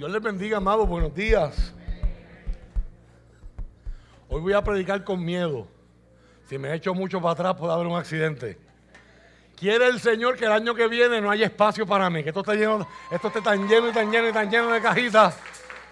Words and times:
Dios 0.00 0.10
les 0.10 0.22
bendiga, 0.22 0.56
amados. 0.56 0.88
Buenos 0.88 1.14
días. 1.14 1.74
Hoy 4.30 4.40
voy 4.40 4.54
a 4.54 4.64
predicar 4.64 5.04
con 5.04 5.22
miedo. 5.22 5.68
Si 6.48 6.56
me 6.56 6.72
echo 6.74 6.94
mucho 6.94 7.20
para 7.20 7.32
atrás, 7.32 7.54
puede 7.56 7.74
haber 7.74 7.86
un 7.86 7.98
accidente. 7.98 8.56
Quiere 9.54 9.88
el 9.88 10.00
Señor 10.00 10.38
que 10.38 10.46
el 10.46 10.52
año 10.52 10.74
que 10.74 10.88
viene 10.88 11.20
no 11.20 11.30
haya 11.30 11.44
espacio 11.44 11.86
para 11.86 12.08
mí, 12.08 12.22
que 12.22 12.30
esto 12.30 12.40
esté 12.40 12.56
lleno, 12.56 12.88
esto 13.10 13.28
esté 13.28 13.42
tan 13.42 13.68
lleno 13.68 13.90
y 13.90 13.92
tan 13.92 14.10
lleno 14.10 14.30
y 14.30 14.32
tan 14.32 14.50
lleno 14.50 14.72
de 14.72 14.80
cajitas, 14.80 15.36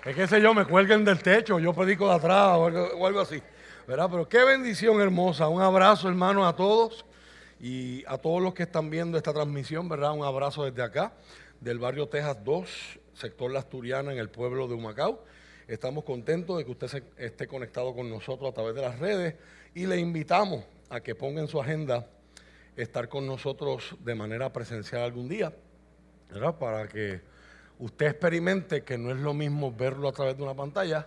que 0.03 0.15
qué 0.15 0.27
sé 0.27 0.41
yo, 0.41 0.55
me 0.55 0.65
cuelguen 0.65 1.05
del 1.05 1.23
techo, 1.23 1.59
yo 1.59 1.75
predico 1.75 2.09
de 2.09 2.15
atrás 2.15 2.57
o 2.57 2.65
algo, 2.65 2.89
o 2.97 3.07
algo 3.07 3.21
así. 3.21 3.43
¿Verdad? 3.87 4.09
Pero 4.11 4.27
qué 4.27 4.43
bendición 4.43 5.03
hermosa. 5.03 5.49
Un 5.49 5.61
abrazo, 5.61 6.09
hermano, 6.09 6.49
a 6.49 6.57
todos 6.57 7.05
y 7.61 8.07
a 8.07 8.17
todos 8.17 8.41
los 8.41 8.55
que 8.55 8.63
están 8.63 8.89
viendo 8.89 9.19
esta 9.19 9.35
transmisión, 9.35 9.87
¿verdad? 9.87 10.13
Un 10.13 10.25
abrazo 10.25 10.65
desde 10.65 10.83
acá, 10.83 11.13
del 11.61 11.79
barrio 11.79 12.09
Texas 12.09 12.43
2, 12.43 13.01
sector 13.19 13.51
La 13.51 13.59
Asturiana, 13.61 14.13
en 14.13 14.19
el 14.19 14.29
pueblo 14.31 14.69
de 14.69 14.75
Humacao. 14.75 15.25
Estamos 15.67 16.05
contentos 16.05 16.57
de 16.57 16.65
que 16.65 16.71
usted 16.71 16.87
se- 16.87 17.03
esté 17.19 17.47
conectado 17.47 17.95
con 17.95 18.09
nosotros 18.09 18.51
a 18.51 18.55
través 18.55 18.75
de 18.75 18.81
las 18.83 18.99
redes 18.99 19.35
y 19.75 19.87
le 19.87 19.99
invitamos 19.99 20.65
a 20.89 21.01
que 21.01 21.15
ponga 21.15 21.41
en 21.41 21.49
su 21.49 21.61
agenda 21.61 22.07
estar 22.77 23.09
con 23.09 23.27
nosotros 23.27 23.97
de 24.01 24.15
manera 24.15 24.53
presencial 24.53 25.03
algún 25.03 25.29
día, 25.29 25.53
¿verdad? 26.31 26.55
Para 26.59 26.89
que 26.89 27.21
usted 27.81 28.07
experimente 28.07 28.83
que 28.85 28.97
no 28.97 29.11
es 29.11 29.19
lo 29.19 29.35
mismo 29.35 29.73
verlo 29.73 30.09
a 30.09 30.13
través 30.13 30.37
de 30.37 30.43
una 30.45 30.55
pantalla 30.55 31.07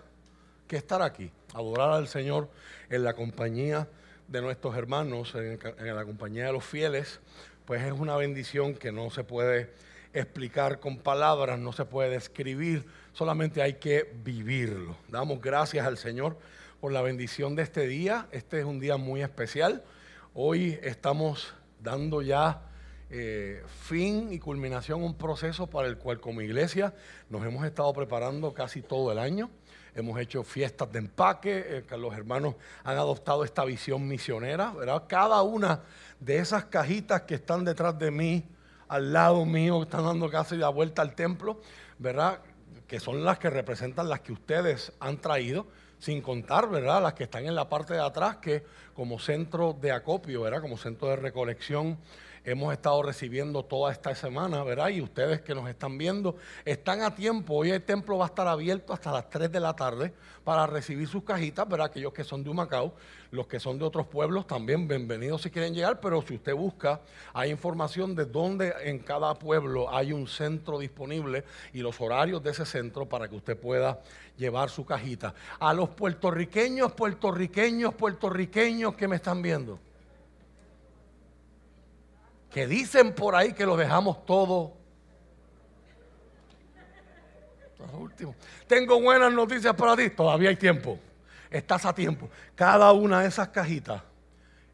que 0.67 0.75
estar 0.75 1.01
aquí, 1.01 1.31
adorar 1.53 1.91
al 1.91 2.07
Señor 2.07 2.49
en 2.89 3.03
la 3.03 3.13
compañía 3.13 3.87
de 4.27 4.41
nuestros 4.41 4.75
hermanos, 4.77 5.33
en 5.35 5.95
la 5.95 6.05
compañía 6.05 6.45
de 6.45 6.53
los 6.53 6.63
fieles, 6.63 7.19
pues 7.65 7.81
es 7.83 7.93
una 7.93 8.15
bendición 8.17 8.75
que 8.75 8.91
no 8.91 9.09
se 9.09 9.23
puede 9.23 9.69
explicar 10.13 10.79
con 10.79 10.97
palabras, 10.97 11.59
no 11.59 11.71
se 11.73 11.85
puede 11.85 12.09
describir, 12.09 12.85
solamente 13.13 13.61
hay 13.61 13.75
que 13.75 14.11
vivirlo. 14.23 14.97
Damos 15.07 15.41
gracias 15.41 15.85
al 15.85 15.97
Señor 15.97 16.37
por 16.79 16.91
la 16.91 17.01
bendición 17.01 17.55
de 17.55 17.63
este 17.63 17.87
día. 17.87 18.27
Este 18.31 18.59
es 18.59 18.65
un 18.65 18.79
día 18.79 18.97
muy 18.97 19.21
especial. 19.21 19.83
Hoy 20.33 20.79
estamos 20.81 21.53
dando 21.79 22.21
ya 22.21 22.61
eh, 23.09 23.63
fin 23.83 24.31
y 24.31 24.39
culminación 24.39 25.01
a 25.01 25.05
un 25.05 25.15
proceso 25.15 25.67
para 25.67 25.87
el 25.89 25.97
cual 25.97 26.21
como 26.21 26.41
iglesia 26.41 26.93
nos 27.29 27.45
hemos 27.45 27.65
estado 27.65 27.91
preparando 27.91 28.53
casi 28.53 28.81
todo 28.81 29.11
el 29.11 29.19
año. 29.19 29.49
Hemos 29.93 30.17
hecho 30.19 30.43
fiestas 30.43 30.89
de 30.91 30.99
empaque, 30.99 31.65
eh, 31.67 31.83
que 31.87 31.97
los 31.97 32.13
hermanos 32.13 32.55
han 32.83 32.97
adoptado 32.97 33.43
esta 33.43 33.65
visión 33.65 34.07
misionera. 34.07 34.73
Cada 35.07 35.41
una 35.41 35.81
de 36.19 36.37
esas 36.37 36.65
cajitas 36.65 37.23
que 37.23 37.35
están 37.35 37.65
detrás 37.65 37.99
de 37.99 38.11
mí, 38.11 38.45
al 38.91 39.13
lado 39.13 39.45
mío, 39.45 39.77
que 39.79 39.83
están 39.83 40.03
dando 40.03 40.29
casi 40.29 40.57
la 40.57 40.67
vuelta 40.67 41.01
al 41.01 41.15
templo, 41.15 41.61
¿verdad? 41.97 42.39
Que 42.87 42.99
son 42.99 43.23
las 43.23 43.39
que 43.39 43.49
representan 43.49 44.09
las 44.09 44.19
que 44.19 44.33
ustedes 44.33 44.91
han 44.99 45.15
traído, 45.15 45.65
sin 45.97 46.21
contar, 46.21 46.69
¿verdad? 46.69 47.01
Las 47.01 47.13
que 47.13 47.23
están 47.23 47.45
en 47.45 47.55
la 47.55 47.69
parte 47.69 47.93
de 47.93 48.01
atrás, 48.01 48.37
que 48.37 48.65
como 48.93 49.17
centro 49.17 49.71
de 49.79 49.93
acopio, 49.93 50.41
¿verdad? 50.41 50.59
Como 50.59 50.75
centro 50.75 51.07
de 51.07 51.15
recolección, 51.15 51.97
hemos 52.43 52.73
estado 52.73 53.03
recibiendo 53.03 53.63
toda 53.63 53.91
esta 53.91 54.15
semana, 54.15 54.63
¿verdad? 54.63 54.89
Y 54.89 55.01
ustedes 55.01 55.41
que 55.41 55.53
nos 55.53 55.69
están 55.69 55.97
viendo 55.97 56.35
están 56.65 57.01
a 57.01 57.13
tiempo. 57.13 57.55
Hoy 57.55 57.71
el 57.71 57.83
templo 57.83 58.17
va 58.17 58.25
a 58.25 58.27
estar 58.29 58.47
abierto 58.47 58.93
hasta 58.93 59.11
las 59.11 59.29
3 59.29 59.51
de 59.51 59.59
la 59.59 59.75
tarde 59.75 60.13
para 60.43 60.65
recibir 60.65 61.07
sus 61.07 61.23
cajitas, 61.23 61.67
¿verdad? 61.67 61.87
Aquellos 61.87 62.13
que 62.13 62.23
son 62.23 62.43
de 62.43 62.49
Humacao, 62.49 62.93
los 63.29 63.45
que 63.45 63.59
son 63.59 63.77
de 63.77 63.85
otros 63.85 64.07
pueblos 64.07 64.47
también, 64.47 64.87
bienvenidos 64.87 65.43
si 65.43 65.51
quieren 65.51 65.73
llegar, 65.73 65.99
pero 65.99 66.21
si 66.23 66.35
usted 66.35 66.55
busca, 66.55 67.01
hay 67.33 67.51
información 67.51 68.15
de 68.15 68.25
dónde 68.25 68.73
en 68.83 68.99
cada 68.99 69.35
pueblo 69.35 69.93
hay 69.93 70.11
un 70.11 70.27
centro 70.27 70.79
disponible 70.79 71.43
y 71.73 71.79
los 71.79 72.01
horarios 72.01 72.41
de 72.41 72.51
ese 72.51 72.65
centro 72.65 73.07
para 73.07 73.27
que 73.27 73.35
usted 73.35 73.57
pueda 73.57 73.99
llevar 74.35 74.69
su 74.69 74.83
cajita. 74.83 75.35
A 75.59 75.73
los 75.73 75.89
puertorriqueños, 75.89 76.91
puertorriqueños, 76.93 77.93
puertorriqueños 77.93 78.95
que 78.95 79.07
me 79.07 79.17
están 79.17 79.41
viendo 79.41 79.79
que 82.51 82.67
dicen 82.67 83.15
por 83.15 83.33
ahí 83.33 83.53
que 83.53 83.65
lo 83.65 83.77
dejamos 83.77 84.25
todo. 84.25 84.77
Último. 87.93 88.35
Tengo 88.67 89.01
buenas 89.01 89.33
noticias 89.33 89.73
para 89.73 89.95
ti. 89.95 90.09
Todavía 90.11 90.49
hay 90.49 90.55
tiempo. 90.55 90.99
Estás 91.49 91.85
a 91.85 91.95
tiempo. 91.95 92.29
Cada 92.53 92.91
una 92.91 93.21
de 93.21 93.27
esas 93.27 93.47
cajitas 93.49 94.03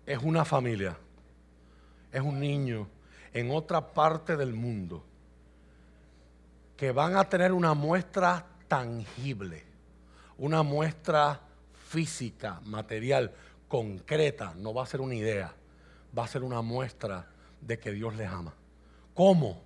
es 0.06 0.18
una 0.22 0.44
familia. 0.44 0.98
Es 2.12 2.22
un 2.22 2.40
niño 2.40 2.90
en 3.34 3.52
otra 3.52 3.94
parte 3.94 4.36
del 4.36 4.54
mundo 4.54 5.06
que 6.76 6.92
van 6.92 7.16
a 7.16 7.24
tener 7.24 7.54
una 7.54 7.74
muestra 7.74 8.46
tangible, 8.68 9.64
una 10.38 10.64
muestra 10.64 11.42
física, 11.90 12.60
material, 12.66 13.34
concreta. 13.68 14.54
No 14.56 14.74
va 14.74 14.84
a 14.84 14.86
ser 14.86 15.02
una 15.02 15.16
idea, 15.16 15.54
va 16.18 16.26
a 16.26 16.28
ser 16.28 16.44
una 16.44 16.62
muestra 16.62 17.28
de 17.68 17.78
que 17.78 17.92
Dios 17.92 18.16
les 18.16 18.30
ama. 18.30 18.54
¿Cómo 19.14 19.62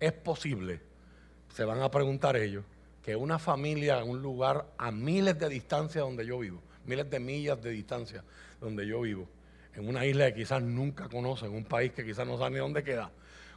es 0.00 0.12
posible? 0.12 0.80
Se 1.54 1.64
van 1.64 1.80
a 1.80 1.90
preguntar 1.90 2.36
ellos, 2.36 2.64
que 3.02 3.14
una 3.14 3.38
familia 3.38 4.00
en 4.00 4.08
un 4.08 4.20
lugar 4.20 4.66
a 4.76 4.90
miles 4.90 5.38
de 5.38 5.48
distancia 5.48 6.00
donde 6.00 6.26
yo 6.26 6.38
vivo, 6.38 6.60
miles 6.84 7.08
de 7.08 7.20
millas 7.20 7.62
de 7.62 7.70
distancia 7.70 8.24
donde 8.60 8.86
yo 8.86 9.02
vivo, 9.02 9.28
en 9.74 9.88
una 9.88 10.04
isla 10.04 10.32
que 10.32 10.40
quizás 10.40 10.62
nunca 10.62 11.08
conocen, 11.08 11.52
un 11.52 11.64
país 11.64 11.92
que 11.92 12.04
quizás 12.04 12.26
no 12.26 12.38
sabe 12.38 12.52
ni 12.52 12.58
dónde 12.58 12.82
queda, 12.82 13.10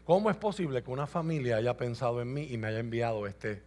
¿cómo 0.05 0.29
es 0.29 0.35
posible 0.35 0.83
que 0.83 0.91
una 0.91 1.07
familia 1.07 1.57
haya 1.57 1.75
pensado 1.75 2.21
en 2.21 2.33
mí 2.33 2.47
y 2.51 2.57
me 2.57 2.67
haya 2.67 2.79
enviado 2.79 3.25
este 3.25 3.61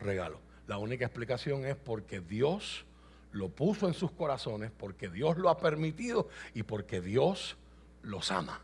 regalo? 0.00 0.40
La 0.66 0.78
única 0.78 1.04
explicación 1.04 1.64
es 1.64 1.76
porque 1.76 2.20
Dios 2.20 2.84
lo 3.32 3.48
puso 3.48 3.86
en 3.86 3.94
sus 3.94 4.10
corazones, 4.12 4.70
porque 4.76 5.08
Dios 5.08 5.36
lo 5.36 5.48
ha 5.48 5.58
permitido 5.58 6.28
y 6.54 6.62
porque 6.62 7.00
Dios 7.00 7.56
los 8.02 8.30
ama. 8.30 8.60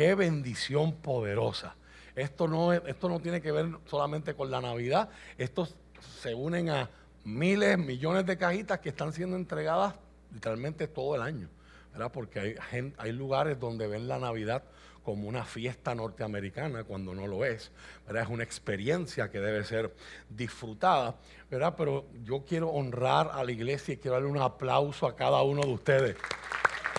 Qué 0.00 0.14
bendición 0.14 0.94
poderosa. 0.94 1.74
Esto 2.16 2.48
no, 2.48 2.72
es- 2.72 2.80
esto 2.86 3.06
no 3.06 3.20
tiene 3.20 3.42
que 3.42 3.52
ver 3.52 3.66
solamente 3.84 4.32
con 4.32 4.50
la 4.50 4.58
Navidad, 4.62 5.10
estos 5.36 5.76
se 6.22 6.32
unen 6.34 6.70
a 6.70 6.88
miles, 7.24 7.76
millones 7.76 8.24
de 8.24 8.38
cajitas 8.38 8.78
que 8.78 8.88
están 8.88 9.12
siendo 9.12 9.36
entregadas 9.36 9.94
literalmente 10.32 10.88
todo 10.88 11.16
el 11.16 11.20
año, 11.20 11.50
¿verdad? 11.92 12.10
Porque 12.10 12.56
hay, 12.72 12.94
hay 12.96 13.12
lugares 13.12 13.60
donde 13.60 13.86
ven 13.88 14.08
la 14.08 14.18
Navidad 14.18 14.62
como 15.02 15.28
una 15.28 15.44
fiesta 15.44 15.94
norteamericana 15.94 16.84
cuando 16.84 17.14
no 17.14 17.26
lo 17.26 17.44
es. 17.44 17.70
Es 18.08 18.28
una 18.30 18.42
experiencia 18.42 19.30
que 19.30 19.38
debe 19.38 19.64
ser 19.64 19.94
disfrutada, 20.30 21.16
¿verdad? 21.50 21.74
Pero 21.76 22.06
yo 22.24 22.42
quiero 22.46 22.70
honrar 22.70 23.32
a 23.34 23.44
la 23.44 23.52
iglesia 23.52 23.92
y 23.92 23.96
quiero 23.98 24.14
darle 24.14 24.30
un 24.30 24.38
aplauso 24.40 25.06
a 25.06 25.14
cada 25.14 25.42
uno 25.42 25.60
de 25.60 25.74
ustedes 25.74 26.16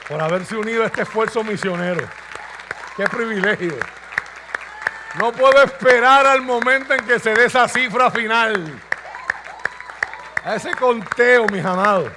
por 0.07 0.21
haberse 0.21 0.55
unido 0.55 0.83
a 0.83 0.85
este 0.85 1.01
esfuerzo 1.01 1.43
misionero. 1.43 2.07
Qué 2.97 3.05
privilegio. 3.05 3.77
No 5.17 5.31
puedo 5.31 5.63
esperar 5.63 6.25
al 6.25 6.41
momento 6.41 6.93
en 6.93 7.05
que 7.05 7.19
se 7.19 7.33
dé 7.33 7.45
esa 7.45 7.67
cifra 7.67 8.11
final. 8.11 8.81
A 10.43 10.55
ese 10.55 10.71
conteo, 10.71 11.47
mis 11.47 11.63
amados. 11.63 12.11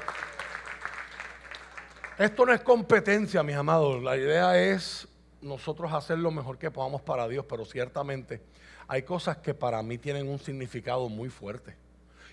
Esto 2.19 2.47
no 2.47 2.53
es 2.53 2.61
competencia, 2.61 3.43
mis 3.43 3.57
amados. 3.57 4.03
La 4.03 4.17
idea 4.17 4.59
es 4.59 5.07
nosotros 5.41 5.93
hacer 5.93 6.19
lo 6.19 6.31
mejor 6.31 6.59
que 6.59 6.71
podamos 6.71 7.03
para 7.03 7.29
Dios, 7.29 7.45
pero 7.49 7.65
ciertamente 7.65 8.43
hay 8.89 9.03
cosas 9.03 9.39
que 9.39 9.55
para 9.55 9.83
mí 9.83 9.99
tienen 9.99 10.29
un 10.29 10.39
significado 10.39 11.09
muy 11.09 11.29
fuerte. 11.29 11.77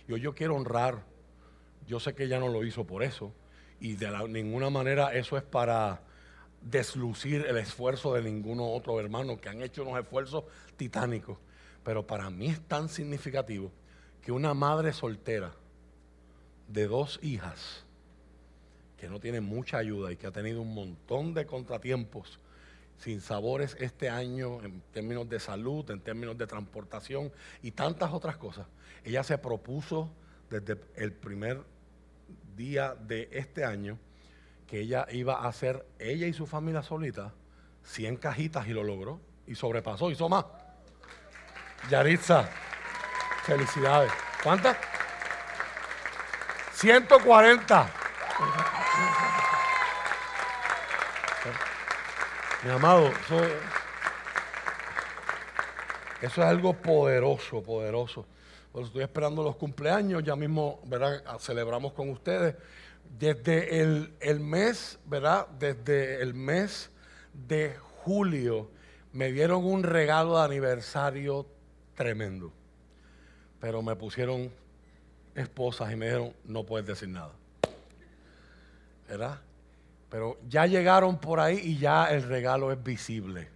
Yo, 0.07 0.17
yo 0.17 0.33
quiero 0.33 0.55
honrar. 0.55 1.03
Yo 1.87 1.99
sé 1.99 2.15
que 2.15 2.23
ella 2.23 2.39
no 2.39 2.47
lo 2.47 2.63
hizo 2.63 2.85
por 2.85 3.03
eso. 3.03 3.33
Y 3.79 3.95
de 3.95 4.09
ninguna 4.29 4.69
manera 4.69 5.13
eso 5.13 5.37
es 5.37 5.43
para 5.43 6.01
deslucir 6.61 7.45
el 7.47 7.57
esfuerzo 7.57 8.13
de 8.13 8.21
ninguno 8.21 8.71
otro 8.71 8.99
hermano 8.99 9.39
que 9.39 9.49
han 9.49 9.61
hecho 9.61 9.83
unos 9.83 9.99
esfuerzos 9.99 10.43
titánicos. 10.77 11.37
Pero 11.83 12.05
para 12.05 12.29
mí 12.29 12.47
es 12.47 12.61
tan 12.61 12.89
significativo 12.89 13.71
que 14.21 14.31
una 14.31 14.53
madre 14.53 14.93
soltera 14.93 15.53
de 16.67 16.87
dos 16.87 17.19
hijas, 17.23 17.83
que 18.97 19.09
no 19.09 19.19
tiene 19.19 19.41
mucha 19.41 19.77
ayuda 19.77 20.11
y 20.11 20.15
que 20.15 20.27
ha 20.27 20.31
tenido 20.31 20.61
un 20.61 20.73
montón 20.73 21.33
de 21.33 21.45
contratiempos 21.45 22.39
sin 22.97 23.19
sabores 23.19 23.75
este 23.79 24.09
año 24.09 24.63
en 24.63 24.81
términos 24.93 25.27
de 25.27 25.39
salud, 25.39 25.89
en 25.89 26.01
términos 26.01 26.37
de 26.37 26.45
transportación 26.45 27.31
y 27.63 27.71
tantas 27.71 28.13
otras 28.13 28.37
cosas. 28.37 28.67
Ella 29.03 29.23
se 29.23 29.39
propuso 29.39 30.11
desde 30.51 30.77
el 30.95 31.11
primer 31.11 31.63
día 32.55 32.93
de 32.93 33.27
este 33.31 33.65
año 33.65 33.97
que 34.71 34.79
ella 34.79 35.05
iba 35.11 35.33
a 35.33 35.49
hacer, 35.49 35.85
ella 35.99 36.27
y 36.27 36.33
su 36.33 36.47
familia 36.47 36.81
solita, 36.81 37.33
100 37.83 38.15
cajitas 38.15 38.65
y 38.67 38.69
lo 38.69 38.85
logró 38.85 39.19
y 39.45 39.53
sobrepasó, 39.53 40.09
hizo 40.09 40.29
más. 40.29 40.45
Yaritza, 41.89 42.49
felicidades. 43.43 44.09
¿Cuántas? 44.41 44.77
140. 46.75 47.89
Mi 52.63 52.71
amado, 52.71 53.07
eso, 53.07 53.43
eso 56.21 56.41
es 56.41 56.47
algo 56.47 56.71
poderoso, 56.71 57.61
poderoso. 57.61 58.25
Pues 58.71 58.85
estoy 58.85 59.03
esperando 59.03 59.43
los 59.43 59.57
cumpleaños, 59.57 60.23
ya 60.23 60.37
mismo, 60.37 60.79
¿verdad? 60.85 61.21
Celebramos 61.39 61.91
con 61.91 62.09
ustedes. 62.09 62.55
Desde 63.17 63.81
el, 63.81 64.13
el 64.19 64.39
mes, 64.39 64.99
¿verdad? 65.05 65.47
Desde 65.59 66.21
el 66.21 66.33
mes 66.33 66.89
de 67.33 67.75
julio 68.03 68.69
me 69.13 69.31
dieron 69.31 69.65
un 69.65 69.83
regalo 69.83 70.37
de 70.37 70.45
aniversario 70.45 71.45
tremendo. 71.95 72.51
Pero 73.59 73.81
me 73.81 73.95
pusieron 73.95 74.51
esposas 75.35 75.91
y 75.91 75.95
me 75.95 76.05
dijeron, 76.05 76.33
no 76.45 76.63
puedes 76.63 76.87
decir 76.87 77.09
nada. 77.09 77.33
¿Verdad? 79.07 79.39
Pero 80.09 80.37
ya 80.47 80.65
llegaron 80.65 81.19
por 81.19 81.39
ahí 81.39 81.59
y 81.63 81.77
ya 81.77 82.11
el 82.11 82.23
regalo 82.23 82.71
es 82.71 82.81
visible. 82.81 83.49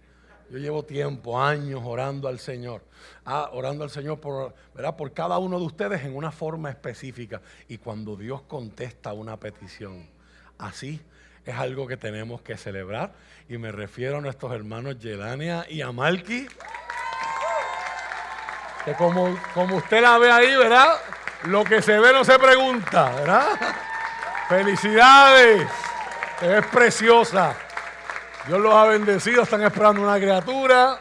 Yo 0.50 0.58
llevo 0.58 0.84
tiempo, 0.84 1.40
años 1.40 1.82
orando 1.84 2.28
al 2.28 2.38
Señor. 2.38 2.82
Ah, 3.24 3.50
orando 3.52 3.82
al 3.82 3.90
Señor 3.90 4.20
por, 4.20 4.54
¿verdad? 4.74 4.96
por 4.96 5.12
cada 5.12 5.38
uno 5.38 5.58
de 5.58 5.66
ustedes 5.66 6.04
en 6.04 6.14
una 6.14 6.30
forma 6.30 6.70
específica. 6.70 7.40
Y 7.68 7.78
cuando 7.78 8.16
Dios 8.16 8.42
contesta 8.42 9.12
una 9.12 9.36
petición, 9.38 10.08
así 10.58 11.00
es 11.44 11.54
algo 11.56 11.86
que 11.86 11.96
tenemos 11.96 12.42
que 12.42 12.56
celebrar. 12.56 13.12
Y 13.48 13.58
me 13.58 13.72
refiero 13.72 14.18
a 14.18 14.20
nuestros 14.20 14.52
hermanos 14.52 14.98
Yelania 14.98 15.66
y 15.68 15.80
Amalki. 15.80 16.46
Que 18.84 18.94
como, 18.94 19.36
como 19.52 19.76
usted 19.76 20.00
la 20.00 20.18
ve 20.18 20.30
ahí, 20.30 20.56
¿verdad? 20.56 20.94
Lo 21.44 21.64
que 21.64 21.82
se 21.82 21.98
ve 21.98 22.12
no 22.12 22.24
se 22.24 22.38
pregunta, 22.38 23.10
¿verdad? 23.10 23.48
Felicidades. 24.48 25.68
Es 26.40 26.66
preciosa. 26.66 27.56
Dios 28.46 28.60
los 28.60 28.72
ha 28.72 28.84
bendecido. 28.84 29.42
Están 29.42 29.62
esperando 29.62 30.02
una 30.02 30.16
criatura. 30.16 30.98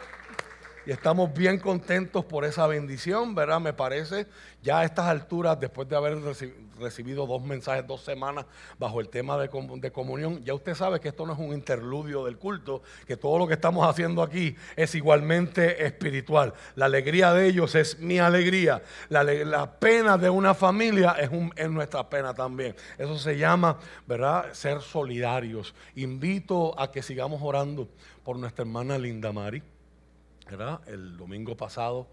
Y 0.88 0.92
estamos 0.92 1.34
bien 1.34 1.58
contentos 1.58 2.26
por 2.26 2.46
esa 2.46 2.68
bendición, 2.68 3.34
¿verdad? 3.34 3.60
Me 3.60 3.74
parece, 3.74 4.28
ya 4.62 4.80
a 4.80 4.86
estas 4.86 5.08
alturas, 5.08 5.60
después 5.60 5.90
de 5.90 5.96
haber 5.96 6.20
recibido 6.80 7.26
dos 7.26 7.42
mensajes, 7.42 7.88
dos 7.88 8.02
semanas 8.02 8.46
bajo 8.78 9.02
el 9.02 9.10
tema 9.10 9.36
de, 9.40 9.50
comunión, 9.92 10.44
ya 10.44 10.54
usted 10.54 10.76
sabe 10.76 11.00
que 11.00 11.08
esto 11.08 11.26
no 11.26 11.34
es 11.34 11.40
un 11.40 11.54
interludio 11.54 12.26
del 12.26 12.38
culto, 12.38 12.84
que 13.08 13.18
todo 13.18 13.40
lo 13.40 13.48
que 13.48 13.56
estamos 13.56 13.88
haciendo 13.90 14.22
aquí 14.22 14.56
es 14.76 14.94
igualmente 14.94 15.84
espiritual. 15.84 16.54
La 16.76 16.86
alegría 16.86 17.34
de 17.34 17.48
ellos 17.48 17.74
es 17.74 17.98
mi 17.98 18.20
alegría. 18.20 18.84
La, 19.10 19.80
pena 19.80 20.20
de 20.20 20.30
una 20.30 20.54
familia 20.54 21.16
es, 21.20 21.32
es 21.56 21.70
nuestra 21.72 22.08
pena 22.08 22.36
también. 22.36 22.76
Eso 23.00 23.18
se 23.18 23.40
llama, 23.40 23.80
¿verdad? 24.06 24.54
Ser 24.54 24.82
solidarios. 24.82 25.74
Invito 25.96 26.80
a 26.80 26.92
que 26.92 27.02
sigamos 27.02 27.42
orando 27.42 27.90
por 28.24 28.38
nuestra 28.38 28.62
hermana 28.62 29.00
Linda 29.00 29.32
Mari 29.32 29.64
el 30.88 31.18
domingo 31.18 31.58
pasado 31.58 32.08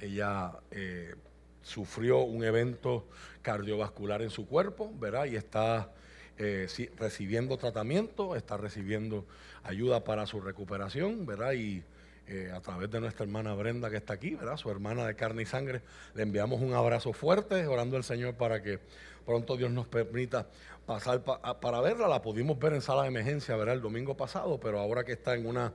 ella 0.00 0.52
eh, 0.70 1.14
sufrió 1.62 2.20
un 2.20 2.44
evento 2.44 3.08
cardiovascular 3.42 4.22
en 4.22 4.30
su 4.30 4.46
cuerpo, 4.46 4.92
¿verdad? 4.98 5.26
Y 5.26 5.36
está 5.36 5.92
eh, 6.38 6.68
recibiendo 6.98 7.56
tratamiento, 7.56 8.36
está 8.36 8.56
recibiendo 8.56 9.26
ayuda 9.64 10.04
para 10.04 10.26
su 10.26 10.40
recuperación, 10.40 11.26
¿verdad? 11.26 11.52
Y 11.52 11.82
eh, 12.28 12.50
a 12.54 12.60
través 12.60 12.90
de 12.90 13.00
nuestra 13.00 13.24
hermana 13.24 13.54
Brenda 13.54 13.88
que 13.88 13.96
está 13.96 14.14
aquí, 14.14 14.34
¿verdad? 14.34 14.56
Su 14.56 14.70
hermana 14.70 15.06
de 15.06 15.14
carne 15.14 15.42
y 15.42 15.46
sangre, 15.46 15.82
le 16.14 16.22
enviamos 16.22 16.60
un 16.60 16.74
abrazo 16.74 17.12
fuerte, 17.12 17.66
orando 17.66 17.96
al 17.96 18.04
Señor 18.04 18.34
para 18.34 18.62
que 18.62 18.80
pronto 19.24 19.56
Dios 19.56 19.70
nos 19.70 19.86
permita 19.86 20.46
pasar 20.84 21.22
para 21.22 21.80
verla. 21.80 22.06
La 22.08 22.22
pudimos 22.22 22.58
ver 22.58 22.74
en 22.74 22.82
sala 22.82 23.02
de 23.02 23.08
emergencia, 23.08 23.56
¿verdad? 23.56 23.76
El 23.76 23.80
domingo 23.80 24.16
pasado, 24.16 24.60
pero 24.60 24.78
ahora 24.78 25.04
que 25.04 25.12
está 25.12 25.34
en 25.34 25.46
una 25.46 25.72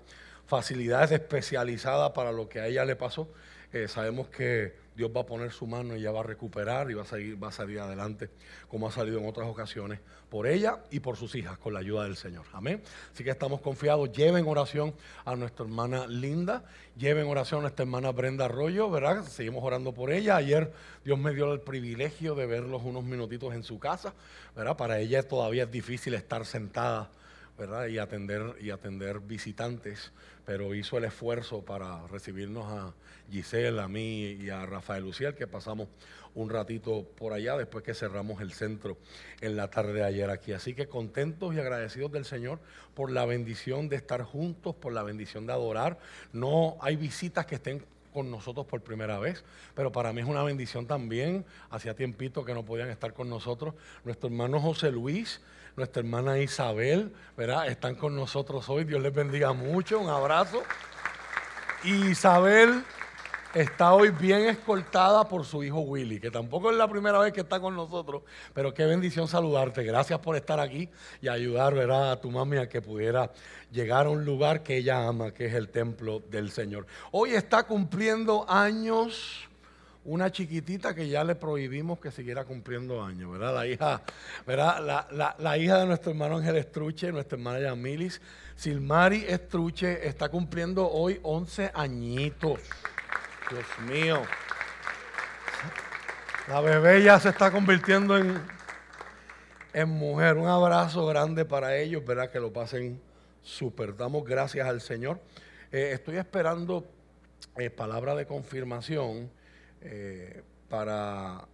facilidades 0.48 1.12
especializadas 1.12 2.12
para 2.12 2.32
lo 2.32 2.50
que 2.50 2.60
a 2.60 2.68
ella 2.68 2.86
le 2.86 2.96
pasó. 2.96 3.28
Eh, 3.74 3.88
sabemos 3.88 4.28
que 4.28 4.74
Dios 4.96 5.10
va 5.16 5.22
a 5.22 5.26
poner 5.26 5.52
su 5.52 5.66
mano 5.66 5.96
y 5.96 6.02
ella 6.02 6.12
va 6.12 6.20
a 6.20 6.24
recuperar 6.24 6.92
y 6.92 6.94
va 6.94 7.04
a, 7.04 7.06
seguir, 7.06 7.42
va 7.42 7.48
a 7.48 7.52
salir 7.52 7.80
adelante 7.80 8.30
como 8.68 8.88
ha 8.88 8.92
salido 8.92 9.20
en 9.20 9.28
otras 9.28 9.48
ocasiones 9.48 10.00
por 10.30 10.48
ella 10.48 10.80
y 10.92 11.00
por 11.00 11.16
sus 11.16 11.36
hijas 11.36 11.58
con 11.58 11.74
la 11.74 11.80
ayuda 11.80 12.04
del 12.04 12.18
Señor. 12.18 12.46
Amén. 12.54 12.82
Así 13.14 13.24
que 13.24 13.30
estamos 13.30 13.62
confiados. 13.62 14.12
Lleven 14.12 14.46
oración 14.48 14.94
a 15.24 15.36
nuestra 15.36 15.66
hermana 15.66 16.08
Linda, 16.08 16.64
lleven 16.98 17.28
oración 17.28 17.60
a 17.60 17.62
nuestra 17.64 17.84
hermana 17.84 18.12
Brenda 18.12 18.46
Arroyo, 18.46 18.90
¿verdad? 18.90 19.24
Seguimos 19.24 19.64
orando 19.64 19.94
por 19.94 20.12
ella. 20.12 20.36
Ayer 20.36 20.72
Dios 21.06 21.18
me 21.18 21.34
dio 21.34 21.52
el 21.54 21.62
privilegio 21.62 22.36
de 22.36 22.46
verlos 22.46 22.82
unos 22.84 23.04
minutitos 23.04 23.54
en 23.54 23.64
su 23.64 23.80
casa, 23.80 24.14
¿verdad? 24.56 24.76
Para 24.76 25.00
ella 25.00 25.26
todavía 25.26 25.64
es 25.64 25.72
difícil 25.72 26.14
estar 26.14 26.46
sentada 26.46 27.10
¿verdad? 27.58 27.88
Y 27.88 27.98
atender, 27.98 28.56
y 28.60 28.72
atender 28.72 29.20
visitantes, 29.20 30.12
pero 30.46 30.74
hizo 30.74 30.98
el 30.98 31.06
esfuerzo 31.06 31.64
para 31.64 32.08
recibirnos 32.08 32.66
a 32.66 32.94
Giselle, 33.30 33.80
a 33.82 33.88
mí 33.88 34.38
y 34.42 34.50
a 34.50 34.66
Rafael 34.66 35.04
Luciel, 35.04 35.36
que 35.36 35.48
pasamos 35.48 35.88
un 36.34 36.50
ratito 36.50 37.04
por 37.18 37.34
allá 37.34 37.58
después 37.58 37.84
que 37.84 37.94
cerramos 37.94 38.42
el 38.42 38.54
centro 38.54 38.98
en 39.42 39.56
la 39.56 39.70
tarde 39.70 39.94
de 39.94 40.04
ayer 40.04 40.30
aquí. 40.30 40.54
Así 40.54 40.74
que 40.74 40.88
contentos 40.88 41.54
y 41.54 41.60
agradecidos 41.60 42.12
del 42.12 42.26
Señor 42.26 42.60
por 42.94 43.12
la 43.12 43.26
bendición 43.26 43.90
de 43.90 43.98
estar 43.98 44.24
juntos, 44.24 44.76
por 44.76 44.94
la 44.94 45.04
bendición 45.04 45.46
de 45.46 45.54
adorar. 45.54 46.00
No 46.34 46.78
hay 46.82 46.96
visitas 46.96 47.46
que 47.46 47.56
estén 47.56 47.84
con 48.14 48.30
nosotros 48.30 48.66
por 48.66 48.82
primera 48.82 49.20
vez, 49.20 49.44
pero 49.74 49.92
para 49.92 50.14
mí 50.14 50.22
es 50.22 50.28
una 50.28 50.44
bendición 50.44 50.86
también. 50.86 51.46
Hacía 51.70 51.96
tiempito 51.96 52.44
que 52.44 52.54
no 52.54 52.64
podían 52.64 52.90
estar 52.90 53.14
con 53.14 53.30
nosotros. 53.30 53.74
Nuestro 54.04 54.28
hermano 54.28 54.60
José 54.60 54.92
Luis, 54.92 55.42
nuestra 55.76 56.02
hermana 56.02 56.38
Isabel, 56.40 57.14
¿verdad? 57.38 57.68
Están 57.68 57.96
con 57.96 58.16
nosotros 58.16 58.68
hoy. 58.70 58.84
Dios 58.84 59.02
les 59.02 59.14
bendiga 59.14 59.54
mucho. 59.54 60.00
Un 60.00 60.10
abrazo. 60.10 60.64
Isabel 61.84 62.84
está 63.54 63.94
hoy 63.94 64.12
bien 64.12 64.42
escoltada 64.44 65.28
por 65.28 65.46
su 65.46 65.64
hijo 65.64 65.80
Willy, 65.80 66.20
que 66.20 66.32
tampoco 66.32 66.72
es 66.72 66.78
la 66.78 66.88
primera 66.88 67.20
vez 67.20 67.34
que 67.34 67.42
está 67.42 67.60
con 67.60 67.76
nosotros, 67.76 68.24
pero 68.54 68.74
qué 68.74 68.86
bendición 68.86 69.28
saludarte. 69.28 69.84
Gracias 69.84 70.20
por 70.20 70.36
estar 70.36 70.60
aquí 70.60 70.90
y 71.22 71.28
ayudar 71.28 71.74
¿verdad? 71.74 72.12
a 72.12 72.22
tu 72.22 72.32
mami 72.32 72.58
a 72.58 72.70
que 72.70 72.82
pudiera 72.82 73.32
llegar 73.72 74.06
a 74.06 74.10
un 74.10 74.26
lugar 74.26 74.64
que 74.64 74.78
ella 74.78 75.08
ama, 75.08 75.32
que 75.32 75.48
es 75.48 75.54
el 75.54 75.70
templo 75.70 76.22
del 76.30 76.52
Señor. 76.52 76.86
Hoy 77.12 77.32
está 77.32 77.64
cumpliendo 77.64 78.46
años 78.50 79.50
una 80.04 80.32
chiquitita 80.32 80.96
que 80.96 81.08
ya 81.08 81.24
le 81.24 81.36
prohibimos 81.36 82.00
que 82.00 82.12
siguiera 82.12 82.44
cumpliendo 82.44 83.04
años, 83.04 83.32
¿verdad? 83.32 83.54
La 83.54 83.68
hija, 83.68 84.02
¿verdad? 84.48 85.36
La, 85.38 85.58
hija 85.58 85.78
de 85.78 85.86
nuestro 85.86 86.12
hermano 86.12 86.38
Ángel 86.38 86.58
Estruche, 86.58 87.12
nuestra 87.12 87.38
hermana 87.38 87.60
Yamilis, 87.60 88.20
Silmari 88.56 89.26
Estruche, 89.28 90.08
está 90.08 90.30
cumpliendo 90.30 90.90
hoy 90.90 91.20
11 91.22 91.72
añitos. 91.74 92.60
Dios 93.50 93.66
mío. 93.88 94.24
La 96.48 96.62
bebé 96.62 97.04
ya 97.04 97.20
se 97.20 97.30
está 97.30 97.52
convirtiendo 97.52 98.18
en, 98.18 98.42
en 99.74 99.90
mujer. 99.90 100.38
Un 100.38 100.48
abrazo 100.48 101.06
grande 101.06 101.46
para 101.46 101.78
ellos, 101.78 102.04
¿verdad? 102.04 102.32
Que 102.32 102.40
lo 102.40 102.52
pasen 102.52 103.00
súper. 103.44 103.96
Damos 103.96 104.26
gracias 104.26 104.68
al 104.68 104.82
Señor. 104.82 105.20
Eh, 105.72 105.92
estoy 105.94 106.18
esperando 106.18 106.86
eh, 107.58 107.70
palabra 107.70 108.16
de 108.16 108.26
confirmación 108.26 109.30
eh, 109.82 110.44
para, 110.70 111.48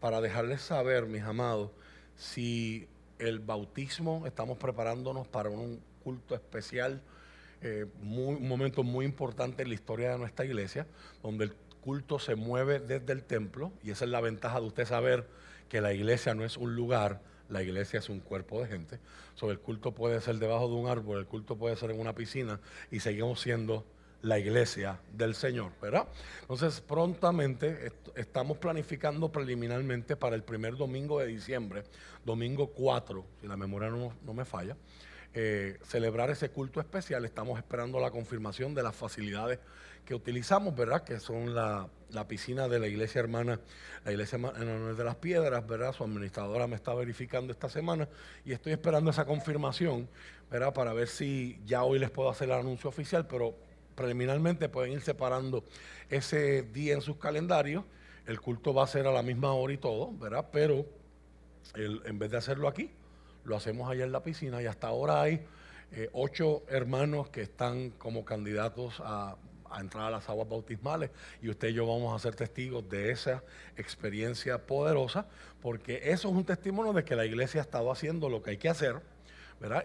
para 0.00 0.20
dejarles 0.20 0.62
saber, 0.62 1.06
mis 1.06 1.22
amados, 1.22 1.70
si 2.16 2.88
el 3.18 3.40
bautismo, 3.40 4.26
estamos 4.26 4.58
preparándonos 4.58 5.26
para 5.28 5.50
un 5.50 5.80
culto 6.02 6.34
especial 6.34 7.02
eh, 7.62 7.86
un 8.02 8.46
momento 8.46 8.82
muy 8.82 9.06
importante 9.06 9.62
en 9.62 9.70
la 9.70 9.74
historia 9.74 10.10
de 10.10 10.18
nuestra 10.18 10.44
iglesia, 10.44 10.86
donde 11.22 11.46
el 11.46 11.54
culto 11.80 12.18
se 12.18 12.34
mueve 12.34 12.80
desde 12.80 13.12
el 13.12 13.24
templo, 13.24 13.72
y 13.82 13.90
esa 13.90 14.04
es 14.04 14.10
la 14.10 14.20
ventaja 14.20 14.60
de 14.60 14.66
usted 14.66 14.84
saber 14.84 15.26
que 15.68 15.80
la 15.80 15.94
iglesia 15.94 16.34
no 16.34 16.44
es 16.44 16.56
un 16.56 16.76
lugar, 16.76 17.22
la 17.48 17.62
iglesia 17.62 18.00
es 18.00 18.08
un 18.08 18.20
cuerpo 18.20 18.60
de 18.60 18.68
gente. 18.68 18.98
Sobre 19.34 19.54
el 19.54 19.60
culto 19.60 19.92
puede 19.92 20.20
ser 20.20 20.36
debajo 20.36 20.68
de 20.68 20.74
un 20.74 20.88
árbol, 20.88 21.18
el 21.18 21.26
culto 21.26 21.56
puede 21.56 21.76
ser 21.76 21.90
en 21.90 22.00
una 22.00 22.14
piscina, 22.14 22.60
y 22.90 23.00
seguimos 23.00 23.40
siendo 23.40 23.86
la 24.22 24.38
iglesia 24.38 25.00
del 25.12 25.34
Señor, 25.34 25.72
¿verdad? 25.80 26.08
Entonces, 26.42 26.80
prontamente 26.80 27.92
estamos 28.14 28.58
planificando 28.58 29.30
preliminarmente 29.30 30.16
para 30.16 30.36
el 30.36 30.42
primer 30.42 30.76
domingo 30.76 31.20
de 31.20 31.26
diciembre, 31.26 31.84
domingo 32.24 32.68
4, 32.68 33.24
si 33.40 33.46
la 33.46 33.56
memoria 33.56 33.88
no 33.90 34.34
me 34.34 34.44
falla, 34.44 34.76
eh, 35.38 35.78
celebrar 35.82 36.30
ese 36.30 36.48
culto 36.48 36.80
especial. 36.80 37.26
Estamos 37.26 37.58
esperando 37.58 38.00
la 38.00 38.10
confirmación 38.10 38.74
de 38.74 38.82
las 38.82 38.96
facilidades 38.96 39.58
que 40.06 40.14
utilizamos, 40.14 40.74
¿verdad? 40.74 41.04
Que 41.04 41.20
son 41.20 41.54
la, 41.54 41.90
piscina 42.26 42.68
de 42.68 42.78
la 42.78 42.86
iglesia 42.86 43.18
hermana, 43.18 43.60
la 44.06 44.12
iglesia 44.12 44.38
en 44.38 44.96
de 44.96 45.04
las 45.04 45.16
piedras, 45.16 45.66
¿verdad? 45.66 45.92
Su 45.92 46.04
administradora 46.04 46.66
me 46.66 46.76
está 46.76 46.94
verificando 46.94 47.52
esta 47.52 47.68
semana 47.68 48.08
y 48.46 48.52
estoy 48.52 48.72
esperando 48.72 49.10
esa 49.10 49.26
confirmación, 49.26 50.08
¿verdad? 50.50 50.72
Para 50.72 50.94
ver 50.94 51.08
si 51.08 51.60
ya 51.66 51.82
hoy 51.82 51.98
les 51.98 52.08
puedo 52.08 52.30
hacer 52.30 52.48
el 52.48 52.54
anuncio 52.54 52.88
oficial, 52.88 53.26
pero 53.26 53.54
preliminarmente 53.96 54.68
pueden 54.68 54.92
ir 54.92 55.00
separando 55.00 55.64
ese 56.08 56.62
día 56.62 56.94
en 56.94 57.00
sus 57.00 57.16
calendarios. 57.16 57.84
El 58.26 58.40
culto 58.40 58.72
va 58.72 58.84
a 58.84 58.86
ser 58.86 59.06
a 59.06 59.12
la 59.12 59.22
misma 59.22 59.52
hora 59.52 59.72
y 59.72 59.78
todo, 59.78 60.12
¿verdad? 60.12 60.46
Pero 60.52 60.86
en 61.74 62.18
vez 62.18 62.30
de 62.30 62.36
hacerlo 62.36 62.68
aquí, 62.68 62.90
lo 63.44 63.56
hacemos 63.56 63.90
allá 63.90 64.04
en 64.04 64.12
la 64.12 64.22
piscina 64.22 64.62
y 64.62 64.66
hasta 64.66 64.88
ahora 64.88 65.22
hay 65.22 65.44
eh, 65.92 66.10
ocho 66.12 66.62
hermanos 66.68 67.28
que 67.30 67.42
están 67.42 67.90
como 67.90 68.24
candidatos 68.24 69.00
a, 69.00 69.36
a 69.70 69.80
entrar 69.80 70.06
a 70.06 70.10
las 70.10 70.28
aguas 70.28 70.48
bautismales 70.48 71.10
y 71.42 71.48
usted 71.48 71.68
y 71.68 71.74
yo 71.74 71.86
vamos 71.86 72.14
a 72.14 72.18
ser 72.22 72.34
testigos 72.34 72.88
de 72.88 73.10
esa 73.10 73.42
experiencia 73.76 74.66
poderosa, 74.66 75.26
porque 75.62 76.10
eso 76.10 76.28
es 76.28 76.34
un 76.34 76.44
testimonio 76.44 76.92
de 76.92 77.04
que 77.04 77.16
la 77.16 77.24
iglesia 77.24 77.60
ha 77.60 77.64
estado 77.64 77.90
haciendo 77.90 78.28
lo 78.28 78.42
que 78.42 78.50
hay 78.50 78.56
que 78.56 78.68
hacer, 78.68 79.00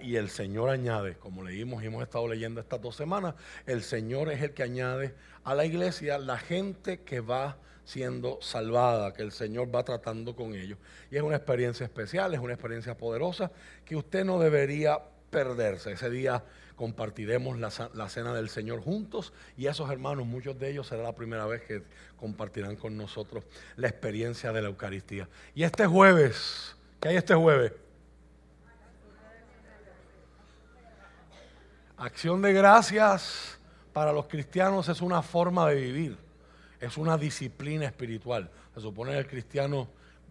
Y 0.01 0.17
el 0.17 0.29
Señor 0.29 0.69
añade, 0.69 1.15
como 1.15 1.43
leímos 1.43 1.81
y 1.81 1.87
hemos 1.87 2.03
estado 2.03 2.27
leyendo 2.27 2.59
estas 2.59 2.81
dos 2.81 2.95
semanas, 2.95 3.35
el 3.65 3.83
Señor 3.83 4.29
es 4.29 4.41
el 4.41 4.51
que 4.51 4.63
añade 4.63 5.15
a 5.43 5.55
la 5.55 5.65
iglesia 5.65 6.17
la 6.17 6.37
gente 6.37 6.99
que 6.99 7.21
va 7.21 7.57
siendo 7.85 8.39
salvada, 8.41 9.13
que 9.13 9.23
el 9.23 9.31
Señor 9.31 9.73
va 9.73 9.83
tratando 9.83 10.35
con 10.35 10.55
ellos. 10.55 10.77
Y 11.09 11.15
es 11.15 11.21
una 11.23 11.37
experiencia 11.37 11.85
especial, 11.85 12.33
es 12.33 12.39
una 12.39 12.53
experiencia 12.53 12.97
poderosa 12.97 13.51
que 13.85 13.95
usted 13.95 14.25
no 14.25 14.39
debería 14.39 14.99
perderse. 15.29 15.93
Ese 15.93 16.09
día 16.09 16.43
compartiremos 16.75 17.57
la, 17.57 17.71
la, 17.93 18.09
cena 18.09 18.33
del 18.33 18.49
Señor 18.49 18.81
juntos 18.81 19.33
y 19.55 19.67
esos 19.67 19.89
hermanos, 19.89 20.25
muchos 20.25 20.59
de 20.59 20.71
ellos 20.71 20.87
será 20.87 21.03
la 21.03 21.15
primera 21.15 21.45
vez 21.45 21.61
que 21.61 21.83
compartirán 22.17 22.75
con 22.75 22.97
nosotros 22.97 23.45
la 23.77 23.87
experiencia 23.87 24.51
de 24.51 24.61
la 24.61 24.67
Eucaristía. 24.67 25.29
Y 25.55 25.63
este 25.63 25.85
jueves, 25.85 26.75
¿qué 26.99 27.09
hay 27.09 27.17
este 27.17 27.35
jueves? 27.35 27.71
Acción 32.01 32.41
de 32.41 32.51
gracias 32.51 33.59
para 33.93 34.11
los 34.11 34.25
cristianos 34.25 34.89
es 34.89 35.01
una 35.01 35.21
forma 35.21 35.69
de 35.69 35.75
vivir, 35.75 36.17
es 36.79 36.97
una 36.97 37.15
disciplina 37.15 37.85
espiritual. 37.85 38.49
Se 38.73 38.81
supone 38.81 39.11
que 39.11 39.19
el 39.19 39.27
cristiano 39.27 39.87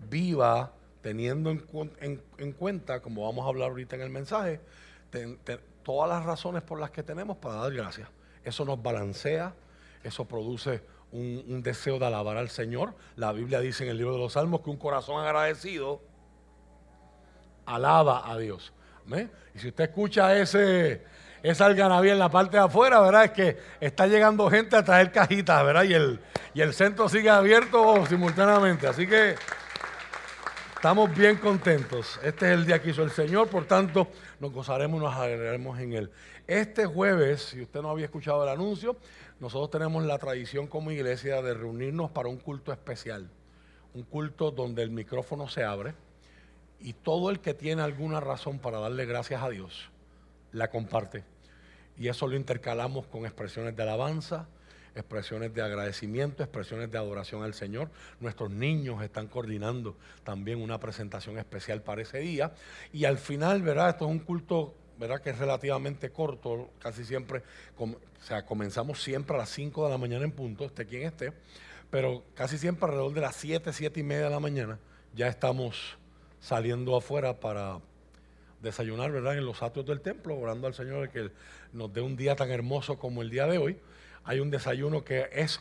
viva 0.09 0.73
teniendo 1.01 1.49
en, 1.49 2.53
cuenta, 2.59 3.01
como 3.01 3.23
vamos 3.23 3.45
a 3.45 3.51
hablar 3.51 3.69
ahorita 3.69 3.95
en 3.95 4.03
el 4.03 4.11
mensaje, 4.11 4.61
todas 5.85 6.11
las 6.11 6.25
razones 6.25 6.65
por 6.65 6.81
las 6.81 6.91
que 6.91 7.05
tenemos 7.05 7.37
para 7.37 7.55
dar 7.55 7.73
gracias. 7.73 8.09
Eso 8.43 8.65
nos 8.65 8.83
balancea, 8.83 9.55
eso 10.03 10.25
produce 10.25 10.83
un, 11.13 11.63
deseo 11.63 12.01
de 12.01 12.07
alabar 12.07 12.37
al 12.37 12.49
Señor. 12.49 12.97
La 13.15 13.31
Biblia 13.31 13.61
dice 13.61 13.85
en 13.85 13.91
el 13.91 13.99
libro 13.99 14.15
de 14.15 14.19
los 14.19 14.33
Salmos 14.33 14.63
que 14.63 14.71
un 14.71 14.77
corazón 14.77 15.25
agradecido 15.25 16.03
alaba 17.65 18.29
a 18.29 18.37
Dios. 18.39 18.73
Y 19.55 19.59
si 19.61 19.69
usted 19.69 19.85
escucha 19.85 20.37
ese, 20.37 21.05
esa 21.43 21.67
algarabía 21.67 22.13
en 22.13 22.19
la 22.19 22.29
parte 22.29 22.57
de 22.57 22.65
afuera, 22.65 23.01
¿verdad? 23.01 23.25
Es 23.25 23.31
que 23.33 23.59
está 23.81 24.07
llegando 24.07 24.51
gente 24.51 24.77
a 24.77 24.85
traer 24.85 25.13
cajitas, 25.13 25.65
¿verdad? 25.65 25.85
Y 25.85 25.95
el, 25.95 26.21
y 26.55 26.61
el 26.61 26.75
centro 26.75 27.09
sigue 27.09 27.31
abierto 27.31 28.05
simultáneamente. 28.07 28.87
Así 28.87 29.07
que 29.07 29.37
Estamos 30.81 31.15
bien 31.15 31.37
contentos. 31.37 32.19
Este 32.23 32.47
es 32.47 32.53
el 32.53 32.65
día 32.65 32.81
que 32.81 32.89
hizo 32.89 33.03
el 33.03 33.11
Señor, 33.11 33.49
por 33.49 33.67
tanto, 33.67 34.09
nos 34.39 34.51
gozaremos 34.51 34.99
y 34.99 35.05
nos 35.05 35.15
alegraremos 35.15 35.79
en 35.79 35.93
Él. 35.93 36.11
Este 36.47 36.87
jueves, 36.87 37.51
si 37.51 37.61
usted 37.61 37.83
no 37.83 37.91
había 37.91 38.07
escuchado 38.07 38.43
el 38.45 38.49
anuncio, 38.49 38.97
nosotros 39.41 39.71
tenemos 39.71 40.03
la 40.05 40.17
tradición 40.17 40.67
como 40.67 40.91
iglesia 40.91 41.43
de 41.43 41.53
reunirnos 41.53 42.11
para 42.13 42.31
un 42.31 42.39
culto 42.39 42.73
especial. 42.73 43.29
Un 43.93 44.05
culto 44.05 44.53
donde 44.53 44.83
el 44.83 44.89
micrófono 44.89 45.49
se 45.49 45.65
abre 45.65 45.93
y 46.79 46.95
todo 46.95 47.29
el 47.29 47.41
que 47.41 47.53
tiene 47.53 47.83
alguna 47.83 48.19
razón 48.19 48.59
para 48.59 48.81
darle 48.81 49.05
gracias 49.05 49.43
a 49.43 49.51
Dios, 49.51 49.91
la 50.53 50.69
comparte. 50.71 51.25
Y 51.99 52.09
eso 52.09 52.27
lo 52.27 52.37
intercalamos 52.37 53.07
con 53.07 53.25
expresiones 53.25 53.77
de 53.77 53.83
alabanza, 53.83 54.49
expresiones 54.95 55.55
de 55.55 55.63
agradecimiento, 55.63 56.43
expresiones 56.43 56.91
de 56.91 56.99
adoración 56.99 57.43
al 57.43 57.55
Señor. 57.55 57.91
Nuestros 58.21 58.51
niños 58.51 59.03
están 59.03 59.27
coordinando 59.29 59.97
también 60.25 60.61
una 60.61 60.81
presentación 60.81 61.39
especial 61.39 61.83
para 61.83 62.03
ese 62.03 62.19
día. 62.19 62.53
Y 62.93 63.05
al 63.05 63.19
final, 63.19 63.63
¿verdad? 63.63 63.91
Esto 63.91 64.07
es 64.07 64.11
un 64.11 64.21
culto, 64.21 64.75
¿verdad? 64.99 65.21
Que 65.21 65.31
es 65.31 65.39
relativamente 65.39 66.11
corto, 66.11 66.71
casi 66.79 67.05
siempre, 67.05 67.43
o 67.77 67.97
sea, 68.23 68.45
comenzamos 68.45 69.03
siempre 69.03 69.37
a 69.37 69.41
las 69.41 69.51
5 69.51 69.85
de 69.85 69.91
la 69.91 69.99
mañana 69.99 70.25
en 70.25 70.33
punto, 70.33 70.65
esté 70.65 70.87
quien 70.87 71.03
esté, 71.03 71.33
pero 71.91 72.25
casi 72.35 72.59
siempre 72.59 72.87
alrededor 72.87 73.13
de 73.13 73.21
las 73.21 73.37
7, 73.37 73.73
7 73.73 74.01
y 74.01 74.03
media 74.03 74.25
de 74.25 74.31
la 74.31 74.41
mañana 74.41 74.79
ya 75.15 75.29
estamos 75.29 75.99
saliendo 76.39 76.97
afuera 76.97 77.39
para 77.41 77.81
desayunar, 78.63 79.11
¿verdad? 79.11 79.37
En 79.37 79.45
los 79.45 79.63
atrios 79.63 79.87
del 79.87 80.01
templo, 80.01 80.37
orando 80.37 80.67
al 80.67 80.75
Señor 80.75 81.09
que 81.11 81.31
nos 81.73 81.93
dé 81.93 82.01
un 82.01 82.17
día 82.17 82.37
tan 82.37 82.51
hermoso 82.51 82.99
como 82.99 83.23
el 83.23 83.31
día 83.31 83.47
de 83.47 83.59
hoy 83.59 83.79
hay 84.25 84.41
un 84.41 84.51
desayuno 84.51 85.03
que 85.05 85.29
es 85.33 85.61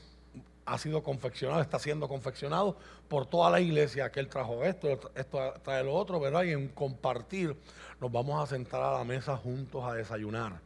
ha 0.66 0.78
sido 0.78 1.02
confeccionado, 1.02 1.62
está 1.62 1.80
siendo 1.80 2.08
confeccionado 2.08 2.78
por 3.08 3.26
toda 3.26 3.50
la 3.50 3.60
iglesia, 3.60 4.12
que 4.12 4.20
él 4.20 4.28
trajo 4.28 4.64
esto, 4.64 5.00
esto 5.16 5.54
trae 5.64 5.84
lo 5.84 5.96
otro, 5.96 6.20
¿verdad? 6.20 6.44
Y 6.44 6.52
en 6.52 6.68
compartir 6.70 7.56
nos 8.00 8.12
vamos 8.12 8.42
a 8.42 8.46
sentar 8.46 8.82
a 8.82 8.94
la 9.00 9.04
mesa 9.04 9.36
juntos 9.36 9.84
a 9.84 9.96
desayunar, 9.96 10.60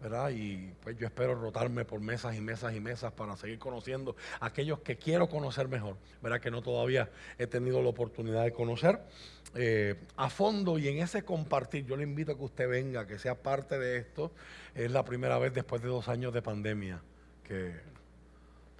¿verdad? 0.00 0.30
Y 0.30 0.72
pues 0.82 0.96
yo 0.96 1.06
espero 1.06 1.34
rotarme 1.34 1.84
por 1.84 2.00
mesas 2.00 2.36
y 2.36 2.40
mesas 2.40 2.72
y 2.74 2.80
mesas 2.80 3.12
para 3.12 3.36
seguir 3.36 3.58
conociendo 3.58 4.14
a 4.38 4.46
aquellos 4.46 4.78
que 4.78 4.96
quiero 4.96 5.28
conocer 5.28 5.66
mejor, 5.66 5.96
¿verdad? 6.22 6.40
Que 6.40 6.52
no 6.52 6.62
todavía 6.62 7.10
he 7.36 7.48
tenido 7.48 7.82
la 7.82 7.88
oportunidad 7.88 8.44
de 8.44 8.52
conocer 8.52 9.00
eh, 9.60 9.96
a 10.16 10.30
fondo 10.30 10.78
y 10.78 10.86
en 10.86 10.98
ese 10.98 11.24
compartir 11.24 11.84
yo 11.84 11.96
le 11.96 12.04
invito 12.04 12.30
a 12.30 12.36
que 12.36 12.44
usted 12.44 12.68
venga, 12.68 13.08
que 13.08 13.18
sea 13.18 13.34
parte 13.34 13.76
de 13.76 13.96
esto. 13.96 14.30
Es 14.72 14.88
la 14.92 15.04
primera 15.04 15.36
vez 15.36 15.52
después 15.52 15.82
de 15.82 15.88
dos 15.88 16.08
años 16.08 16.32
de 16.32 16.42
pandemia 16.42 17.00
que 17.42 17.72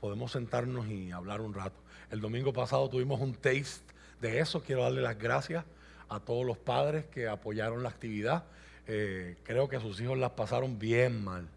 podemos 0.00 0.30
sentarnos 0.30 0.86
y 0.86 1.10
hablar 1.10 1.40
un 1.40 1.52
rato. 1.52 1.80
El 2.12 2.20
domingo 2.20 2.52
pasado 2.52 2.88
tuvimos 2.88 3.20
un 3.20 3.34
taste 3.34 3.92
de 4.20 4.38
eso. 4.38 4.62
Quiero 4.62 4.84
darle 4.84 5.02
las 5.02 5.18
gracias 5.18 5.64
a 6.08 6.20
todos 6.20 6.46
los 6.46 6.58
padres 6.58 7.06
que 7.06 7.26
apoyaron 7.26 7.82
la 7.82 7.88
actividad. 7.88 8.44
Eh, 8.86 9.36
creo 9.42 9.68
que 9.68 9.80
sus 9.80 10.00
hijos 10.00 10.16
las 10.16 10.30
pasaron 10.30 10.78
bien 10.78 11.24
mal. 11.24 11.48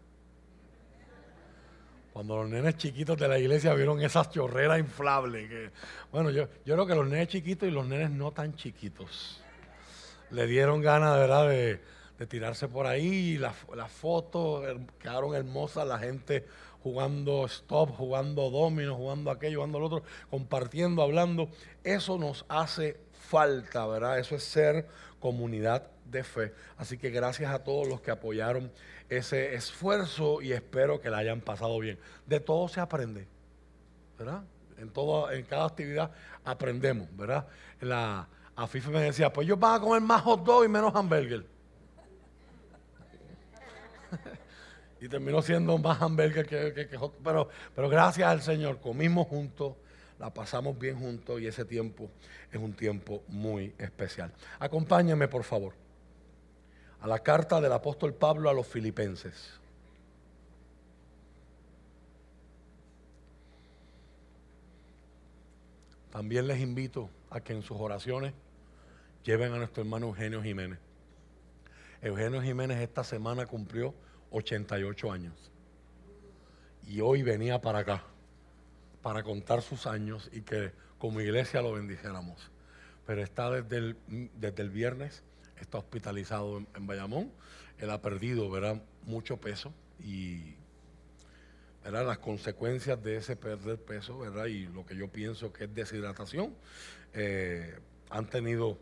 Cuando 2.12 2.36
los 2.36 2.48
nenes 2.48 2.76
chiquitos 2.76 3.18
de 3.18 3.26
la 3.26 3.38
iglesia 3.38 3.72
vieron 3.74 4.00
esas 4.02 4.30
chorreras 4.30 4.78
inflables. 4.78 5.72
Bueno, 6.10 6.30
yo, 6.30 6.48
yo 6.64 6.74
creo 6.74 6.86
que 6.86 6.94
los 6.94 7.08
nenes 7.08 7.28
chiquitos 7.28 7.68
y 7.68 7.72
los 7.72 7.86
nenes 7.86 8.10
no 8.10 8.32
tan 8.32 8.54
chiquitos 8.54 9.42
le 10.30 10.46
dieron 10.46 10.80
ganas, 10.82 11.16
verdad, 11.16 11.48
de, 11.48 11.80
tirarse 12.28 12.68
por 12.68 12.86
ahí. 12.86 13.38
Las, 13.38 13.56
las 13.74 13.90
fotos 13.90 14.64
quedaron 15.00 15.34
hermosas, 15.34 15.88
la 15.88 15.98
gente 15.98 16.46
jugando 16.82 17.46
stop, 17.46 17.90
jugando 17.96 18.50
domino, 18.50 18.94
jugando 18.94 19.30
aquello, 19.30 19.58
jugando 19.58 19.80
lo 19.80 19.86
otro, 19.86 20.02
compartiendo, 20.30 21.02
hablando. 21.02 21.48
Eso 21.82 22.18
nos 22.18 22.44
hace 22.48 23.00
falta, 23.12 23.86
¿verdad? 23.86 24.18
Eso 24.18 24.36
es 24.36 24.44
ser 24.44 24.86
comunidad 25.18 25.88
de 26.04 26.24
fe. 26.24 26.52
Así 26.76 26.98
que 26.98 27.10
gracias 27.10 27.52
a 27.52 27.64
todos 27.64 27.88
los 27.88 28.00
que 28.00 28.10
apoyaron 28.10 28.70
ese 29.16 29.54
esfuerzo 29.54 30.40
y 30.40 30.52
espero 30.52 31.00
que 31.00 31.10
la 31.10 31.18
hayan 31.18 31.40
pasado 31.40 31.78
bien. 31.78 31.98
De 32.26 32.40
todo 32.40 32.68
se 32.68 32.80
aprende, 32.80 33.26
¿verdad? 34.18 34.42
En, 34.78 34.90
todo, 34.90 35.30
en 35.30 35.44
cada 35.44 35.66
actividad 35.66 36.10
aprendemos, 36.44 37.08
¿verdad? 37.16 37.46
La, 37.80 38.26
a 38.56 38.66
FIFA 38.66 38.90
me 38.90 39.00
decía, 39.00 39.32
pues 39.32 39.46
ellos 39.46 39.58
van 39.58 39.76
a 39.76 39.80
comer 39.80 40.00
más 40.00 40.22
hot 40.22 40.44
dog 40.44 40.64
y 40.64 40.68
menos 40.68 40.94
hamburger. 40.94 41.44
y 45.00 45.08
terminó 45.08 45.42
siendo 45.42 45.76
más 45.78 46.00
hamburger 46.00 46.46
que, 46.46 46.72
que, 46.72 46.98
pero, 47.22 47.48
pero 47.74 47.88
gracias 47.88 48.28
al 48.28 48.40
Señor, 48.40 48.80
comimos 48.80 49.26
juntos, 49.28 49.74
la 50.18 50.32
pasamos 50.32 50.78
bien 50.78 50.98
juntos 50.98 51.40
y 51.40 51.46
ese 51.46 51.64
tiempo 51.64 52.10
es 52.50 52.58
un 52.58 52.72
tiempo 52.72 53.22
muy 53.28 53.74
especial. 53.78 54.32
Acompáñame, 54.58 55.28
por 55.28 55.44
favor, 55.44 55.74
a 57.02 57.08
la 57.08 57.18
carta 57.18 57.60
del 57.60 57.72
apóstol 57.72 58.14
Pablo 58.14 58.48
a 58.48 58.54
los 58.54 58.66
filipenses. 58.66 59.58
También 66.12 66.46
les 66.46 66.60
invito 66.60 67.10
a 67.30 67.40
que 67.40 67.54
en 67.54 67.62
sus 67.62 67.80
oraciones 67.80 68.34
lleven 69.24 69.52
a 69.52 69.56
nuestro 69.56 69.82
hermano 69.82 70.06
Eugenio 70.06 70.42
Jiménez. 70.42 70.78
Eugenio 72.02 72.40
Jiménez 72.40 72.78
esta 72.78 73.02
semana 73.02 73.46
cumplió 73.46 73.94
88 74.30 75.10
años. 75.10 75.50
Y 76.86 77.00
hoy 77.00 77.22
venía 77.22 77.60
para 77.60 77.80
acá, 77.80 78.04
para 79.02 79.24
contar 79.24 79.62
sus 79.62 79.88
años 79.88 80.30
y 80.32 80.42
que 80.42 80.70
como 80.98 81.20
iglesia 81.20 81.62
lo 81.62 81.72
bendijéramos. 81.72 82.48
Pero 83.06 83.22
está 83.22 83.50
desde 83.50 83.78
el, 83.78 83.96
desde 84.34 84.62
el 84.62 84.70
viernes, 84.70 85.24
está 85.62 85.78
hospitalizado 85.78 86.58
en, 86.58 86.86
Bayamón. 86.86 87.32
Él 87.78 87.90
ha 87.90 88.00
perdido, 88.00 88.50
¿verdad? 88.50 88.82
Mucho 89.04 89.38
peso 89.38 89.72
y 89.98 90.54
¿verdad? 91.82 92.06
las 92.06 92.18
consecuencias 92.18 93.02
de 93.02 93.16
ese 93.16 93.36
perder 93.36 93.78
peso, 93.78 94.18
¿verdad? 94.18 94.46
Y 94.46 94.66
lo 94.66 94.84
que 94.84 94.96
yo 94.96 95.08
pienso 95.08 95.52
que 95.52 95.64
es 95.64 95.74
deshidratación, 95.74 96.54
eh, 97.14 97.78
han 98.10 98.28
tenido 98.28 98.78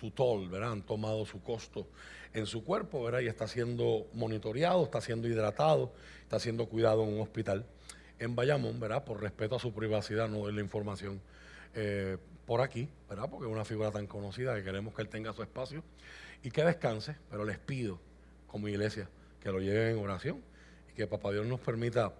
su 0.00 0.10
tol, 0.10 0.48
¿verdad? 0.48 0.72
Han 0.72 0.82
tomado 0.82 1.24
su 1.24 1.42
costo 1.42 1.88
en 2.32 2.46
su 2.46 2.64
cuerpo, 2.64 3.02
¿verdad? 3.02 3.20
Y 3.20 3.28
está 3.28 3.48
siendo 3.48 4.06
monitoreado, 4.12 4.84
está 4.84 5.00
siendo 5.00 5.28
hidratado, 5.28 5.92
está 6.22 6.38
siendo 6.38 6.66
cuidado 6.66 7.04
en 7.04 7.14
un 7.14 7.20
hospital 7.20 7.64
en 8.18 8.34
Bayamón, 8.34 8.78
¿verdad? 8.80 9.04
Por 9.04 9.20
respeto 9.20 9.56
a 9.56 9.58
su 9.58 9.72
privacidad, 9.72 10.28
no 10.28 10.46
de 10.46 10.52
la 10.52 10.60
información 10.60 11.20
eh, 11.74 12.18
por 12.46 12.60
aquí, 12.60 12.88
¿verdad? 13.08 13.28
Porque 13.30 13.46
es 13.46 13.52
una 13.52 13.64
figura 13.64 13.90
tan 13.90 14.06
conocida 14.06 14.54
que 14.54 14.64
queremos 14.64 14.94
que 14.94 15.02
él 15.02 15.08
tenga 15.08 15.32
su 15.32 15.42
espacio 15.42 15.82
y 16.44 16.50
que 16.50 16.62
descanse, 16.62 17.16
pero 17.30 17.44
les 17.44 17.58
pido 17.58 17.98
como 18.46 18.68
iglesia 18.68 19.08
que 19.40 19.50
lo 19.50 19.58
lleven 19.60 19.96
en 19.96 20.04
oración 20.04 20.42
y 20.92 20.94
que 20.94 21.06
Papá 21.06 21.32
Dios 21.32 21.46
nos 21.46 21.58
permita 21.58 22.12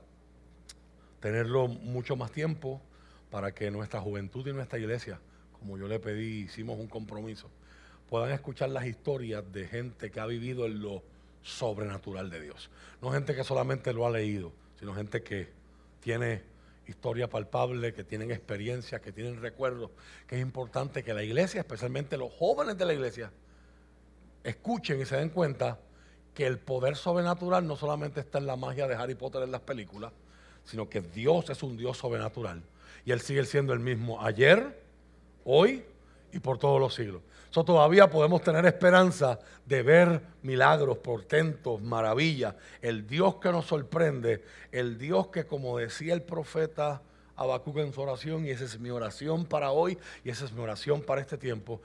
tenerlo 1.21 1.69
mucho 1.69 2.17
más 2.17 2.33
tiempo 2.33 2.81
para 3.31 3.55
que 3.55 3.71
nuestra 3.71 4.01
juventud 4.01 4.47
y 4.49 4.53
nuestra 4.53 4.79
iglesia, 4.79 5.21
como 5.53 5.77
yo 5.79 5.87
le 5.87 6.01
pedí, 6.01 6.41
hicimos 6.45 6.79
un 6.79 6.89
compromiso, 6.89 7.51
puedan 8.09 8.31
escuchar 8.31 8.71
las 8.71 8.87
historias 8.87 9.45
de 9.53 9.69
gente 9.69 10.11
que 10.11 10.21
ha 10.21 10.27
vivido 10.27 10.65
en 10.65 10.81
lo 10.81 11.03
sobrenatural 11.43 12.31
de 12.31 12.41
Dios. 12.41 12.71
No 13.03 13.11
gente 13.11 13.35
que 13.35 13.45
solamente 13.45 13.93
lo 13.93 14.07
ha 14.07 14.11
leído, 14.11 14.53
sino 14.79 14.95
gente 14.95 15.23
que 15.23 15.49
tiene 16.01 16.43
historia 16.87 17.29
palpable, 17.29 17.93
que 17.93 18.05
tienen 18.05 18.31
experiencias, 18.31 19.03
que 19.03 19.13
tienen 19.13 19.41
recuerdos, 19.41 19.91
que 20.27 20.37
es 20.37 20.43
importante 20.43 21.03
que 21.03 21.13
la 21.13 21.23
iglesia, 21.23 21.61
especialmente 21.61 22.17
los 22.17 22.33
jóvenes 22.33 22.79
de 22.79 22.87
la 22.87 22.95
iglesia, 22.95 23.31
escuchen 24.45 25.01
y 25.01 25.07
se 25.07 25.17
den 25.17 25.31
cuenta 25.31 25.79
que 26.35 26.47
el 26.47 26.59
poder 26.59 26.97
sobrenatural 26.97 27.67
no 27.67 27.77
solamente 27.77 28.21
está 28.21 28.39
en 28.39 28.47
la 28.47 28.57
magia 28.57 28.87
de 28.87 28.95
Harry 28.95 29.15
Potter 29.15 29.43
en 29.43 29.53
las 29.53 29.63
películas, 29.63 30.13
sino 30.65 30.89
que 30.89 31.01
Dios 31.01 31.51
es 31.51 31.63
un 31.63 31.77
Dios 31.77 31.99
sobrenatural. 31.99 32.63
Y 33.05 33.13
Él 33.13 33.21
sigue 33.21 33.45
siendo 33.45 33.73
el 33.73 33.81
mismo 33.81 34.23
ayer, 34.23 34.81
hoy 35.45 35.85
y 36.33 36.41
por 36.41 36.59
todos 36.59 36.81
los 36.81 36.95
siglos. 36.95 37.23
So, 37.51 37.65
todavía 37.65 38.11
podemos 38.11 38.43
tener 38.43 38.67
esperanza 38.67 39.39
de 39.65 39.83
ver 39.85 40.21
milagros, 40.43 40.99
portentos, 40.99 41.81
maravillas. 41.81 42.57
El 42.83 43.07
Dios 43.07 43.37
que 43.37 43.53
nos 43.53 43.67
sorprende, 43.67 44.43
el 44.73 44.99
Dios 44.99 45.29
que 45.29 45.47
como 45.47 45.79
decía 45.79 46.15
el 46.15 46.23
profeta 46.23 47.01
Habacuc 47.37 47.79
en 47.79 47.93
su 47.93 48.01
oración, 48.01 48.45
y 48.45 48.51
esa 48.51 48.65
es 48.65 48.81
mi 48.81 48.91
oración 48.91 49.45
para 49.45 49.71
hoy, 49.71 49.97
y 50.25 50.31
esa 50.31 50.45
es 50.45 50.53
mi 50.53 50.63
oración 50.63 51.03
para 51.03 51.21
este 51.21 51.39
tiempo. 51.39 51.81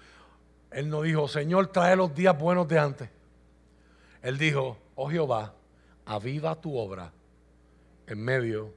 Él 0.72 0.90
no 0.90 1.02
dijo, 1.02 1.28
Señor, 1.28 1.68
trae 1.68 1.96
los 1.96 2.14
días 2.14 2.38
buenos 2.38 2.68
de 2.68 2.80
antes. 2.80 3.10
Él 4.22 4.38
dijo, 4.38 4.78
oh 4.96 5.10
Jehová, 5.10 5.54
aviva 6.06 6.60
tu 6.60 6.78
obra 6.78 7.12
en 8.08 8.24
medio 8.24 8.74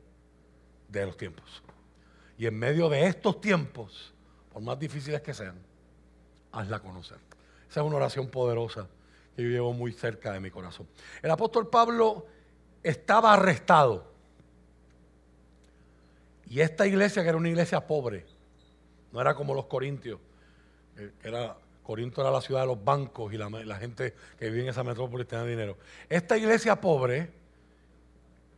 de 0.89 1.07
los 1.07 1.17
tiempos. 1.17 1.63
Y 2.39 2.47
en 2.47 2.59
medio 2.59 2.89
de 2.89 3.07
estos 3.07 3.41
tiempos, 3.41 4.13
por 4.53 4.63
más 4.63 4.79
difíciles 4.79 5.21
que 5.21 5.35
sean, 5.35 5.57
hazla 6.53 6.81
conocer. 6.81 7.19
Esa 7.69 7.81
es 7.81 7.87
una 7.87 7.97
oración 7.97 8.29
poderosa 8.29 8.89
que 9.35 9.43
yo 9.43 9.49
llevo 9.49 9.73
muy 9.73 9.93
cerca 9.93 10.33
de 10.33 10.41
mi 10.41 10.51
corazón. 10.51 10.87
El 11.23 11.31
apóstol 11.31 11.69
Pablo 11.69 12.27
estaba 12.83 13.33
arrestado. 13.33 14.13
Y 16.49 16.61
esta 16.61 16.87
iglesia, 16.87 17.23
que 17.23 17.31
era 17.31 17.39
una 17.39 17.49
iglesia 17.49 17.87
pobre, 17.87 18.27
no 19.11 19.21
era 19.21 19.35
como 19.35 19.55
los 19.55 19.67
corintios, 19.67 20.21
eh, 20.99 21.13
era, 21.23 21.57
Corinto 21.93 22.23
era 22.23 22.31
la 22.31 22.41
ciudad 22.41 22.63
de 22.63 22.69
los 22.69 22.83
bancos 22.83 23.35
y 23.35 23.37
la, 23.37 23.77
gente 23.77 24.15
que 24.39 24.47
vivía 24.47 24.63
en 24.63 24.69
esa 24.71 24.83
metrópolis 24.83 25.29
tenía 25.29 25.45
dinero. 25.45 25.77
Esta 26.09 26.39
iglesia 26.39 26.81
pobre, 26.81 27.31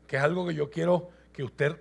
que 0.06 0.18
es 0.18 0.22
algo 0.22 0.46
que 0.46 0.54
yo 0.54 0.70
quiero 0.70 1.10
que 1.32 1.42
usted 1.42 1.76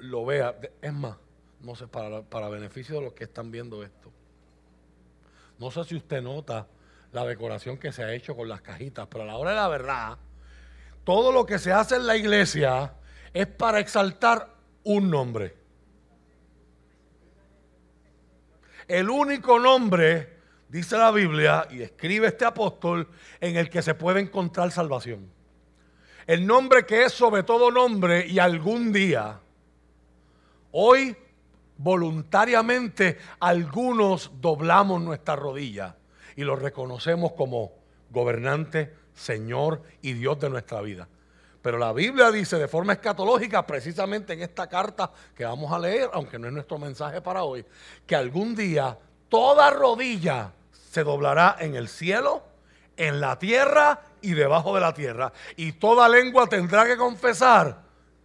lo 0.00 0.26
vea, 0.26 0.54
es 0.82 0.92
más, 0.92 1.16
no 1.60 1.74
sé, 1.76 1.86
para, 1.86 2.20
para 2.20 2.50
beneficio 2.50 2.96
de 2.96 3.00
los 3.00 3.14
que 3.14 3.24
están 3.24 3.50
viendo 3.50 3.82
esto. 3.82 4.12
No 5.58 5.70
sé 5.70 5.82
si 5.84 5.96
usted 5.96 6.20
nota 6.20 6.66
la 7.10 7.24
decoración 7.24 7.78
que 7.78 7.90
se 7.90 8.04
ha 8.04 8.12
hecho 8.12 8.36
con 8.36 8.50
las 8.50 8.60
cajitas, 8.60 9.08
pero 9.08 9.24
a 9.24 9.26
la 9.26 9.38
hora 9.38 9.52
de 9.52 9.56
la 9.56 9.68
verdad, 9.68 10.18
todo 11.04 11.32
lo 11.32 11.46
que 11.46 11.58
se 11.58 11.72
hace 11.72 11.96
en 11.96 12.06
la 12.06 12.18
iglesia 12.18 12.92
es 13.32 13.46
para 13.46 13.80
exaltar 13.80 14.46
un 14.84 15.08
nombre. 15.10 15.56
El 18.86 19.08
único 19.08 19.58
nombre, 19.58 20.41
dice 20.72 20.96
la 20.96 21.10
Biblia, 21.10 21.68
y 21.70 21.82
escribe 21.82 22.28
este 22.28 22.46
apóstol, 22.46 23.06
en 23.42 23.56
el 23.56 23.68
que 23.68 23.82
se 23.82 23.94
puede 23.94 24.20
encontrar 24.20 24.72
salvación. 24.72 25.30
El 26.26 26.46
nombre 26.46 26.86
que 26.86 27.04
es 27.04 27.12
sobre 27.12 27.42
todo 27.42 27.70
nombre 27.70 28.26
y 28.26 28.38
algún 28.38 28.90
día, 28.90 29.38
hoy 30.70 31.14
voluntariamente 31.76 33.18
algunos 33.38 34.30
doblamos 34.40 35.02
nuestra 35.02 35.36
rodilla 35.36 35.94
y 36.36 36.42
lo 36.42 36.56
reconocemos 36.56 37.32
como 37.32 37.72
gobernante, 38.08 38.94
Señor 39.12 39.82
y 40.00 40.14
Dios 40.14 40.40
de 40.40 40.48
nuestra 40.48 40.80
vida. 40.80 41.06
Pero 41.60 41.76
la 41.76 41.92
Biblia 41.92 42.30
dice 42.30 42.56
de 42.56 42.66
forma 42.66 42.94
escatológica, 42.94 43.66
precisamente 43.66 44.32
en 44.32 44.40
esta 44.40 44.66
carta 44.70 45.12
que 45.34 45.44
vamos 45.44 45.70
a 45.70 45.78
leer, 45.78 46.08
aunque 46.14 46.38
no 46.38 46.46
es 46.46 46.52
nuestro 46.54 46.78
mensaje 46.78 47.20
para 47.20 47.42
hoy, 47.42 47.62
que 48.06 48.16
algún 48.16 48.54
día 48.54 48.98
toda 49.28 49.68
rodilla 49.68 50.50
se 50.92 51.04
doblará 51.04 51.56
en 51.58 51.74
el 51.74 51.88
cielo, 51.88 52.42
en 52.98 53.18
la 53.18 53.38
tierra 53.38 54.02
y 54.20 54.34
debajo 54.34 54.74
de 54.74 54.82
la 54.82 54.92
tierra. 54.92 55.32
Y 55.56 55.72
toda 55.72 56.06
lengua 56.06 56.46
tendrá 56.46 56.84
que 56.84 56.98
confesar 56.98 57.80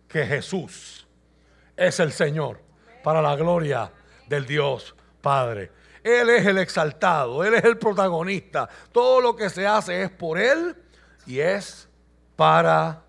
que 0.06 0.26
Jesús 0.26 1.08
es 1.78 1.98
el 2.02 2.12
Señor 2.12 2.60
para 3.02 3.22
la 3.22 3.38
gloria 3.38 3.90
del 4.28 4.46
Dios 4.46 4.94
Padre. 5.22 5.72
Él 6.04 6.30
es 6.30 6.46
el 6.46 6.58
exaltado, 6.58 7.42
Él 7.46 7.54
es 7.54 7.64
el 7.64 7.78
protagonista. 7.78 8.68
Todo 8.92 9.22
lo 9.22 9.34
que 9.34 9.50
se 9.50 9.66
hace 9.66 10.04
es 10.04 10.10
por 10.12 10.38
Él 10.38 10.76
y 11.26 11.40
es 11.40 11.88
para 12.36 13.02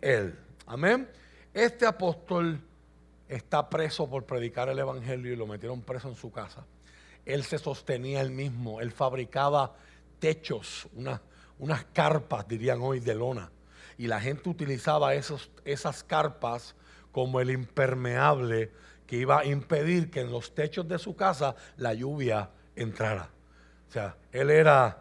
Él. 0.00 0.38
Amén. 0.66 1.06
Este 1.52 1.84
apóstol 1.84 2.58
está 3.28 3.68
preso 3.68 4.08
por 4.08 4.24
predicar 4.24 4.70
el 4.70 4.78
Evangelio 4.78 5.34
y 5.34 5.36
lo 5.36 5.46
metieron 5.46 5.82
preso 5.82 6.08
en 6.08 6.16
su 6.16 6.32
casa. 6.32 6.64
Él 7.26 7.44
se 7.44 7.58
sostenía 7.58 8.20
él 8.20 8.30
mismo, 8.30 8.80
él 8.80 8.92
fabricaba 8.92 9.74
techos, 10.18 10.88
unas, 10.94 11.20
unas 11.58 11.84
carpas, 11.86 12.46
dirían 12.46 12.80
hoy, 12.82 13.00
de 13.00 13.14
lona. 13.14 13.50
Y 13.96 14.06
la 14.06 14.20
gente 14.20 14.48
utilizaba 14.48 15.14
esos, 15.14 15.50
esas 15.64 16.02
carpas 16.02 16.74
como 17.12 17.40
el 17.40 17.50
impermeable 17.50 18.72
que 19.06 19.16
iba 19.16 19.40
a 19.40 19.44
impedir 19.44 20.10
que 20.10 20.20
en 20.20 20.30
los 20.30 20.54
techos 20.54 20.88
de 20.88 20.98
su 20.98 21.14
casa 21.14 21.54
la 21.76 21.94
lluvia 21.94 22.50
entrara. 22.74 23.30
O 23.88 23.92
sea, 23.92 24.16
él 24.32 24.50
era 24.50 24.98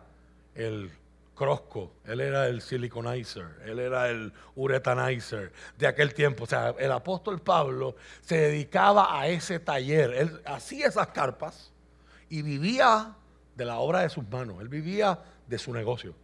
el 0.54 0.92
crosco, 1.34 1.94
él 2.06 2.22
era 2.22 2.48
el 2.48 2.62
siliconizer, 2.62 3.62
él 3.66 3.80
era 3.80 4.10
el 4.10 4.32
uretanizer 4.56 5.52
de 5.78 5.88
aquel 5.88 6.14
tiempo. 6.14 6.44
O 6.44 6.48
sea, 6.48 6.76
el 6.78 6.92
apóstol 6.92 7.42
Pablo 7.42 7.96
se 8.22 8.38
dedicaba 8.38 9.20
a 9.20 9.28
ese 9.28 9.60
taller. 9.60 10.14
Él 10.14 10.42
hacía 10.46 10.88
esas 10.88 11.08
carpas 11.08 11.73
y 12.34 12.42
vivía 12.42 13.16
de 13.56 13.64
la 13.64 13.78
obra 13.78 14.00
de 14.00 14.10
sus 14.10 14.28
manos. 14.28 14.60
Él 14.60 14.68
vivía 14.68 15.20
de 15.46 15.60
su 15.60 15.72
negocio. 15.72 16.16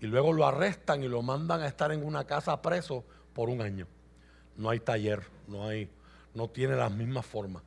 Y 0.00 0.06
luego 0.06 0.32
lo 0.32 0.46
arrestan 0.46 1.02
y 1.02 1.08
lo 1.08 1.20
mandan 1.20 1.60
a 1.60 1.66
estar 1.66 1.92
en 1.92 2.02
una 2.02 2.24
casa 2.24 2.62
preso 2.62 3.04
por 3.34 3.50
un 3.50 3.60
año. 3.60 3.86
No 4.56 4.70
hay 4.70 4.80
taller, 4.80 5.20
no 5.46 5.66
hay 5.66 5.90
no 6.32 6.48
tiene 6.48 6.76
las 6.76 6.90
mismas 6.90 7.26
formas. 7.26 7.62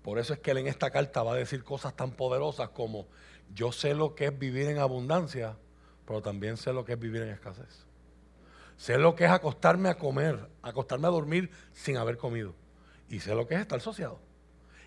Por 0.00 0.18
eso 0.18 0.32
es 0.32 0.38
que 0.38 0.52
él 0.52 0.56
en 0.56 0.66
esta 0.66 0.90
carta 0.90 1.22
va 1.22 1.34
a 1.34 1.36
decir 1.36 1.62
cosas 1.62 1.94
tan 1.94 2.12
poderosas 2.12 2.70
como 2.70 3.06
yo 3.54 3.70
sé 3.70 3.94
lo 3.94 4.14
que 4.14 4.28
es 4.28 4.38
vivir 4.38 4.68
en 4.68 4.78
abundancia, 4.78 5.58
pero 6.06 6.22
también 6.22 6.56
sé 6.56 6.72
lo 6.72 6.86
que 6.86 6.94
es 6.94 6.98
vivir 6.98 7.20
en 7.20 7.28
escasez. 7.28 7.84
Sé 8.78 8.96
lo 8.96 9.14
que 9.14 9.26
es 9.26 9.30
acostarme 9.30 9.90
a 9.90 9.98
comer, 9.98 10.48
acostarme 10.62 11.06
a 11.06 11.10
dormir 11.10 11.50
sin 11.74 11.98
haber 11.98 12.16
comido. 12.16 12.54
Y 13.10 13.20
sé 13.20 13.34
lo 13.34 13.46
que 13.46 13.56
es 13.56 13.60
estar 13.60 13.76
asociado. 13.76 14.20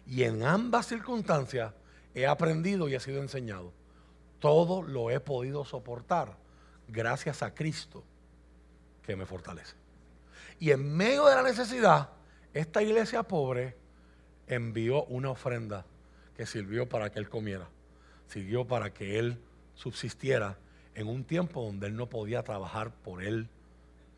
Y 0.08 0.24
en 0.24 0.42
ambas 0.42 0.88
circunstancias 0.88 1.74
he 2.14 2.26
aprendido 2.26 2.90
y 2.90 2.96
he 2.96 3.00
sido 3.00 3.22
enseñado. 3.22 3.72
Todo 4.40 4.82
lo 4.82 5.12
he 5.12 5.20
podido 5.20 5.66
soportar 5.66 6.36
gracias 6.88 7.44
a 7.44 7.54
Cristo 7.54 8.04
que 9.04 9.16
me 9.16 9.26
fortalece. 9.26 9.76
Y 10.60 10.72
en 10.72 10.96
medio 10.96 11.26
de 11.26 11.36
la 11.36 11.44
necesidad, 11.44 12.10
esta 12.54 12.82
iglesia 12.82 13.24
pobre 13.24 13.76
envió 14.48 15.06
una 15.06 15.32
ofrenda 15.32 15.86
que 16.36 16.46
sirvió 16.46 16.88
para 16.88 17.12
que 17.12 17.20
él 17.20 17.30
comiera, 17.30 17.68
sirvió 18.28 18.66
para 18.66 18.94
que 18.94 19.20
él 19.20 19.40
subsistiera 19.76 20.58
en 20.96 21.08
un 21.08 21.24
tiempo 21.24 21.64
donde 21.64 21.88
él 21.88 21.96
no 21.96 22.10
podía 22.10 22.44
trabajar 22.44 22.92
por 22.92 23.24
él 23.24 23.48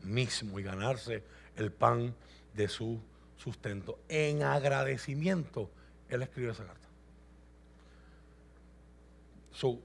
mismo 0.02 0.58
y 0.58 0.62
ganarse 0.62 1.22
el 1.56 1.70
pan 1.70 2.14
de 2.54 2.68
su 2.68 3.00
sustento. 3.36 3.98
En 4.08 4.42
agradecimiento, 4.42 5.70
él 6.08 6.22
escribió 6.22 6.52
esa 6.52 6.64
carta. 6.64 6.81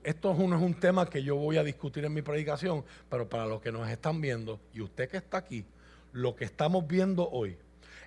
Esto 0.03 0.34
no 0.34 0.56
es 0.56 0.62
un 0.62 0.73
tema 0.73 1.10
que 1.10 1.21
yo 1.23 1.36
voy 1.36 1.58
a 1.58 1.63
discutir 1.63 2.06
en 2.06 2.13
mi 2.13 2.21
predicación, 2.21 2.86
pero 3.10 3.27
para 3.27 3.45
los 3.45 3.62
que 3.62 3.71
nos 3.71 3.89
están 3.89 4.21
viendo 4.21 4.60
y 4.73 4.82
usted 4.82 5.10
que 5.10 5.17
está 5.17 5.38
aquí, 5.38 5.65
lo 6.13 6.36
que 6.36 6.45
estamos 6.45 6.88
viendo 6.88 7.30
hoy 7.30 7.58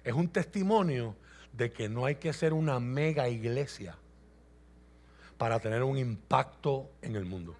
es 0.02 0.14
un 0.14 0.28
testimonio 0.28 1.14
de 1.52 1.70
que 1.72 1.88
no 1.88 2.06
hay 2.06 2.16
que 2.16 2.32
ser 2.32 2.52
una 2.52 2.80
mega 2.80 3.28
iglesia 3.28 3.96
para 5.36 5.58
tener 5.58 5.82
un 5.82 5.98
impacto 5.98 6.90
en 7.02 7.16
el 7.16 7.24
mundo. 7.24 7.56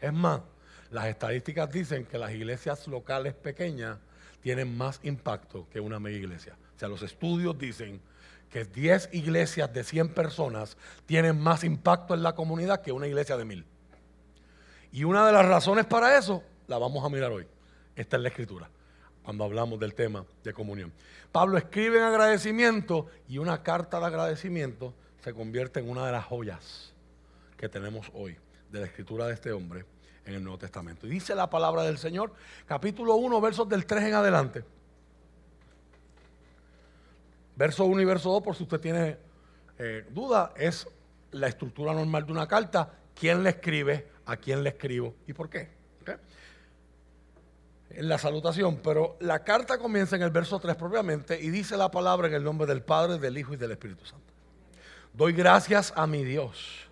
Es 0.00 0.12
más, 0.12 0.42
las 0.90 1.06
estadísticas 1.06 1.70
dicen 1.70 2.04
que 2.04 2.18
las 2.18 2.32
iglesias 2.32 2.86
locales 2.88 3.34
pequeñas 3.34 3.98
tienen 4.40 4.76
más 4.76 5.00
impacto 5.02 5.66
que 5.70 5.80
una 5.80 5.98
mega 5.98 6.16
iglesia. 6.16 6.56
O 6.76 6.78
sea, 6.78 6.88
los 6.88 7.02
estudios 7.02 7.58
dicen 7.58 8.00
que 8.50 8.64
10 8.64 9.10
iglesias 9.12 9.72
de 9.72 9.84
100 9.84 10.14
personas 10.14 10.76
tienen 11.06 11.38
más 11.38 11.64
impacto 11.64 12.14
en 12.14 12.22
la 12.22 12.34
comunidad 12.34 12.82
que 12.82 12.92
una 12.92 13.06
iglesia 13.06 13.36
de 13.36 13.44
mil. 13.44 13.66
Y 14.90 15.04
una 15.04 15.26
de 15.26 15.32
las 15.32 15.46
razones 15.46 15.84
para 15.86 16.16
eso 16.16 16.42
la 16.66 16.78
vamos 16.78 17.04
a 17.04 17.08
mirar 17.08 17.30
hoy. 17.30 17.46
Esta 17.94 18.16
es 18.16 18.22
la 18.22 18.28
escritura 18.28 18.70
cuando 19.22 19.44
hablamos 19.44 19.78
del 19.78 19.94
tema 19.94 20.24
de 20.42 20.54
comunión. 20.54 20.92
Pablo 21.30 21.58
escribe 21.58 21.98
en 21.98 22.04
agradecimiento 22.04 23.06
y 23.28 23.38
una 23.38 23.62
carta 23.62 24.00
de 24.00 24.06
agradecimiento 24.06 24.94
se 25.22 25.34
convierte 25.34 25.80
en 25.80 25.90
una 25.90 26.06
de 26.06 26.12
las 26.12 26.24
joyas 26.24 26.94
que 27.58 27.68
tenemos 27.68 28.10
hoy 28.14 28.38
de 28.70 28.80
la 28.80 28.86
escritura 28.86 29.26
de 29.26 29.34
este 29.34 29.52
hombre 29.52 29.84
en 30.24 30.34
el 30.34 30.42
Nuevo 30.42 30.58
Testamento. 30.58 31.06
Y 31.06 31.10
dice 31.10 31.34
la 31.34 31.50
palabra 31.50 31.82
del 31.82 31.98
Señor, 31.98 32.32
capítulo 32.66 33.16
1, 33.16 33.40
versos 33.40 33.68
del 33.68 33.84
3 33.84 34.04
en 34.04 34.14
adelante. 34.14 34.64
Verso 37.58 37.86
1 37.86 38.00
y 38.00 38.04
verso 38.04 38.30
2, 38.30 38.40
por 38.40 38.54
si 38.54 38.62
usted 38.62 38.78
tiene 38.78 39.16
eh, 39.80 40.06
duda, 40.10 40.52
es 40.56 40.86
la 41.32 41.48
estructura 41.48 41.92
normal 41.92 42.24
de 42.24 42.30
una 42.30 42.46
carta. 42.46 42.92
¿Quién 43.16 43.42
le 43.42 43.50
escribe? 43.50 44.06
¿A 44.26 44.36
quién 44.36 44.62
le 44.62 44.70
escribo? 44.70 45.16
¿Y 45.26 45.32
por 45.32 45.50
qué? 45.50 45.76
En 47.90 48.08
la 48.08 48.16
salutación, 48.16 48.78
pero 48.80 49.16
la 49.18 49.42
carta 49.42 49.76
comienza 49.76 50.14
en 50.14 50.22
el 50.22 50.30
verso 50.30 50.60
3 50.60 50.76
propiamente 50.76 51.40
y 51.40 51.50
dice 51.50 51.76
la 51.76 51.90
palabra 51.90 52.28
en 52.28 52.34
el 52.34 52.44
nombre 52.44 52.64
del 52.64 52.80
Padre, 52.80 53.18
del 53.18 53.36
Hijo 53.36 53.54
y 53.54 53.56
del 53.56 53.72
Espíritu 53.72 54.04
Santo. 54.04 54.32
Doy 55.12 55.32
gracias 55.32 55.92
a 55.96 56.06
mi 56.06 56.22
Dios 56.22 56.86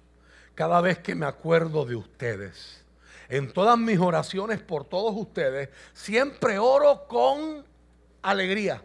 cada 0.57 0.81
vez 0.81 0.99
que 0.99 1.15
me 1.15 1.27
acuerdo 1.27 1.85
de 1.85 1.95
ustedes. 1.95 2.85
En 3.29 3.53
todas 3.53 3.79
mis 3.79 4.01
oraciones 4.01 4.61
por 4.61 4.85
todos 4.85 5.15
ustedes, 5.17 5.69
siempre 5.93 6.59
oro 6.59 7.07
con 7.07 7.65
alegría, 8.23 8.83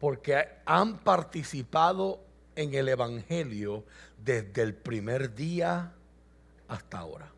porque 0.00 0.48
han 0.64 0.98
participado 0.98 2.24
en 2.56 2.74
el 2.74 2.88
Evangelio 2.88 3.84
desde 4.24 4.62
el 4.62 4.74
primer 4.74 5.34
día 5.34 5.92
hasta 6.68 6.98
ahora. 6.98 7.30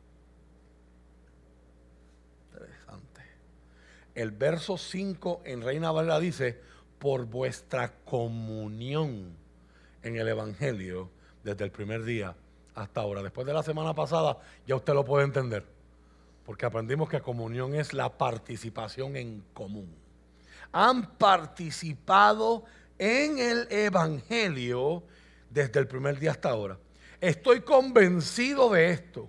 Interesante. 2.52 3.22
El 4.14 4.30
verso 4.30 4.78
5 4.78 5.42
en 5.44 5.62
Reina 5.62 5.90
Valera 5.90 6.20
dice, 6.20 6.60
por 7.00 7.26
vuestra 7.26 7.96
comunión 8.04 9.36
en 10.04 10.16
el 10.16 10.28
Evangelio 10.28 11.10
desde 11.42 11.64
el 11.64 11.72
primer 11.72 12.04
día 12.04 12.36
hasta 12.76 13.00
ahora. 13.00 13.24
Después 13.24 13.44
de 13.44 13.54
la 13.54 13.64
semana 13.64 13.92
pasada 13.92 14.38
ya 14.68 14.76
usted 14.76 14.94
lo 14.94 15.04
puede 15.04 15.24
entender, 15.24 15.66
porque 16.46 16.64
aprendimos 16.64 17.08
que 17.08 17.20
comunión 17.20 17.74
es 17.74 17.92
la 17.92 18.16
participación 18.16 19.16
en 19.16 19.42
común. 19.52 20.01
Han 20.72 21.16
participado 21.16 22.64
en 22.98 23.38
el 23.38 23.66
Evangelio 23.70 25.02
desde 25.50 25.80
el 25.80 25.86
primer 25.86 26.18
día 26.18 26.32
hasta 26.32 26.50
ahora. 26.50 26.78
Estoy 27.20 27.60
convencido 27.60 28.70
de 28.70 28.90
esto. 28.90 29.28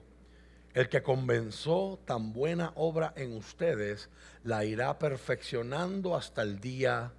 El 0.74 0.90
que 0.90 1.04
comenzó 1.04 2.00
tan 2.06 2.34
buena 2.34 2.72
obra 2.76 3.14
en 3.16 3.38
ustedes 3.38 4.10
la 4.44 4.66
irá 4.66 4.98
perfeccionando 4.98 6.16
hasta 6.16 6.42
el 6.42 6.60
día 6.60 7.14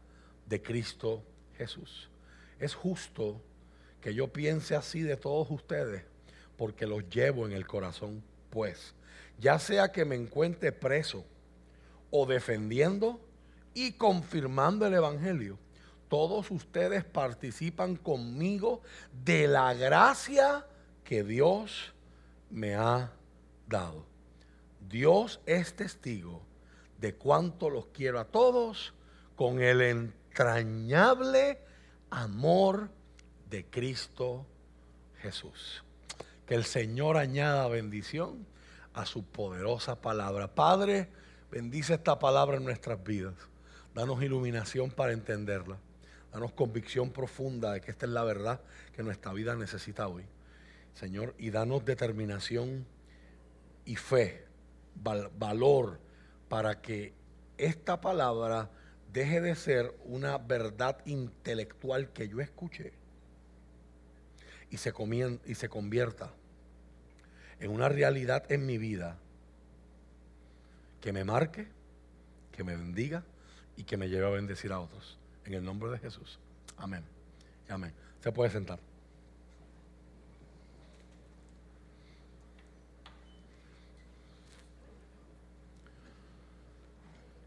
de 0.46 0.60
Cristo 0.60 1.22
Jesús. 1.56 2.10
Es 2.58 2.74
justo 2.74 3.40
que 4.00 4.12
yo 4.12 4.32
piense 4.32 4.74
así 4.74 5.02
de 5.02 5.16
todos 5.16 5.50
ustedes 5.50 6.02
porque 6.56 6.86
los 6.86 7.08
llevo 7.08 7.46
en 7.46 7.52
el 7.52 7.66
corazón, 7.66 8.22
pues, 8.50 8.94
ya 9.38 9.58
sea 9.58 9.92
que 9.92 10.04
me 10.04 10.14
encuentre 10.14 10.72
preso 10.72 11.24
o 12.10 12.26
defendiendo 12.26 13.20
y 13.74 13.92
confirmando 13.92 14.86
el 14.86 14.94
Evangelio, 14.94 15.58
todos 16.08 16.50
ustedes 16.50 17.04
participan 17.04 17.96
conmigo 17.96 18.82
de 19.24 19.48
la 19.48 19.74
gracia 19.74 20.64
que 21.02 21.24
Dios 21.24 21.92
me 22.50 22.74
ha 22.74 23.12
dado. 23.66 24.06
Dios 24.88 25.40
es 25.44 25.74
testigo 25.74 26.42
de 26.98 27.14
cuánto 27.14 27.68
los 27.68 27.86
quiero 27.86 28.20
a 28.20 28.26
todos 28.26 28.94
con 29.34 29.60
el 29.60 29.82
entrañable 29.82 31.58
amor 32.10 32.90
de 33.50 33.64
Cristo 33.66 34.46
Jesús. 35.20 35.82
Que 36.46 36.54
el 36.54 36.64
Señor 36.64 37.16
añada 37.16 37.66
bendición 37.68 38.46
a 38.92 39.06
su 39.06 39.24
poderosa 39.24 40.00
palabra. 40.00 40.54
Padre, 40.54 41.08
bendice 41.50 41.94
esta 41.94 42.18
palabra 42.18 42.56
en 42.58 42.64
nuestras 42.64 43.02
vidas. 43.02 43.34
Danos 43.94 44.22
iluminación 44.22 44.90
para 44.90 45.12
entenderla. 45.12 45.78
Danos 46.32 46.52
convicción 46.52 47.12
profunda 47.12 47.72
de 47.72 47.80
que 47.80 47.92
esta 47.92 48.06
es 48.06 48.12
la 48.12 48.24
verdad 48.24 48.60
que 48.92 49.04
nuestra 49.04 49.32
vida 49.32 49.54
necesita 49.54 50.08
hoy. 50.08 50.24
Señor, 50.94 51.34
y 51.38 51.50
danos 51.50 51.84
determinación 51.84 52.86
y 53.84 53.94
fe, 53.96 54.44
valor, 54.96 56.00
para 56.48 56.80
que 56.80 57.12
esta 57.56 58.00
palabra 58.00 58.70
deje 59.12 59.40
de 59.40 59.54
ser 59.54 59.94
una 60.04 60.38
verdad 60.38 60.98
intelectual 61.04 62.12
que 62.12 62.28
yo 62.28 62.40
escuché 62.40 62.92
y 64.70 64.76
se, 64.76 64.92
y 65.46 65.54
se 65.54 65.68
convierta 65.68 66.32
en 67.60 67.70
una 67.70 67.88
realidad 67.88 68.50
en 68.50 68.66
mi 68.66 68.76
vida 68.76 69.18
que 71.00 71.12
me 71.12 71.22
marque, 71.22 71.68
que 72.50 72.64
me 72.64 72.76
bendiga 72.76 73.24
y 73.76 73.84
que 73.84 73.96
me 73.96 74.08
lleve 74.08 74.26
a 74.26 74.30
bendecir 74.30 74.72
a 74.72 74.80
otros. 74.80 75.18
En 75.44 75.54
el 75.54 75.64
nombre 75.64 75.90
de 75.90 75.98
Jesús. 75.98 76.38
Amén. 76.76 77.04
Amén. 77.68 77.92
Se 78.20 78.32
puede 78.32 78.50
sentar. 78.50 78.78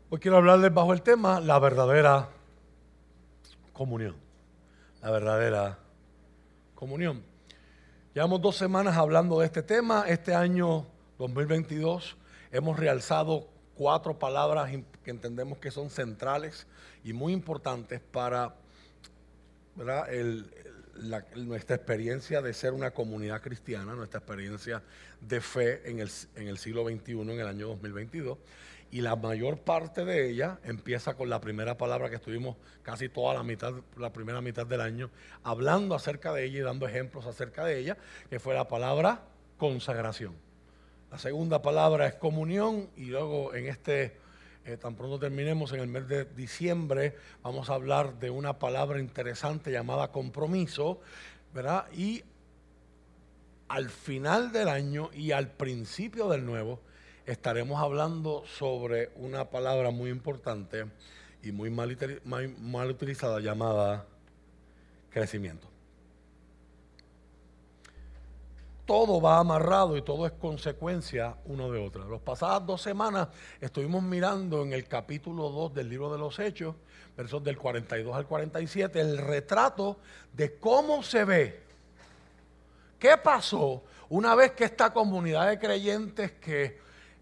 Hoy 0.10 0.20
quiero 0.20 0.38
hablarles 0.38 0.74
bajo 0.74 0.94
el 0.94 1.02
tema 1.02 1.42
la 1.42 1.60
verdadera 1.60 2.30
comunión. 3.74 4.16
La 5.02 5.12
verdadera 5.12 5.80
comunión. 6.76 7.24
Llevamos 8.13 8.42
dos 8.42 8.56
semanas 8.56 8.96
hablando 8.96 9.40
de 9.40 9.48
este 9.48 9.63
tema. 9.63 10.06
Este 10.08 10.34
año 10.34 10.86
2022 11.20 12.16
hemos 12.52 12.80
realzado 12.80 13.48
cuatro 13.78 14.18
palabras 14.18 14.72
que 15.04 15.12
entendemos 15.12 15.60
que 15.60 15.72
son 15.72 15.90
centrales 15.90 16.66
y 17.04 17.13
muy 17.13 17.32
importantes 17.32 18.02
para 18.02 18.56
nuestra 21.36 21.76
experiencia 21.76 22.42
de 22.42 22.54
ser 22.54 22.74
una 22.74 22.92
comunidad 22.92 23.42
cristiana, 23.42 23.94
nuestra 23.94 24.20
experiencia 24.20 24.82
de 25.22 25.42
fe 25.42 25.90
en 25.90 26.00
el, 26.00 26.10
en 26.36 26.48
el 26.48 26.58
siglo 26.58 26.84
XXI, 26.84 27.22
en 27.22 27.40
el 27.40 27.48
año 27.48 27.68
2022. 27.68 28.38
Y 28.90 29.02
la 29.02 29.16
mayor 29.16 29.60
parte 29.60 30.06
de 30.06 30.30
ella 30.30 30.60
empieza 30.63 31.13
con 31.16 31.30
la 31.30 31.42
primera 31.42 31.78
palabra 31.78 32.10
que 32.10 32.16
estuvimos 32.16 32.56
casi 32.84 33.10
toda 33.10 33.34
la 33.34 33.44
mitad, 33.44 33.74
la 33.98 34.13
primera 34.13 34.42
mitad 34.42 34.66
del 34.66 34.82
año, 34.82 35.12
hablando 35.44 35.94
acerca 35.94 36.34
de 36.34 36.46
ella 36.46 36.60
y 36.60 36.62
dando 36.62 36.88
ejemplos 36.88 37.26
acerca 37.26 37.66
de 37.66 37.78
ella, 37.78 37.98
que 38.30 38.40
fue 38.40 38.56
la 38.56 38.68
palabra 38.68 39.22
consagración. 39.58 40.47
La 41.12 41.17
segunda 41.17 41.62
palabra 41.62 42.06
es 42.08 42.15
comunión 42.15 42.89
y 42.98 43.06
luego 43.06 43.54
en 43.56 43.67
este 43.67 44.17
eh, 44.65 44.76
tan 44.76 44.96
pronto 44.96 45.17
terminemos 45.17 45.72
en 45.72 45.80
el 45.80 45.88
mes 45.88 46.10
de 46.10 46.26
diciembre, 46.26 47.15
vamos 47.41 47.70
a 47.70 47.76
hablar 47.76 48.20
de 48.20 48.30
una 48.30 48.60
palabra 48.60 49.00
interesante 49.00 49.72
llamada 49.72 50.12
compromiso, 50.12 51.00
¿verdad? 51.54 51.86
Y 51.93 52.24
al 53.70 53.89
final 53.89 54.52
del 54.52 54.67
año 54.67 55.10
y 55.13 55.32
al 55.32 55.50
principio 55.50 56.28
del 56.28 56.46
nuevo, 56.46 56.82
estaremos 57.26 57.82
hablando 57.82 58.43
sobre 58.46 59.12
una 59.15 59.50
palabra 59.50 59.91
muy 59.91 60.10
importante 60.10 60.86
y 61.41 61.54
muy 61.54 61.70
mal 61.70 62.89
utilizada 62.89 63.39
llamada 63.39 64.06
crecimiento 65.10 65.77
todo 68.88 69.19
va 69.21 69.38
amarrado 69.38 69.97
y 69.97 70.02
todo 70.02 70.26
es 70.26 70.32
consecuencia 70.32 71.36
uno 71.45 71.69
de 71.69 71.86
otro. 71.86 72.10
Las 72.10 72.21
pasadas 72.21 72.65
dos 72.65 72.82
semanas 72.82 73.28
estuvimos 73.60 74.02
mirando 74.02 74.63
en 74.63 74.71
el 74.71 74.88
capítulo 74.88 75.50
2 75.50 75.73
del 75.76 75.89
libro 75.89 76.12
de 76.12 76.17
los 76.17 76.39
Hechos, 76.39 76.73
versos 77.15 77.43
del 77.43 77.58
42 77.58 78.15
al 78.15 78.26
47, 78.26 79.00
el 79.00 79.17
retrato 79.17 79.97
de 80.32 80.56
cómo 80.56 81.04
se 81.04 81.26
ve. 81.26 81.63
¿Qué 82.97 83.17
pasó 83.17 83.84
una 84.10 84.34
vez 84.36 84.54
que 84.54 84.63
esta 84.63 84.93
comunidad 84.93 85.50
de 85.50 85.60
creyentes 85.60 86.32
que 86.32 86.80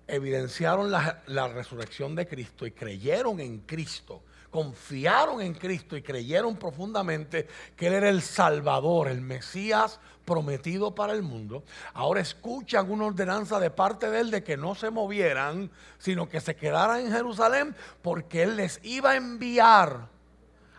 evidenciaron 0.07 0.91
la, 0.91 1.23
la 1.25 1.47
resurrección 1.47 2.15
de 2.15 2.27
Cristo 2.27 2.67
y 2.67 2.71
creyeron 2.71 3.39
en 3.39 3.61
Cristo, 3.61 4.21
confiaron 4.55 5.41
en 5.41 5.53
Cristo 5.53 5.97
y 5.97 6.01
creyeron 6.01 6.55
profundamente 6.55 7.45
que 7.75 7.87
Él 7.87 7.93
era 7.95 8.09
el 8.09 8.21
Salvador, 8.21 9.09
el 9.09 9.19
Mesías 9.19 9.99
prometido 10.23 10.95
para 10.95 11.11
el 11.11 11.23
mundo, 11.23 11.65
ahora 11.93 12.21
escuchan 12.21 12.89
una 12.89 13.03
ordenanza 13.03 13.59
de 13.59 13.69
parte 13.69 14.09
de 14.09 14.21
Él 14.21 14.31
de 14.31 14.45
que 14.45 14.55
no 14.55 14.73
se 14.73 14.91
movieran, 14.91 15.69
sino 15.97 16.29
que 16.29 16.39
se 16.39 16.55
quedaran 16.55 17.01
en 17.01 17.11
Jerusalén 17.11 17.75
porque 18.01 18.43
Él 18.43 18.55
les 18.55 18.79
iba 18.83 19.09
a 19.09 19.15
enviar 19.17 20.07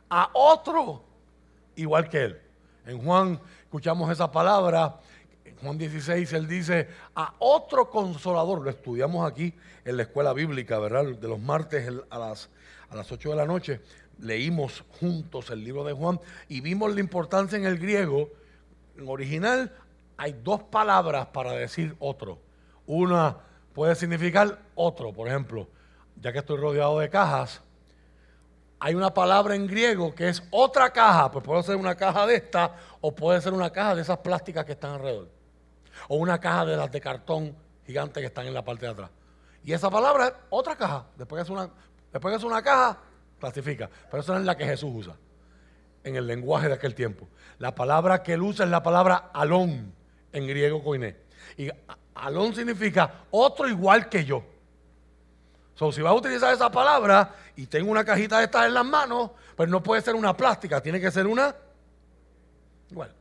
a 0.09 0.31
otro 0.33 1.05
igual 1.75 2.09
que 2.09 2.25
Él. 2.25 2.41
En 2.87 3.05
Juan 3.05 3.39
escuchamos 3.67 4.11
esa 4.11 4.33
palabra 4.33 5.01
Juan 5.61 5.79
16, 5.79 6.33
él 6.35 6.47
dice, 6.47 6.89
a 7.15 7.35
otro 7.39 7.89
consolador, 7.89 8.62
lo 8.62 8.69
estudiamos 8.69 9.31
aquí 9.31 9.55
en 9.85 9.97
la 9.97 10.03
escuela 10.03 10.35
bíblica, 10.35 10.79
¿verdad? 10.79 11.05
De 11.05 11.29
los 11.29 11.41
martes 11.41 11.91
a 12.11 12.19
las, 12.19 12.51
a 12.90 12.96
las 12.96 13.11
8 13.11 13.31
de 13.31 13.37
la 13.37 13.46
noche, 13.46 13.81
leímos 14.18 14.85
juntos 15.01 15.51
el 15.51 15.62
libro 15.62 15.85
de 15.85 15.92
Juan 15.92 16.20
y 16.49 16.61
vimos 16.61 16.94
la 16.94 17.01
importancia 17.01 17.59
en 17.59 17.64
el 17.64 17.79
griego. 17.79 18.31
En 18.96 19.09
original 19.09 19.72
hay 20.16 20.33
dos 20.42 20.62
palabras 20.62 21.27
para 21.27 21.53
decir 21.53 21.94
otro. 21.99 22.38
Una 22.87 23.37
puede 23.75 23.94
significar 23.94 24.59
otro, 24.75 25.12
por 25.12 25.29
ejemplo, 25.29 25.68
ya 26.20 26.33
que 26.33 26.38
estoy 26.38 26.57
rodeado 26.57 26.99
de 26.99 27.11
cajas, 27.11 27.62
hay 28.79 28.94
una 28.94 29.12
palabra 29.12 29.55
en 29.55 29.66
griego 29.66 30.14
que 30.14 30.29
es 30.29 30.42
otra 30.51 30.92
caja, 30.92 31.31
pues 31.31 31.44
puede 31.44 31.62
ser 31.62 31.77
una 31.77 31.94
caja 31.94 32.27
de 32.27 32.37
esta 32.37 32.77
o 33.01 33.14
puede 33.14 33.40
ser 33.40 33.53
una 33.53 33.70
caja 33.70 33.94
de 33.94 34.03
esas 34.03 34.18
plásticas 34.18 34.64
que 34.64 34.72
están 34.72 34.92
alrededor. 34.92 35.29
O 36.09 36.16
una 36.16 36.38
caja 36.38 36.66
de 36.66 36.77
las 36.77 36.90
de 36.92 37.01
cartón 37.01 37.57
gigante 37.87 38.20
que 38.20 38.27
están 38.27 38.46
en 38.46 38.55
la 38.55 38.64
parte 38.64 38.85
de 38.87 38.92
atrás. 38.92 39.11
Y 39.64 39.72
esa 39.72 39.90
palabra 39.90 40.27
es 40.29 40.33
otra 40.51 40.77
caja. 40.77 41.07
Después 41.16 41.42
es 41.42 41.51
una, 41.51 41.70
después 42.17 42.35
es 42.35 42.45
una 42.45 42.63
caja, 42.63 42.99
clasifica. 43.39 43.91
Pero 44.11 44.23
esa 44.23 44.33
no 44.35 44.41
es 44.41 44.47
la 44.47 44.57
que 44.57 44.65
Jesús 44.65 44.91
usa 44.93 45.17
en 46.03 46.17
el 46.17 46.27
lenguaje 46.27 46.69
de 46.69 46.75
aquel 46.75 46.95
tiempo. 46.95 47.29
La 47.59 47.75
palabra 47.75 48.23
que 48.23 48.35
él 48.35 48.43
usa 48.43 48.65
es 48.65 48.71
la 48.71 48.83
palabra 48.83 49.31
alón 49.35 49.93
en 50.33 50.47
griego 50.47 50.83
koiné. 50.83 51.17
Y 51.57 51.69
alón 52.15 52.55
significa 52.55 53.25
otro 53.31 53.69
igual 53.69 54.09
que 54.09 54.25
yo. 54.25 54.45
So, 55.75 55.93
si 55.93 56.01
vas 56.01 56.13
a 56.13 56.15
utilizar 56.15 56.55
esa 56.55 56.71
palabra 56.71 57.35
y 57.55 57.67
tengo 57.67 57.91
una 57.91 58.05
cajita 58.05 58.39
de 58.39 58.45
estas 58.45 58.67
en 58.67 58.75
las 58.75 58.85
manos, 58.85 59.33
pues 59.55 59.69
no 59.69 59.83
puede 59.83 60.01
ser 60.01 60.15
una 60.15 60.35
plástica, 60.35 60.81
tiene 60.81 61.01
que 61.01 61.11
ser 61.11 61.27
una 61.27 61.55
Bueno, 62.91 63.13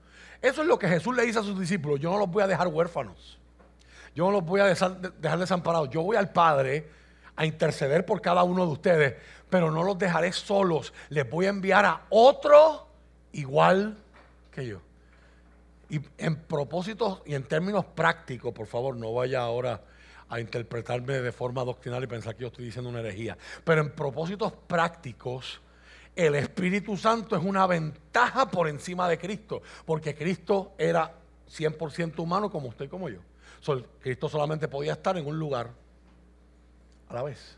Eso 0.42 0.62
es 0.62 0.68
lo 0.68 0.80
que 0.80 0.88
Jesús 0.88 1.16
le 1.16 1.26
dice 1.26 1.40
a 1.40 1.44
sus 1.44 1.60
discípulos. 1.60 2.00
Yo 2.00 2.12
no 2.12 2.20
los 2.20 2.30
voy 2.30 2.44
a 2.44 2.48
dejar 2.48 2.68
huérfanos. 2.68 3.40
Yo 4.16 4.28
no 4.28 4.32
los 4.32 4.46
voy 4.46 4.62
a 4.62 4.66
dejar 4.66 5.40
desamparados. 5.40 5.90
Yo 5.90 6.02
voy 6.02 6.16
al 6.16 6.32
Padre 6.32 6.90
a 7.36 7.45
interceder 7.45 8.06
por 8.06 8.21
cada 8.21 8.43
uno 8.43 8.65
de 8.65 8.71
ustedes, 8.71 9.15
pero 9.50 9.71
no 9.71 9.84
los 9.84 9.98
dejaré 9.98 10.32
solos. 10.32 10.93
Les 11.10 11.30
voy 11.30 11.45
a 11.45 11.50
enviar 11.50 11.86
a 11.86 12.06
otro 12.10 12.88
igual 13.34 13.98
que 14.52 14.67
yo. 14.67 14.82
Y 15.89 16.02
en 16.17 16.36
propósitos 16.36 17.21
y 17.26 17.36
en 17.36 17.43
términos 17.43 17.86
prácticos, 17.86 18.54
por 18.54 18.67
favor, 18.67 18.95
no 18.95 19.13
vaya 19.13 19.41
ahora 19.41 19.82
a 20.30 20.39
interpretarme 20.39 21.21
de 21.21 21.32
forma 21.32 21.63
doctrinal 21.63 22.04
y 22.04 22.08
pensar 22.08 22.36
que 22.36 22.41
yo 22.41 22.48
estoy 22.48 22.65
diciendo 22.65 22.89
una 22.89 23.00
herejía. 23.02 23.38
Pero 23.63 23.82
en 23.82 23.91
propósitos 23.91 24.54
prácticos, 24.67 25.62
el 26.15 26.36
Espíritu 26.36 26.98
Santo 26.98 27.36
es 27.36 27.43
una 27.43 27.67
ventaja 27.67 28.50
por 28.50 28.67
encima 28.67 29.08
de 29.08 29.19
Cristo, 29.19 29.62
porque 29.86 30.15
Cristo 30.15 30.74
era 30.78 31.13
100% 31.48 32.17
humano 32.19 32.50
como 32.50 32.69
usted 32.69 32.86
y 32.86 32.88
como 32.88 33.10
yo. 33.10 33.19
Cristo 34.00 34.30
solamente 34.30 34.67
podía 34.67 34.93
estar 34.93 35.17
en 35.17 35.26
un 35.26 35.38
lugar 35.38 35.71
a 37.10 37.13
la 37.13 37.24
vez. 37.24 37.58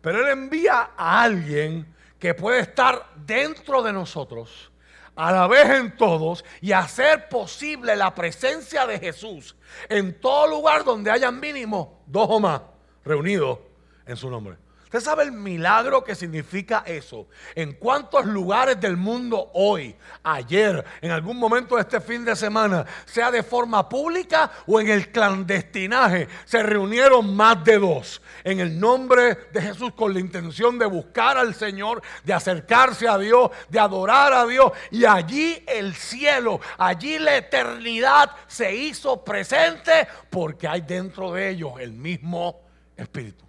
Pero 0.00 0.20
Él 0.20 0.32
envía 0.32 0.90
a 0.96 1.22
alguien 1.22 1.94
que 2.18 2.34
puede 2.34 2.60
estar 2.60 3.10
dentro 3.16 3.82
de 3.82 3.92
nosotros 3.92 4.70
a 5.16 5.30
la 5.30 5.46
vez 5.46 5.68
en 5.70 5.96
todos 5.96 6.44
y 6.60 6.72
hacer 6.72 7.28
posible 7.28 7.94
la 7.96 8.14
presencia 8.14 8.86
de 8.86 8.98
Jesús 8.98 9.56
en 9.88 10.18
todo 10.20 10.48
lugar 10.48 10.84
donde 10.84 11.10
hayan 11.10 11.38
mínimo 11.38 12.02
dos 12.06 12.26
o 12.30 12.40
más 12.40 12.62
reunidos 13.04 13.58
en 14.06 14.16
su 14.16 14.28
nombre. 14.28 14.56
¿Usted 14.94 15.10
sabe 15.10 15.24
el 15.24 15.32
milagro 15.32 16.04
que 16.04 16.14
significa 16.14 16.84
eso? 16.86 17.26
¿En 17.56 17.72
cuántos 17.72 18.26
lugares 18.26 18.80
del 18.80 18.96
mundo 18.96 19.50
hoy, 19.52 19.96
ayer, 20.22 20.84
en 21.00 21.10
algún 21.10 21.36
momento 21.36 21.74
de 21.74 21.80
este 21.80 22.00
fin 22.00 22.24
de 22.24 22.36
semana, 22.36 22.86
sea 23.04 23.32
de 23.32 23.42
forma 23.42 23.88
pública 23.88 24.52
o 24.68 24.80
en 24.80 24.88
el 24.88 25.10
clandestinaje, 25.10 26.28
se 26.44 26.62
reunieron 26.62 27.34
más 27.34 27.64
de 27.64 27.80
dos? 27.80 28.22
En 28.44 28.60
el 28.60 28.78
nombre 28.78 29.48
de 29.52 29.62
Jesús 29.62 29.92
con 29.94 30.14
la 30.14 30.20
intención 30.20 30.78
de 30.78 30.86
buscar 30.86 31.38
al 31.38 31.56
Señor, 31.56 32.00
de 32.22 32.32
acercarse 32.32 33.08
a 33.08 33.18
Dios, 33.18 33.50
de 33.68 33.80
adorar 33.80 34.32
a 34.32 34.46
Dios. 34.46 34.70
Y 34.92 35.06
allí 35.06 35.60
el 35.66 35.92
cielo, 35.96 36.60
allí 36.78 37.18
la 37.18 37.36
eternidad 37.36 38.30
se 38.46 38.72
hizo 38.72 39.24
presente 39.24 40.06
porque 40.30 40.68
hay 40.68 40.82
dentro 40.82 41.32
de 41.32 41.50
ellos 41.50 41.72
el 41.80 41.94
mismo 41.94 42.60
Espíritu. 42.96 43.44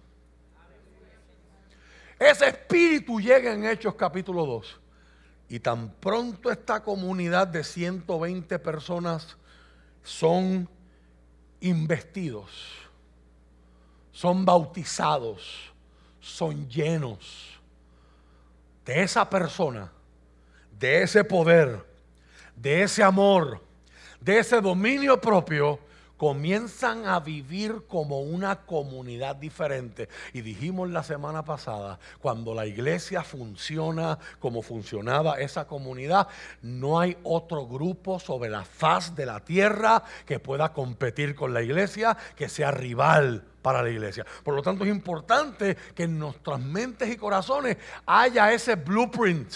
Ese 2.18 2.48
espíritu 2.48 3.20
llega 3.20 3.52
en 3.52 3.64
Hechos 3.64 3.94
capítulo 3.94 4.46
2. 4.46 4.80
Y 5.48 5.60
tan 5.60 5.90
pronto 5.90 6.50
esta 6.50 6.82
comunidad 6.82 7.46
de 7.46 7.62
120 7.62 8.58
personas 8.58 9.36
son 10.02 10.68
investidos, 11.60 12.50
son 14.12 14.44
bautizados, 14.44 15.72
son 16.20 16.68
llenos 16.68 17.60
de 18.84 19.02
esa 19.02 19.28
persona, 19.28 19.92
de 20.78 21.02
ese 21.02 21.22
poder, 21.22 21.84
de 22.56 22.82
ese 22.82 23.02
amor, 23.02 23.62
de 24.20 24.38
ese 24.38 24.60
dominio 24.60 25.20
propio, 25.20 25.78
comienzan 26.16 27.06
a 27.06 27.20
vivir 27.20 27.84
como 27.86 28.20
una 28.20 28.66
comunidad 28.66 29.36
diferente. 29.36 30.08
Y 30.32 30.40
dijimos 30.40 30.90
la 30.90 31.02
semana 31.02 31.44
pasada, 31.44 31.98
cuando 32.20 32.54
la 32.54 32.66
iglesia 32.66 33.22
funciona 33.22 34.18
como 34.38 34.62
funcionaba 34.62 35.40
esa 35.40 35.66
comunidad, 35.66 36.28
no 36.62 36.98
hay 36.98 37.16
otro 37.22 37.66
grupo 37.66 38.18
sobre 38.18 38.50
la 38.50 38.64
faz 38.64 39.14
de 39.14 39.26
la 39.26 39.40
tierra 39.40 40.02
que 40.24 40.40
pueda 40.40 40.72
competir 40.72 41.34
con 41.34 41.52
la 41.52 41.62
iglesia, 41.62 42.16
que 42.34 42.48
sea 42.48 42.70
rival 42.70 43.44
para 43.62 43.82
la 43.82 43.90
iglesia. 43.90 44.24
Por 44.44 44.54
lo 44.54 44.62
tanto, 44.62 44.84
es 44.84 44.90
importante 44.90 45.76
que 45.94 46.04
en 46.04 46.18
nuestras 46.18 46.60
mentes 46.60 47.10
y 47.10 47.16
corazones 47.16 47.76
haya 48.06 48.52
ese 48.52 48.76
blueprint, 48.76 49.54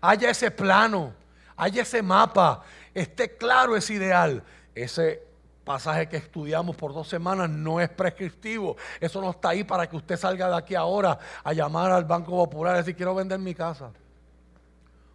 haya 0.00 0.30
ese 0.30 0.50
plano, 0.50 1.14
haya 1.56 1.82
ese 1.82 2.02
mapa, 2.02 2.62
esté 2.94 3.36
claro 3.36 3.76
ese 3.76 3.94
ideal, 3.94 4.42
ese 4.74 5.22
pasaje 5.66 6.08
que 6.08 6.16
estudiamos 6.16 6.76
por 6.76 6.94
dos 6.94 7.08
semanas 7.08 7.50
no 7.50 7.80
es 7.80 7.90
prescriptivo. 7.90 8.76
Eso 9.00 9.20
no 9.20 9.30
está 9.30 9.48
ahí 9.50 9.64
para 9.64 9.88
que 9.88 9.96
usted 9.96 10.16
salga 10.16 10.48
de 10.48 10.56
aquí 10.56 10.76
ahora 10.76 11.18
a 11.42 11.52
llamar 11.52 11.90
al 11.90 12.04
Banco 12.04 12.30
Popular 12.30 12.76
y 12.76 12.78
decir, 12.78 12.94
quiero 12.94 13.16
vender 13.16 13.40
mi 13.40 13.52
casa. 13.52 13.90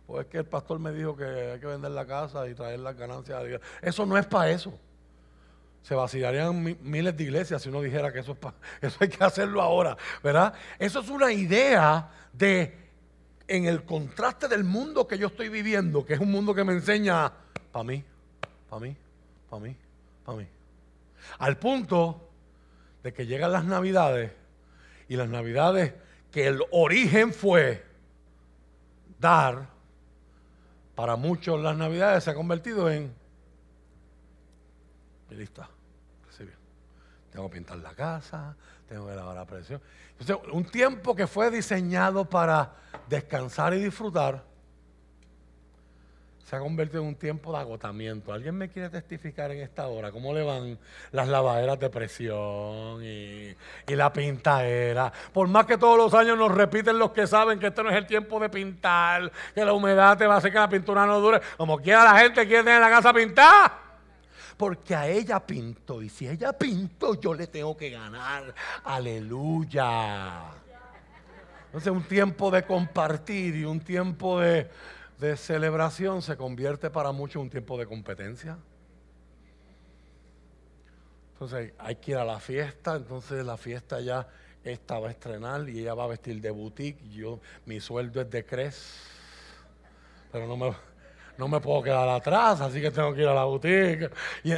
Pues 0.05 0.25
es 0.25 0.29
que 0.29 0.39
el 0.39 0.45
pastor 0.45 0.77
me 0.77 0.91
dijo 0.91 1.15
que 1.15 1.23
hay 1.53 1.59
que 1.59 1.65
vender 1.65 1.91
la 1.91 2.05
casa 2.05 2.47
y 2.49 2.53
traer 2.53 2.81
las 2.81 2.97
ganancias. 2.97 3.41
Eso 3.81 4.05
no 4.05 4.17
es 4.17 4.25
para 4.25 4.51
eso. 4.51 4.77
Se 5.83 5.95
vacilarían 5.95 6.77
miles 6.81 7.15
de 7.15 7.23
iglesias 7.23 7.61
si 7.61 7.69
uno 7.69 7.81
dijera 7.81 8.11
que 8.11 8.19
eso 8.19 8.33
es 8.33 8.37
eso 8.81 8.97
hay 8.99 9.07
que 9.07 9.23
hacerlo 9.23 9.61
ahora, 9.61 9.97
¿verdad? 10.21 10.53
Eso 10.77 10.99
es 10.99 11.09
una 11.09 11.31
idea 11.31 12.11
de 12.33 12.77
en 13.47 13.65
el 13.65 13.83
contraste 13.85 14.49
del 14.49 14.65
mundo 14.65 15.07
que 15.07 15.17
yo 15.17 15.27
estoy 15.27 15.47
viviendo, 15.47 16.05
que 16.05 16.13
es 16.13 16.19
un 16.19 16.29
mundo 16.29 16.53
que 16.53 16.65
me 16.65 16.73
enseña 16.73 17.31
para 17.71 17.83
mí, 17.83 18.03
para 18.69 18.81
mí, 18.81 18.95
para 19.49 19.61
mí, 19.61 19.75
a 20.25 20.33
mí. 20.33 20.47
Al 21.39 21.57
punto 21.57 22.29
de 23.03 23.13
que 23.13 23.25
llegan 23.25 23.51
las 23.51 23.65
navidades 23.65 24.31
y 25.07 25.15
las 25.15 25.29
navidades 25.29 25.93
que 26.31 26.47
el 26.47 26.61
origen 26.71 27.33
fue 27.33 27.83
dar, 29.19 29.67
para 30.95 31.15
muchos 31.15 31.59
las 31.61 31.75
navidades 31.77 32.23
se 32.23 32.31
ha 32.31 32.33
convertido 32.33 32.89
en, 32.89 33.13
y 35.29 35.35
lista, 35.35 35.69
Tengo 37.31 37.49
que 37.49 37.55
pintar 37.55 37.77
la 37.77 37.93
casa, 37.93 38.55
tengo 38.87 39.07
que 39.07 39.15
lavar 39.15 39.35
la 39.35 39.45
presión. 39.45 39.81
Entonces, 40.19 40.51
un 40.51 40.65
tiempo 40.65 41.15
que 41.15 41.27
fue 41.27 41.49
diseñado 41.49 42.29
para 42.29 42.75
descansar 43.07 43.73
y 43.73 43.81
disfrutar, 43.81 44.43
se 46.45 46.55
ha 46.55 46.59
convertido 46.59 47.01
en 47.01 47.07
un 47.07 47.15
tiempo 47.15 47.51
de 47.51 47.59
agotamiento. 47.59 48.33
¿Alguien 48.33 48.55
me 48.55 48.69
quiere 48.69 48.89
testificar 48.89 49.51
en 49.51 49.59
esta 49.59 49.87
hora 49.87 50.11
cómo 50.11 50.33
le 50.33 50.43
van 50.43 50.77
las 51.11 51.27
lavaderas 51.27 51.79
de 51.79 51.89
presión 51.89 53.03
y, 53.03 53.55
la 53.87 54.11
pintadera? 54.11 55.11
Por 55.33 55.47
más 55.47 55.65
que 55.65 55.77
todos 55.77 55.97
los 55.97 56.13
años 56.13 56.37
nos 56.37 56.51
repiten 56.51 56.99
los 56.99 57.11
que 57.11 57.27
saben 57.27 57.59
que 57.59 57.67
este 57.67 57.83
no 57.83 57.89
es 57.89 57.95
el 57.95 58.05
tiempo 58.05 58.39
de 58.39 58.49
pintar, 58.49 59.31
que 59.53 59.63
la 59.63 59.73
humedad 59.73 60.17
te 60.17 60.27
va 60.27 60.35
a 60.35 60.37
hacer 60.37 60.51
que 60.51 60.59
la 60.59 60.69
pintura 60.69 61.05
no 61.05 61.19
dure. 61.19 61.41
Como 61.57 61.77
quiera 61.77 62.03
la 62.03 62.19
gente 62.19 62.45
quiere 62.45 62.63
tener 62.63 62.81
la 62.81 62.89
casa 62.89 63.13
pintada. 63.13 63.79
Porque 64.57 64.93
a 64.93 65.07
ella 65.07 65.39
pinto 65.39 66.01
y 66.01 66.09
si 66.09 66.27
ella 66.27 66.53
pinto 66.53 67.19
yo 67.19 67.33
le 67.33 67.47
tengo 67.47 67.75
que 67.75 67.89
ganar. 67.89 68.53
Aleluya. 68.83 70.43
Entonces 71.67 71.93
un 71.93 72.03
tiempo 72.03 72.51
de 72.51 72.63
compartir 72.63 73.55
y 73.55 73.63
un 73.63 73.79
tiempo 73.79 74.41
de 74.41 74.69
de 75.21 75.37
celebración 75.37 76.23
se 76.23 76.35
convierte 76.35 76.89
para 76.89 77.11
muchos 77.11 77.41
un 77.43 77.49
tiempo 77.49 77.77
de 77.77 77.85
competencia. 77.85 78.57
Entonces 81.33 81.73
hay 81.77 81.95
que 81.97 82.11
ir 82.11 82.17
a 82.17 82.25
la 82.25 82.39
fiesta, 82.39 82.95
entonces 82.95 83.45
la 83.45 83.55
fiesta 83.55 84.01
ya 84.01 84.27
esta 84.63 84.99
va 84.99 85.09
a 85.09 85.11
estrenar 85.11 85.69
y 85.69 85.79
ella 85.79 85.93
va 85.93 86.05
a 86.05 86.07
vestir 86.07 86.41
de 86.41 86.49
boutique. 86.49 87.07
Yo, 87.09 87.39
mi 87.67 87.79
sueldo 87.79 88.19
es 88.21 88.31
de 88.31 88.43
Cres, 88.43 89.03
pero 90.31 90.47
no 90.47 90.57
me, 90.57 90.73
no 91.37 91.47
me 91.47 91.59
puedo 91.61 91.83
quedar 91.83 92.09
atrás, 92.09 92.59
así 92.59 92.81
que 92.81 92.89
tengo 92.89 93.13
que 93.13 93.21
ir 93.21 93.27
a 93.27 93.35
la 93.35 93.43
boutique. 93.43 94.09
Y, 94.43 94.53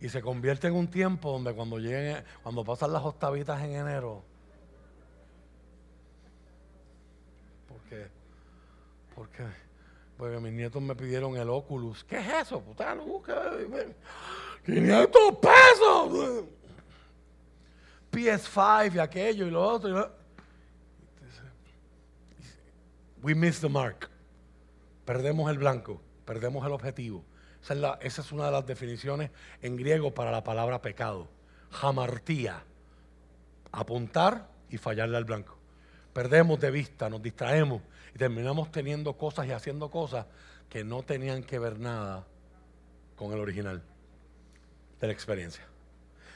Y 0.00 0.08
se 0.08 0.20
convierte 0.20 0.66
en 0.66 0.74
un 0.74 0.88
tiempo 0.88 1.30
donde 1.32 1.54
cuando 1.54 1.78
lleguen, 1.78 2.24
cuando 2.42 2.64
pasan 2.64 2.92
las 2.92 3.04
octavitas 3.04 3.62
en 3.62 3.76
enero, 3.76 4.24
porque, 7.68 8.10
porque, 9.14 9.44
porque 10.16 10.38
mis 10.38 10.52
nietos 10.52 10.82
me 10.82 10.94
pidieron 10.94 11.36
el 11.36 11.48
Oculus. 11.48 12.04
¿Qué 12.04 12.18
es 12.18 12.28
eso? 12.46 12.60
Puta, 12.60 12.94
no 12.94 13.04
busca. 13.04 13.50
500 14.64 15.36
pesos. 15.36 16.44
PS5 18.10 18.94
y 18.94 18.98
aquello 18.98 19.46
y 19.46 19.50
lo 19.50 19.62
otro. 19.62 19.88
y 19.88 19.92
lo- 19.92 20.24
We 23.22 23.34
miss 23.34 23.60
the 23.60 23.68
mark. 23.68 24.08
Perdemos 25.04 25.50
el 25.50 25.58
blanco, 25.58 26.00
perdemos 26.24 26.64
el 26.66 26.72
objetivo. 26.72 27.24
Esa 27.62 28.20
es 28.20 28.32
una 28.32 28.46
de 28.46 28.52
las 28.52 28.66
definiciones 28.66 29.30
en 29.62 29.76
griego 29.76 30.12
para 30.12 30.30
la 30.30 30.44
palabra 30.44 30.82
pecado. 30.82 31.28
Jamartía. 31.70 32.62
Apuntar 33.72 34.48
y 34.68 34.76
fallarle 34.76 35.16
al 35.16 35.24
blanco. 35.24 35.56
Perdemos 36.12 36.60
de 36.60 36.70
vista, 36.70 37.08
nos 37.10 37.22
distraemos 37.22 37.82
y 38.14 38.18
terminamos 38.18 38.70
teniendo 38.70 39.14
cosas 39.14 39.46
y 39.46 39.52
haciendo 39.52 39.90
cosas 39.90 40.26
que 40.68 40.84
no 40.84 41.02
tenían 41.02 41.42
que 41.42 41.58
ver 41.58 41.78
nada 41.78 42.24
con 43.16 43.32
el 43.32 43.40
original 43.40 43.82
de 45.00 45.06
la 45.06 45.12
experiencia. 45.12 45.64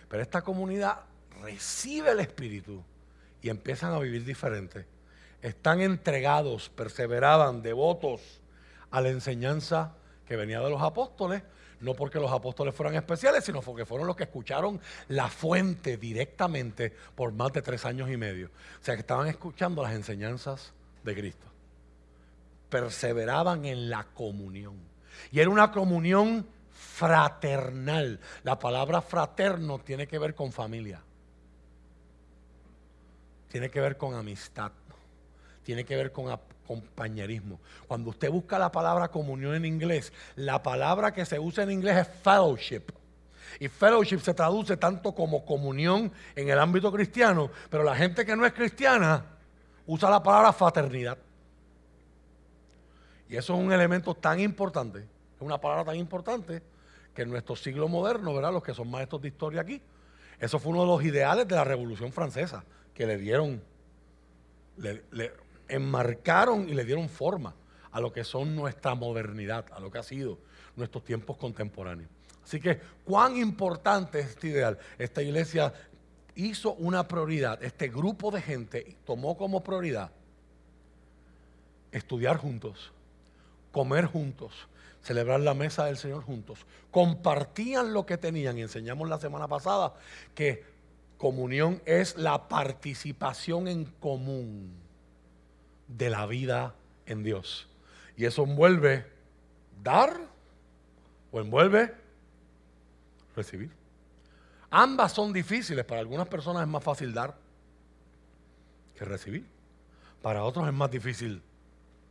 Pero 0.09 0.23
esta 0.23 0.43
comunidad 0.43 1.01
recibe 1.41 2.11
el 2.11 2.21
Espíritu 2.21 2.83
y 3.43 3.49
empiezan 3.49 3.93
a 3.93 3.99
vivir 3.99 4.25
diferente. 4.25 4.87
Están 5.41 5.81
entregados, 5.81 6.69
perseveraban, 6.69 7.63
devotos 7.63 8.41
a 8.91 9.01
la 9.01 9.11
enseñanza 9.11 9.95
que 10.27 10.37
venía 10.37 10.61
de 10.61 10.71
los 10.71 10.83
apóstoles, 10.83 11.43
no 11.81 11.95
porque 11.95 12.19
los 12.19 12.33
apóstoles 12.33 12.75
fueran 12.75 12.97
especiales, 12.97 13.45
sino 13.45 13.63
porque 13.63 13.87
fueron 13.87 14.09
los 14.09 14.17
que 14.17 14.25
escucharon 14.25 14.81
la 15.09 15.29
fuente 15.29 15.97
directamente 15.97 16.93
por 17.15 17.33
más 17.33 17.53
de 17.53 17.63
tres 17.63 17.85
años 17.85 18.11
y 18.11 18.17
medio. 18.17 18.49
O 18.81 18.85
sea 18.85 18.95
que 18.95 19.01
estaban 19.01 19.29
escuchando 19.29 19.83
las 19.83 19.93
enseñanzas 19.93 20.73
de 21.05 21.15
Cristo. 21.15 21.47
Perseveraban 22.69 23.65
en 23.65 23.91
la 23.91 24.05
comunión. 24.05 24.77
Y 25.31 25.41
era 25.41 25.51
una 25.51 25.73
comunión 25.73 26.47
fraternal. 26.71 28.21
La 28.43 28.59
palabra 28.59 29.01
fraterno 29.01 29.79
tiene 29.79 30.07
que 30.07 30.19
ver 30.19 30.35
con 30.35 30.53
familia. 30.53 31.01
Tiene 33.49 33.71
que 33.71 33.81
ver 33.81 33.97
con 33.97 34.15
amistad. 34.15 34.73
Tiene 35.63 35.85
que 35.85 35.97
ver 35.97 36.13
con 36.13 36.31
compañerismo. 36.67 37.61
Cuando 37.87 38.11
usted 38.11 38.31
busca 38.31 38.59
la 38.59 38.71
palabra 38.71 39.09
comunión 39.09 39.55
en 39.55 39.65
inglés, 39.65 40.13
la 40.37 40.63
palabra 40.63 41.13
que 41.13 41.25
se 41.25 41.39
usa 41.39 41.65
en 41.65 41.71
inglés 41.71 41.97
es 41.97 42.09
fellowship. 42.23 42.83
Y 43.59 43.69
fellowship 43.69 44.21
se 44.21 44.35
traduce 44.35 44.77
tanto 44.77 45.15
como 45.15 45.45
comunión 45.45 46.13
en 46.37 46.49
el 46.49 46.59
ámbito 46.59 46.93
cristiano, 46.93 47.51
pero 47.71 47.83
la 47.83 47.97
gente 47.97 48.25
que 48.25 48.37
no 48.37 48.45
es 48.45 48.53
cristiana 48.53 49.25
usa 49.87 50.11
la 50.11 50.23
palabra 50.23 50.53
fraternidad. 50.53 51.17
Y 53.29 53.37
eso 53.37 53.55
es 53.55 53.61
un 53.61 53.73
elemento 53.73 54.15
tan 54.15 54.41
importante, 54.41 55.01
es 55.01 55.41
una 55.41 55.61
palabra 55.61 55.85
tan 55.85 55.97
importante 55.97 56.63
que 57.15 57.23
en 57.23 57.31
nuestro 57.31 57.57
siglo 57.57 57.89
moderno, 57.89 58.33
¿verdad? 58.35 58.53
Los 58.53 58.63
que 58.63 58.73
son 58.73 58.91
maestros 58.91 59.21
de 59.23 59.29
historia 59.29 59.61
aquí, 59.61 59.83
eso 60.39 60.59
fue 60.59 60.73
uno 60.73 60.83
de 60.83 60.87
los 60.87 61.05
ideales 61.05 61.47
de 61.47 61.55
la 61.55 61.65
Revolución 61.65 62.13
Francesa, 62.13 62.65
que 62.95 63.07
le 63.07 63.19
dieron, 63.19 63.61
le, 64.77 65.33
enmarcaron 65.69 66.69
y 66.69 66.75
le 66.75 66.85
dieron 66.85 67.09
forma 67.09 67.55
a 67.91 68.01
lo 68.01 68.13
que 68.13 68.25
son 68.25 68.55
nuestra 68.55 68.95
modernidad, 68.95 69.67
a 69.73 69.81
lo 69.81 69.91
que 69.91 69.99
ha 69.99 70.03
sido 70.03 70.39
nuestros 70.77 71.05
tiempos 71.05 71.37
contemporáneos. 71.37 72.11
Así 72.45 72.61
que, 72.61 72.81
cuán 73.05 73.37
importante 73.37 74.21
es 74.21 74.29
este 74.31 74.49
ideal. 74.49 74.79
Esta 74.97 75.23
iglesia 75.23 75.75
hizo 76.35 76.75
una 76.75 77.07
prioridad, 77.07 77.63
este 77.63 77.89
grupo 77.89 78.31
de 78.31 78.41
gente 78.41 78.97
tomó 79.05 79.37
como 79.37 79.63
prioridad 79.63 80.13
estudiar 81.91 82.37
juntos, 82.37 82.93
comer 83.79 84.07
juntos, 84.07 84.67
celebrar 85.03 85.39
la 85.39 85.55
mesa 85.55 85.85
del 85.85 85.97
Señor 85.97 86.25
juntos. 86.25 86.67
Compartían 86.91 87.93
lo 87.93 88.07
que 88.07 88.19
tenían 88.19 88.59
y 88.59 88.63
enseñamos 88.63 89.09
la 89.09 89.21
semana 89.21 89.47
pasada 89.47 89.95
que 90.35 90.65
comunión 91.17 91.81
es 91.87 92.17
la 92.17 92.49
participación 92.49 93.69
en 93.69 93.85
común 93.85 94.73
de 95.87 96.11
la 96.11 96.27
vida 96.27 96.75
en 97.07 97.23
Dios. 97.23 97.69
Y 98.17 98.25
eso 98.25 98.43
envuelve 98.43 99.07
dar 99.85 100.23
o 101.31 101.39
envuelve 101.39 101.95
recibir. 103.37 103.71
Ambas 104.71 105.13
son 105.13 105.33
difíciles. 105.33 105.85
Para 105.85 106.01
algunas 106.01 106.27
personas 106.27 106.63
es 106.63 106.69
más 106.69 106.83
fácil 106.83 107.15
dar 107.15 107.37
que 108.97 109.05
recibir. 109.05 109.47
Para 110.21 110.43
otros 110.43 110.67
es 110.67 110.75
más 110.75 110.91
difícil 110.91 111.41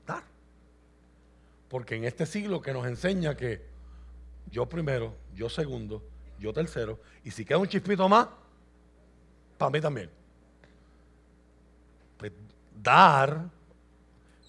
dar. 0.05 0.36
Porque 1.69 1.95
en 1.95 2.05
este 2.05 2.25
siglo 2.25 2.61
que 2.61 2.73
nos 2.73 2.85
enseña 2.85 3.35
que 3.35 3.61
yo 4.49 4.67
primero, 4.67 5.15
yo 5.33 5.49
segundo, 5.49 6.03
yo 6.39 6.53
tercero, 6.53 6.99
y 7.23 7.31
si 7.31 7.43
queda 7.43 7.57
un 7.57 7.67
chispito 7.67 8.07
más, 8.07 8.27
para 9.57 9.71
mí 9.71 9.81
también. 9.81 10.09
Pues 12.17 12.31
dar, 12.81 13.49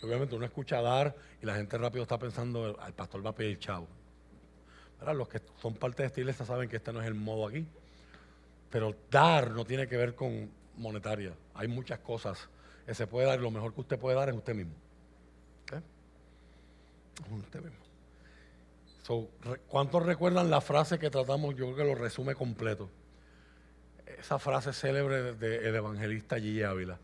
obviamente 0.02 0.34
uno 0.34 0.44
escucha 0.44 0.80
dar 0.80 1.14
y 1.42 1.46
la 1.46 1.54
gente 1.54 1.76
rápido 1.78 2.02
está 2.02 2.18
pensando, 2.18 2.78
al 2.80 2.94
pastor 2.94 3.24
va 3.24 3.30
a 3.30 3.34
pedir 3.34 3.58
chavo. 3.58 3.88
Los 5.14 5.28
que 5.28 5.40
son 5.60 5.74
parte 5.74 6.02
de 6.02 6.08
esta 6.08 6.20
iglesia 6.20 6.44
saben 6.44 6.68
que 6.68 6.76
este 6.76 6.92
no 6.92 7.00
es 7.00 7.06
el 7.06 7.14
modo 7.14 7.46
aquí. 7.46 7.66
Pero 8.70 8.94
dar 9.10 9.52
no 9.52 9.64
tiene 9.64 9.86
que 9.86 9.96
ver 9.96 10.14
con 10.14 10.50
monetaria. 10.76 11.32
Hay 11.54 11.68
muchas 11.68 12.00
cosas 12.00 12.48
que 12.84 12.94
se 12.94 13.06
puede 13.06 13.26
dar 13.26 13.38
y 13.38 13.42
lo 13.42 13.50
mejor 13.50 13.72
que 13.72 13.80
usted 13.80 13.98
puede 13.98 14.16
dar 14.16 14.28
es 14.28 14.34
usted 14.34 14.54
mismo. 14.54 14.74
¿Cuántos 19.68 20.04
recuerdan 20.04 20.50
la 20.50 20.60
frase 20.60 20.98
que 20.98 21.10
tratamos? 21.10 21.54
Yo 21.54 21.66
creo 21.66 21.76
que 21.76 21.84
lo 21.84 21.94
resume 21.94 22.34
completo. 22.34 22.90
Esa 24.06 24.38
frase 24.38 24.72
célebre 24.72 25.34
del 25.34 25.74
evangelista 25.74 26.36
Gigi 26.36 26.62
Ávila. 26.62 26.98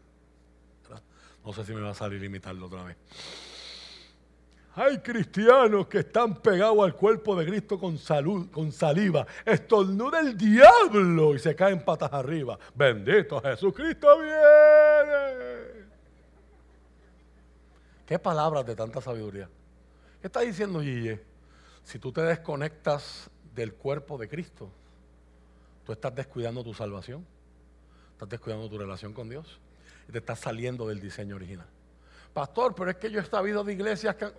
No 1.44 1.52
sé 1.52 1.64
si 1.64 1.72
me 1.74 1.80
va 1.80 1.90
a 1.90 1.94
salir 1.94 2.22
imitarlo 2.22 2.66
otra 2.66 2.84
vez. 2.84 2.96
Hay 4.76 4.98
cristianos 4.98 5.86
que 5.86 5.98
están 5.98 6.34
pegados 6.36 6.82
al 6.82 6.96
cuerpo 6.96 7.36
de 7.36 7.46
Cristo 7.46 7.78
con 7.78 7.96
salud, 7.96 8.50
con 8.50 8.72
saliva. 8.72 9.26
Estornuda 9.44 10.20
el 10.20 10.36
diablo 10.36 11.34
y 11.34 11.38
se 11.38 11.54
caen 11.54 11.84
patas 11.84 12.12
arriba. 12.12 12.58
Bendito 12.74 13.40
Jesucristo 13.40 14.18
viene. 14.18 15.84
¿Qué 18.04 18.18
palabras 18.18 18.66
de 18.66 18.74
tanta 18.74 19.00
sabiduría? 19.00 19.48
¿Qué 20.24 20.28
está 20.28 20.40
diciendo 20.40 20.80
Gille? 20.80 21.20
Si 21.82 21.98
tú 21.98 22.10
te 22.10 22.22
desconectas 22.22 23.28
del 23.54 23.74
cuerpo 23.74 24.16
de 24.16 24.26
Cristo, 24.26 24.70
tú 25.84 25.92
estás 25.92 26.14
descuidando 26.14 26.64
tu 26.64 26.72
salvación, 26.72 27.26
estás 28.12 28.30
descuidando 28.30 28.66
tu 28.70 28.78
relación 28.78 29.12
con 29.12 29.28
Dios 29.28 29.60
y 30.08 30.12
te 30.12 30.16
estás 30.20 30.40
saliendo 30.40 30.88
del 30.88 30.98
diseño 30.98 31.36
original. 31.36 31.66
Pastor, 32.32 32.74
pero 32.74 32.88
es 32.88 32.96
que 32.96 33.10
yo 33.10 33.20
he 33.20 33.24
sabido 33.26 33.64
de 33.64 33.74
iglesias 33.74 34.16
que... 34.16 34.32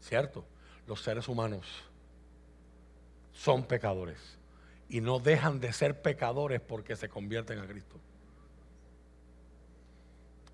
Cierto, 0.00 0.44
los 0.86 1.02
seres 1.02 1.26
humanos 1.26 1.66
son 3.32 3.64
pecadores 3.64 4.38
y 4.88 5.00
no 5.00 5.18
dejan 5.18 5.58
de 5.58 5.72
ser 5.72 6.00
pecadores 6.00 6.60
porque 6.60 6.94
se 6.94 7.08
convierten 7.08 7.58
a 7.58 7.66
Cristo. 7.66 7.96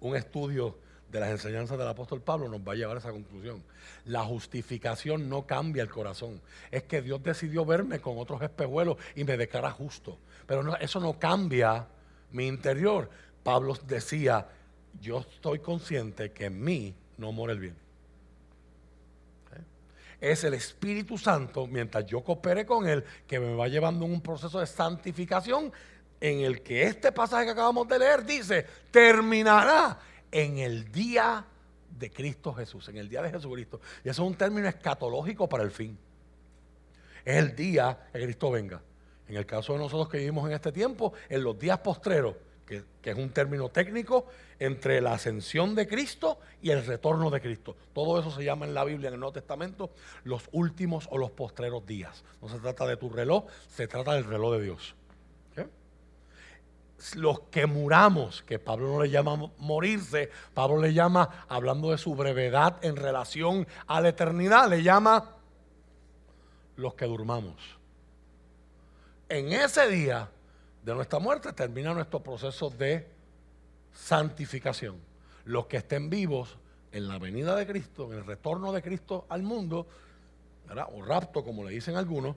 Un 0.01 0.17
estudio 0.17 0.79
de 1.13 1.21
las 1.21 1.29
enseñanzas 1.29 1.79
del 1.79 1.87
apóstol 1.87 2.23
Pablo 2.23 2.49
nos 2.49 2.61
va 2.67 2.73
a 2.73 2.75
llevar 2.75 2.97
a 2.97 3.01
esa 3.01 3.13
conclusión. 3.13 3.63
La 4.07 4.25
justificación 4.25 5.29
no 5.29 5.47
cambia 5.47 5.83
el 5.83 5.91
corazón. 5.91 6.41
Es 6.71 6.85
que 6.85 7.03
Dios 7.03 7.23
decidió 7.23 7.67
verme 7.67 8.01
con 8.01 8.19
otros 8.19 8.41
espejuelos 8.41 8.97
y 9.15 9.25
me 9.25 9.37
declara 9.37 9.71
justo. 9.71 10.17
Pero 10.47 10.75
eso 10.79 11.01
no 11.01 11.19
cambia 11.19 11.87
mi 12.31 12.47
interior. 12.47 13.11
Pablo 13.43 13.77
decía, 13.87 14.49
yo 15.03 15.21
estoy 15.21 15.59
consciente 15.59 16.33
que 16.33 16.47
en 16.47 16.65
mí 16.65 16.95
no 17.19 17.31
mora 17.31 17.53
el 17.53 17.61
bien. 17.61 17.77
¿Eh? 19.55 19.63
Es 20.19 20.45
el 20.45 20.55
Espíritu 20.55 21.19
Santo, 21.19 21.67
mientras 21.67 22.07
yo 22.07 22.23
coopere 22.23 22.65
con 22.65 22.89
Él, 22.89 23.05
que 23.27 23.39
me 23.39 23.55
va 23.55 23.69
llevando 23.69 24.07
en 24.07 24.13
un 24.13 24.23
proceso 24.23 24.61
de 24.61 24.67
santificación 24.67 25.71
en 26.23 26.41
el 26.41 26.63
que 26.63 26.85
este 26.85 27.13
pasaje 27.13 27.45
que 27.45 27.51
acabamos 27.51 27.87
de 27.87 27.99
leer 27.99 28.25
dice, 28.25 28.67
terminará 28.91 29.99
en 30.33 30.59
el 30.59 30.91
día 30.91 31.45
de 31.99 32.11
Cristo 32.11 32.53
Jesús, 32.55 32.89
en 32.89 32.97
el 32.97 33.09
día 33.09 33.23
de 33.23 33.31
Jesucristo. 33.31 33.81
Y 34.05 34.09
eso 34.09 34.23
es 34.23 34.29
un 34.29 34.35
término 34.35 34.67
escatológico 34.67 35.49
para 35.49 35.63
el 35.63 35.71
fin. 35.71 35.97
Es 37.25 37.37
el 37.37 37.55
día 37.55 38.09
que 38.13 38.25
Cristo 38.25 38.51
venga. 38.51 38.83
En 39.29 39.37
el 39.37 39.47
caso 39.47 39.75
de 39.75 39.79
nosotros 39.79 40.09
que 40.09 40.19
vivimos 40.19 40.49
en 40.49 40.55
este 40.55 40.73
tiempo, 40.73 41.13
en 41.29 41.45
los 41.45 41.57
días 41.59 41.79
postreros, 41.79 42.35
que 42.67 42.83
que, 43.03 43.11
es 43.11 43.17
un 43.17 43.31
término 43.31 43.69
técnico 43.69 44.27
entre 44.59 45.01
la 45.01 45.15
ascensión 45.15 45.75
de 45.75 45.87
Cristo 45.87 46.39
y 46.63 46.71
el 46.71 46.85
retorno 46.87 47.31
de 47.31 47.41
Cristo. 47.41 47.77
Todo 47.93 48.19
eso 48.19 48.31
se 48.31 48.45
llama 48.45 48.67
en 48.67 48.75
la 48.75 48.85
Biblia, 48.85 49.09
en 49.09 49.15
el 49.15 49.21
Nuevo 49.21 49.33
Testamento, 49.33 49.91
los 50.25 50.49
últimos 50.53 51.09
o 51.11 51.19
los 51.19 51.31
postreros 51.33 51.85
días. 51.87 52.25
No 52.41 52.49
se 52.49 52.59
trata 52.59 52.87
de 52.87 52.97
tu 52.97 53.11
reloj, 53.11 53.47
se 53.69 53.89
trata 53.89 54.15
del 54.15 54.25
reloj 54.25 54.55
de 54.55 54.63
Dios. 54.63 54.95
Los 57.15 57.41
que 57.51 57.67
muramos, 57.67 58.43
que 58.43 58.59
Pablo 58.59 58.89
no 58.89 59.03
le 59.03 59.11
llama 59.11 59.51
morirse, 59.59 60.31
Pablo 60.55 60.81
le 60.81 60.95
llama, 60.95 61.47
hablando 61.49 61.91
de 61.91 61.99
su 61.99 62.15
brevedad 62.15 62.83
en 62.85 62.97
relación 62.97 63.67
a 63.87 64.01
la 64.01 64.11
eternidad, 64.11 64.69
le 64.69 64.83
llama 64.83 65.37
los 66.77 66.95
que 66.95 67.05
durmamos. 67.05 67.57
En 69.29 69.53
ese 69.53 69.89
día 69.89 70.29
de 70.85 70.95
nuestra 70.95 71.19
muerte 71.19 71.53
termina 71.53 71.95
nuestro 71.95 72.21
proceso 72.21 72.71
de 72.71 73.07
santificación. 73.93 74.97
Los 75.45 75.67
que 75.67 75.79
estén 75.79 76.09
vivos 76.09 76.57
en 76.93 77.09
la 77.09 77.19
venida 77.19 77.57
de 77.57 77.67
Cristo, 77.67 78.13
en 78.13 78.19
el 78.19 78.27
retorno 78.27 78.73
de 78.73 78.83
Cristo 78.83 79.27
al 79.29 79.43
mundo, 79.43 79.87
o 80.93 81.03
rapto 81.03 81.45
como 81.45 81.65
le 81.65 81.73
dicen 81.73 81.97
algunos, 81.97 82.37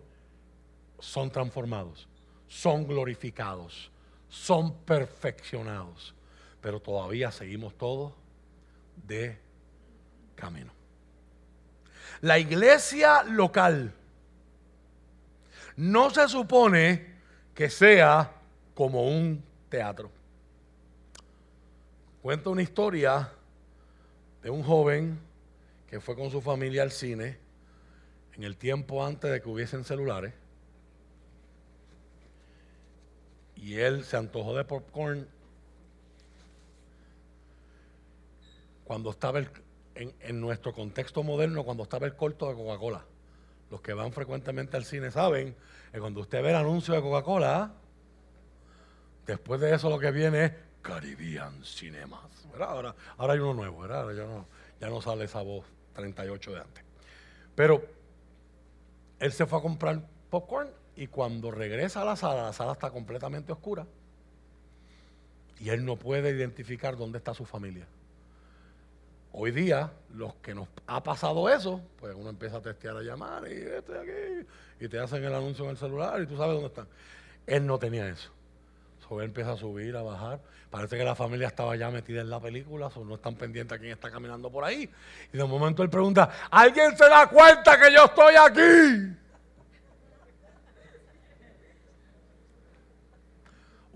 son 0.99 1.29
transformados, 1.29 2.07
son 2.47 2.87
glorificados, 2.87 3.91
son 4.35 4.73
perfeccionados. 4.79 6.13
Pero 6.61 6.79
todavía 6.81 7.31
seguimos 7.31 7.75
todos 7.77 8.13
de 9.07 9.39
camino. 10.35 10.71
La 12.21 12.37
iglesia 12.37 13.23
local 13.23 13.93
no 15.77 16.09
se 16.09 16.27
supone 16.27 17.15
que 17.53 17.69
sea 17.69 18.31
como 18.73 19.07
un 19.07 19.43
teatro. 19.69 20.11
Cuento 22.21 22.51
una 22.51 22.61
historia 22.61 23.31
de 24.41 24.49
un 24.49 24.63
joven 24.63 25.19
que 25.87 25.99
fue 25.99 26.15
con 26.15 26.29
su 26.29 26.41
familia 26.41 26.83
al 26.83 26.91
cine 26.91 27.37
en 28.35 28.43
el 28.43 28.57
tiempo 28.57 29.05
antes 29.05 29.31
de 29.31 29.41
que 29.41 29.49
hubiesen 29.49 29.83
celulares. 29.83 30.33
Y 33.55 33.79
él 33.79 34.03
se 34.03 34.17
antojó 34.17 34.55
de 34.55 34.65
popcorn 34.65 35.27
cuando 38.83 39.09
estaba 39.09 39.39
en, 39.39 40.13
en 40.19 40.41
nuestro 40.41 40.73
contexto 40.73 41.23
moderno, 41.23 41.63
cuando 41.63 41.83
estaba 41.83 42.05
el 42.05 42.15
corto 42.15 42.49
de 42.49 42.55
Coca-Cola 42.55 43.03
los 43.69 43.81
que 43.81 43.93
van 43.93 44.11
frecuentemente 44.11 44.77
al 44.77 44.85
cine 44.85 45.11
saben 45.11 45.55
que 45.91 45.99
cuando 45.99 46.21
usted 46.21 46.41
ve 46.43 46.49
el 46.49 46.55
anuncio 46.55 46.93
de 46.93 47.01
Coca-Cola, 47.01 47.73
después 49.25 49.59
de 49.61 49.73
eso 49.73 49.89
lo 49.89 49.99
que 49.99 50.11
viene 50.11 50.45
es 50.45 50.51
Caribbean 50.81 51.63
Cinemas. 51.63 52.21
Ahora, 52.59 52.95
ahora 53.17 53.33
hay 53.33 53.39
uno 53.39 53.53
nuevo, 53.53 53.81
¿verdad? 53.81 54.13
ya, 54.13 54.25
no, 54.25 54.45
ya 54.79 54.89
no 54.89 55.01
sale 55.01 55.25
esa 55.25 55.41
voz 55.41 55.65
38 55.93 56.51
de 56.51 56.59
antes. 56.59 56.83
Pero 57.55 57.85
él 59.19 59.31
se 59.31 59.45
fue 59.45 59.59
a 59.59 59.61
comprar 59.61 60.01
popcorn 60.29 60.69
y 60.95 61.07
cuando 61.07 61.51
regresa 61.51 62.01
a 62.01 62.05
la 62.05 62.15
sala, 62.15 62.43
la 62.43 62.53
sala 62.53 62.73
está 62.73 62.89
completamente 62.89 63.51
oscura 63.51 63.85
y 65.59 65.69
él 65.69 65.85
no 65.85 65.97
puede 65.97 66.29
identificar 66.31 66.97
dónde 66.97 67.17
está 67.17 67.33
su 67.33 67.45
familia. 67.45 67.85
Hoy 69.31 69.51
día, 69.51 69.91
los 70.13 70.35
que 70.35 70.55
nos 70.55 70.69
ha 70.87 71.03
pasado 71.03 71.49
eso, 71.49 71.81
pues 71.99 72.15
uno 72.15 72.29
empieza 72.29 72.57
a 72.57 72.61
testear 72.61 72.95
a 72.95 73.01
llamar 73.01 73.43
y 73.47 73.53
estoy 73.53 73.97
aquí, 73.97 74.47
y 74.79 74.87
te 74.87 74.99
hacen 74.99 75.23
el 75.23 75.33
anuncio 75.33 75.65
en 75.65 75.71
el 75.71 75.77
celular 75.77 76.21
y 76.21 76.25
tú 76.25 76.37
sabes 76.37 76.53
dónde 76.53 76.67
están. 76.67 76.87
Él 77.45 77.65
no 77.65 77.77
tenía 77.77 78.07
eso. 78.07 78.29
So, 79.07 79.19
él 79.19 79.25
empieza 79.25 79.51
a 79.51 79.57
subir, 79.57 79.95
a 79.95 80.01
bajar. 80.01 80.39
Parece 80.71 80.97
que 80.97 81.03
la 81.03 81.15
familia 81.15 81.47
estaba 81.47 81.75
ya 81.75 81.91
metida 81.91 82.21
en 82.21 82.29
la 82.29 82.39
película, 82.39 82.89
so, 82.89 83.03
no 83.03 83.15
están 83.15 83.35
pendientes 83.35 83.77
a 83.77 83.79
quién 83.79 83.91
está 83.91 84.09
caminando 84.09 84.49
por 84.49 84.63
ahí. 84.63 84.89
Y 85.31 85.37
de 85.37 85.43
momento 85.43 85.83
él 85.83 85.89
pregunta, 85.89 86.29
¿alguien 86.49 86.97
se 86.97 87.07
da 87.07 87.27
cuenta 87.27 87.79
que 87.79 87.93
yo 87.93 88.05
estoy 88.05 88.35
aquí? 88.35 89.17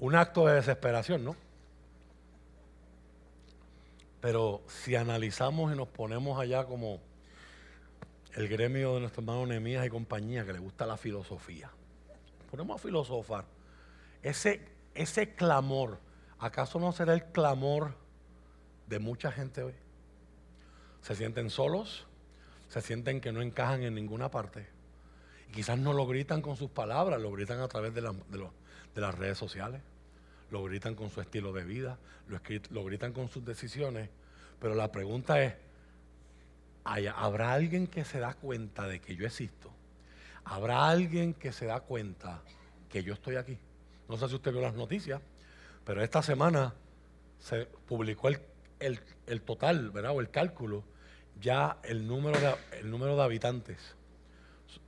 Un 0.02 0.16
acto 0.16 0.46
de 0.46 0.56
desesperación, 0.56 1.26
¿no? 1.26 1.36
Pero 4.22 4.62
si 4.68 4.96
analizamos 4.96 5.74
y 5.74 5.76
nos 5.76 5.90
ponemos 5.90 6.40
allá 6.40 6.66
como 6.66 7.02
el 8.34 8.48
gremio 8.48 8.94
de 8.94 9.02
nuestro 9.02 9.22
hermano 9.22 9.46
Nemías 9.46 9.86
y 9.86 9.90
compañía, 9.90 10.46
que 10.46 10.54
le 10.54 10.60
gusta 10.60 10.86
la 10.86 10.96
filosofía, 10.96 11.70
ponemos 12.50 12.80
a 12.80 12.84
filosofar, 12.84 13.44
ese, 14.24 14.66
ese 14.94 15.34
clamor, 15.36 16.00
¿acaso 16.38 16.80
no 16.80 16.94
será 16.94 17.14
el 17.14 17.26
clamor 17.26 17.96
de 18.88 19.00
mucha 19.00 19.34
gente 19.34 19.64
hoy? 19.64 19.76
Se 21.02 21.14
sienten 21.14 21.50
solos, 21.50 22.08
se 22.70 22.82
sienten 22.82 23.20
que 23.20 23.34
no 23.34 23.42
encajan 23.42 23.84
en 23.84 23.96
ninguna 23.96 24.32
parte. 24.32 24.68
Y 25.50 25.52
quizás 25.52 25.78
no 25.78 25.92
lo 25.92 26.08
gritan 26.08 26.42
con 26.42 26.56
sus 26.56 26.70
palabras, 26.70 27.20
lo 27.20 27.32
gritan 27.32 27.60
a 27.60 27.68
través 27.68 27.94
de 27.94 28.02
las 28.02 29.16
redes 29.16 29.38
sociales 29.38 29.82
lo 30.52 30.64
gritan 30.64 30.96
con 30.96 31.10
su 31.10 31.22
estilo 31.22 31.54
de 31.54 31.64
vida, 31.64 31.98
lo, 32.28 32.84
gritan 32.84 33.14
con 33.14 33.30
sus 33.30 33.44
decisiones, 33.46 34.10
pero 34.60 34.76
la 34.76 34.92
pregunta 34.92 35.42
es, 35.44 35.54
¿habrá 36.84 37.54
alguien 37.54 37.88
que 37.88 38.06
se 38.06 38.20
da 38.20 38.34
cuenta 38.34 38.88
de 38.88 39.00
que 39.00 39.16
yo 39.16 39.26
existo? 39.26 39.72
¿Habrá 40.44 40.90
alguien 40.90 41.34
que 41.34 41.52
se 41.52 41.66
da 41.66 41.82
cuenta 41.82 42.42
que 42.90 43.04
yo 43.04 43.14
estoy 43.14 43.36
aquí? 43.36 43.58
No 44.08 44.18
sé 44.18 44.28
si 44.28 44.36
usted 44.36 44.52
vio 44.52 44.62
las 44.62 44.74
noticias, 44.74 45.22
pero 45.86 46.04
esta 46.04 46.22
semana 46.22 46.74
se 47.40 47.66
publicó 47.88 48.30
el, 48.80 49.42
total, 49.42 49.92
¿verdad? 49.92 50.12
O 50.12 50.20
el 50.20 50.30
cálculo, 50.30 50.84
ya 51.40 51.78
el 51.84 52.08
número 52.08 52.40
de, 52.40 52.56
el 52.80 52.90
número 52.90 53.16
de 53.16 53.24
habitantes, 53.24 53.96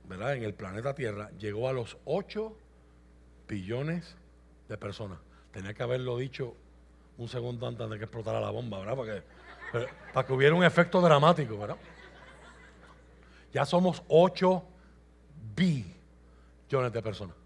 ¿verdad? 0.08 0.34
En 0.34 0.42
el 0.42 0.54
planeta 0.54 0.94
Tierra 0.94 1.30
llegó 1.38 1.68
a 1.68 1.72
los 1.72 1.96
8 2.04 2.56
billones 3.48 4.16
de 4.68 4.76
personas. 4.76 5.18
Tenía 5.52 5.74
que 5.74 5.82
haberlo 5.82 6.16
dicho 6.16 6.56
un 7.18 7.28
segundo 7.28 7.66
antes 7.66 7.88
de 7.88 7.98
que 7.98 8.04
explotara 8.04 8.40
la 8.40 8.50
bomba, 8.50 8.78
¿verdad? 8.78 9.22
Para 10.12 10.26
que, 10.26 10.32
hubiera 10.32 10.54
un 10.54 10.64
efecto 10.64 11.00
dramático, 11.00 11.58
¿verdad? 11.58 11.76
Ya 13.52 13.66
somos 13.66 14.02
8 14.08 14.64
billones 15.54 16.92
de 16.92 17.02
personas. 17.02 17.36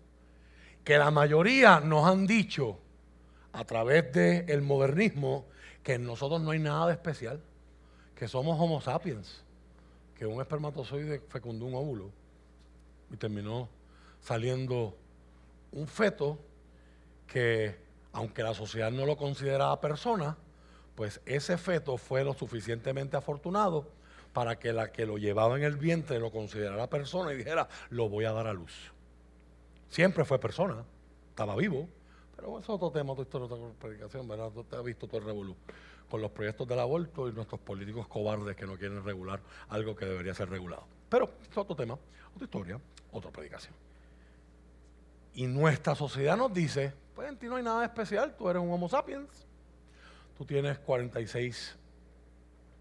Que 0.84 0.98
la 0.98 1.10
mayoría 1.10 1.80
nos 1.80 2.06
han 2.06 2.26
dicho 2.26 2.78
a 3.52 3.64
través 3.64 4.12
del 4.12 4.62
modernismo 4.62 5.46
que 5.82 5.94
en 5.94 6.04
nosotros 6.04 6.40
no 6.40 6.52
hay 6.52 6.60
nada 6.60 6.86
de 6.86 6.92
especial, 6.92 7.40
que 8.14 8.28
somos 8.28 8.58
homo 8.60 8.80
sapiens, 8.80 9.42
que 10.16 10.26
un 10.26 10.40
espermatozoide 10.40 11.20
fecundó 11.28 11.66
un 11.66 11.74
óvulo 11.74 12.10
y 13.10 13.16
terminó 13.16 13.68
saliendo 14.20 14.96
un 15.72 15.86
feto 15.86 16.38
que 17.26 17.85
aunque 18.16 18.42
la 18.42 18.54
sociedad 18.54 18.90
no 18.90 19.04
lo 19.04 19.18
consideraba 19.18 19.78
persona, 19.78 20.38
pues 20.94 21.20
ese 21.26 21.58
feto 21.58 21.98
fue 21.98 22.24
lo 22.24 22.32
suficientemente 22.32 23.14
afortunado 23.14 23.90
para 24.32 24.58
que 24.58 24.72
la 24.72 24.90
que 24.90 25.04
lo 25.04 25.18
llevaba 25.18 25.54
en 25.58 25.64
el 25.64 25.76
vientre 25.76 26.18
lo 26.18 26.32
considerara 26.32 26.88
persona 26.88 27.34
y 27.34 27.36
dijera, 27.36 27.68
lo 27.90 28.08
voy 28.08 28.24
a 28.24 28.32
dar 28.32 28.46
a 28.46 28.54
luz. 28.54 28.72
Siempre 29.90 30.24
fue 30.24 30.38
persona, 30.38 30.82
estaba 31.28 31.54
vivo, 31.56 31.90
pero 32.34 32.58
es 32.58 32.66
otro 32.70 32.90
tema, 32.90 33.12
otra 33.12 33.38
otra 33.38 33.58
predicación, 33.78 34.26
¿verdad? 34.26 34.50
Usted 34.56 34.78
ha 34.78 34.82
visto 34.82 35.06
todo 35.06 35.18
el 35.18 35.26
revolú 35.26 35.54
con 36.08 36.22
los 36.22 36.30
proyectos 36.30 36.66
del 36.66 36.78
aborto 36.78 37.28
y 37.28 37.34
nuestros 37.34 37.60
políticos 37.60 38.08
cobardes 38.08 38.56
que 38.56 38.66
no 38.66 38.78
quieren 38.78 39.04
regular 39.04 39.40
algo 39.68 39.94
que 39.94 40.06
debería 40.06 40.32
ser 40.32 40.48
regulado. 40.48 40.86
Pero 41.10 41.32
es 41.50 41.58
otro 41.58 41.76
tema, 41.76 41.98
otra 42.34 42.44
historia, 42.44 42.80
otra 43.12 43.30
predicación. 43.30 43.74
Y 45.36 45.46
nuestra 45.46 45.94
sociedad 45.94 46.34
nos 46.34 46.52
dice, 46.52 46.94
pues 47.14 47.28
en 47.28 47.36
ti 47.36 47.46
no 47.46 47.56
hay 47.56 47.62
nada 47.62 47.84
especial, 47.84 48.34
tú 48.38 48.48
eres 48.48 48.62
un 48.62 48.70
Homo 48.70 48.88
sapiens, 48.88 49.28
tú 50.36 50.46
tienes 50.46 50.78
46 50.78 51.76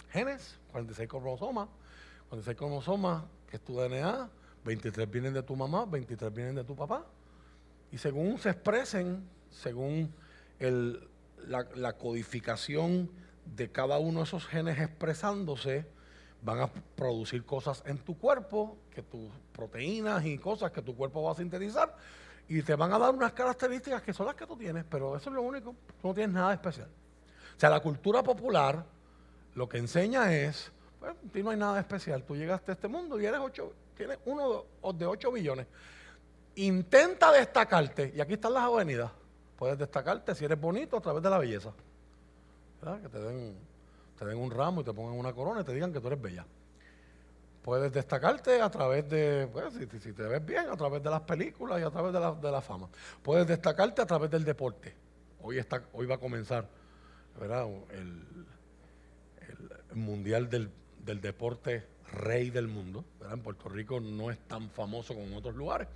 genes, 0.09 0.57
46 0.71 1.09
cromosomas, 1.09 1.67
46 2.29 2.57
cromosomas, 2.57 3.23
que 3.49 3.57
es 3.57 3.61
tu 3.61 3.77
DNA, 3.77 4.29
23 4.63 5.11
vienen 5.11 5.33
de 5.33 5.43
tu 5.43 5.53
mamá, 5.53 5.85
23 5.85 6.33
vienen 6.33 6.55
de 6.55 6.63
tu 6.63 6.77
papá, 6.77 7.05
y 7.91 7.97
según 7.97 8.39
se 8.39 8.51
expresen, 8.51 9.27
según 9.49 10.13
la, 10.59 11.67
la 11.75 11.93
codificación 11.97 13.11
de 13.53 13.69
cada 13.69 13.99
uno 13.99 14.19
de 14.19 14.23
esos 14.23 14.45
genes 14.47 14.79
expresándose, 14.79 15.85
van 16.41 16.61
a 16.61 16.67
producir 16.95 17.43
cosas 17.43 17.83
en 17.85 17.97
tu 17.97 18.17
cuerpo, 18.17 18.77
que 18.91 19.01
tus 19.01 19.29
proteínas 19.51 20.25
y 20.25 20.37
cosas 20.37 20.71
que 20.71 20.81
tu 20.81 20.95
cuerpo 20.95 21.21
va 21.21 21.33
a 21.33 21.35
sintetizar, 21.35 21.97
y 22.47 22.61
te 22.61 22.75
van 22.75 22.93
a 22.93 22.99
dar 22.99 23.13
unas 23.13 23.33
características 23.33 24.01
que 24.01 24.13
son 24.13 24.27
las 24.27 24.35
que 24.35 24.45
tú 24.45 24.55
tienes, 24.55 24.85
pero 24.89 25.15
eso 25.15 25.29
es 25.29 25.35
lo 25.35 25.41
único, 25.41 25.75
tú 26.01 26.07
no 26.07 26.13
tienes 26.13 26.33
nada 26.33 26.53
especial. 26.53 26.87
O 27.55 27.59
sea, 27.59 27.69
la 27.69 27.79
cultura 27.79 28.21
popular 28.21 28.85
lo 29.55 29.67
que 29.69 29.77
enseña 29.77 30.33
es, 30.33 30.71
pues, 30.99 31.15
ti 31.31 31.41
no 31.41 31.49
hay 31.49 31.57
nada 31.57 31.79
especial, 31.79 32.23
tú 32.23 32.35
llegaste 32.35 32.71
a 32.71 32.73
este 32.75 32.87
mundo 32.87 33.19
y 33.19 33.25
eres 33.25 33.39
ocho, 33.41 33.73
tienes 33.95 34.19
uno 34.25 34.65
de 34.93 35.05
8 35.05 35.31
billones. 35.31 35.65
Intenta 36.55 37.31
destacarte, 37.31 38.13
y 38.15 38.21
aquí 38.21 38.33
están 38.33 38.53
las 38.53 38.63
avenidas, 38.63 39.11
puedes 39.57 39.77
destacarte 39.77 40.35
si 40.35 40.45
eres 40.45 40.59
bonito 40.59 40.97
a 40.97 41.01
través 41.01 41.23
de 41.23 41.29
la 41.29 41.37
belleza. 41.37 41.71
Que 43.01 43.09
te 43.09 43.19
den, 43.19 43.55
te 44.19 44.25
den 44.25 44.37
un 44.37 44.51
ramo 44.51 44.81
y 44.81 44.83
te 44.83 44.93
pongan 44.93 45.17
una 45.17 45.33
corona 45.33 45.61
y 45.61 45.63
te 45.63 45.73
digan 45.73 45.91
que 45.91 45.99
tú 45.99 46.05
eres 46.07 46.21
bella. 46.21 46.45
Puedes 47.65 47.91
destacarte 47.91 48.61
a 48.61 48.69
través 48.69 49.09
de, 49.09 49.49
pues, 49.51 49.73
si, 49.73 50.13
te 50.13 50.21
ves 50.21 50.45
bien, 50.45 50.69
a 50.69 50.77
través 50.77 51.01
de 51.01 51.09
las 51.09 51.21
películas 51.21 51.81
y 51.81 51.83
a 51.83 51.89
través 51.89 52.13
de 52.13 52.19
la, 52.19 52.31
de 52.31 52.51
la 52.51 52.61
fama. 52.61 52.87
Puedes 53.23 53.47
destacarte 53.47 54.03
a 54.03 54.05
través 54.05 54.29
del 54.29 54.45
deporte. 54.45 54.93
Hoy, 55.41 55.57
está, 55.57 55.81
hoy 55.93 56.05
va 56.05 56.13
a 56.13 56.17
comenzar 56.19 56.69
El, 57.89 58.21
mundial 59.95 60.47
del, 60.47 60.69
del, 60.99 61.19
deporte 61.21 61.87
rey 62.13 62.51
del 62.51 62.67
mundo. 62.67 63.03
En 63.31 63.41
Puerto 63.41 63.67
Rico 63.67 63.99
no 63.99 64.29
es 64.29 64.37
tan 64.47 64.69
famoso 64.69 65.15
como 65.15 65.25
en 65.25 65.33
otros 65.33 65.55
lugares, 65.55 65.87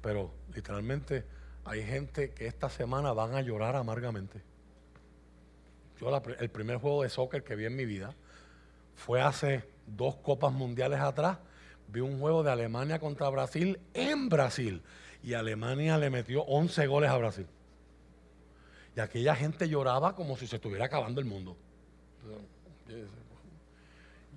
pero 0.00 0.30
literalmente 0.54 1.24
hay 1.64 1.82
gente 1.82 2.30
que 2.34 2.46
esta 2.46 2.70
semana 2.70 3.12
van 3.12 3.34
a 3.34 3.40
llorar 3.40 3.74
amargamente. 3.74 4.42
Yo 6.00 6.22
el 6.38 6.50
primer 6.50 6.76
juego 6.76 7.02
de 7.02 7.08
soccer 7.08 7.42
que 7.42 7.56
vi 7.56 7.64
en 7.64 7.74
mi 7.74 7.84
vida 7.84 8.14
fue 8.94 9.20
hace 9.20 9.74
dos 9.86 10.16
copas 10.16 10.52
mundiales 10.52 11.00
atrás. 11.00 11.38
Vi 11.88 12.00
un 12.00 12.18
juego 12.18 12.42
de 12.42 12.50
Alemania 12.50 12.98
contra 12.98 13.28
Brasil 13.28 13.78
en 13.94 14.28
Brasil. 14.28 14.82
Y 15.22 15.34
Alemania 15.34 15.98
le 15.98 16.10
metió 16.10 16.42
11 16.42 16.86
goles 16.86 17.10
a 17.10 17.16
Brasil. 17.16 17.46
Y 18.96 19.00
aquella 19.00 19.34
gente 19.34 19.68
lloraba 19.68 20.14
como 20.14 20.36
si 20.36 20.46
se 20.46 20.56
estuviera 20.56 20.86
acabando 20.86 21.20
el 21.20 21.26
mundo. 21.26 21.56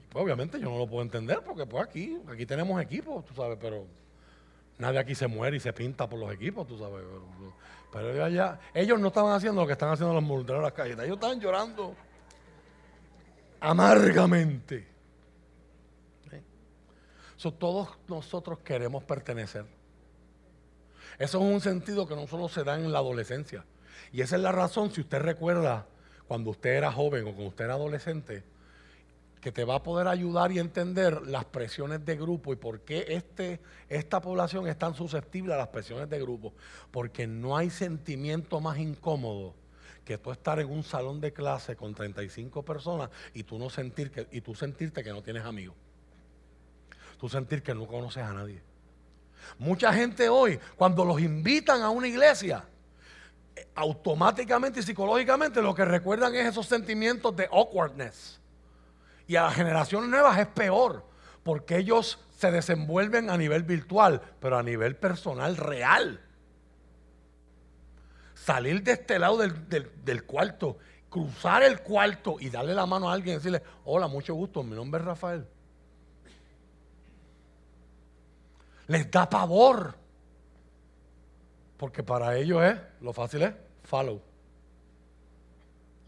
pues 0.10 0.24
obviamente 0.24 0.60
yo 0.60 0.70
no 0.70 0.78
lo 0.78 0.88
puedo 0.88 1.04
entender 1.04 1.41
porque 1.45 1.66
pues 1.66 1.84
aquí, 1.84 2.18
aquí 2.28 2.45
tenemos 2.45 2.82
equipos, 2.82 3.26
tú 3.26 3.36
sabes, 3.36 3.58
pero 3.62 3.86
Nadie 4.80 4.97
aquí 4.97 5.14
se 5.14 5.28
muere 5.28 5.58
y 5.58 5.60
se 5.60 5.74
pinta 5.74 6.08
por 6.10 6.18
los 6.18 6.34
equipos, 6.34 6.66
tú 6.66 6.78
sabes. 6.78 7.04
Pero, 7.91 8.56
ellos 8.74 9.00
no 9.00 9.08
estaban 9.10 9.34
haciendo 9.34 9.62
lo 9.62 9.68
que 9.68 9.74
están 9.74 9.89
haciendo 9.89 10.14
los 10.14 10.24
multeros 10.24 10.60
en 10.60 10.64
las 10.64 10.72
calles. 10.72 10.97
Ellos 11.00 11.16
estaban 11.16 11.39
llorando 11.41 11.95
amargamente. 13.60 14.88
Todos 17.39 17.89
nosotros 18.07 18.59
queremos 18.59 19.03
pertenecer. 19.03 19.65
Eso 21.17 21.37
es 21.39 21.53
un 21.53 21.61
sentido 21.61 22.07
que 22.07 22.15
no 22.15 22.27
solo 22.27 22.49
se 22.49 22.63
da 22.63 22.75
en 22.75 22.91
la 22.91 22.99
adolescencia. 22.99 23.65
Y 24.11 24.21
esa 24.21 24.35
es 24.35 24.41
la 24.41 24.51
razón, 24.51 24.91
si 24.91 25.01
usted 25.01 25.19
recuerda, 25.19 25.87
cuando 26.27 26.51
usted 26.51 26.71
era 26.71 26.91
joven 26.91 27.23
o 27.23 27.31
cuando 27.31 27.47
usted 27.47 27.65
era 27.65 27.73
adolescente, 27.73 28.43
que 29.41 29.51
te 29.51 29.63
va 29.63 29.75
a 29.75 29.83
poder 29.83 30.07
ayudar 30.07 30.51
y 30.51 30.59
entender 30.59 31.25
las 31.27 31.45
presiones 31.45 32.05
de 32.05 32.17
grupo 32.17 32.51
y 32.51 32.57
por 32.57 32.81
qué 32.81 33.05
este, 33.07 33.61
esta 33.87 34.19
población 34.19 34.67
es 34.67 34.77
tan 34.77 34.93
susceptible 34.93 35.53
a 35.53 35.57
las 35.57 35.69
presiones 35.69 36.09
de 36.09 36.19
grupo. 36.19 36.53
Porque 36.91 37.25
no 37.25 37.55
hay 37.55 37.69
sentimiento 37.69 38.59
más 38.59 38.77
incómodo 38.77 39.55
que 40.03 40.17
tú 40.17 40.31
estar 40.31 40.59
en 40.59 40.69
un 40.69 40.83
salón 40.83 41.21
de 41.21 41.31
clase 41.31 41.75
con 41.75 41.93
35 41.93 42.63
personas 42.63 43.09
y 43.33 43.43
tú, 43.43 43.57
no 43.57 43.69
sentir 43.69 44.11
que, 44.11 44.27
y 44.31 44.41
tú 44.41 44.55
sentirte 44.55 45.03
que 45.03 45.11
no 45.11 45.21
tienes 45.21 45.45
amigos. 45.45 45.75
Tú 47.20 47.30
sentir 47.30 47.61
que 47.61 47.76
no 47.76 47.86
conoces 47.86 48.24
a 48.24 48.34
nadie. 48.34 48.63
Mucha 49.57 49.93
gente 49.93 50.30
hoy, 50.30 50.59
cuando 50.76 51.05
los 51.05 51.20
invitan 51.22 51.82
a 51.82 51.89
una 51.89 52.07
iglesia, 52.07 52.63
eh, 53.55 53.67
automáticamente 53.76 54.80
y 54.80 54.84
psicológicamente 54.84 55.61
lo 55.61 55.76
que 55.76 55.86
recuerdan 55.86 56.34
es 56.36 56.47
esos 56.47 56.65
sentimientos 56.65 57.36
de 57.36 57.47
awkwardness 57.51 58.39
y 59.30 59.36
a 59.36 59.43
las 59.43 59.53
generaciones 59.53 60.09
nuevas 60.09 60.39
es 60.39 60.47
peor, 60.47 61.05
porque 61.43 61.78
ellos 61.78 62.17
se 62.36 62.49
desenvuelven 62.49 63.30
a 63.30 63.38
nivel 63.38 63.61
virtual, 63.61 64.22
pero 64.39 64.57
a 64.57 64.63
nivel 64.63 64.95
personal 64.95 65.55
real. 65.55 66.20
Salir 68.34 68.82
de 68.82 68.93
este 68.93 69.20
lado 69.20 69.38
del, 69.38 70.24
cuarto, 70.24 70.80
cruzar 71.11 71.61
el 71.61 71.82
cuarto 71.82 72.38
y 72.39 72.49
darle 72.49 72.74
la 72.74 72.88
mano 72.88 73.07
a 73.07 73.13
alguien 73.13 73.36
y 73.36 73.38
decirle, 73.38 73.61
hola, 73.86 74.07
mucho 74.07 74.34
gusto, 74.34 74.63
mi 74.63 74.76
nombre 74.76 74.99
es 74.99 75.05
Rafael. 75.05 75.45
Les 78.89 79.09
da 79.09 79.29
pavor. 79.29 79.95
Porque 81.77 82.03
para 82.03 82.35
ellos 82.35 82.61
es, 82.61 82.77
lo 82.99 83.13
fácil 83.13 83.43
es, 83.43 83.53
follow. 83.85 84.21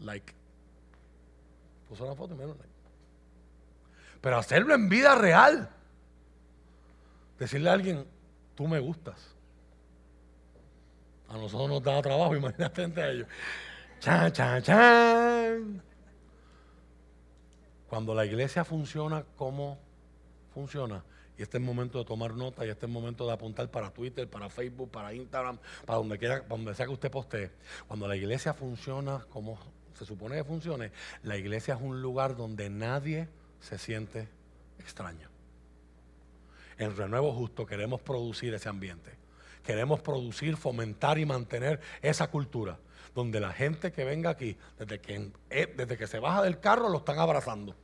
Like. 0.00 0.34
Puso 1.88 2.04
una 2.04 2.14
foto 2.14 2.34
y 2.34 2.36
menos 2.36 2.56
like 2.58 2.72
pero 4.22 4.38
hacerlo 4.38 4.74
en 4.74 4.88
vida 4.88 5.16
real. 5.16 5.68
Decirle 7.38 7.68
a 7.68 7.72
alguien, 7.74 8.06
tú 8.54 8.68
me 8.68 8.78
gustas. 8.78 9.34
A 11.28 11.36
nosotros 11.36 11.68
nos 11.68 11.82
da 11.82 12.00
trabajo, 12.00 12.36
imagínate 12.36 12.84
entre 12.84 13.10
ellos. 13.10 13.28
Chan, 13.98 14.32
chan, 14.32 14.62
chan. 14.62 15.82
Cuando 17.88 18.14
la 18.14 18.24
iglesia 18.24 18.64
funciona 18.64 19.24
como 19.36 19.78
funciona, 20.54 21.04
y 21.38 21.42
este 21.42 21.56
es 21.56 21.60
el 21.60 21.66
momento 21.66 21.98
de 21.98 22.04
tomar 22.04 22.34
nota, 22.34 22.66
y 22.66 22.68
este 22.68 22.86
es 22.86 22.88
el 22.88 22.94
momento 22.94 23.26
de 23.26 23.32
apuntar 23.32 23.70
para 23.70 23.90
Twitter, 23.90 24.28
para 24.28 24.48
Facebook, 24.50 24.90
para 24.90 25.12
Instagram, 25.14 25.58
para 25.86 25.98
donde 25.98 26.18
quiera, 26.18 26.42
para 26.42 26.56
donde 26.56 26.74
sea 26.74 26.86
que 26.86 26.92
usted 26.92 27.10
postee. 27.10 27.50
Cuando 27.88 28.06
la 28.06 28.16
iglesia 28.16 28.54
funciona 28.54 29.26
como 29.30 29.58
se 29.98 30.04
supone 30.04 30.36
que 30.36 30.44
funcione, 30.44 30.90
la 31.22 31.36
iglesia 31.36 31.74
es 31.74 31.80
un 31.80 32.02
lugar 32.02 32.36
donde 32.36 32.68
nadie 32.70 33.28
se 33.60 33.78
siente 33.78 34.28
extraño. 34.78 35.28
En 36.78 36.96
Renuevo 36.96 37.32
Justo 37.32 37.66
queremos 37.66 38.00
producir 38.00 38.52
ese 38.54 38.68
ambiente. 38.68 39.12
Queremos 39.62 40.00
producir, 40.00 40.56
fomentar 40.56 41.18
y 41.18 41.26
mantener 41.26 41.80
esa 42.00 42.28
cultura 42.28 42.78
donde 43.14 43.40
la 43.40 43.52
gente 43.52 43.92
que 43.92 44.04
venga 44.04 44.30
aquí, 44.30 44.56
desde 44.78 45.00
que, 45.00 45.30
eh, 45.50 45.72
desde 45.76 45.96
que 45.96 46.06
se 46.06 46.18
baja 46.18 46.42
del 46.42 46.58
carro, 46.60 46.88
lo 46.88 46.98
están 46.98 47.18
abrazando. 47.18 47.76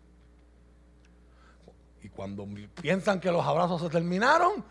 Y 2.08 2.10
cuando 2.10 2.48
piensan 2.80 3.20
que 3.20 3.30
los 3.30 3.44
abrazos 3.44 3.82
se 3.82 3.90
terminaron, 3.90 4.64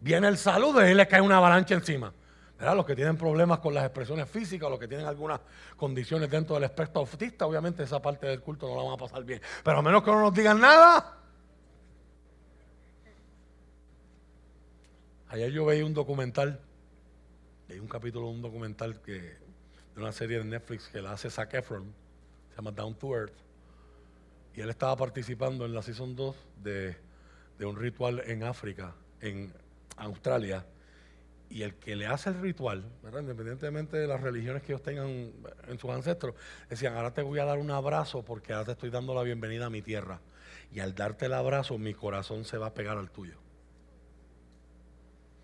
viene 0.00 0.28
el 0.28 0.38
saludo 0.38 0.86
y 0.86 0.94
les 0.94 1.08
cae 1.08 1.20
una 1.20 1.38
avalancha 1.38 1.74
encima. 1.74 2.12
Los 2.60 2.86
que 2.86 2.94
tienen 2.94 3.18
problemas 3.18 3.58
con 3.58 3.74
las 3.74 3.84
expresiones 3.84 4.28
físicas, 4.28 4.70
los 4.70 4.78
que 4.78 4.86
tienen 4.86 5.06
algunas 5.06 5.40
condiciones 5.76 6.30
dentro 6.30 6.54
del 6.54 6.64
espectro 6.64 7.00
autista, 7.00 7.46
obviamente 7.46 7.82
esa 7.82 8.00
parte 8.00 8.28
del 8.28 8.40
culto 8.40 8.68
no 8.68 8.76
la 8.76 8.82
van 8.84 8.92
a 8.94 8.96
pasar 8.96 9.24
bien. 9.24 9.42
Pero 9.64 9.78
a 9.78 9.82
menos 9.82 10.04
que 10.04 10.10
no 10.12 10.20
nos 10.20 10.32
digan 10.32 10.60
nada. 10.60 11.18
Ayer 15.28 15.50
yo 15.50 15.64
veía 15.64 15.84
un 15.84 15.94
documental, 15.94 16.60
hay 17.68 17.80
un 17.80 17.88
capítulo 17.88 18.26
de 18.26 18.34
un 18.34 18.42
documental 18.42 19.02
que, 19.02 19.12
de 19.14 19.36
una 19.96 20.12
serie 20.12 20.38
de 20.38 20.44
Netflix 20.44 20.88
que 20.88 21.02
la 21.02 21.12
hace 21.12 21.28
Zac 21.28 21.54
Efron, 21.54 21.92
se 22.50 22.56
llama 22.56 22.70
Down 22.70 22.94
to 22.94 23.16
Earth, 23.16 23.43
y 24.56 24.60
él 24.60 24.70
estaba 24.70 24.96
participando 24.96 25.64
en 25.66 25.74
la 25.74 25.82
Season 25.82 26.14
2 26.14 26.36
de, 26.62 26.96
un 27.60 27.76
ritual 27.76 28.22
en 28.26 28.44
África, 28.44 28.94
en 29.20 29.52
Australia, 29.96 30.64
y 31.50 31.62
el 31.62 31.74
que 31.74 31.96
le 31.96 32.06
hace 32.06 32.30
el 32.30 32.40
ritual, 32.40 32.84
independientemente 33.04 33.96
de 33.96 34.06
las 34.06 34.20
religiones 34.20 34.62
que 34.62 34.72
ellos 34.72 34.82
tengan 34.82 35.32
en 35.68 35.78
sus 35.78 35.90
ancestros, 35.90 36.34
decían, 36.68 36.94
ahora 36.94 37.12
te 37.12 37.22
voy 37.22 37.38
a 37.38 37.44
dar 37.44 37.58
un 37.58 37.70
abrazo 37.70 38.24
porque 38.24 38.52
ahora 38.52 38.66
te 38.66 38.72
estoy 38.72 38.90
dando 38.90 39.14
la 39.14 39.22
bienvenida 39.22 39.66
a 39.66 39.70
mi 39.70 39.82
tierra. 39.82 40.20
Y 40.72 40.80
al 40.80 40.94
darte 40.94 41.26
el 41.26 41.34
abrazo, 41.34 41.78
mi 41.78 41.94
corazón 41.94 42.44
se 42.44 42.58
va 42.58 42.68
a 42.68 42.74
pegar 42.74 42.98
al 42.98 43.10
tuyo. 43.10 43.38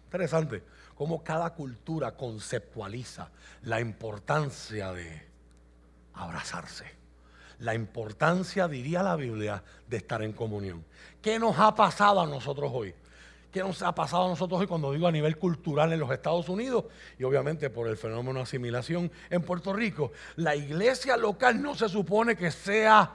Interesante 0.06 0.64
cómo 0.96 1.22
cada 1.22 1.54
cultura 1.54 2.16
conceptualiza 2.16 3.30
la 3.62 3.80
importancia 3.80 4.92
de 4.92 5.28
abrazarse. 6.14 6.99
La 7.60 7.74
importancia, 7.74 8.68
diría 8.68 9.02
la 9.02 9.16
Biblia, 9.16 9.62
de 9.86 9.96
estar 9.96 10.22
en 10.22 10.32
comunión. 10.32 10.84
¿Qué 11.22 11.38
nos 11.38 11.58
ha 11.58 11.74
pasado 11.74 12.20
a 12.20 12.26
nosotros 12.26 12.70
hoy? 12.74 12.94
¿Qué 13.52 13.60
nos 13.60 13.82
ha 13.82 13.94
pasado 13.94 14.26
a 14.26 14.28
nosotros 14.28 14.60
hoy 14.60 14.66
cuando 14.66 14.92
digo 14.92 15.06
a 15.06 15.12
nivel 15.12 15.36
cultural 15.36 15.92
en 15.92 15.98
los 15.98 16.10
Estados 16.10 16.48
Unidos 16.48 16.84
y 17.18 17.24
obviamente 17.24 17.68
por 17.68 17.88
el 17.88 17.96
fenómeno 17.96 18.38
de 18.38 18.44
asimilación 18.44 19.10
en 19.28 19.42
Puerto 19.42 19.72
Rico? 19.72 20.12
La 20.36 20.54
iglesia 20.54 21.16
local 21.16 21.60
no 21.60 21.74
se 21.74 21.88
supone 21.88 22.36
que 22.36 22.50
sea 22.50 23.10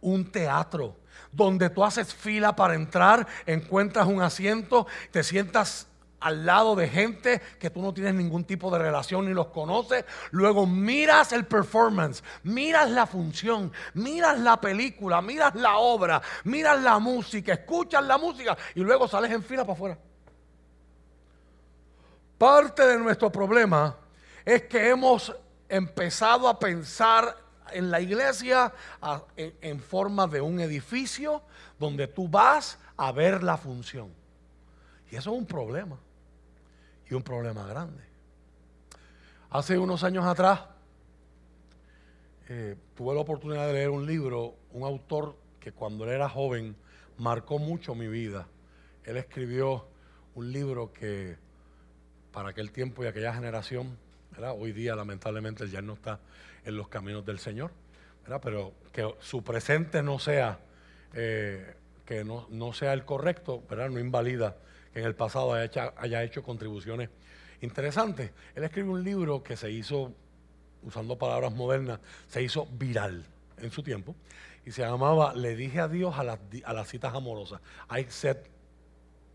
un 0.00 0.30
teatro 0.30 0.96
donde 1.32 1.70
tú 1.70 1.84
haces 1.84 2.12
fila 2.12 2.56
para 2.56 2.74
entrar, 2.74 3.26
encuentras 3.46 4.06
un 4.06 4.22
asiento, 4.22 4.86
te 5.10 5.22
sientas 5.22 5.86
al 6.26 6.44
lado 6.44 6.74
de 6.74 6.88
gente 6.88 7.40
que 7.60 7.70
tú 7.70 7.80
no 7.80 7.94
tienes 7.94 8.12
ningún 8.14 8.44
tipo 8.44 8.68
de 8.68 8.80
relación 8.80 9.26
ni 9.26 9.32
los 9.32 9.46
conoces. 9.46 10.04
Luego 10.32 10.66
miras 10.66 11.32
el 11.32 11.46
performance, 11.46 12.24
miras 12.42 12.90
la 12.90 13.06
función, 13.06 13.72
miras 13.94 14.40
la 14.40 14.60
película, 14.60 15.22
miras 15.22 15.54
la 15.54 15.76
obra, 15.76 16.20
miras 16.42 16.82
la 16.82 16.98
música, 16.98 17.52
escuchas 17.52 18.04
la 18.04 18.18
música 18.18 18.56
y 18.74 18.80
luego 18.80 19.06
sales 19.06 19.30
en 19.30 19.44
fila 19.44 19.62
para 19.62 19.74
afuera. 19.74 19.98
Parte 22.36 22.84
de 22.84 22.98
nuestro 22.98 23.30
problema 23.30 23.96
es 24.44 24.62
que 24.64 24.88
hemos 24.88 25.32
empezado 25.68 26.48
a 26.48 26.58
pensar 26.58 27.36
en 27.70 27.88
la 27.88 28.00
iglesia 28.00 28.72
en 29.36 29.78
forma 29.78 30.26
de 30.26 30.40
un 30.40 30.58
edificio 30.58 31.42
donde 31.78 32.08
tú 32.08 32.26
vas 32.26 32.80
a 32.96 33.12
ver 33.12 33.44
la 33.44 33.56
función. 33.56 34.12
Y 35.08 35.14
eso 35.14 35.32
es 35.32 35.38
un 35.38 35.46
problema 35.46 35.96
y 37.08 37.14
un 37.14 37.22
problema 37.22 37.66
grande. 37.66 38.02
Hace 39.50 39.78
unos 39.78 40.02
años 40.04 40.24
atrás 40.24 40.60
eh, 42.48 42.76
tuve 42.94 43.14
la 43.14 43.20
oportunidad 43.20 43.66
de 43.66 43.72
leer 43.72 43.90
un 43.90 44.06
libro, 44.06 44.54
un 44.72 44.84
autor 44.84 45.36
que 45.60 45.72
cuando 45.72 46.04
él 46.04 46.10
era 46.10 46.28
joven 46.28 46.76
marcó 47.18 47.58
mucho 47.58 47.94
mi 47.94 48.08
vida. 48.08 48.46
Él 49.04 49.16
escribió 49.16 49.86
un 50.34 50.52
libro 50.52 50.92
que 50.92 51.36
para 52.32 52.50
aquel 52.50 52.70
tiempo 52.70 53.02
y 53.02 53.06
aquella 53.06 53.32
generación, 53.32 53.96
hoy 54.58 54.72
día 54.72 54.94
lamentablemente 54.94 55.68
ya 55.68 55.80
no 55.80 55.94
está 55.94 56.20
en 56.64 56.76
los 56.76 56.88
caminos 56.88 57.24
del 57.24 57.38
Señor, 57.38 57.70
pero 58.42 58.74
que 58.92 59.14
su 59.20 59.42
presente 59.42 60.02
no 60.02 60.18
sea, 60.18 60.58
eh, 61.14 61.74
que 62.04 62.24
no, 62.24 62.72
sea 62.72 62.92
el 62.92 63.04
correcto, 63.04 63.62
¿verdad? 63.68 63.88
no 63.88 63.98
invalida 63.98 64.56
en 64.96 65.04
el 65.04 65.14
pasado 65.14 65.52
haya 65.52 65.64
hecho, 65.64 65.92
haya 65.96 66.22
hecho 66.22 66.42
contribuciones 66.42 67.10
interesantes. 67.60 68.32
Él 68.54 68.64
escribió 68.64 68.92
un 68.92 69.04
libro 69.04 69.42
que 69.42 69.56
se 69.56 69.70
hizo, 69.70 70.12
usando 70.82 71.16
palabras 71.18 71.52
modernas, 71.52 72.00
se 72.28 72.42
hizo 72.42 72.66
viral 72.66 73.24
en 73.58 73.70
su 73.70 73.82
tiempo 73.82 74.14
y 74.64 74.72
se 74.72 74.82
llamaba 74.82 75.34
Le 75.34 75.54
dije 75.54 75.80
adiós 75.80 76.18
a 76.18 76.24
las, 76.24 76.38
a 76.64 76.72
las 76.72 76.88
citas 76.88 77.14
amorosas. 77.14 77.60
I 77.90 78.04
said 78.08 78.38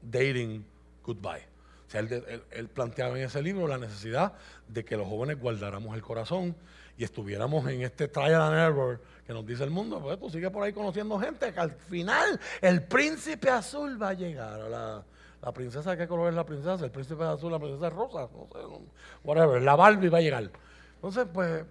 dating 0.02 0.66
goodbye. 1.04 1.46
O 1.88 1.92
sea, 1.92 2.02
él, 2.02 2.70
planteaba 2.70 3.18
en 3.20 3.26
ese 3.26 3.42
libro 3.42 3.68
la 3.68 3.78
necesidad 3.78 4.34
de 4.68 4.86
que 4.86 4.96
los 4.96 5.08
jóvenes 5.08 5.40
guardáramos 5.40 5.94
el 5.96 6.02
corazón 6.02 6.56
y 6.98 7.04
estuviéramos 7.04 7.68
en 7.70 7.82
este 7.82 8.08
trial 8.08 8.42
and 8.42 8.58
error 8.58 9.02
que 9.28 9.34
nos 9.34 9.46
dice 9.46 9.64
el 9.64 9.72
mundo. 9.72 10.00
Pues 10.02 10.18
tú 10.18 10.30
sigues 10.30 10.50
por 10.52 10.64
ahí 10.64 10.72
conociendo 10.72 11.20
gente 11.20 11.54
que 11.54 11.60
al 11.60 11.72
final 11.72 12.40
el 12.62 12.84
príncipe 12.84 13.50
azul 13.50 14.02
va 14.02 14.10
a 14.10 14.14
llegar. 14.14 14.60
La, 14.70 15.04
la 15.42 15.52
princesa, 15.52 15.98
¿qué 15.98 16.08
color 16.08 16.30
es 16.30 16.36
la 16.36 16.46
princesa? 16.46 16.84
El 16.86 16.92
príncipe 16.92 17.24
azul, 17.24 17.52
la 17.52 17.60
princesa 17.60 17.90
rosa, 17.90 18.30
no 18.34 18.48
sé, 18.52 18.60
whatever. 19.24 19.62
La 19.62 19.76
Barbie 19.76 20.10
va 20.10 20.20
a 20.20 20.22
llegar. 20.22 20.52
Entonces, 20.96 21.26
pues, 21.34 21.66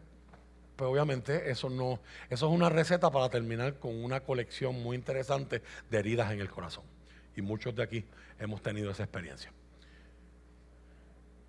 pues 0.74 0.90
obviamente 0.90 1.50
eso 1.50 1.70
no, 1.70 2.00
eso 2.28 2.48
es 2.48 2.52
una 2.52 2.68
receta 2.68 3.10
para 3.10 3.28
terminar 3.28 3.78
con 3.78 4.02
una 4.02 4.20
colección 4.20 4.82
muy 4.82 4.96
interesante 4.96 5.62
de 5.88 5.98
heridas 5.98 6.32
en 6.32 6.40
el 6.40 6.50
corazón. 6.50 6.84
Y 7.36 7.42
muchos 7.42 7.74
de 7.76 7.82
aquí 7.82 8.04
hemos 8.40 8.60
tenido 8.60 8.90
esa 8.90 9.04
experiencia. 9.04 9.52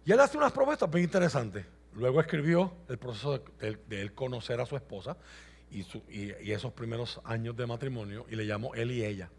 Y 0.06 0.12
él 0.12 0.20
hace 0.20 0.38
unas 0.38 0.52
propuestas 0.52 0.90
muy 0.92 1.02
interesantes. 1.02 1.66
Luego 1.94 2.22
escribió 2.22 2.74
el 2.88 2.98
proceso 2.98 3.44
de, 3.60 3.78
él 3.90 4.14
conocer 4.14 4.60
a 4.62 4.66
su 4.66 4.76
esposa 4.76 5.18
y, 5.70 5.86
esos 6.52 6.74
primeros 6.74 7.20
años 7.24 7.56
de 7.56 7.66
matrimonio 7.66 8.26
y 8.30 8.36
le 8.36 8.46
llamó 8.46 8.76
él 8.76 8.92
y 8.92 9.04
ella. 9.04 9.30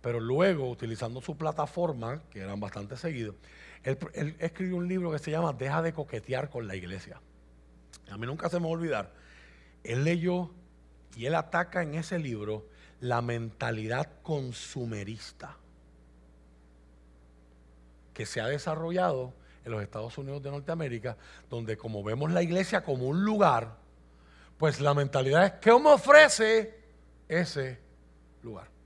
Pero 0.00 0.20
luego, 0.20 0.70
utilizando 0.70 1.20
su 1.20 1.36
plataforma, 1.36 2.22
que 2.30 2.40
eran 2.40 2.60
bastante 2.60 2.96
seguidos, 2.96 3.34
él, 3.82 4.36
escribió 4.38 4.76
un 4.76 4.88
libro 4.88 5.10
que 5.10 5.18
se 5.18 5.30
llama 5.30 5.52
Deja 5.52 5.82
de 5.82 5.92
coquetear 5.92 6.50
con 6.50 6.66
la 6.66 6.76
iglesia. 6.76 7.20
A 8.10 8.16
mí 8.16 8.26
nunca 8.26 8.48
se 8.48 8.58
me 8.58 8.64
va 8.64 8.70
a 8.70 8.72
olvidar. 8.72 9.12
Él 9.84 10.04
leyó 10.04 10.50
y 11.16 11.26
él 11.26 11.34
ataca 11.34 11.82
en 11.82 11.94
ese 11.94 12.18
libro 12.18 12.68
la 13.00 13.22
mentalidad 13.22 14.20
consumerista 14.22 15.56
que 18.12 18.26
se 18.26 18.40
ha 18.40 18.46
desarrollado 18.46 19.32
en 19.64 19.72
los 19.72 19.82
Estados 19.82 20.18
Unidos 20.18 20.42
de 20.42 20.50
Norteamérica, 20.50 21.16
donde 21.48 21.76
como 21.76 22.02
vemos 22.02 22.32
la 22.32 22.42
iglesia 22.42 22.82
como 22.82 23.06
un 23.06 23.24
lugar, 23.24 23.76
pues 24.56 24.80
la 24.80 24.94
mentalidad 24.94 25.44
es, 25.44 25.52
¿qué 25.60 25.70
me 25.78 25.90
ofrece 25.90 26.74
ese 27.28 27.78
lugar? 28.42 28.77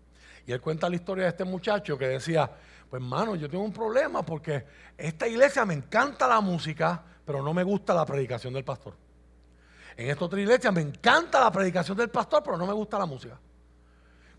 Y 0.47 0.53
él 0.53 0.61
cuenta 0.61 0.89
la 0.89 0.97
historia 0.97 1.25
de 1.25 1.31
este 1.31 1.45
muchacho 1.45 1.97
que 1.97 2.09
decía, 2.09 2.51
pues 2.91 3.03
hermano, 3.03 3.37
yo 3.37 3.49
tengo 3.49 3.65
un 3.65 3.73
problema 3.73 4.23
porque 4.23 4.65
esta 4.97 5.27
iglesia 5.27 5.65
me 5.65 5.75
encanta 5.75 6.27
la 6.27 6.41
música, 6.41 7.03
pero 7.25 7.43
no 7.43 7.55
me 7.55 7.63
gusta 7.63 7.95
la 7.95 8.05
predicación 8.05 8.53
del 8.53 8.65
pastor. 8.65 8.95
En 9.97 10.09
esta 10.09 10.25
otra 10.25 10.41
iglesia 10.41 10.73
me 10.73 10.81
encanta 10.81 11.41
la 11.41 11.53
predicación 11.53 11.97
del 11.97 12.09
pastor, 12.09 12.43
pero 12.43 12.57
no 12.57 12.67
me 12.67 12.73
gusta 12.73 12.99
la 12.99 13.07
música. 13.07 13.39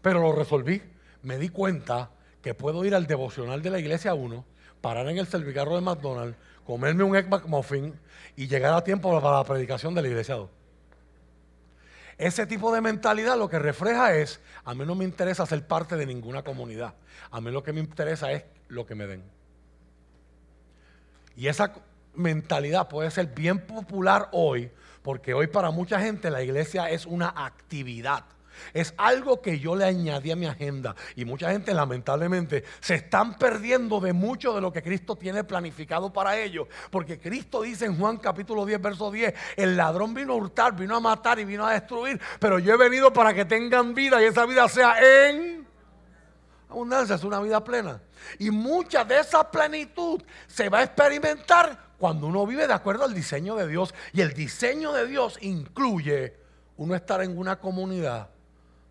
Pero 0.02 0.20
lo 0.20 0.32
resolví. 0.34 0.82
Me 1.22 1.38
di 1.38 1.50
cuenta 1.50 2.10
que 2.42 2.54
puedo 2.54 2.84
ir 2.84 2.94
al 2.94 3.08
devocional 3.08 3.62
de 3.62 3.70
la 3.70 3.80
iglesia 3.80 4.14
1 4.14 4.46
parar 4.84 5.08
en 5.08 5.18
el 5.18 5.28
servicarro 5.28 5.76
de 5.76 5.82
McDonald's, 5.82 6.38
comerme 6.66 7.06
un 7.06 7.16
Egg 7.16 7.30
McMuffin 7.30 7.98
y 8.36 8.48
llegar 8.48 8.74
a 8.74 8.84
tiempo 8.84 9.18
para 9.22 9.38
la 9.38 9.44
predicación 9.46 9.96
de 9.96 10.02
la 10.02 10.10
iglesia 10.10 10.36
2. 10.36 10.50
Ese 12.18 12.46
tipo 12.46 12.74
de 12.74 12.82
mentalidad 12.82 13.38
lo 13.38 13.50
que 13.50 13.60
refleja 13.60 14.16
es, 14.16 14.40
a 14.64 14.74
mí 14.74 14.86
no 14.86 14.96
me 14.96 15.06
interesa 15.06 15.46
ser 15.46 15.66
parte 15.66 15.96
de 15.96 16.06
ninguna 16.06 16.44
comunidad, 16.44 16.94
a 17.32 17.42
mí 17.42 17.52
lo 17.52 17.64
que 17.64 17.74
me 17.74 17.80
interesa 17.80 18.32
es 18.32 18.44
lo 18.68 18.86
que 18.86 18.96
me 18.96 19.08
den. 19.08 19.24
Y 21.36 21.48
esa 21.48 21.74
mentalidad 22.14 22.88
puede 22.88 23.10
ser 23.12 23.28
bien 23.28 23.60
popular 23.60 24.30
hoy, 24.32 24.72
porque 25.02 25.34
hoy 25.34 25.48
para 25.48 25.72
mucha 25.72 26.00
gente 26.00 26.30
la 26.30 26.44
iglesia 26.44 26.90
es 26.90 27.06
una 27.06 27.34
actividad. 27.36 28.26
Es 28.74 28.94
algo 28.98 29.42
que 29.42 29.60
yo 29.60 29.76
le 29.76 29.86
añadí 29.86 30.32
a 30.32 30.36
mi 30.36 30.46
agenda 30.46 30.96
y 31.16 31.26
mucha 31.26 31.52
gente 31.52 31.74
lamentablemente 31.74 32.64
se 32.80 32.96
están 32.96 33.38
perdiendo 33.38 34.00
de 34.00 34.14
mucho 34.14 34.54
de 34.54 34.62
lo 34.62 34.72
que 34.72 34.82
Cristo 34.82 35.16
tiene 35.16 35.44
planificado 35.44 36.12
para 36.12 36.38
ellos. 36.38 36.68
Porque 36.90 37.20
Cristo 37.20 37.62
dice 37.62 37.86
en 37.86 37.98
Juan 37.98 38.18
capítulo 38.18 38.66
10, 38.66 38.82
verso 38.82 39.12
10, 39.12 39.34
el 39.56 39.78
ladrón 39.78 40.14
vino 40.14 40.34
a 40.34 40.38
hurtar, 40.38 40.76
vino 40.76 40.96
a 40.96 41.00
matar 41.00 41.40
y 41.40 41.46
vino 41.46 41.66
a 41.66 41.74
destruir, 41.74 42.20
pero 42.40 42.60
yo 42.60 42.74
he 42.74 42.78
venido 42.78 43.12
para 43.12 43.34
que 43.34 43.46
tengan 43.46 43.94
vida 43.94 44.22
y 44.22 44.26
esa 44.26 44.46
vida 44.46 44.68
sea 44.68 44.96
en 45.00 45.68
abundancia, 46.70 47.16
es 47.16 47.24
una 47.24 47.40
vida 47.40 47.64
plena. 47.64 48.02
Y 48.40 48.50
mucha 48.52 49.04
de 49.04 49.20
esa 49.20 49.50
plenitud 49.50 50.22
se 50.48 50.70
va 50.70 50.80
a 50.80 50.84
experimentar 50.84 51.94
cuando 51.98 52.28
uno 52.28 52.46
vive 52.46 52.68
de 52.68 52.74
acuerdo 52.74 53.06
al 53.06 53.14
diseño 53.14 53.56
de 53.56 53.68
Dios. 53.68 53.94
Y 54.12 54.22
el 54.22 54.34
diseño 54.34 54.92
de 54.92 55.08
Dios 55.08 55.38
incluye 55.42 56.36
uno 56.78 56.96
estar 56.96 57.22
en 57.22 57.38
una 57.38 57.60
comunidad 57.60 58.30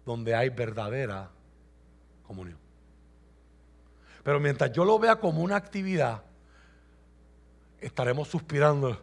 donde 0.04 0.34
hay 0.34 0.48
verdadera 0.48 1.30
comunión. 2.26 2.58
Pero 4.22 4.40
mientras 4.40 4.72
yo 4.72 4.84
lo 4.84 4.98
vea 4.98 5.16
como 5.16 5.42
una 5.42 5.56
actividad, 5.56 6.22
estaremos 7.80 8.28
suspirando 8.28 9.00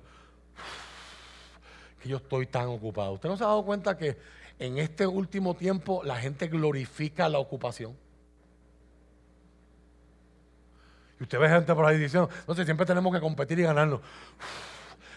que 2.01 2.09
yo 2.09 2.17
estoy 2.17 2.47
tan 2.47 2.67
ocupado. 2.67 3.13
¿Usted 3.13 3.29
no 3.29 3.37
se 3.37 3.43
ha 3.43 3.47
dado 3.47 3.65
cuenta 3.65 3.97
que 3.97 4.17
en 4.57 4.77
este 4.77 5.05
último 5.05 5.55
tiempo 5.55 6.01
la 6.03 6.15
gente 6.15 6.47
glorifica 6.47 7.27
la 7.27 7.39
ocupación? 7.39 7.95
Y 11.19 11.23
usted 11.23 11.37
ve 11.37 11.49
gente 11.49 11.75
por 11.75 11.85
ahí 11.85 11.97
diciendo, 11.97 12.29
entonces 12.39 12.65
siempre 12.65 12.85
tenemos 12.85 13.13
que 13.13 13.19
competir 13.19 13.59
y 13.59 13.63
ganarnos. 13.63 13.99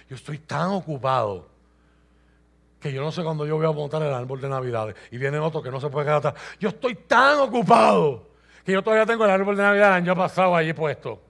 Yo 0.09 0.17
estoy 0.17 0.39
tan 0.39 0.71
ocupado 0.71 1.49
que 2.83 2.93
yo 2.93 3.01
no 3.01 3.13
sé 3.13 3.23
cuando 3.23 3.47
yo 3.47 3.57
voy 3.57 3.67
a 3.67 3.71
montar 3.71 4.03
el 4.03 4.13
árbol 4.13 4.41
de 4.41 4.49
Navidad 4.49 4.95
y 5.11 5.17
viene 5.17 5.39
otro 5.39 5.63
que 5.63 5.71
no 5.71 5.81
se 5.81 5.89
puede 5.89 6.07
quedar. 6.07 6.35
Yo 6.59 6.71
estoy 6.71 6.97
tan 6.97 7.39
ocupado 7.39 8.29
que 8.65 8.73
yo 8.73 8.83
todavía 8.83 9.07
tengo 9.07 9.25
el 9.25 9.31
árbol 9.31 9.57
de 9.57 9.63
Navidad 9.63 9.89
el 9.89 9.95
año 9.95 10.17
pasado 10.17 10.57
allí 10.57 10.73
puesto. 10.73 11.23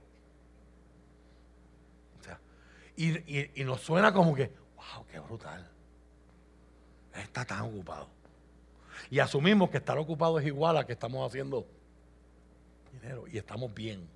y, 2.96 3.60
y 3.60 3.64
nos 3.64 3.80
suena 3.80 4.12
como 4.12 4.34
que, 4.34 4.52
wow, 4.76 5.04
qué 5.10 5.18
brutal. 5.18 5.68
Está 7.14 7.44
tan 7.44 7.62
ocupado. 7.62 8.08
Y 9.10 9.18
asumimos 9.18 9.68
que 9.68 9.76
estar 9.76 9.98
ocupado 9.98 10.38
es 10.38 10.46
igual 10.46 10.76
a 10.78 10.86
que 10.86 10.92
estamos 10.92 11.28
haciendo 11.28 11.66
dinero 12.92 13.24
y 13.30 13.36
estamos 13.36 13.74
bien. 13.74 14.08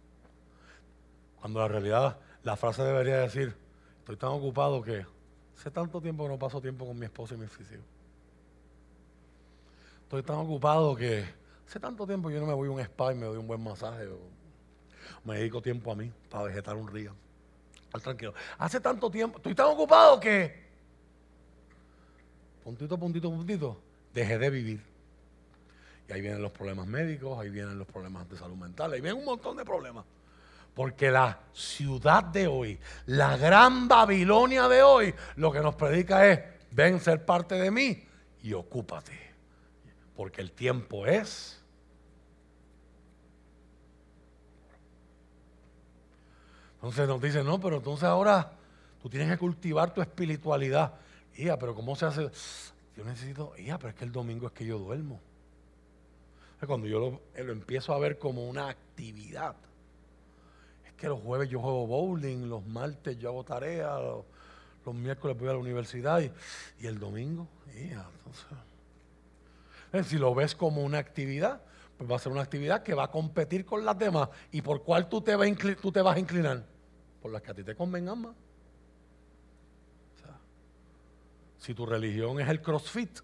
Cuando 1.40 1.60
la 1.60 1.68
realidad, 1.68 2.18
la 2.42 2.56
frase 2.56 2.82
debería 2.82 3.18
decir, 3.18 3.54
estoy 3.98 4.16
tan 4.16 4.30
ocupado 4.30 4.80
que 4.82 5.04
Hace 5.56 5.70
tanto 5.70 6.00
tiempo 6.00 6.24
que 6.24 6.28
no 6.28 6.38
paso 6.38 6.60
tiempo 6.60 6.86
con 6.86 6.98
mi 6.98 7.06
esposa 7.06 7.34
y 7.34 7.38
mis 7.38 7.50
hijos. 7.52 7.84
Estoy 10.02 10.22
tan 10.22 10.36
ocupado 10.36 10.94
que 10.94 11.24
hace 11.66 11.80
tanto 11.80 12.06
tiempo 12.06 12.30
yo 12.30 12.40
no 12.40 12.46
me 12.46 12.52
voy 12.54 12.68
a 12.68 12.70
un 12.70 12.80
spa 12.80 13.12
y 13.12 13.16
me 13.16 13.26
doy 13.26 13.38
un 13.38 13.46
buen 13.46 13.62
masaje. 13.62 14.06
O 14.06 14.18
me 15.24 15.38
dedico 15.38 15.60
tiempo 15.62 15.90
a 15.90 15.96
mí 15.96 16.12
para 16.30 16.44
vegetar 16.44 16.76
un 16.76 16.88
río. 16.88 17.12
Al 17.92 18.02
tranquilo. 18.02 18.34
Hace 18.58 18.80
tanto 18.80 19.10
tiempo, 19.10 19.38
estoy 19.38 19.54
tan 19.54 19.66
ocupado 19.66 20.20
que 20.20 20.66
puntito, 22.62 22.98
puntito, 22.98 23.30
puntito, 23.30 23.80
dejé 24.12 24.38
de 24.38 24.50
vivir. 24.50 24.80
Y 26.08 26.12
ahí 26.12 26.20
vienen 26.20 26.42
los 26.42 26.52
problemas 26.52 26.86
médicos, 26.86 27.38
ahí 27.38 27.48
vienen 27.48 27.78
los 27.78 27.86
problemas 27.86 28.28
de 28.28 28.36
salud 28.36 28.56
mental, 28.56 28.92
ahí 28.92 29.00
vienen 29.00 29.20
un 29.20 29.24
montón 29.24 29.56
de 29.56 29.64
problemas. 29.64 30.04
Porque 30.76 31.10
la 31.10 31.40
ciudad 31.54 32.22
de 32.22 32.46
hoy, 32.46 32.78
la 33.06 33.38
gran 33.38 33.88
Babilonia 33.88 34.68
de 34.68 34.82
hoy, 34.82 35.14
lo 35.36 35.50
que 35.50 35.60
nos 35.60 35.74
predica 35.74 36.30
es, 36.30 36.38
ven 36.70 37.00
ser 37.00 37.24
parte 37.24 37.54
de 37.54 37.70
mí 37.70 38.04
y 38.42 38.52
ocúpate. 38.52 39.18
Porque 40.14 40.42
el 40.42 40.52
tiempo 40.52 41.06
es... 41.06 41.64
Entonces 46.74 47.08
nos 47.08 47.22
dice, 47.22 47.42
no, 47.42 47.58
pero 47.58 47.78
entonces 47.78 48.04
ahora 48.04 48.52
tú 49.00 49.08
tienes 49.08 49.30
que 49.30 49.38
cultivar 49.38 49.94
tu 49.94 50.02
espiritualidad. 50.02 50.92
Ia, 51.38 51.58
pero 51.58 51.74
¿cómo 51.74 51.96
se 51.96 52.04
hace? 52.04 52.30
Yo 52.94 53.02
necesito, 53.02 53.54
ia, 53.56 53.78
pero 53.78 53.88
es 53.88 53.94
que 53.94 54.04
el 54.04 54.12
domingo 54.12 54.46
es 54.46 54.52
que 54.52 54.66
yo 54.66 54.78
duermo. 54.78 55.22
Cuando 56.66 56.86
yo 56.86 57.00
lo, 57.00 57.44
lo 57.44 57.52
empiezo 57.52 57.94
a 57.94 57.98
ver 57.98 58.18
como 58.18 58.46
una 58.46 58.68
actividad, 58.68 59.56
los 61.08 61.20
jueves 61.20 61.48
yo 61.48 61.60
juego 61.60 61.86
bowling, 61.86 62.48
los 62.48 62.66
martes 62.66 63.18
yo 63.18 63.30
hago 63.30 63.44
tarea, 63.44 63.98
los, 63.98 64.24
miércoles 64.94 65.36
voy 65.36 65.48
a 65.48 65.52
la 65.52 65.58
universidad 65.58 66.20
y, 66.20 66.86
el 66.86 66.98
domingo. 66.98 67.48
si 70.04 70.18
lo 70.18 70.34
ves 70.34 70.54
como 70.54 70.82
una 70.82 70.98
actividad, 70.98 71.60
pues 71.96 72.10
va 72.10 72.16
a 72.16 72.18
ser 72.18 72.30
una 72.30 72.42
actividad 72.42 72.82
que 72.82 72.94
va 72.94 73.04
a 73.04 73.10
competir 73.10 73.64
con 73.64 73.84
las 73.84 73.98
demás. 73.98 74.28
¿Y 74.52 74.62
por 74.62 74.82
cuál 74.82 75.08
tú 75.08 75.20
te, 75.20 75.34
vas 75.34 75.48
tú 75.80 75.90
te 75.90 76.02
vas 76.02 76.16
a 76.16 76.20
inclinar? 76.20 76.64
Por 77.20 77.32
las 77.32 77.42
que 77.42 77.50
a 77.50 77.54
ti 77.54 77.64
te 77.64 77.74
convengan 77.74 78.20
más. 78.20 78.36
si 81.66 81.74
tu 81.74 81.84
religión 81.84 82.40
es 82.40 82.48
el 82.48 82.62
CrossFit, 82.62 83.18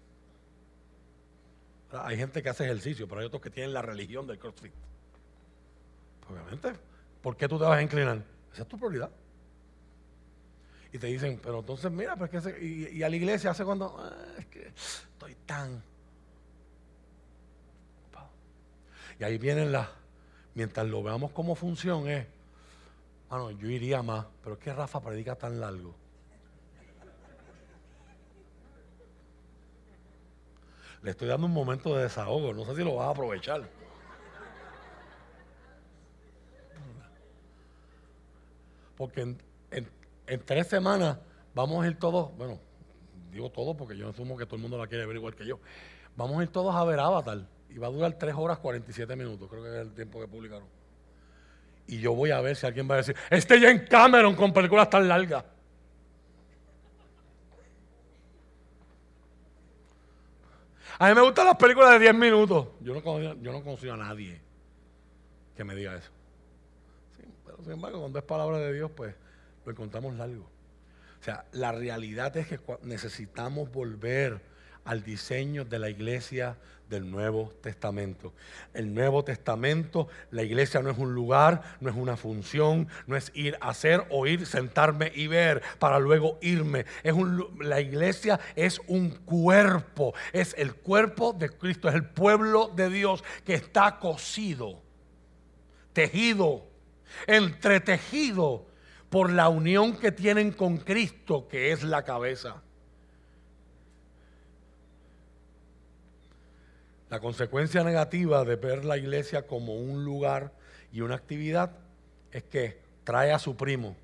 hay 1.91 2.17
gente 2.17 2.43
que 2.43 2.49
hace 2.49 2.65
ejercicio, 2.65 3.07
pero 3.07 3.21
hay 3.21 3.27
otros 3.27 3.41
que 3.41 3.49
tienen 3.49 3.71
la 3.71 3.81
religión 3.81 4.27
del 4.27 4.37
CrossFit. 4.37 4.73
Obviamente, 6.29 6.73
¿por 7.23 7.35
qué 7.35 7.47
tú 7.47 7.57
te 7.57 7.63
vas 7.63 7.79
a 7.79 7.81
inclinar? 7.81 8.21
Esa 8.53 8.61
es 8.61 8.67
tu 8.67 8.77
prioridad. 8.77 9.09
Y 10.91 10.99
te 10.99 11.07
dicen, 11.07 11.39
pero 11.41 11.61
entonces 11.61 11.91
mira, 11.91 12.15
pues 12.15 12.29
que 12.29 12.63
y, 12.93 13.01
a 13.01 13.09
la 13.09 13.15
iglesia 13.15 13.49
hace 13.49 13.65
cuando, 13.65 13.97
ah, 13.97 14.13
es 14.37 14.45
que 14.45 14.67
estoy 14.67 15.35
tan 15.47 15.81
Y 19.19 19.23
ahí 19.23 19.37
vienen 19.37 19.71
las, 19.71 19.87
mientras 20.55 20.87
lo 20.87 21.03
veamos 21.03 21.31
como 21.31 21.55
función 21.55 22.07
es, 22.07 22.25
bueno, 23.29 23.51
yo 23.51 23.67
iría 23.69 24.01
más, 24.01 24.25
pero 24.43 24.55
es 24.55 24.59
que 24.59 24.73
Rafa 24.73 25.01
predica 25.01 25.35
tan 25.35 25.59
largo. 25.59 25.95
Le 31.01 31.11
estoy 31.11 31.27
dando 31.27 31.47
un 31.47 31.53
momento 31.53 31.95
de 31.95 32.03
desahogo, 32.03 32.53
no 32.53 32.65
sé 32.65 32.75
si 32.75 32.83
lo 32.83 32.95
vas 32.95 33.07
a 33.07 33.11
aprovechar. 33.11 33.63
Porque 38.97 39.21
en, 39.21 39.37
tres 40.45 40.67
semanas 40.67 41.17
vamos 41.53 41.83
a 41.83 41.87
ir 41.87 41.97
todos, 41.97 42.35
bueno, 42.37 42.59
digo 43.31 43.49
todos 43.49 43.75
porque 43.75 43.97
yo 43.97 44.09
asumo 44.09 44.37
que 44.37 44.45
todo 44.45 44.55
el 44.55 44.61
mundo 44.61 44.77
la 44.77 44.87
quiere 44.87 45.05
ver 45.05 45.15
igual 45.15 45.35
que 45.35 45.45
yo. 45.45 45.59
Vamos 46.15 46.39
a 46.39 46.43
ir 46.43 46.49
todos 46.49 46.75
a 46.75 46.83
ver 46.83 46.99
Avatar 46.99 47.39
y 47.69 47.77
va 47.77 47.87
a 47.87 47.89
durar 47.89 48.13
3 48.13 48.35
horas 48.37 48.59
47 48.59 49.15
minutos, 49.15 49.49
creo 49.49 49.63
que 49.63 49.69
es 49.69 49.81
el 49.87 49.93
tiempo 49.93 50.19
que 50.19 50.27
publicaron. 50.27 50.67
Y 51.87 51.99
yo 51.99 52.13
voy 52.13 52.31
a 52.31 52.39
ver 52.39 52.55
si 52.55 52.65
alguien 52.65 52.89
va 52.89 52.95
a 52.95 52.97
decir, 52.97 53.15
este 53.29 53.59
ya 53.59 53.69
en 53.69 53.85
Cameron 53.85 54.35
con 54.35 54.53
películas 54.53 54.89
tan 54.89 55.07
largas. 55.07 55.43
A 60.99 61.09
mí 61.09 61.15
me 61.15 61.21
gustan 61.21 61.47
las 61.47 61.57
películas 61.57 61.91
de 61.91 61.99
10 61.99 62.15
minutos. 62.15 62.67
Yo 62.81 62.93
no, 62.93 63.03
conozco, 63.03 63.41
yo 63.41 63.51
no 63.51 63.63
consigo 63.63 63.93
a 63.93 63.97
nadie 63.97 64.39
que 65.55 65.63
me 65.63 65.75
diga 65.75 65.95
eso. 65.95 66.11
Pero 67.45 67.57
sin 67.63 67.73
embargo, 67.73 67.99
cuando 67.99 68.19
es 68.19 68.25
palabra 68.25 68.57
de 68.59 68.73
Dios, 68.73 68.91
pues 68.95 69.15
lo 69.65 69.71
encontramos 69.71 70.15
largo. 70.15 70.49
O 71.19 71.23
sea, 71.23 71.45
la 71.51 71.71
realidad 71.71 72.35
es 72.35 72.47
que 72.47 72.59
necesitamos 72.81 73.71
volver 73.71 74.41
al 74.85 75.03
diseño 75.03 75.63
de 75.63 75.79
la 75.79 75.89
iglesia 75.89 76.57
del 76.89 77.09
Nuevo 77.09 77.53
Testamento. 77.61 78.33
El 78.73 78.93
Nuevo 78.93 79.23
Testamento, 79.23 80.07
la 80.31 80.43
iglesia 80.43 80.81
no 80.81 80.89
es 80.89 80.97
un 80.97 81.15
lugar, 81.15 81.77
no 81.79 81.89
es 81.89 81.95
una 81.95 82.17
función, 82.17 82.87
no 83.07 83.15
es 83.15 83.31
ir 83.33 83.57
a 83.61 83.69
hacer, 83.69 84.05
oír, 84.09 84.45
sentarme 84.45 85.11
y 85.15 85.27
ver 85.27 85.61
para 85.79 85.97
luego 85.99 86.37
irme. 86.41 86.85
Es 87.03 87.15
la 87.59 87.79
iglesia 87.79 88.39
es 88.55 88.81
un 88.87 89.11
cuerpo, 89.11 90.13
es 90.33 90.53
el 90.57 90.75
cuerpo 90.75 91.33
de 91.33 91.49
Cristo, 91.49 91.87
es 91.87 91.95
el 91.95 92.05
pueblo 92.05 92.69
de 92.75 92.89
Dios 92.89 93.23
que 93.45 93.53
está 93.53 93.99
cosido, 93.99 94.81
tejido, 95.93 96.72
entretejido 97.27 98.65
por 99.09 99.31
la 99.31 99.49
unión 99.49 99.95
que 99.95 100.11
tienen 100.11 100.51
con 100.51 100.77
Cristo, 100.77 101.47
que 101.47 101.71
es 101.71 101.83
la 101.83 102.03
cabeza. 102.03 102.63
La 107.09 107.19
consecuencia 107.19 107.83
negativa 107.83 108.43
de 108.43 108.55
ver 108.55 108.85
la 108.85 108.97
iglesia 108.97 109.45
como 109.45 109.75
un 109.75 110.03
lugar 110.03 110.51
y 110.91 111.01
una 111.01 111.13
actividad 111.13 111.77
es 112.31 112.43
que 112.43 112.79
trae 113.03 113.31
a 113.31 113.37
su 113.37 113.55
primo, 113.55 113.95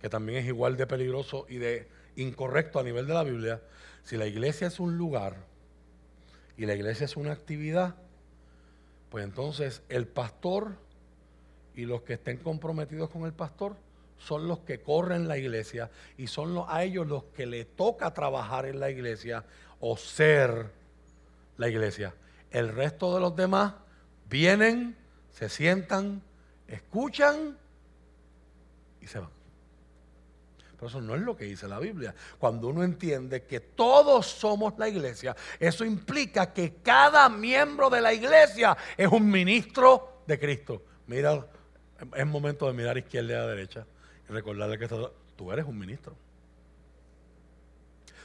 que 0.00 0.08
también 0.08 0.38
es 0.38 0.46
igual 0.46 0.78
de 0.78 0.86
peligroso 0.86 1.44
y 1.50 1.58
de 1.58 1.88
incorrecto 2.16 2.78
a 2.78 2.84
nivel 2.84 3.06
de 3.06 3.12
la 3.12 3.22
Biblia. 3.22 3.60
Si 4.02 4.16
la 4.16 4.26
iglesia 4.26 4.68
es 4.68 4.80
un 4.80 4.96
lugar 4.96 5.36
y 6.56 6.64
la 6.64 6.74
iglesia 6.74 7.04
es 7.04 7.18
una 7.18 7.32
actividad, 7.32 7.96
pues 9.10 9.24
entonces 9.24 9.82
el 9.90 10.06
pastor 10.06 10.78
y 11.78 11.84
los 11.84 12.02
que 12.02 12.14
estén 12.14 12.38
comprometidos 12.38 13.08
con 13.08 13.24
el 13.24 13.32
pastor 13.32 13.76
son 14.18 14.48
los 14.48 14.58
que 14.60 14.82
corren 14.82 15.28
la 15.28 15.38
iglesia 15.38 15.88
y 16.16 16.26
son 16.26 16.64
a 16.66 16.82
ellos 16.82 17.06
los 17.06 17.22
que 17.26 17.46
le 17.46 17.66
toca 17.66 18.12
trabajar 18.12 18.66
en 18.66 18.80
la 18.80 18.90
iglesia 18.90 19.44
o 19.78 19.96
ser 19.96 20.72
la 21.56 21.68
iglesia. 21.68 22.12
El 22.50 22.70
resto 22.70 23.14
de 23.14 23.20
los 23.20 23.36
demás 23.36 23.74
vienen, 24.28 24.96
se 25.30 25.48
sientan, 25.48 26.20
escuchan 26.66 27.56
y 29.00 29.06
se 29.06 29.20
van. 29.20 29.30
Pero 30.74 30.88
eso 30.88 31.00
no 31.00 31.14
es 31.14 31.20
lo 31.20 31.36
que 31.36 31.44
dice 31.44 31.68
la 31.68 31.78
Biblia. 31.78 32.12
Cuando 32.40 32.66
uno 32.66 32.82
entiende 32.82 33.44
que 33.44 33.60
todos 33.60 34.26
somos 34.26 34.74
la 34.78 34.88
iglesia, 34.88 35.36
eso 35.60 35.84
implica 35.84 36.52
que 36.52 36.74
cada 36.82 37.28
miembro 37.28 37.88
de 37.88 38.00
la 38.00 38.12
iglesia 38.12 38.76
es 38.96 39.06
un 39.06 39.30
ministro 39.30 40.22
de 40.26 40.40
Cristo. 40.40 40.82
Mira, 41.06 41.46
es 42.14 42.26
momento 42.26 42.66
de 42.66 42.72
mirar 42.72 42.98
izquierda 42.98 43.32
y 43.32 43.36
a 43.36 43.46
derecha 43.46 43.86
y 44.28 44.32
recordarle 44.32 44.78
que 44.78 44.88
tú 45.36 45.52
eres 45.52 45.64
un 45.64 45.78
ministro. 45.78 46.14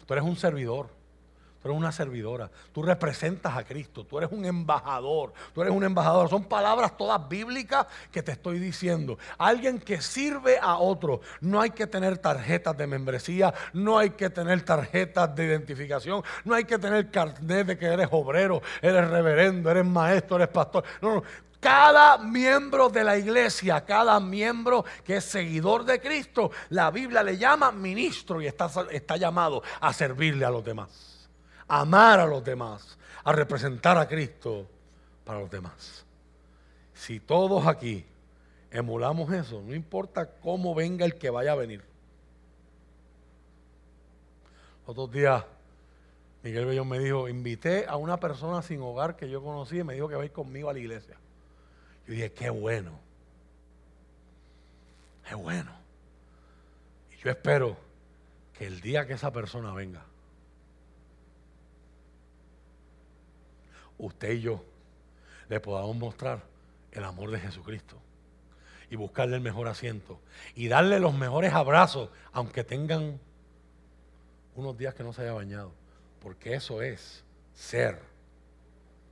Tú 0.05 0.13
eres 0.13 0.25
un 0.25 0.35
servidor. 0.35 0.89
Tú 1.63 1.69
eres 1.69 1.79
una 1.79 1.93
servidora, 1.93 2.51
tú 2.73 2.83
representas 2.83 3.55
a 3.55 3.63
Cristo, 3.63 4.03
tú 4.03 4.17
eres 4.17 4.29
un 4.33 4.43
embajador, 4.43 5.31
tú 5.53 5.61
eres 5.61 5.73
un 5.73 5.85
embajador. 5.85 6.29
Son 6.29 6.43
palabras 6.43 6.97
todas 6.97 7.29
bíblicas 7.29 7.87
que 8.11 8.21
te 8.21 8.33
estoy 8.33 8.59
diciendo. 8.59 9.17
Alguien 9.37 9.79
que 9.79 10.01
sirve 10.01 10.59
a 10.61 10.75
otro. 10.75 11.21
No 11.39 11.61
hay 11.61 11.69
que 11.69 11.87
tener 11.87 12.17
tarjetas 12.17 12.75
de 12.75 12.85
membresía, 12.85 13.53
no 13.71 13.97
hay 13.97 14.09
que 14.09 14.29
tener 14.29 14.65
tarjetas 14.65 15.33
de 15.33 15.45
identificación, 15.45 16.21
no 16.43 16.53
hay 16.53 16.65
que 16.65 16.77
tener 16.77 17.09
carnet 17.09 17.65
de 17.65 17.77
que 17.77 17.85
eres 17.85 18.09
obrero, 18.11 18.61
eres 18.81 19.09
reverendo, 19.09 19.71
eres 19.71 19.85
maestro, 19.85 20.35
eres 20.35 20.49
pastor. 20.49 20.83
No, 21.01 21.15
no. 21.15 21.23
Cada 21.63 22.17
miembro 22.19 22.89
de 22.89 23.03
la 23.03 23.17
iglesia, 23.17 23.83
cada 23.85 24.19
miembro 24.19 24.85
que 25.03 25.15
es 25.15 25.23
seguidor 25.23 25.85
de 25.85 25.99
Cristo, 25.99 26.51
la 26.69 26.91
Biblia 26.91 27.23
le 27.23 27.37
llama 27.37 27.71
ministro 27.71 28.41
y 28.41 28.47
está, 28.47 28.69
está 28.91 29.17
llamado 29.17 29.63
a 29.79 29.93
servirle 29.93 30.45
a 30.45 30.49
los 30.51 30.63
demás 30.63 31.13
amar 31.67 32.19
a 32.19 32.25
los 32.25 32.43
demás, 32.43 32.97
a 33.23 33.31
representar 33.31 33.97
a 33.97 34.07
Cristo 34.07 34.67
para 35.23 35.39
los 35.39 35.49
demás. 35.49 36.05
Si 36.93 37.19
todos 37.19 37.65
aquí 37.65 38.05
emulamos 38.71 39.31
eso, 39.31 39.61
no 39.61 39.73
importa 39.73 40.29
cómo 40.39 40.75
venga 40.75 41.05
el 41.05 41.15
que 41.15 41.29
vaya 41.29 41.53
a 41.53 41.55
venir. 41.55 41.83
Otros 44.85 45.11
días, 45.11 45.43
Miguel 46.43 46.65
Bellón 46.65 46.89
me 46.89 46.99
dijo, 46.99 47.29
invité 47.29 47.85
a 47.87 47.95
una 47.95 48.19
persona 48.19 48.61
sin 48.61 48.81
hogar 48.81 49.15
que 49.15 49.29
yo 49.29 49.41
conocí 49.41 49.79
y 49.79 49.83
me 49.83 49.93
dijo 49.93 50.09
que 50.09 50.15
va 50.15 50.23
a 50.23 50.25
ir 50.25 50.31
conmigo 50.31 50.69
a 50.69 50.73
la 50.73 50.79
iglesia. 50.79 51.17
Yo 52.07 52.13
dije, 52.13 52.31
qué 52.33 52.49
bueno. 52.49 52.99
Qué 55.27 55.35
bueno. 55.35 55.71
Y 57.11 57.23
yo 57.23 57.31
espero 57.31 57.77
que 58.57 58.67
el 58.67 58.81
día 58.81 59.07
que 59.07 59.13
esa 59.13 59.31
persona 59.31 59.73
venga, 59.73 60.03
usted 63.97 64.31
y 64.31 64.41
yo 64.41 64.63
le 65.49 65.59
podamos 65.59 65.95
mostrar 65.95 66.43
el 66.91 67.03
amor 67.03 67.31
de 67.31 67.39
Jesucristo 67.39 67.97
y 68.89 68.95
buscarle 68.95 69.35
el 69.35 69.41
mejor 69.41 69.67
asiento 69.67 70.19
y 70.55 70.67
darle 70.67 70.99
los 70.99 71.13
mejores 71.13 71.53
abrazos, 71.53 72.09
aunque 72.31 72.63
tengan 72.63 73.19
unos 74.55 74.77
días 74.77 74.93
que 74.93 75.03
no 75.03 75.13
se 75.13 75.21
haya 75.23 75.33
bañado, 75.33 75.71
porque 76.21 76.53
eso 76.53 76.81
es 76.81 77.23
ser 77.55 77.99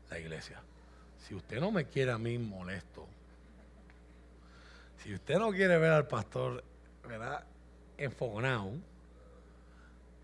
la 0.10 0.20
iglesia. 0.20 0.62
Si 1.32 1.36
usted 1.36 1.61
no 1.61 1.71
me 1.71 1.86
quiere 1.86 2.11
a 2.11 2.17
mí 2.17 2.38
molesto, 2.38 3.07
si 4.97 5.13
usted 5.13 5.38
no 5.39 5.49
quiere 5.51 5.77
ver 5.77 5.91
al 5.91 6.05
pastor, 6.05 6.61
¿verdad? 7.07 7.45
Enfogonado, 7.97 8.71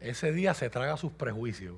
ese 0.01 0.33
día 0.33 0.53
se 0.53 0.69
traga 0.69 0.97
sus 0.97 1.13
prejuicios 1.13 1.77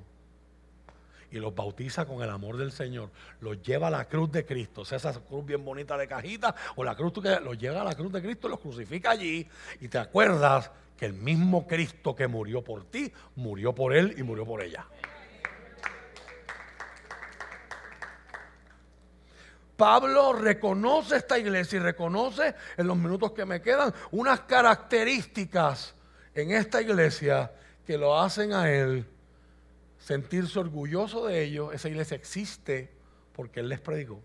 y 1.30 1.36
los 1.36 1.54
bautiza 1.54 2.06
con 2.06 2.24
el 2.24 2.30
amor 2.30 2.56
del 2.56 2.72
Señor, 2.72 3.10
los 3.40 3.62
lleva 3.62 3.86
a 3.86 3.90
la 3.92 4.08
cruz 4.08 4.32
de 4.32 4.44
Cristo, 4.44 4.84
sea 4.84 4.98
esa 4.98 5.12
cruz 5.20 5.46
bien 5.46 5.64
bonita 5.64 5.96
de 5.96 6.08
cajita 6.08 6.52
o 6.74 6.82
la 6.82 6.96
cruz 6.96 7.12
que 7.22 7.38
los 7.38 7.56
lleva 7.56 7.82
a 7.82 7.84
la 7.84 7.94
cruz 7.94 8.12
de 8.12 8.22
Cristo, 8.22 8.48
los 8.48 8.58
crucifica 8.58 9.12
allí 9.12 9.48
y 9.80 9.86
te 9.86 9.98
acuerdas 9.98 10.72
que 10.98 11.06
el 11.06 11.12
mismo 11.12 11.68
Cristo 11.68 12.16
que 12.16 12.26
murió 12.26 12.64
por 12.64 12.82
ti, 12.82 13.12
murió 13.36 13.72
por 13.76 13.94
él 13.94 14.12
y 14.18 14.24
murió 14.24 14.44
por 14.44 14.60
ella. 14.60 14.88
Pablo 19.80 20.34
reconoce 20.34 21.16
esta 21.16 21.38
iglesia 21.38 21.78
y 21.78 21.80
reconoce 21.80 22.54
en 22.76 22.86
los 22.86 22.98
minutos 22.98 23.32
que 23.32 23.46
me 23.46 23.62
quedan 23.62 23.94
unas 24.10 24.40
características 24.40 25.94
en 26.34 26.50
esta 26.50 26.82
iglesia 26.82 27.50
que 27.86 27.96
lo 27.96 28.20
hacen 28.20 28.52
a 28.52 28.70
Él 28.70 29.06
sentirse 29.98 30.58
orgulloso 30.58 31.24
de 31.28 31.42
ellos. 31.42 31.72
Esa 31.72 31.88
iglesia 31.88 32.14
existe 32.14 32.92
porque 33.32 33.60
Él 33.60 33.70
les 33.70 33.80
predicó. 33.80 34.20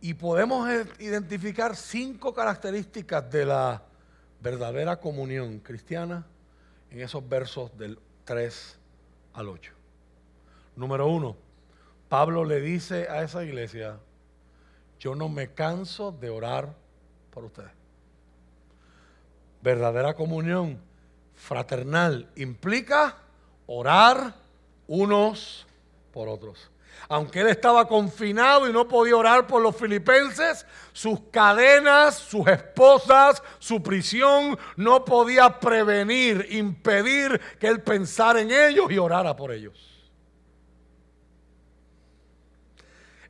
Y 0.00 0.14
podemos 0.14 0.68
identificar 0.98 1.76
cinco 1.76 2.34
características 2.34 3.30
de 3.30 3.46
la 3.46 3.84
verdadera 4.40 4.96
comunión 4.96 5.60
cristiana 5.60 6.26
en 6.90 7.02
esos 7.02 7.28
versos 7.28 7.78
del 7.78 8.00
3 8.24 8.78
al 9.34 9.48
8. 9.48 9.75
Número 10.76 11.08
uno, 11.08 11.36
Pablo 12.08 12.44
le 12.44 12.60
dice 12.60 13.08
a 13.08 13.22
esa 13.22 13.42
iglesia, 13.42 13.98
yo 15.00 15.14
no 15.14 15.28
me 15.28 15.52
canso 15.52 16.12
de 16.12 16.30
orar 16.30 16.74
por 17.30 17.44
ustedes. 17.44 17.72
Verdadera 19.62 20.14
comunión 20.14 20.78
fraternal 21.34 22.30
implica 22.36 23.16
orar 23.66 24.34
unos 24.86 25.66
por 26.12 26.28
otros. 26.28 26.70
Aunque 27.08 27.40
él 27.40 27.48
estaba 27.48 27.86
confinado 27.88 28.68
y 28.68 28.72
no 28.72 28.88
podía 28.88 29.16
orar 29.16 29.46
por 29.46 29.60
los 29.60 29.76
filipenses, 29.76 30.66
sus 30.92 31.20
cadenas, 31.30 32.16
sus 32.16 32.46
esposas, 32.46 33.42
su 33.58 33.82
prisión 33.82 34.58
no 34.76 35.04
podía 35.04 35.58
prevenir, 35.58 36.46
impedir 36.50 37.40
que 37.58 37.68
él 37.68 37.82
pensara 37.82 38.40
en 38.40 38.50
ellos 38.50 38.90
y 38.90 38.98
orara 38.98 39.36
por 39.36 39.52
ellos. 39.52 39.95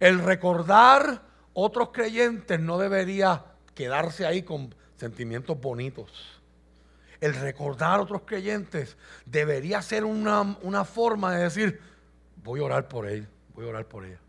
El 0.00 0.20
recordar 0.20 1.22
otros 1.52 1.90
creyentes 1.92 2.60
no 2.60 2.78
debería 2.78 3.44
quedarse 3.74 4.26
ahí 4.26 4.42
con 4.42 4.74
sentimientos 4.96 5.60
bonitos. 5.60 6.40
El 7.20 7.34
recordar 7.34 8.00
otros 8.00 8.22
creyentes 8.26 8.96
debería 9.24 9.80
ser 9.82 10.04
una, 10.04 10.58
una 10.62 10.84
forma 10.84 11.34
de 11.34 11.44
decir, 11.44 11.80
voy 12.42 12.60
a 12.60 12.64
orar 12.64 12.88
por 12.88 13.06
él 13.06 13.28
voy 13.56 13.66
a 13.66 13.70
orar 13.70 13.86
por 13.86 14.04
ella. 14.04 14.20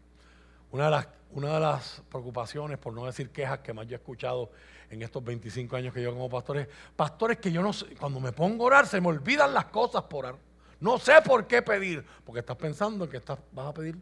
Una 0.72 0.86
de, 0.86 0.92
las, 0.92 1.08
una 1.32 1.54
de 1.54 1.60
las 1.60 2.02
preocupaciones, 2.10 2.78
por 2.78 2.94
no 2.94 3.06
decir 3.06 3.30
quejas 3.30 3.60
que 3.60 3.74
más 3.74 3.86
yo 3.88 3.96
he 3.96 4.00
escuchado 4.00 4.52
en 4.90 5.02
estos 5.02 5.24
25 5.24 5.76
años 5.76 5.94
que 5.94 6.02
yo 6.02 6.14
como 6.14 6.30
pastor 6.30 6.58
es, 6.60 6.68
pastores 6.96 7.38
que 7.38 7.52
yo 7.52 7.62
no 7.62 7.74
sé, 7.74 7.88
cuando 7.96 8.20
me 8.20 8.32
pongo 8.32 8.64
a 8.64 8.68
orar 8.68 8.88
se 8.88 9.02
me 9.02 9.10
olvidan 9.10 9.54
las 9.54 9.66
cosas 9.66 10.04
por 10.04 10.26
orar. 10.26 10.40
No 10.80 10.98
sé 10.98 11.14
por 11.26 11.46
qué 11.46 11.62
pedir, 11.62 12.06
porque 12.24 12.40
estás 12.40 12.56
pensando 12.56 13.10
que 13.10 13.18
estás, 13.18 13.38
vas 13.52 13.68
a 13.68 13.74
pedir 13.74 13.98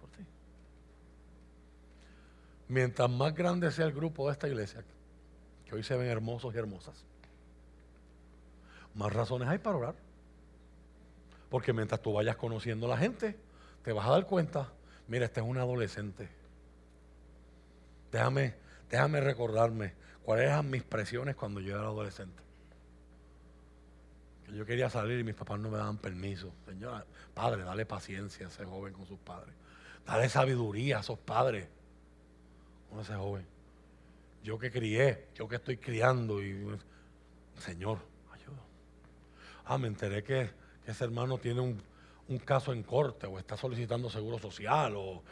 por 0.00 0.08
ti. 0.10 0.24
Mientras 2.72 3.10
más 3.10 3.34
grande 3.34 3.70
sea 3.70 3.84
el 3.84 3.92
grupo 3.92 4.26
de 4.26 4.32
esta 4.32 4.48
iglesia, 4.48 4.82
que 5.66 5.74
hoy 5.74 5.82
se 5.82 5.94
ven 5.94 6.08
hermosos 6.08 6.54
y 6.54 6.56
hermosas, 6.56 7.04
más 8.94 9.12
razones 9.12 9.46
hay 9.46 9.58
para 9.58 9.76
orar. 9.76 9.94
Porque 11.50 11.74
mientras 11.74 12.00
tú 12.00 12.14
vayas 12.14 12.36
conociendo 12.36 12.86
a 12.86 12.88
la 12.88 12.96
gente, 12.96 13.36
te 13.84 13.92
vas 13.92 14.06
a 14.06 14.12
dar 14.12 14.24
cuenta, 14.24 14.72
mira, 15.06 15.26
este 15.26 15.40
es 15.40 15.46
un 15.46 15.58
adolescente. 15.58 16.30
Déjame, 18.10 18.54
déjame 18.88 19.20
recordarme 19.20 19.92
cuáles 20.24 20.46
eran 20.46 20.70
mis 20.70 20.82
presiones 20.82 21.36
cuando 21.36 21.60
yo 21.60 21.76
era 21.76 21.88
adolescente. 21.88 22.42
Que 24.46 24.56
yo 24.56 24.64
quería 24.64 24.88
salir 24.88 25.20
y 25.20 25.24
mis 25.24 25.34
papás 25.34 25.60
no 25.60 25.68
me 25.68 25.76
daban 25.76 25.98
permiso. 25.98 26.54
Señora, 26.64 27.04
padre, 27.34 27.64
dale 27.64 27.84
paciencia 27.84 28.46
a 28.46 28.48
ese 28.48 28.64
joven 28.64 28.94
con 28.94 29.04
sus 29.04 29.18
padres. 29.18 29.54
Dale 30.06 30.30
sabiduría 30.30 30.96
a 30.96 31.00
esos 31.00 31.18
padres 31.18 31.68
con 32.92 33.00
ese 33.00 33.14
joven. 33.14 33.46
Yo 34.44 34.58
que 34.58 34.70
crié, 34.70 35.28
yo 35.34 35.48
que 35.48 35.56
estoy 35.56 35.78
criando 35.78 36.42
y 36.42 36.78
Señor, 37.58 37.98
ayuda. 38.32 38.62
Ah, 39.64 39.78
me 39.78 39.88
enteré 39.88 40.22
que 40.22 40.50
que 40.84 40.90
ese 40.90 41.04
hermano 41.04 41.38
tiene 41.38 41.60
un, 41.60 41.82
caso 42.44 42.72
en 42.72 42.82
corte 42.82 43.26
o 43.26 43.38
está 43.38 43.58
solicitando 43.58 44.08
seguro 44.08 44.38
social 44.38 44.94
o 44.96 45.22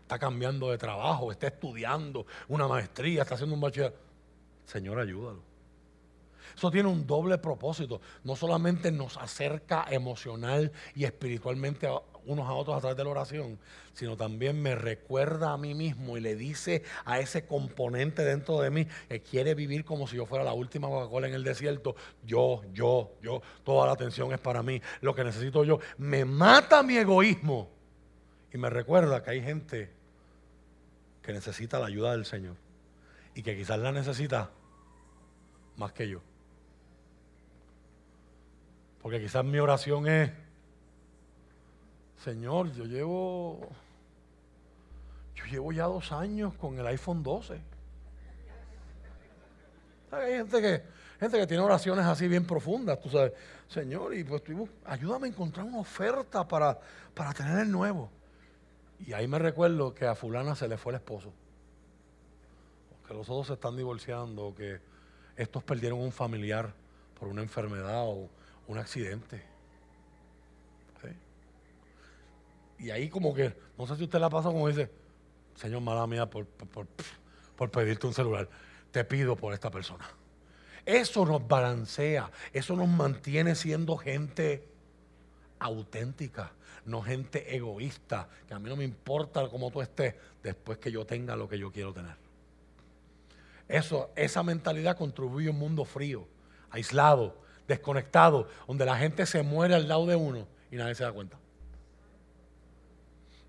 está 0.00 0.18
cambiando 0.18 0.70
de 0.70 0.78
trabajo, 0.78 1.30
está 1.30 1.48
estudiando 1.48 2.26
una 2.48 2.66
maestría, 2.66 3.22
está 3.22 3.34
haciendo 3.34 3.54
un 3.54 3.60
bachillerato. 3.60 3.98
Señor, 4.64 4.98
ayúdalo. 4.98 5.42
Eso 6.56 6.70
tiene 6.70 6.88
un 6.88 7.06
doble 7.06 7.36
propósito. 7.36 8.00
No 8.24 8.34
solamente 8.34 8.90
nos 8.90 9.18
acerca 9.18 9.84
emocional 9.90 10.72
y 10.94 11.04
espiritualmente 11.04 11.86
a, 11.86 12.00
unos 12.28 12.46
a 12.46 12.52
otros 12.52 12.76
a 12.76 12.80
través 12.80 12.96
de 12.96 13.04
la 13.04 13.10
oración, 13.10 13.58
sino 13.94 14.16
también 14.16 14.60
me 14.60 14.74
recuerda 14.74 15.52
a 15.52 15.56
mí 15.56 15.74
mismo 15.74 16.16
y 16.16 16.20
le 16.20 16.36
dice 16.36 16.84
a 17.04 17.18
ese 17.18 17.46
componente 17.46 18.22
dentro 18.22 18.60
de 18.60 18.70
mí 18.70 18.86
que 19.08 19.22
quiere 19.22 19.54
vivir 19.54 19.84
como 19.84 20.06
si 20.06 20.16
yo 20.16 20.26
fuera 20.26 20.44
la 20.44 20.52
última 20.52 20.88
Coca-Cola 20.88 21.26
en 21.26 21.34
el 21.34 21.42
desierto. 21.42 21.96
Yo, 22.24 22.62
yo, 22.72 23.12
yo, 23.22 23.40
toda 23.64 23.86
la 23.86 23.92
atención 23.92 24.32
es 24.32 24.38
para 24.38 24.62
mí, 24.62 24.80
lo 25.00 25.14
que 25.14 25.24
necesito 25.24 25.64
yo. 25.64 25.80
Me 25.96 26.24
mata 26.24 26.82
mi 26.82 26.96
egoísmo 26.96 27.70
y 28.52 28.58
me 28.58 28.68
recuerda 28.68 29.22
que 29.22 29.30
hay 29.30 29.42
gente 29.42 29.90
que 31.22 31.32
necesita 31.32 31.78
la 31.78 31.86
ayuda 31.86 32.12
del 32.12 32.26
Señor 32.26 32.56
y 33.34 33.42
que 33.42 33.56
quizás 33.56 33.78
la 33.78 33.90
necesita 33.90 34.50
más 35.76 35.92
que 35.92 36.08
yo. 36.08 36.20
Porque 39.00 39.20
quizás 39.20 39.44
mi 39.44 39.58
oración 39.58 40.06
es 40.06 40.30
Señor, 42.24 42.72
yo 42.72 42.84
llevo, 42.84 43.60
yo 45.36 45.44
llevo 45.44 45.72
ya 45.72 45.84
dos 45.84 46.10
años 46.10 46.54
con 46.54 46.78
el 46.78 46.86
iPhone 46.86 47.22
12. 47.22 47.60
Hay 50.10 50.32
gente 50.32 50.60
que, 50.60 50.82
gente 51.20 51.38
que 51.38 51.46
tiene 51.46 51.62
oraciones 51.62 52.04
así 52.06 52.26
bien 52.26 52.44
profundas, 52.44 53.00
tú 53.00 53.08
sabes, 53.08 53.32
Señor, 53.68 54.14
y 54.14 54.24
pues 54.24 54.42
ayúdame 54.84 55.26
a 55.26 55.30
encontrar 55.30 55.66
una 55.66 55.78
oferta 55.78 56.46
para, 56.48 56.78
para 57.14 57.32
tener 57.32 57.60
el 57.60 57.70
nuevo. 57.70 58.10
Y 59.06 59.12
ahí 59.12 59.28
me 59.28 59.38
recuerdo 59.38 59.94
que 59.94 60.06
a 60.06 60.14
fulana 60.14 60.56
se 60.56 60.66
le 60.66 60.76
fue 60.76 60.92
el 60.92 60.96
esposo. 60.96 61.32
que 63.06 63.14
los 63.14 63.28
otros 63.28 63.46
se 63.46 63.52
están 63.52 63.76
divorciando, 63.76 64.46
o 64.46 64.54
que 64.54 64.80
estos 65.36 65.62
perdieron 65.62 66.00
un 66.00 66.10
familiar 66.10 66.72
por 67.18 67.28
una 67.28 67.42
enfermedad 67.42 68.04
o 68.06 68.28
un 68.66 68.78
accidente. 68.78 69.57
Y 72.78 72.90
ahí 72.90 73.08
como 73.08 73.34
que, 73.34 73.54
no 73.76 73.86
sé 73.86 73.96
si 73.96 74.04
usted 74.04 74.18
la 74.18 74.30
pasa 74.30 74.48
como 74.48 74.68
dice, 74.68 74.90
Señor, 75.54 75.80
mala 75.80 76.06
mía 76.06 76.26
por, 76.26 76.46
por, 76.46 77.70
pedirte 77.70 78.06
un 78.06 78.14
celular. 78.14 78.48
Te 78.92 79.04
pido 79.04 79.34
por 79.34 79.52
esta 79.52 79.70
persona. 79.70 80.08
Eso 80.86 81.26
nos 81.26 81.46
balancea, 81.46 82.30
eso 82.52 82.76
nos 82.76 82.88
mantiene 82.88 83.54
siendo 83.54 83.96
gente 83.96 84.66
auténtica, 85.58 86.52
no 86.86 87.02
gente 87.02 87.54
egoísta, 87.54 88.28
que 88.46 88.54
a 88.54 88.58
mí 88.58 88.70
no 88.70 88.76
me 88.76 88.84
importa 88.84 89.48
cómo 89.48 89.70
tú 89.70 89.82
estés 89.82 90.14
después 90.42 90.78
que 90.78 90.92
yo 90.92 91.04
tenga 91.04 91.36
lo 91.36 91.48
que 91.48 91.58
yo 91.58 91.72
quiero 91.72 91.92
tener. 91.92 92.16
Eso, 93.66 94.10
esa 94.16 94.42
mentalidad 94.42 94.96
contribuye 94.96 95.48
a 95.48 95.50
un 95.50 95.58
mundo 95.58 95.84
frío, 95.84 96.26
aislado, 96.70 97.36
desconectado, 97.66 98.48
donde 98.66 98.86
la 98.86 98.96
gente 98.96 99.26
se 99.26 99.42
muere 99.42 99.74
al 99.74 99.88
lado 99.88 100.06
de 100.06 100.16
uno 100.16 100.46
y 100.70 100.76
nadie 100.76 100.94
se 100.94 101.02
da 101.02 101.12
cuenta. 101.12 101.38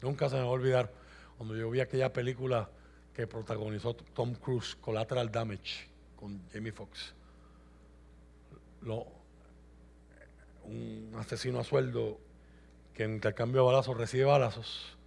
Nunca 0.01 0.29
se 0.29 0.35
me 0.35 0.41
va 0.41 0.47
a 0.47 0.51
olvidar 0.51 0.91
cuando 1.37 1.55
yo 1.55 1.69
vi 1.69 1.79
aquella 1.79 2.11
película 2.11 2.69
que 3.13 3.27
protagonizó 3.27 3.93
Tom 3.95 4.33
Cruise, 4.35 4.75
Collateral 4.75 5.31
Damage, 5.31 5.89
con 6.15 6.41
Jamie 6.51 6.71
Foxx. 6.71 7.13
un 10.63 11.11
asesino 11.17 11.59
a 11.59 11.63
sueldo 11.63 12.19
que 12.93 13.03
en 13.03 13.15
intercambio 13.15 13.61
de 13.61 13.67
balazos 13.67 13.97
recibe 13.97 14.25
balazos, 14.25 14.97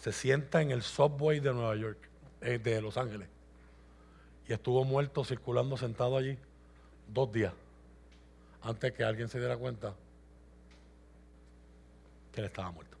se 0.00 0.12
sienta 0.12 0.62
en 0.62 0.70
el 0.70 0.82
subway 0.82 1.40
de 1.40 1.52
Nueva 1.52 1.76
York, 1.76 1.98
eh, 2.40 2.58
de 2.58 2.80
Los 2.80 2.96
Ángeles, 2.96 3.28
y 4.48 4.52
estuvo 4.52 4.84
muerto 4.84 5.24
circulando 5.24 5.76
sentado 5.76 6.16
allí 6.16 6.38
dos 7.08 7.30
días 7.32 7.52
antes 8.62 8.92
que 8.92 9.04
alguien 9.04 9.28
se 9.28 9.38
diera 9.38 9.56
cuenta 9.56 9.94
que 12.32 12.40
él 12.40 12.46
estaba 12.46 12.70
muerto. 12.70 12.99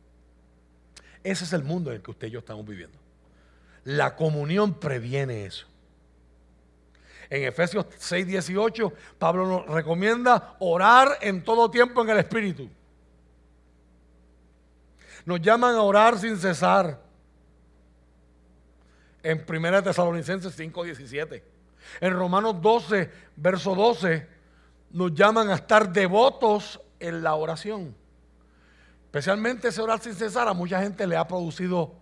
Ese 1.22 1.44
es 1.44 1.52
el 1.52 1.62
mundo 1.62 1.90
en 1.90 1.96
el 1.96 2.02
que 2.02 2.10
usted 2.10 2.28
y 2.28 2.30
yo 2.30 2.38
estamos 2.38 2.66
viviendo. 2.66 2.98
La 3.84 4.16
comunión 4.16 4.74
previene 4.74 5.46
eso. 5.46 5.66
En 7.28 7.44
Efesios 7.44 7.86
6, 7.96 8.26
18, 8.26 8.92
Pablo 9.18 9.46
nos 9.46 9.66
recomienda 9.66 10.56
orar 10.58 11.18
en 11.20 11.44
todo 11.44 11.70
tiempo 11.70 12.02
en 12.02 12.10
el 12.10 12.18
Espíritu. 12.18 12.68
Nos 15.24 15.40
llaman 15.40 15.76
a 15.76 15.82
orar 15.82 16.18
sin 16.18 16.36
cesar. 16.36 17.00
En 19.22 19.44
1 19.46 19.82
Tesalonicenses 19.82 20.54
5, 20.56 20.84
17. 20.84 21.44
En 22.00 22.14
Romanos 22.14 22.60
12, 22.60 23.10
verso 23.36 23.74
12, 23.74 24.26
nos 24.90 25.14
llaman 25.14 25.50
a 25.50 25.54
estar 25.54 25.92
devotos 25.92 26.80
en 26.98 27.22
la 27.22 27.34
oración. 27.34 27.94
Especialmente 29.10 29.66
ese 29.66 29.82
orar 29.82 29.98
sin 29.98 30.14
cesar 30.14 30.46
a 30.46 30.54
mucha 30.54 30.80
gente 30.80 31.04
le 31.04 31.16
ha 31.16 31.26
producido 31.26 31.94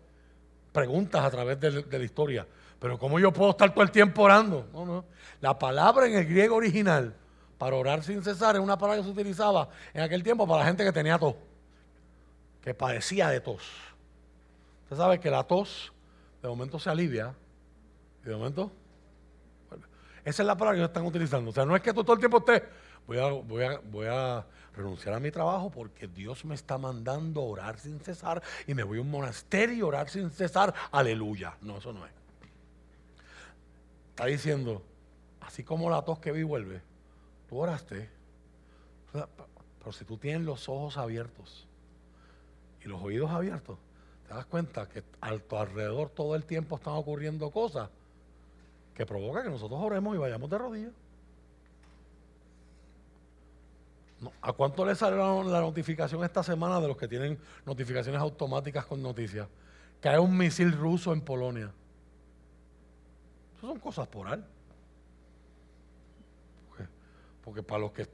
preguntas 0.73 1.25
a 1.25 1.31
través 1.31 1.59
de, 1.59 1.99
la 1.99 2.05
historia. 2.05 2.47
Pero 2.79 2.99
¿cómo 2.99 3.19
yo 3.19 3.33
puedo 3.33 3.53
estar 3.53 3.73
todo 3.73 3.83
el 3.83 3.91
tiempo 3.91 4.25
orando? 4.25 4.69
No, 4.75 4.85
no. 4.85 5.07
La 5.41 5.59
palabra 5.59 6.07
en 6.07 6.17
el 6.17 6.27
griego 6.27 6.57
original 6.57 7.15
para 7.57 7.77
orar 7.77 8.05
sin 8.05 8.23
cesar 8.23 8.57
es 8.57 8.61
una 8.61 8.77
palabra 8.77 9.01
que 9.01 9.07
se 9.07 9.11
utilizaba 9.11 9.71
en 9.95 10.03
aquel 10.03 10.23
tiempo 10.23 10.47
para 10.47 10.61
la 10.61 10.67
gente 10.67 10.85
que 10.85 10.93
tenía 10.93 11.19
tos, 11.19 11.35
que 12.61 12.75
padecía 12.75 13.31
de 13.31 13.41
tos. 13.41 13.63
Usted 14.83 14.97
sabe 14.99 15.19
que 15.19 15.31
la 15.31 15.45
tos 15.45 15.91
de 16.43 16.49
momento 16.49 16.79
se 16.79 16.91
alivia 16.91 17.35
y 18.23 18.29
de 18.29 18.37
momento... 18.37 18.71
Esa 20.27 20.43
es 20.43 20.47
la 20.47 20.59
palabra 20.59 20.75
que 20.75 20.81
ellos 20.81 20.91
están 20.91 21.07
utilizando. 21.07 21.49
O 21.49 21.55
sea, 21.55 21.65
no 21.65 21.75
es 21.75 21.81
que 21.81 21.95
tú 21.95 22.05
todo 22.05 22.13
el 22.13 22.19
tiempo 22.19 22.37
estés, 22.37 22.63
voy 23.07 23.19
a, 23.19 23.79
voy 23.81 24.07
a 24.07 24.45
renunciar 24.79 25.15
a 25.15 25.21
mi 25.21 25.31
trabajo 25.31 25.71
porque 25.71 26.09
Dios 26.09 26.45
me 26.45 26.55
está 26.55 26.79
mandando 26.79 27.43
orar 27.43 27.79
sin 27.79 28.01
cesar 28.01 28.43
y 28.67 28.75
me 28.75 28.83
voy 28.83 28.99
a 28.99 29.03
un 29.03 29.11
monasterio 29.11 29.77
y 29.77 29.83
orar 29.83 30.09
sin 30.09 30.31
cesar. 30.31 30.73
Aleluya. 30.91 31.57
No, 31.61 31.79
eso 31.79 31.93
no 31.93 32.07
es. 32.07 32.13
Está 34.11 34.27
diciendo, 34.27 34.83
así 35.41 35.63
como 35.63 35.91
la 35.91 36.03
tos 36.03 36.19
que 36.19 36.33
vi 36.33 36.43
vuelve, 36.43 36.81
tú 37.49 37.59
oraste. 37.59 38.09
Pero 39.13 39.93
si 39.93 40.05
tú 40.05 40.17
tienes 40.17 40.43
los 40.43 40.69
ojos 40.69 40.97
abiertos 40.97 41.67
y 42.85 42.89
los 42.89 43.01
oídos 43.03 43.31
abiertos, 43.31 43.79
te 44.27 44.35
das 44.35 44.47
cuenta 44.47 44.89
que 44.89 45.03
a 45.21 45.39
tu 45.39 45.57
alrededor 45.57 46.11
todo 46.11 46.35
el 46.35 46.45
tiempo 46.45 46.77
están 46.77 46.95
ocurriendo 46.95 47.51
cosas 47.51 47.89
que 48.95 49.07
provocan 49.07 49.45
que 49.45 49.51
nosotros 49.51 49.81
oremos 49.81 50.15
y 50.15 50.19
vayamos 50.19 50.51
de 50.51 50.59
rodillas. 50.59 50.93
¿A 54.43 54.53
cuánto 54.53 54.85
le 54.85 54.95
salió 54.95 55.43
la 55.45 55.61
notificación 55.61 56.25
esta 56.25 56.43
semana 56.43 56.81
de 56.81 56.89
los 56.89 56.97
que 56.97 57.07
tienen 57.07 57.39
notificaciones 57.65 58.21
automáticas 58.21 58.85
con 58.85 59.03
noticias? 59.03 59.47
Cae 60.01 60.19
un 60.19 60.37
misil 60.37 60.73
ruso 60.73 61.13
en 61.13 61.21
Polonia. 61.21 61.73
Eso 63.57 63.69
son 63.69 63.79
cosas 63.79 64.09
por 64.09 64.27
ahí. 64.29 64.45
Porque 67.45 67.63
para 67.63 67.81
los 67.81 67.93
que 67.93 68.07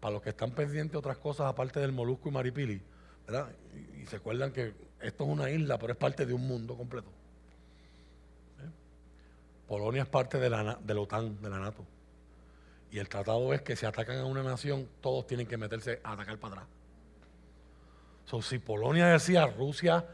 para 0.00 0.12
los 0.12 0.22
que 0.22 0.30
están 0.30 0.52
pendientes 0.52 0.92
de 0.92 0.98
otras 0.98 1.18
cosas 1.18 1.46
aparte 1.46 1.80
del 1.80 1.92
Molusco 1.92 2.28
y 2.28 2.32
Maripili, 2.32 2.80
¿verdad? 3.26 3.48
Y, 3.96 4.06
se 4.06 4.16
acuerdan 4.16 4.52
que 4.52 4.72
esto 5.00 5.24
es 5.24 5.30
una 5.30 5.50
isla, 5.50 5.78
pero 5.78 5.92
es 5.92 5.98
parte 5.98 6.24
de 6.24 6.32
un 6.32 6.46
mundo 6.46 6.76
completo. 6.76 7.08
¿Eh? 8.60 8.70
Polonia 9.66 10.02
es 10.02 10.08
parte 10.08 10.38
de 10.38 10.48
la, 10.48 10.76
de 10.76 10.94
la 10.94 11.00
OTAN, 11.00 11.42
de 11.42 11.50
la 11.50 11.58
NATO. 11.58 11.84
Y 12.90 12.98
el 12.98 13.08
tratado 13.08 13.52
es 13.52 13.62
que 13.62 13.76
si 13.76 13.86
atacan 13.86 14.18
a 14.18 14.24
una 14.24 14.42
nación, 14.42 14.88
todos 15.00 15.26
tienen 15.26 15.46
que 15.46 15.56
meterse 15.56 16.00
a 16.02 16.12
atacar 16.12 16.38
para 16.38 16.54
atrás. 16.54 16.68
So, 18.24 18.42
si 18.42 18.58
Polonia 18.58 19.06
decía 19.06 19.46
Rusia 19.46 20.06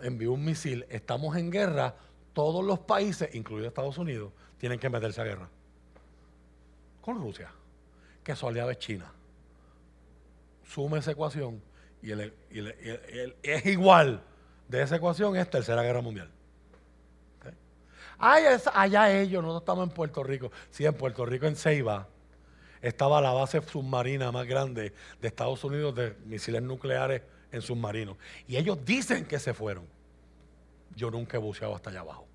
envió 0.00 0.32
un 0.32 0.44
misil, 0.44 0.86
estamos 0.88 1.36
en 1.36 1.50
guerra, 1.50 1.94
todos 2.32 2.64
los 2.64 2.80
países, 2.80 3.34
incluido 3.34 3.68
Estados 3.68 3.98
Unidos, 3.98 4.32
tienen 4.56 4.78
que 4.78 4.88
meterse 4.88 5.20
a 5.20 5.24
guerra. 5.24 5.48
Con 7.00 7.18
Rusia 7.20 7.50
que 8.22 8.36
su 8.36 8.46
aliado 8.46 8.70
es 8.70 8.78
China. 8.78 9.12
Suma 10.64 10.98
esa 10.98 11.12
ecuación 11.12 11.62
y, 12.02 12.12
es 13.42 13.66
igual 13.66 14.22
de 14.68 14.82
esa 14.82 14.96
ecuación 14.96 15.36
es 15.36 15.50
Tercera 15.50 15.82
Guerra 15.82 16.00
Mundial. 16.00 16.30
Allá 18.20 19.12
ellos, 19.12 19.42
nosotros 19.42 19.62
estamos 19.62 19.88
en 19.88 19.94
Puerto 19.94 20.22
Rico. 20.22 20.52
Sí, 20.70 20.84
en 20.84 20.94
Puerto 20.94 21.24
Rico, 21.24 21.46
en 21.46 21.56
Ceiba, 21.56 22.08
estaba 22.82 23.20
la 23.20 23.32
base 23.32 23.60
submarina 23.62 24.30
más 24.32 24.46
grande 24.46 24.92
de 25.20 25.28
Estados 25.28 25.62
Unidos 25.64 25.94
de 25.94 26.16
misiles 26.26 26.62
nucleares 26.62 27.22
en 27.52 27.62
submarinos. 27.62 28.16
Y 28.46 28.56
ellos 28.56 28.78
dicen 28.84 29.24
que 29.24 29.38
se 29.38 29.54
fueron. 29.54 29.86
Yo 30.94 31.10
nunca 31.10 31.36
he 31.36 31.40
buceado 31.40 31.74
hasta 31.74 31.90
allá 31.90 32.00
abajo. 32.00 32.26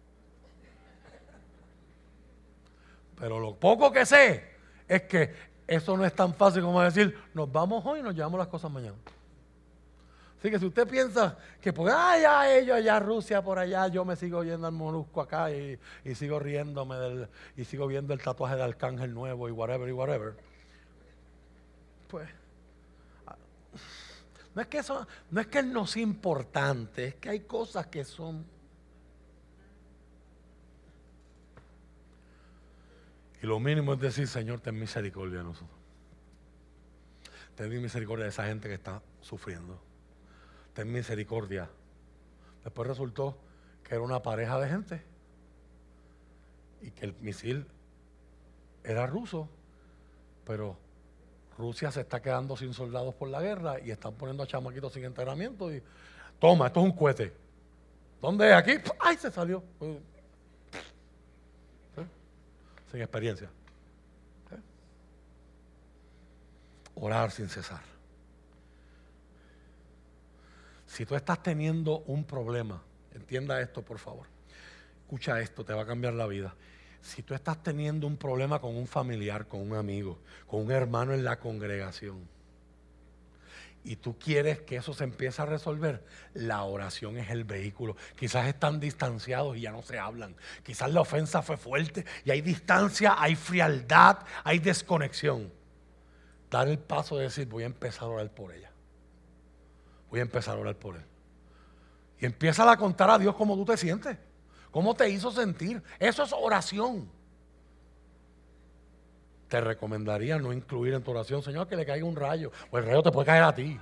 Pero 3.18 3.40
lo 3.40 3.56
poco 3.56 3.92
que 3.92 4.06
sé 4.06 4.44
es 4.88 5.04
que 5.04 5.34
eso 5.68 5.98
no 5.98 6.06
es 6.06 6.14
tan 6.14 6.34
fácil 6.34 6.62
como 6.62 6.82
decir, 6.82 7.18
nos 7.34 7.52
vamos 7.52 7.84
hoy 7.86 8.00
y 8.00 8.04
nos 8.04 8.14
llevamos 8.14 8.38
las 8.38 8.48
cosas 8.48 8.72
mañana. 8.72 8.98
Así 10.46 10.52
que 10.52 10.60
si 10.60 10.68
usted 10.68 10.88
piensa 10.88 11.36
que 11.60 11.74
por 11.74 11.90
allá 11.90 12.56
ellos, 12.56 12.76
allá 12.76 13.00
Rusia, 13.00 13.42
por 13.42 13.58
allá, 13.58 13.88
yo 13.88 14.06
me 14.06 14.16
sigo 14.16 14.44
yendo 14.44 14.68
al 14.68 14.74
molusco 14.74 15.20
acá 15.20 15.50
y, 15.50 15.80
sigo 16.14 16.38
riéndome 16.38 16.98
del, 16.98 17.28
y 17.58 17.66
sigo 17.66 17.88
viendo 17.88 18.14
el 18.14 18.22
tatuaje 18.22 18.56
de 18.56 18.62
arcángel 18.62 19.12
nuevo 19.12 19.50
y 19.50 19.52
whatever 19.52 19.90
y 19.90 19.92
whatever. 19.92 20.36
Pues, 22.10 22.30
ah, 23.26 23.36
no 24.54 24.62
es 24.62 24.68
que 24.68 24.78
eso, 24.78 25.08
no 25.32 25.42
es 25.42 25.48
que 25.48 25.64
no 25.64 25.88
sea 25.88 26.04
importante, 26.04 27.08
es 27.08 27.16
que 27.16 27.30
hay 27.30 27.40
cosas 27.40 27.88
que 27.88 28.06
son 28.06 28.46
Y 33.42 33.48
lo 33.48 33.60
mínimo 33.60 33.94
es 33.94 34.00
decir, 34.00 34.28
Señor, 34.28 34.60
ten 34.60 34.80
misericordia 34.80 35.40
de 35.40 35.44
nosotros. 35.44 35.80
Ten 37.56 37.82
misericordia 37.82 38.26
de 38.26 38.30
esa 38.30 38.46
gente 38.46 38.68
que 38.68 38.76
está 38.76 39.02
sufriendo. 39.22 39.85
Ten 40.76 40.92
misericordia. 40.92 41.70
Después 42.64 42.88
resultó 42.88 43.38
que 43.84 43.96
era 43.96 44.04
una 44.04 44.22
pareja 44.22 44.60
de 44.60 44.70
gente 44.70 45.02
y 46.82 46.92
que 46.92 47.06
el 47.06 47.16
misil 47.22 47.66
era 48.84 49.08
ruso, 49.08 49.50
pero 50.46 50.78
Rusia 51.58 51.92
se 51.92 52.02
está 52.02 52.22
quedando 52.22 52.58
sin 52.58 52.74
soldados 52.74 53.16
por 53.16 53.30
la 53.30 53.42
guerra 53.42 53.80
y 53.80 53.90
están 53.90 54.14
poniendo 54.16 54.44
a 54.44 54.48
chamaquitos 54.48 54.94
sin 54.94 55.06
entrenamiento 55.06 55.74
y 55.74 55.82
toma, 56.40 56.68
esto 56.68 56.82
es 56.82 56.86
un 56.86 56.92
cohete. 56.92 57.34
¿Dónde 58.22 58.50
es? 58.50 58.56
Aquí. 58.56 58.72
¡Ay, 59.00 59.18
se 59.18 59.32
salió! 59.32 59.64
sin 62.92 63.02
experiencia. 63.02 63.50
¿Eh? 64.52 64.60
Orar 66.96 67.32
sin 67.32 67.50
cesar. 67.50 67.95
Si 70.96 71.06
tú 71.06 71.14
estás 71.14 71.44
teniendo 71.44 72.00
un 72.08 72.24
problema, 72.24 72.82
entienda 73.14 73.60
esto 73.60 73.82
por 73.82 74.00
favor. 74.00 74.28
Escucha 75.02 75.42
esto, 75.42 75.66
te 75.66 75.74
va 75.74 75.82
a 75.82 75.86
cambiar 75.86 76.14
la 76.14 76.26
vida. 76.26 76.56
Si 77.02 77.22
tú 77.22 77.34
estás 77.34 77.62
teniendo 77.62 78.08
un 78.08 78.16
problema 78.16 78.62
con 78.62 78.78
un 78.78 78.88
familiar, 78.88 79.46
con 79.46 79.60
un 79.60 79.76
amigo, 79.76 80.22
con 80.48 80.62
un 80.62 80.72
hermano 80.72 81.14
en 81.14 81.26
la 81.26 81.38
congregación, 81.38 82.26
y 83.84 83.98
tú 83.98 84.18
quieres 84.18 84.62
que 84.62 84.78
eso 84.78 84.94
se 84.94 85.04
empiece 85.04 85.42
a 85.42 85.46
resolver, 85.46 86.02
la 86.34 86.64
oración 86.64 87.18
es 87.18 87.30
el 87.30 87.44
vehículo. 87.44 87.98
Quizás 88.18 88.48
están 88.48 88.80
distanciados 88.80 89.58
y 89.58 89.62
ya 89.62 89.74
no 89.74 89.82
se 89.82 90.00
hablan. 90.00 90.34
Quizás 90.64 90.94
la 90.94 91.02
ofensa 91.02 91.42
fue 91.42 91.58
fuerte 91.58 92.06
y 92.24 92.32
hay 92.32 92.40
distancia, 92.40 93.16
hay 93.18 93.36
frialdad, 93.36 94.20
hay 94.46 94.60
desconexión. 94.60 95.52
Dar 96.50 96.70
el 96.70 96.80
paso 96.80 97.18
de 97.18 97.24
decir, 97.24 97.50
voy 97.50 97.64
a 97.64 97.66
empezar 97.66 98.04
a 98.04 98.12
orar 98.12 98.34
por 98.34 98.54
ella. 98.54 98.72
Voy 100.16 100.20
a 100.22 100.24
empezar 100.24 100.58
a 100.58 100.62
orar 100.62 100.76
por 100.76 100.96
él. 100.96 101.04
Y 102.20 102.26
empieza 102.26 102.70
a 102.72 102.78
contar 102.78 103.10
a 103.10 103.18
Dios 103.18 103.36
cómo 103.36 103.56
tú 103.56 103.66
te 103.66 103.76
sientes, 103.76 104.18
cómo 104.72 104.96
te 104.96 105.10
hizo 105.10 105.30
sentir. 105.32 105.84
Eso 106.00 106.24
es 106.24 106.32
oración 106.32 107.10
te 109.48 109.62
recomendaría 109.62 110.38
no 110.38 110.52
incluir 110.52 110.94
en 110.94 111.04
tu 111.04 111.12
oración, 111.12 111.42
Señor, 111.42 111.68
que 111.68 111.76
le 111.76 111.86
caiga 111.86 112.06
un 112.06 112.16
rayo, 112.16 112.52
o 112.72 112.78
el 112.78 112.86
rayo 112.86 113.04
te 113.04 113.12
puede 113.12 113.28
caer 113.28 113.44
a 113.44 113.54
ti. 113.54 113.80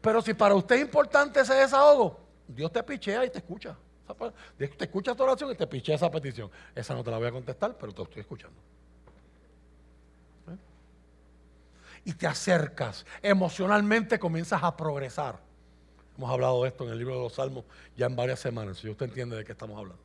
Pero 0.00 0.20
si 0.20 0.34
para 0.34 0.54
usted 0.54 0.76
es 0.76 0.82
importante 0.82 1.40
ese 1.40 1.54
desahogo, 1.54 2.18
Dios 2.48 2.72
te 2.72 2.82
pichea 2.82 3.24
y 3.24 3.30
te 3.30 3.38
escucha. 3.38 3.76
Te 4.58 4.84
escucha 4.84 5.14
tu 5.14 5.22
oración 5.22 5.52
y 5.52 5.54
te 5.54 5.66
pichea 5.66 5.94
esa 5.94 6.10
petición. 6.10 6.50
Esa 6.74 6.94
no 6.94 7.02
te 7.02 7.10
la 7.10 7.18
voy 7.18 7.28
a 7.28 7.30
contestar, 7.30 7.76
pero 7.78 7.94
te 7.94 8.02
estoy 8.02 8.20
escuchando. 8.20 8.60
¿Eh? 10.50 10.56
Y 12.04 12.14
te 12.14 12.26
acercas, 12.26 13.06
emocionalmente 13.22 14.18
comienzas 14.18 14.62
a 14.62 14.76
progresar. 14.76 15.38
Hemos 16.16 16.30
hablado 16.30 16.62
de 16.62 16.68
esto 16.68 16.84
en 16.84 16.90
el 16.90 16.98
libro 16.98 17.14
de 17.14 17.20
los 17.22 17.34
Salmos 17.34 17.64
ya 17.96 18.06
en 18.06 18.16
varias 18.16 18.40
semanas, 18.40 18.78
si 18.78 18.88
usted 18.88 19.06
entiende 19.06 19.36
de 19.36 19.44
qué 19.44 19.52
estamos 19.52 19.78
hablando. 19.78 20.02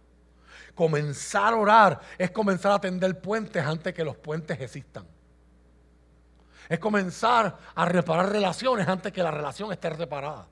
Comenzar 0.76 1.54
a 1.54 1.58
orar 1.58 2.02
es 2.18 2.32
comenzar 2.32 2.72
a 2.72 2.80
tender 2.80 3.20
puentes 3.20 3.64
antes 3.64 3.93
que 3.93 4.04
los 4.04 4.16
puentes 4.16 4.60
existan. 4.60 5.06
Es 6.70 6.80
comenzar 6.80 7.58
a 7.74 7.86
reparar 7.86 8.32
relaciones 8.32 8.88
antes 8.88 9.12
que 9.12 9.24
la 9.24 9.32
relación 9.32 9.72
esté 9.72 9.89
reparada. 9.89 10.48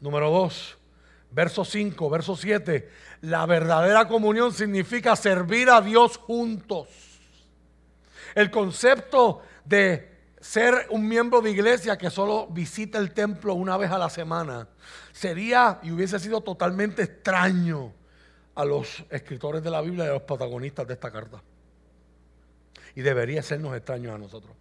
Número 0.00 0.30
2, 0.30 0.78
verso 1.30 1.64
5, 1.64 2.10
verso 2.10 2.36
7. 2.36 2.90
La 3.22 3.46
verdadera 3.46 4.06
comunión 4.08 4.52
significa 4.52 5.16
servir 5.16 5.70
a 5.70 5.80
Dios 5.80 6.16
juntos. 6.16 7.07
El 8.38 8.52
concepto 8.52 9.42
de 9.64 10.36
ser 10.38 10.86
un 10.90 11.08
miembro 11.08 11.40
de 11.40 11.50
iglesia 11.50 11.98
que 11.98 12.08
solo 12.08 12.46
visita 12.46 12.96
el 12.96 13.12
templo 13.12 13.54
una 13.54 13.76
vez 13.76 13.90
a 13.90 13.98
la 13.98 14.08
semana 14.08 14.68
sería 15.10 15.80
y 15.82 15.90
hubiese 15.90 16.20
sido 16.20 16.40
totalmente 16.40 17.02
extraño 17.02 17.92
a 18.54 18.64
los 18.64 19.04
escritores 19.10 19.60
de 19.64 19.72
la 19.72 19.80
Biblia 19.80 20.04
y 20.04 20.08
a 20.10 20.12
los 20.12 20.22
protagonistas 20.22 20.86
de 20.86 20.94
esta 20.94 21.10
carta. 21.10 21.42
Y 22.94 23.02
debería 23.02 23.42
sernos 23.42 23.74
extraño 23.76 24.14
a 24.14 24.18
nosotros. 24.18 24.54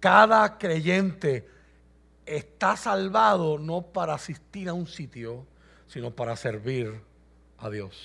Cada 0.00 0.58
creyente 0.58 1.46
está 2.26 2.76
salvado 2.76 3.60
no 3.60 3.82
para 3.82 4.14
asistir 4.14 4.68
a 4.68 4.72
un 4.72 4.88
sitio, 4.88 5.46
sino 5.86 6.10
para 6.10 6.34
servir 6.34 7.00
a 7.58 7.70
Dios. 7.70 7.96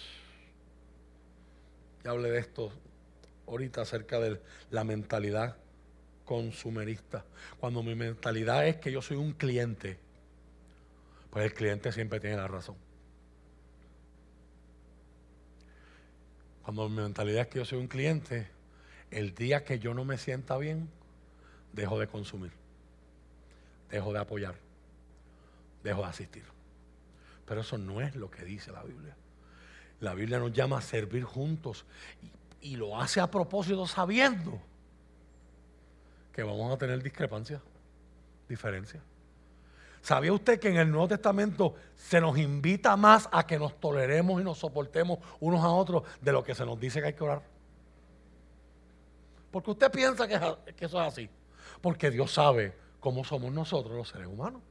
Ya 2.03 2.11
hablé 2.11 2.29
de 2.29 2.37
esto 2.37 2.71
ahorita 3.47 3.81
acerca 3.81 4.19
de 4.19 4.41
la 4.71 4.83
mentalidad 4.83 5.57
consumerista. 6.25 7.25
Cuando 7.59 7.83
mi 7.83 7.95
mentalidad 7.95 8.67
es 8.67 8.77
que 8.77 8.91
yo 8.91 9.01
soy 9.01 9.17
un 9.17 9.33
cliente, 9.33 9.97
pues 11.29 11.45
el 11.45 11.53
cliente 11.53 11.91
siempre 11.91 12.19
tiene 12.19 12.37
la 12.37 12.47
razón. 12.47 12.75
Cuando 16.63 16.87
mi 16.87 17.01
mentalidad 17.01 17.41
es 17.41 17.47
que 17.47 17.59
yo 17.59 17.65
soy 17.65 17.79
un 17.79 17.87
cliente, 17.87 18.47
el 19.11 19.35
día 19.35 19.65
que 19.65 19.79
yo 19.79 19.93
no 19.93 20.05
me 20.05 20.17
sienta 20.17 20.57
bien, 20.57 20.89
dejo 21.73 21.99
de 21.99 22.07
consumir, 22.07 22.51
dejo 23.89 24.13
de 24.13 24.19
apoyar, 24.19 24.55
dejo 25.83 26.01
de 26.01 26.07
asistir. 26.07 26.43
Pero 27.45 27.61
eso 27.61 27.77
no 27.77 27.99
es 28.01 28.15
lo 28.15 28.31
que 28.31 28.45
dice 28.45 28.71
la 28.71 28.83
Biblia. 28.83 29.15
La 29.99 30.13
Biblia 30.13 30.39
nos 30.39 30.53
llama 30.53 30.77
a 30.77 30.81
servir 30.81 31.23
juntos 31.23 31.85
y, 32.63 32.75
lo 32.75 32.99
hace 32.99 33.19
a 33.19 33.29
propósito 33.29 33.85
sabiendo 33.85 34.59
que 36.31 36.43
vamos 36.43 36.73
a 36.73 36.77
tener 36.77 37.01
discrepancias, 37.03 37.61
diferencias. 38.49 39.03
¿Sabía 40.01 40.33
usted 40.33 40.59
que 40.59 40.69
en 40.69 40.77
el 40.77 40.91
Nuevo 40.91 41.07
Testamento 41.07 41.75
se 41.95 42.19
nos 42.19 42.37
invita 42.37 42.97
más 42.97 43.29
a 43.31 43.45
que 43.47 43.57
nos 43.57 43.79
toleremos 43.79 44.41
y 44.41 44.43
nos 44.43 44.57
soportemos 44.57 45.19
unos 45.39 45.63
a 45.63 45.69
otros 45.69 46.03
de 46.19 46.31
lo 46.31 46.43
que 46.43 46.55
se 46.55 46.65
nos 46.65 46.79
dice 46.79 46.99
que 46.99 47.07
hay 47.07 47.13
que 47.13 47.23
orar? 47.23 47.41
Porque 49.49 49.71
usted 49.71 49.91
piensa 49.91 50.27
que, 50.27 50.33
eso 50.33 51.01
es 51.01 51.07
así. 51.07 51.29
Porque 51.79 52.09
Dios 52.09 52.33
sabe 52.33 52.75
cómo 52.99 53.23
somos 53.23 53.53
nosotros 53.53 53.95
los 53.95 54.09
seres 54.09 54.27
humanos. 54.27 54.61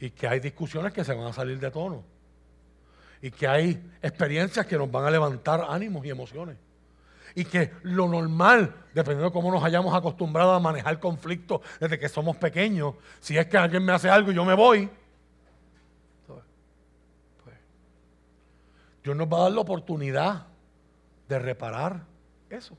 Y 0.00 0.10
que 0.10 0.26
hay 0.26 0.40
discusiones 0.40 0.92
que 0.92 1.04
se 1.04 1.12
van 1.12 1.26
a 1.26 1.32
salir 1.32 1.60
de 1.60 1.70
tono. 1.70 2.02
Y 3.20 3.30
que 3.30 3.48
hay 3.48 3.82
experiencias 4.02 4.66
que 4.66 4.76
nos 4.76 4.90
van 4.90 5.04
a 5.04 5.10
levantar 5.10 5.66
ánimos 5.68 6.04
y 6.04 6.10
emociones 6.10 6.56
y 7.38 7.44
que 7.44 7.70
lo 7.82 8.08
normal, 8.08 8.74
dependiendo 8.92 9.26
de 9.26 9.32
cómo 9.32 9.52
nos 9.52 9.62
hayamos 9.62 9.94
acostumbrado 9.94 10.52
a 10.52 10.58
manejar 10.60 10.98
conflictos 10.98 11.60
desde 11.78 11.96
que 11.96 12.08
somos 12.08 12.36
pequeños, 12.36 12.94
si 13.20 13.38
es 13.38 13.46
que 13.46 13.56
alguien 13.56 13.84
me 13.84 13.92
hace 13.92 14.10
algo 14.10 14.32
y 14.32 14.34
yo 14.34 14.44
me 14.44 14.54
voy, 14.54 14.90
pues, 16.26 17.56
Dios 19.04 19.14
nos 19.14 19.28
va 19.28 19.38
a 19.38 19.42
dar 19.42 19.52
la 19.52 19.60
oportunidad 19.60 20.46
de 21.28 21.38
reparar 21.38 22.04
eso. 22.50 22.76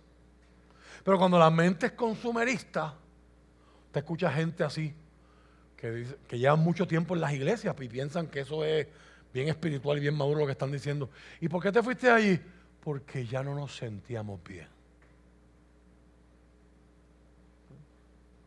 Pero 1.06 1.18
cuando 1.18 1.40
la 1.40 1.50
mente 1.50 1.86
es 1.86 1.92
consumerista, 1.94 2.96
te 3.94 4.00
escucha 4.00 4.30
gente 4.30 4.66
así, 4.66 4.94
que, 5.78 6.06
que 6.28 6.38
llevan 6.38 6.60
mucho 6.60 6.86
tiempo 6.86 7.16
en 7.16 7.22
las 7.22 7.32
iglesias 7.32 7.74
y 7.80 7.88
piensan 7.88 8.28
que 8.28 8.42
eso 8.42 8.66
es 8.66 8.88
bien 9.34 9.48
espiritual 9.48 9.98
y 9.98 10.02
bien 10.02 10.16
maduro 10.16 10.40
lo 10.40 10.46
que 10.46 10.54
están 10.54 10.72
diciendo. 10.72 11.10
¿Y 11.40 11.48
por 11.48 11.62
qué 11.62 11.72
te 11.72 11.84
fuiste 11.84 12.10
allí? 12.10 12.40
porque 12.82 13.26
ya 13.26 13.44
no 13.44 13.56
nos 13.56 13.76
sentíamos 13.76 14.44
bien. 14.44 14.68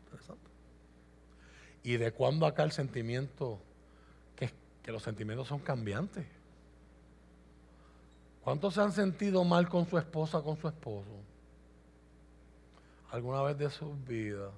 Interesante. 0.05 0.49
¿Y 1.83 1.97
de 1.97 2.11
cuándo 2.11 2.45
acá 2.45 2.63
el 2.63 2.71
sentimiento, 2.71 3.59
que, 4.35 4.51
que 4.81 4.91
los 4.91 5.03
sentimientos 5.03 5.47
son 5.47 5.59
cambiantes? 5.59 6.25
¿Cuántos 8.43 8.73
se 8.73 8.81
han 8.81 8.91
sentido 8.91 9.43
mal 9.43 9.69
con 9.69 9.87
su 9.87 9.97
esposa, 9.97 10.41
con 10.41 10.57
su 10.57 10.67
esposo? 10.67 11.11
¿Alguna 13.11 13.41
vez 13.43 13.57
de 13.57 13.69
sus 13.69 14.05
vidas? 14.05 14.51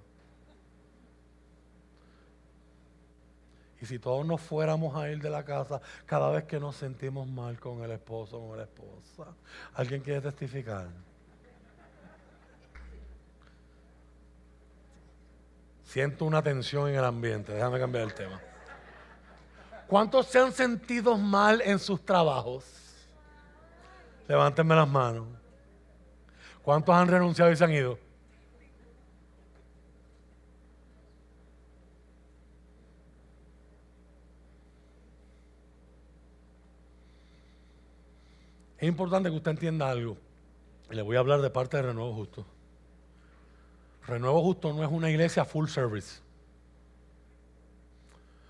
Y 3.81 3.85
si 3.85 3.99
todos 3.99 4.25
nos 4.25 4.41
fuéramos 4.41 4.95
a 4.95 5.09
ir 5.09 5.21
de 5.21 5.29
la 5.29 5.43
casa 5.43 5.81
cada 6.05 6.29
vez 6.31 6.45
que 6.45 6.59
nos 6.59 6.75
sentimos 6.75 7.27
mal 7.27 7.59
con 7.59 7.83
el 7.83 7.91
esposo 7.91 8.37
o 8.37 8.49
con 8.49 8.57
la 8.57 8.63
esposa. 8.63 9.33
¿Alguien 9.73 10.01
quiere 10.01 10.21
testificar? 10.21 10.87
Siento 15.83 16.25
una 16.25 16.41
tensión 16.41 16.89
en 16.89 16.95
el 16.95 17.05
ambiente. 17.05 17.53
Déjame 17.53 17.79
cambiar 17.79 18.05
el 18.05 18.13
tema. 18.13 18.41
¿Cuántos 19.87 20.27
se 20.27 20.39
han 20.39 20.51
sentido 20.51 21.17
mal 21.17 21.61
en 21.61 21.77
sus 21.79 22.03
trabajos? 22.03 22.65
Levántenme 24.27 24.75
las 24.75 24.87
manos. 24.87 25.27
¿Cuántos 26.63 26.95
han 26.95 27.07
renunciado 27.07 27.51
y 27.51 27.55
se 27.55 27.63
han 27.63 27.71
ido? 27.71 28.04
Es 38.85 38.89
importante 38.89 39.31
que 39.31 39.35
usted 39.35 39.49
entienda 39.49 39.89
algo. 39.89 40.15
Le 40.91 41.01
voy 41.01 41.15
a 41.15 41.19
hablar 41.19 41.41
de 41.41 41.49
parte 41.49 41.75
de 41.75 41.81
Renuevo 41.81 42.13
Justo. 42.13 42.45
Renuevo 44.05 44.43
Justo 44.43 44.71
no 44.73 44.83
es 44.83 44.91
una 44.91 45.09
iglesia 45.09 45.43
full 45.43 45.67
service. 45.67 46.19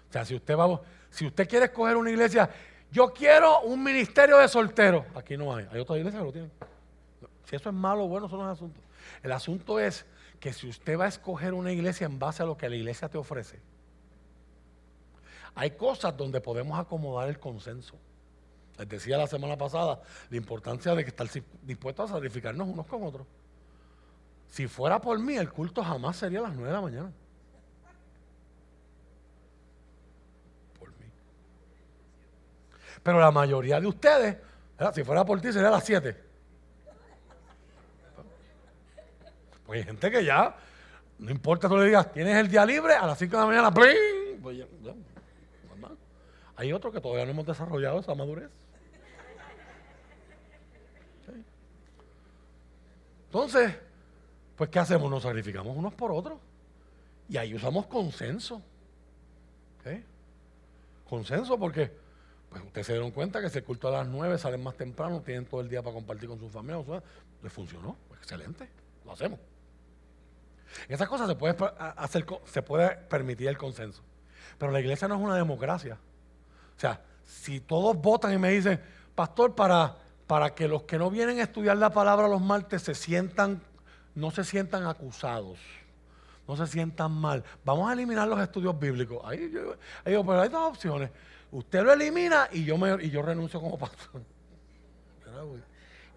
O 0.09 0.11
sea, 0.11 0.25
si 0.25 0.35
usted 0.35 0.57
va, 0.57 0.81
si 1.09 1.25
usted 1.25 1.47
quiere 1.47 1.67
escoger 1.67 1.95
una 1.95 2.09
iglesia, 2.09 2.49
yo 2.91 3.13
quiero 3.13 3.61
un 3.61 3.81
ministerio 3.81 4.37
de 4.39 4.49
solteros. 4.49 5.05
Aquí 5.15 5.37
no 5.37 5.55
hay. 5.55 5.69
Hay 5.71 5.79
otras 5.79 5.99
iglesias 5.99 6.19
que 6.19 6.25
lo 6.25 6.33
tienen. 6.33 6.51
Si 7.45 7.55
eso 7.55 7.69
es 7.69 7.75
malo 7.75 8.03
o 8.03 8.07
bueno, 8.09 8.27
son 8.27 8.39
los 8.39 8.49
asuntos. 8.49 8.83
El 9.23 9.31
asunto 9.31 9.79
es 9.79 10.05
que 10.41 10.51
si 10.51 10.67
usted 10.67 10.99
va 10.99 11.05
a 11.05 11.07
escoger 11.07 11.53
una 11.53 11.71
iglesia 11.71 12.07
en 12.07 12.19
base 12.19 12.43
a 12.43 12.45
lo 12.45 12.57
que 12.57 12.67
la 12.67 12.75
iglesia 12.75 13.07
te 13.07 13.17
ofrece, 13.17 13.61
hay 15.55 15.71
cosas 15.71 16.17
donde 16.17 16.41
podemos 16.41 16.77
acomodar 16.77 17.29
el 17.29 17.39
consenso. 17.39 17.95
Les 18.77 18.89
decía 18.89 19.17
la 19.17 19.27
semana 19.27 19.57
pasada 19.57 20.01
la 20.29 20.37
importancia 20.37 20.93
de 20.93 21.03
que 21.03 21.09
estar 21.09 21.27
dispuestos 21.61 22.11
a 22.11 22.15
sacrificarnos 22.15 22.67
unos 22.67 22.85
con 22.87 23.03
otros. 23.03 23.25
Si 24.49 24.67
fuera 24.67 24.99
por 24.99 25.17
mí, 25.19 25.35
el 25.35 25.51
culto 25.51 25.83
jamás 25.83 26.17
sería 26.17 26.39
a 26.39 26.43
las 26.43 26.53
9 26.53 26.67
de 26.67 26.73
la 26.73 26.81
mañana. 26.81 27.11
Por 30.79 30.89
mí. 30.89 31.05
Pero 33.03 33.19
la 33.19 33.31
mayoría 33.31 33.79
de 33.79 33.87
ustedes, 33.87 34.37
si 34.93 35.03
fuera 35.03 35.25
por 35.25 35.39
ti, 35.41 35.51
sería 35.51 35.69
a 35.69 35.71
las 35.71 35.83
7. 35.85 36.23
Porque 39.65 39.79
hay 39.79 39.85
gente 39.85 40.11
que 40.11 40.23
ya, 40.23 40.55
no 41.17 41.31
importa 41.31 41.67
tú 41.67 41.77
le 41.77 41.85
digas, 41.85 42.11
tienes 42.11 42.37
el 42.37 42.49
día 42.49 42.65
libre, 42.65 42.93
a 42.93 43.07
las 43.07 43.17
5 43.17 43.31
de 43.35 43.41
la 43.41 43.47
mañana, 43.47 43.73
¡pling! 43.73 44.41
Pues 44.41 44.57
ya, 44.57 44.65
hay 46.55 46.71
otros 46.71 46.93
que 46.93 47.01
todavía 47.01 47.25
no 47.25 47.31
hemos 47.31 47.45
desarrollado 47.45 47.99
esa 47.99 48.15
madurez. 48.15 48.49
Entonces, 53.35 53.75
pues 54.55 54.69
¿qué 54.69 54.79
hacemos? 54.79 55.11
Nos 55.11 55.23
sacrificamos 55.23 55.75
unos 55.75 55.93
por 55.93 56.09
otros. 56.09 56.39
Y 57.27 57.35
ahí 57.35 57.53
usamos 57.53 57.85
consenso. 57.87 58.61
Consenso 61.09 61.59
porque 61.59 61.91
pues 62.49 62.63
ustedes 62.63 62.87
se 62.87 62.93
dieron 62.93 63.11
cuenta 63.11 63.41
que 63.41 63.49
si 63.49 63.57
el 63.57 63.65
culto 63.65 63.89
a 63.89 63.91
las 63.91 64.07
nueve 64.07 64.37
salen 64.37 64.63
más 64.63 64.77
temprano, 64.77 65.19
tienen 65.19 65.45
todo 65.45 65.59
el 65.59 65.67
día 65.67 65.83
para 65.83 65.93
compartir 65.93 66.29
con 66.29 66.39
su 66.39 66.49
familia. 66.49 66.79
O 66.79 67.03
les 67.43 67.51
funcionó. 67.51 67.97
Excelente. 68.17 68.69
Lo 69.03 69.11
hacemos. 69.11 69.37
Esas 70.87 71.09
cosas 71.09 71.27
se 71.27 71.35
puede, 71.35 71.57
hacer, 71.77 72.25
se 72.45 72.61
puede 72.61 72.95
permitir 72.95 73.49
el 73.49 73.57
consenso. 73.57 74.01
Pero 74.57 74.71
la 74.71 74.79
iglesia 74.79 75.09
no 75.09 75.15
es 75.15 75.21
una 75.21 75.35
democracia. 75.35 75.97
O 76.77 76.79
sea, 76.79 77.01
si 77.25 77.59
todos 77.59 77.97
votan 77.97 78.31
y 78.31 78.37
me 78.37 78.51
dicen, 78.51 78.79
pastor, 79.13 79.53
para 79.53 80.04
para 80.27 80.55
que 80.55 80.67
los 80.67 80.83
que 80.83 80.97
no 80.97 81.11
vienen 81.11 81.39
a 81.39 81.43
estudiar 81.43 81.77
la 81.77 81.91
palabra 81.91 82.27
los 82.27 82.41
martes 82.41 82.81
se 82.81 82.95
sientan, 82.95 83.61
no 84.15 84.31
se 84.31 84.43
sientan 84.43 84.87
acusados, 84.87 85.59
no 86.47 86.55
se 86.55 86.67
sientan 86.67 87.11
mal. 87.11 87.43
Vamos 87.63 87.89
a 87.89 87.93
eliminar 87.93 88.27
los 88.27 88.39
estudios 88.39 88.77
bíblicos. 88.79 89.21
Ahí 89.23 89.51
yo, 89.51 89.75
pero 90.03 90.41
hay 90.41 90.49
dos 90.49 90.69
opciones. 90.69 91.11
Usted 91.51 91.83
lo 91.83 91.93
elimina 91.93 92.49
y 92.51 92.65
yo, 92.65 92.77
me, 92.77 93.03
y 93.03 93.09
yo 93.09 93.21
renuncio 93.21 93.61
como 93.61 93.77
pastor. 93.77 94.21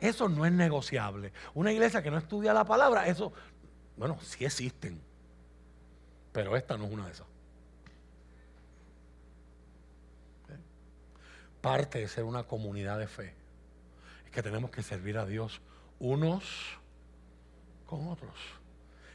Eso 0.00 0.28
no 0.28 0.46
es 0.46 0.52
negociable. 0.52 1.32
Una 1.54 1.72
iglesia 1.72 2.02
que 2.02 2.10
no 2.10 2.18
estudia 2.18 2.54
la 2.54 2.64
palabra, 2.64 3.06
eso, 3.08 3.32
bueno, 3.96 4.16
sí 4.22 4.44
existen. 4.44 5.00
Pero 6.32 6.56
esta 6.56 6.76
no 6.78 6.86
es 6.86 6.92
una 6.92 7.06
de 7.06 7.12
esas. 7.12 7.26
Parte 11.60 11.98
de 11.98 12.08
ser 12.08 12.24
una 12.24 12.44
comunidad 12.44 12.98
de 12.98 13.08
fe 13.08 13.37
que 14.30 14.42
tenemos 14.42 14.70
que 14.70 14.82
servir 14.82 15.18
a 15.18 15.26
Dios 15.26 15.60
unos 15.98 16.44
con 17.86 18.08
otros. 18.08 18.34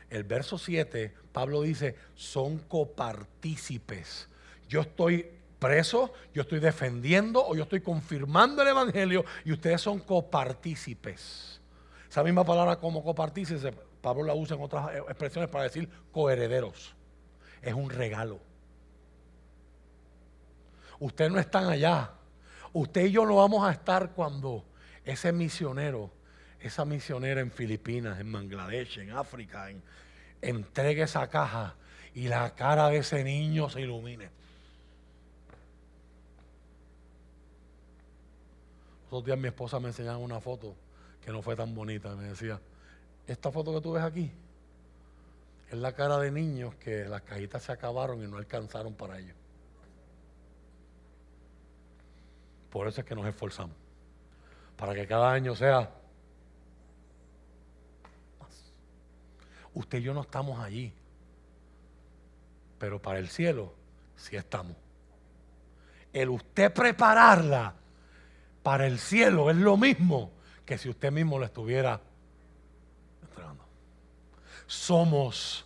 El 0.09 0.23
verso 0.23 0.57
7, 0.57 1.13
Pablo 1.31 1.61
dice, 1.61 1.95
son 2.15 2.59
copartícipes. 2.59 4.27
Yo 4.67 4.81
estoy 4.81 5.27
preso, 5.59 6.13
yo 6.33 6.41
estoy 6.41 6.59
defendiendo 6.59 7.45
o 7.45 7.55
yo 7.55 7.63
estoy 7.63 7.81
confirmando 7.81 8.61
el 8.61 8.67
Evangelio 8.67 9.23
y 9.45 9.53
ustedes 9.53 9.81
son 9.81 9.99
copartícipes. 9.99 11.61
Esa 12.09 12.23
misma 12.23 12.43
palabra 12.43 12.75
como 12.75 13.03
copartícipes, 13.03 13.73
Pablo 14.01 14.23
la 14.23 14.35
usa 14.35 14.55
en 14.55 14.61
otras 14.61 14.95
expresiones 14.95 15.49
para 15.49 15.63
decir 15.63 15.89
coherederos. 16.11 16.93
es 17.61 17.73
un 17.73 17.89
regalo. 17.89 18.39
Ustedes 20.99 21.31
no 21.31 21.39
están 21.39 21.65
allá. 21.69 22.11
Usted 22.73 23.05
y 23.05 23.11
yo 23.11 23.25
no 23.25 23.37
vamos 23.37 23.65
a 23.67 23.71
estar 23.71 24.11
cuando 24.11 24.65
ese 25.05 25.31
misionero, 25.31 26.11
esa 26.59 26.85
misionera 26.85 27.41
en 27.41 27.51
Filipinas, 27.51 28.19
en 28.19 28.31
Bangladesh, 28.31 28.99
en 28.99 29.11
África, 29.11 29.69
entregue 30.41 31.03
esa 31.03 31.27
caja 31.29 31.75
y 32.13 32.27
la 32.27 32.53
cara 32.55 32.89
de 32.89 32.97
ese 32.97 33.23
niño 33.23 33.69
se 33.69 33.81
ilumine. 33.81 34.29
Los 39.11 39.23
días 39.23 39.37
mi 39.37 39.47
esposa 39.47 39.79
me 39.79 39.89
enseñaba 39.89 40.17
una 40.17 40.39
foto 40.39 40.75
que 41.23 41.31
no 41.31 41.41
fue 41.41 41.55
tan 41.55 41.75
bonita. 41.75 42.15
Me 42.15 42.29
decía, 42.29 42.59
esta 43.27 43.51
foto 43.51 43.73
que 43.73 43.81
tú 43.81 43.93
ves 43.93 44.03
aquí 44.03 44.31
es 45.69 45.77
la 45.77 45.93
cara 45.93 46.17
de 46.17 46.31
niños 46.31 46.75
que 46.75 47.05
las 47.05 47.21
cajitas 47.21 47.63
se 47.63 47.71
acabaron 47.71 48.23
y 48.23 48.27
no 48.27 48.37
alcanzaron 48.37 48.93
para 48.93 49.19
ellos. 49.19 49.35
Por 52.69 52.87
eso 52.87 53.01
es 53.01 53.07
que 53.07 53.15
nos 53.15 53.27
esforzamos. 53.27 53.82
Para 54.83 54.95
que 54.95 55.07
cada 55.07 55.31
año 55.31 55.55
sea 55.55 55.89
más. 58.37 58.73
Usted 59.73 59.99
y 59.99 60.01
yo 60.01 60.13
no 60.13 60.23
estamos 60.23 60.59
allí. 60.59 60.91
Pero 62.79 63.01
para 63.01 63.19
el 63.19 63.29
cielo 63.29 63.73
sí 64.17 64.35
estamos. 64.35 64.75
El 66.11 66.27
usted 66.27 66.73
prepararla 66.73 67.75
para 68.61 68.85
el 68.85 68.99
cielo 68.99 69.49
es 69.49 69.55
lo 69.55 69.77
mismo 69.77 70.33
que 70.65 70.77
si 70.77 70.89
usted 70.89 71.13
mismo 71.13 71.39
lo 71.39 71.45
estuviera 71.45 72.01
entregando. 73.21 73.63
Somos 74.67 75.65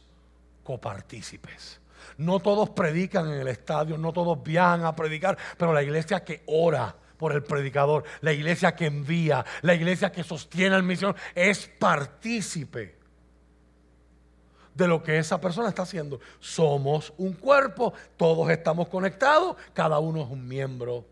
copartícipes. 0.64 1.82
No 2.18 2.40
todos 2.40 2.70
predican 2.70 3.34
en 3.34 3.40
el 3.40 3.48
estadio, 3.48 3.98
no 3.98 4.14
todos 4.14 4.44
viajan 4.44 4.86
a 4.86 4.96
predicar, 4.96 5.36
pero 5.58 5.74
la 5.74 5.82
iglesia 5.82 6.24
que 6.24 6.44
ora 6.46 6.96
por 7.18 7.34
el 7.34 7.44
predicador, 7.44 8.04
la 8.22 8.34
iglesia 8.34 8.76
que 8.76 8.86
envía, 8.86 9.46
la 9.62 9.74
iglesia 9.74 10.12
que 10.12 10.24
sostiene 10.24 10.76
la 10.76 10.82
misión, 10.82 11.16
es 11.36 11.68
partícipe 11.80 12.96
de 14.74 14.88
lo 14.88 15.02
que 15.02 15.18
esa 15.18 15.42
persona 15.42 15.70
está 15.70 15.82
haciendo. 15.82 16.20
Somos 16.40 17.14
un 17.18 17.34
cuerpo, 17.34 17.94
todos 18.16 18.50
estamos 18.52 18.88
conectados, 18.88 19.58
cada 19.74 19.98
uno 20.00 20.22
es 20.24 20.30
un 20.30 20.48
miembro 20.48 21.04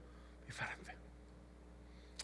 diferente. 0.46 0.94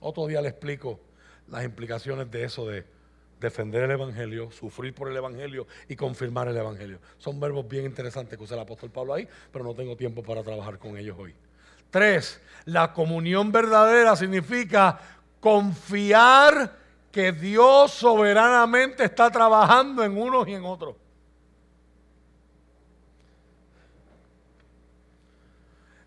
Otro 0.01 0.27
día 0.27 0.41
le 0.41 0.49
explico 0.49 0.99
las 1.47 1.65
implicaciones 1.65 2.29
de 2.29 2.43
eso 2.43 2.67
de 2.67 2.85
defender 3.39 3.83
el 3.83 3.91
Evangelio, 3.91 4.51
sufrir 4.51 4.93
por 4.93 5.09
el 5.09 5.17
Evangelio 5.17 5.65
y 5.89 5.95
confirmar 5.95 6.47
el 6.47 6.55
Evangelio. 6.55 6.99
Son 7.17 7.39
verbos 7.39 7.67
bien 7.67 7.85
interesantes 7.85 8.37
que 8.37 8.43
usa 8.43 8.55
el 8.55 8.61
apóstol 8.61 8.91
Pablo 8.91 9.15
ahí, 9.15 9.27
pero 9.51 9.65
no 9.65 9.73
tengo 9.73 9.97
tiempo 9.97 10.21
para 10.21 10.43
trabajar 10.43 10.77
con 10.77 10.95
ellos 10.95 11.17
hoy. 11.19 11.33
Tres, 11.91 12.41
la 12.65 12.93
comunión 12.93 13.51
verdadera 13.51 14.15
significa 14.15 14.97
confiar 15.41 16.77
que 17.11 17.34
Dios 17.34 17.91
soberanamente 17.91 19.03
está 19.03 19.30
trabajando 19.30 20.01
en 20.03 20.18
unos 20.18 20.47
y 20.47 20.53
en 20.53 20.63
otros. 20.63 20.95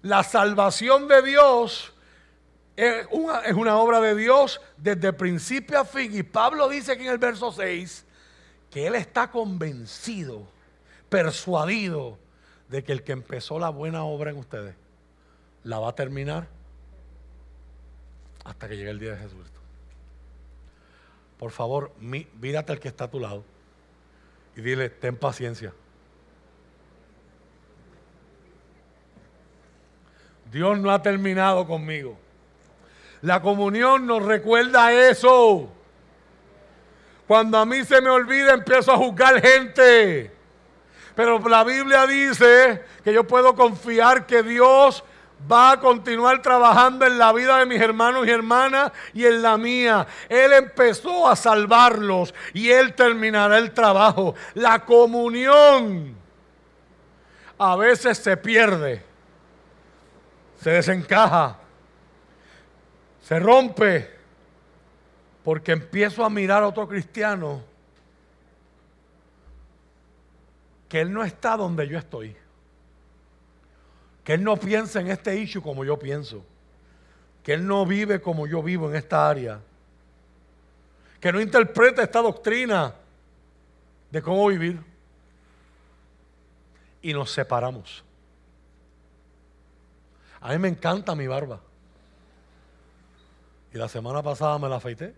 La 0.00 0.22
salvación 0.22 1.06
de 1.06 1.22
Dios 1.22 1.92
es 2.76 3.06
una, 3.10 3.40
es 3.40 3.54
una, 3.54 3.76
obra 3.76 4.00
de 4.00 4.14
Dios 4.14 4.60
desde 4.78 5.12
principio 5.12 5.80
a 5.80 5.84
fin. 5.84 6.16
Y 6.16 6.22
Pablo 6.22 6.68
dice 6.68 6.92
aquí 6.92 7.04
en 7.04 7.12
el 7.12 7.18
verso 7.18 7.52
6 7.52 8.06
que 8.70 8.86
él 8.86 8.94
está 8.94 9.30
convencido, 9.30 10.46
persuadido 11.08 12.18
de 12.68 12.82
que 12.82 12.92
el 12.92 13.02
que 13.02 13.12
empezó 13.12 13.58
la 13.58 13.68
buena 13.68 14.04
obra 14.04 14.30
en 14.30 14.38
ustedes 14.38 14.83
la 15.64 15.78
va 15.78 15.90
a 15.90 15.94
terminar 15.94 16.46
hasta 18.44 18.68
que 18.68 18.76
llegue 18.76 18.90
el 18.90 18.98
día 18.98 19.12
de 19.12 19.18
Jesucristo. 19.18 19.60
Por 21.38 21.50
favor, 21.50 21.92
mírate 21.98 22.72
al 22.72 22.78
que 22.78 22.88
está 22.88 23.04
a 23.04 23.10
tu 23.10 23.18
lado 23.18 23.44
y 24.56 24.60
dile, 24.60 24.88
ten 24.90 25.16
paciencia. 25.16 25.72
Dios 30.50 30.78
no 30.78 30.92
ha 30.92 31.02
terminado 31.02 31.66
conmigo. 31.66 32.16
La 33.22 33.42
comunión 33.42 34.06
nos 34.06 34.22
recuerda 34.22 34.92
eso. 34.92 35.68
Cuando 37.26 37.58
a 37.58 37.64
mí 37.64 37.82
se 37.84 38.00
me 38.00 38.10
olvida, 38.10 38.52
empiezo 38.52 38.92
a 38.92 38.98
juzgar 38.98 39.40
gente. 39.40 40.30
Pero 41.16 41.38
la 41.48 41.64
Biblia 41.64 42.06
dice 42.06 42.84
que 43.02 43.12
yo 43.12 43.26
puedo 43.26 43.54
confiar 43.54 44.26
que 44.26 44.42
Dios 44.42 45.02
va 45.50 45.72
a 45.72 45.80
continuar 45.80 46.40
trabajando 46.42 47.06
en 47.06 47.18
la 47.18 47.32
vida 47.32 47.58
de 47.58 47.66
mis 47.66 47.80
hermanos 47.80 48.26
y 48.26 48.30
hermanas 48.30 48.92
y 49.12 49.24
en 49.24 49.42
la 49.42 49.56
mía. 49.56 50.06
Él 50.28 50.52
empezó 50.52 51.28
a 51.28 51.36
salvarlos 51.36 52.34
y 52.52 52.70
Él 52.70 52.94
terminará 52.94 53.58
el 53.58 53.72
trabajo. 53.72 54.34
La 54.54 54.84
comunión 54.84 56.16
a 57.58 57.76
veces 57.76 58.18
se 58.18 58.36
pierde, 58.36 59.04
se 60.60 60.70
desencaja 60.70 61.58
se 63.24 63.38
rompe 63.38 64.10
porque 65.42 65.72
empiezo 65.72 66.24
a 66.24 66.30
mirar 66.30 66.62
a 66.62 66.68
otro 66.68 66.86
cristiano 66.86 67.62
que 70.88 71.00
él 71.00 71.12
no 71.12 71.24
está 71.24 71.56
donde 71.56 71.88
yo 71.88 71.98
estoy. 71.98 72.36
Que 74.24 74.32
él 74.34 74.42
no 74.42 74.56
piensa 74.56 75.00
en 75.00 75.08
este 75.08 75.36
issue 75.36 75.62
como 75.62 75.84
yo 75.84 75.98
pienso. 75.98 76.42
Que 77.42 77.52
él 77.52 77.66
no 77.66 77.84
vive 77.84 78.22
como 78.22 78.46
yo 78.46 78.62
vivo 78.62 78.88
en 78.88 78.96
esta 78.96 79.28
área. 79.28 79.60
Que 81.20 81.30
no 81.30 81.40
interpreta 81.40 82.02
esta 82.02 82.22
doctrina 82.22 82.94
de 84.10 84.22
cómo 84.22 84.46
vivir. 84.48 84.80
Y 87.02 87.12
nos 87.12 87.30
separamos. 87.30 88.02
A 90.40 90.52
mí 90.52 90.58
me 90.58 90.68
encanta 90.68 91.14
mi 91.14 91.26
barba. 91.26 91.60
Y 93.74 93.78
la 93.78 93.88
semana 93.88 94.22
pasada 94.22 94.58
me 94.58 94.68
la 94.68 94.76
afeité 94.76 95.14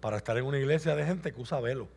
para 0.00 0.18
estar 0.18 0.36
en 0.36 0.44
una 0.44 0.58
iglesia 0.58 0.94
de 0.94 1.04
gente 1.04 1.32
que 1.32 1.40
usa 1.40 1.58
velo. 1.58 1.88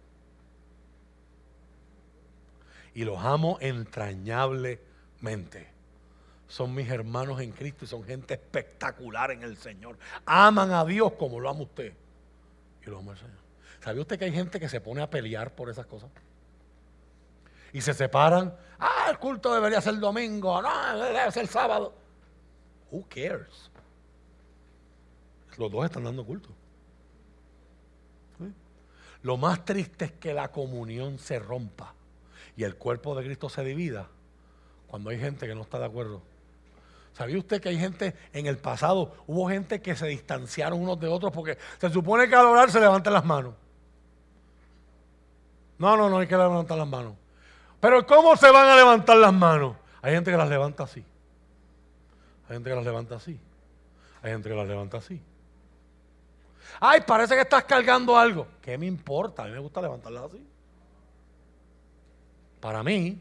Y 2.93 3.05
los 3.05 3.19
amo 3.19 3.57
entrañablemente. 3.61 5.69
Son 6.47 6.76
mis 6.76 6.89
hermanos 6.89 7.39
en 7.39 7.51
Cristo 7.51 7.85
y 7.85 7.88
son 7.88 8.03
gente 8.03 8.34
espectacular 8.34 9.31
en 9.31 9.43
el 9.43 9.55
Señor. 9.55 9.97
Aman 10.26 10.72
a 10.72 10.84
Dios 10.84 11.13
como 11.13 11.39
lo 11.39 11.49
ama 11.49 11.61
usted. 11.61 11.93
Y 12.85 12.89
lo 12.89 12.99
ama 12.99 13.13
el 13.13 13.18
Señor. 13.18 13.39
¿Sabe 13.80 14.01
usted 14.01 14.19
que 14.19 14.26
hay 14.26 14.34
gente 14.34 14.59
que 14.59 14.68
se 14.68 14.81
pone 14.81 15.01
a 15.01 15.09
pelear 15.09 15.55
por 15.55 15.69
esas 15.69 15.85
cosas? 15.85 16.09
Y 17.72 17.80
se 17.80 17.93
separan. 17.93 18.53
Ah, 18.77 19.07
el 19.09 19.18
culto 19.18 19.53
debería 19.53 19.80
ser 19.80 19.97
domingo. 19.97 20.61
No, 20.61 20.97
debe 20.97 21.31
ser 21.31 21.47
sábado. 21.47 21.93
Who 22.91 23.05
cares? 23.07 23.72
Los 25.57 25.72
dos 25.72 25.85
están 25.85 26.03
dando 26.03 26.26
culto. 26.26 26.49
Lo 29.23 29.38
más 29.38 29.63
triste 29.63 30.05
es 30.05 30.11
que 30.13 30.34
la 30.34 30.51
comunión 30.51 31.19
se 31.19 31.39
rompa 31.39 31.93
y 32.55 32.63
el 32.63 32.75
cuerpo 32.75 33.15
de 33.15 33.23
Cristo 33.23 33.49
se 33.49 33.63
divida 33.63 34.07
cuando 34.87 35.09
hay 35.09 35.19
gente 35.19 35.47
que 35.47 35.55
no 35.55 35.61
está 35.61 35.79
de 35.79 35.85
acuerdo. 35.85 36.21
¿Sabía 37.13 37.37
usted 37.37 37.61
que 37.61 37.69
hay 37.69 37.77
gente 37.77 38.15
en 38.33 38.45
el 38.45 38.57
pasado, 38.57 39.13
hubo 39.27 39.49
gente 39.49 39.81
que 39.81 39.95
se 39.95 40.07
distanciaron 40.07 40.81
unos 40.81 40.99
de 40.99 41.07
otros 41.07 41.31
porque 41.31 41.57
se 41.79 41.89
supone 41.89 42.27
que 42.27 42.35
al 42.35 42.45
orar 42.45 42.71
se 42.71 42.79
levantan 42.79 43.13
las 43.13 43.25
manos? 43.25 43.53
No, 45.77 45.97
no, 45.97 46.09
no 46.09 46.19
hay 46.19 46.27
que 46.27 46.37
levantar 46.37 46.77
las 46.77 46.87
manos. 46.87 47.15
Pero 47.79 48.05
¿cómo 48.05 48.35
se 48.35 48.51
van 48.51 48.67
a 48.67 48.75
levantar 48.75 49.17
las 49.17 49.33
manos? 49.33 49.75
Hay 50.01 50.13
gente 50.13 50.31
que 50.31 50.37
las 50.37 50.49
levanta 50.49 50.83
así. 50.83 51.03
Hay 52.47 52.55
gente 52.55 52.69
que 52.69 52.75
las 52.75 52.85
levanta 52.85 53.15
así. 53.15 53.39
Hay 54.21 54.31
gente 54.31 54.49
que 54.49 54.55
las 54.55 54.67
levanta 54.67 54.97
así. 54.97 55.21
Ay, 56.79 57.01
parece 57.01 57.35
que 57.35 57.41
estás 57.41 57.63
cargando 57.63 58.17
algo. 58.17 58.47
¿Qué 58.61 58.77
me 58.77 58.85
importa? 58.85 59.43
A 59.43 59.45
mí 59.47 59.51
me 59.51 59.59
gusta 59.59 59.81
levantarlas 59.81 60.25
así. 60.25 60.50
Para 62.61 62.83
mí, 62.83 63.17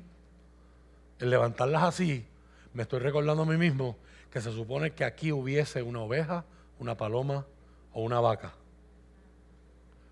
el 1.19 1.31
levantarlas 1.31 1.83
así, 1.83 2.27
me 2.75 2.83
estoy 2.83 3.01
recordando 3.01 3.43
a 3.43 3.47
mí 3.47 3.57
mismo 3.57 3.97
que 4.31 4.41
se 4.41 4.53
supone 4.53 4.93
que 4.93 5.05
aquí 5.05 5.33
hubiese 5.33 5.83
una 5.83 6.01
oveja, 6.01 6.45
una 6.79 6.97
paloma 6.97 7.47
o 7.93 8.03
una 8.03 8.21
vaca. 8.21 8.53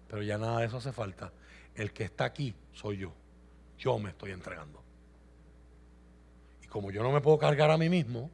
Pero 0.08 0.22
ya 0.22 0.38
nada 0.38 0.60
de 0.60 0.66
eso 0.66 0.78
hace 0.78 0.92
falta. 0.92 1.30
El 1.74 1.92
que 1.92 2.04
está 2.04 2.24
aquí 2.24 2.54
soy 2.72 2.98
yo. 2.98 3.12
Yo 3.78 3.98
me 3.98 4.10
estoy 4.10 4.32
entregando. 4.32 4.82
Y 6.64 6.66
como 6.66 6.90
yo 6.90 7.02
no 7.02 7.12
me 7.12 7.20
puedo 7.20 7.38
cargar 7.38 7.70
a 7.70 7.76
mí 7.76 7.88
mismo, 7.88 8.30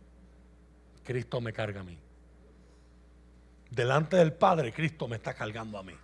Cristo 1.05 1.41
me 1.41 1.53
carga 1.53 1.81
a 1.81 1.85
mí. 1.85 1.99
Delante 3.71 4.17
del 4.17 4.33
Padre, 4.33 4.73
Cristo 4.73 5.09
me 5.09 5.17
está 5.17 5.35
cargando 5.35 5.77
a 5.77 5.83
mí. 5.83 5.95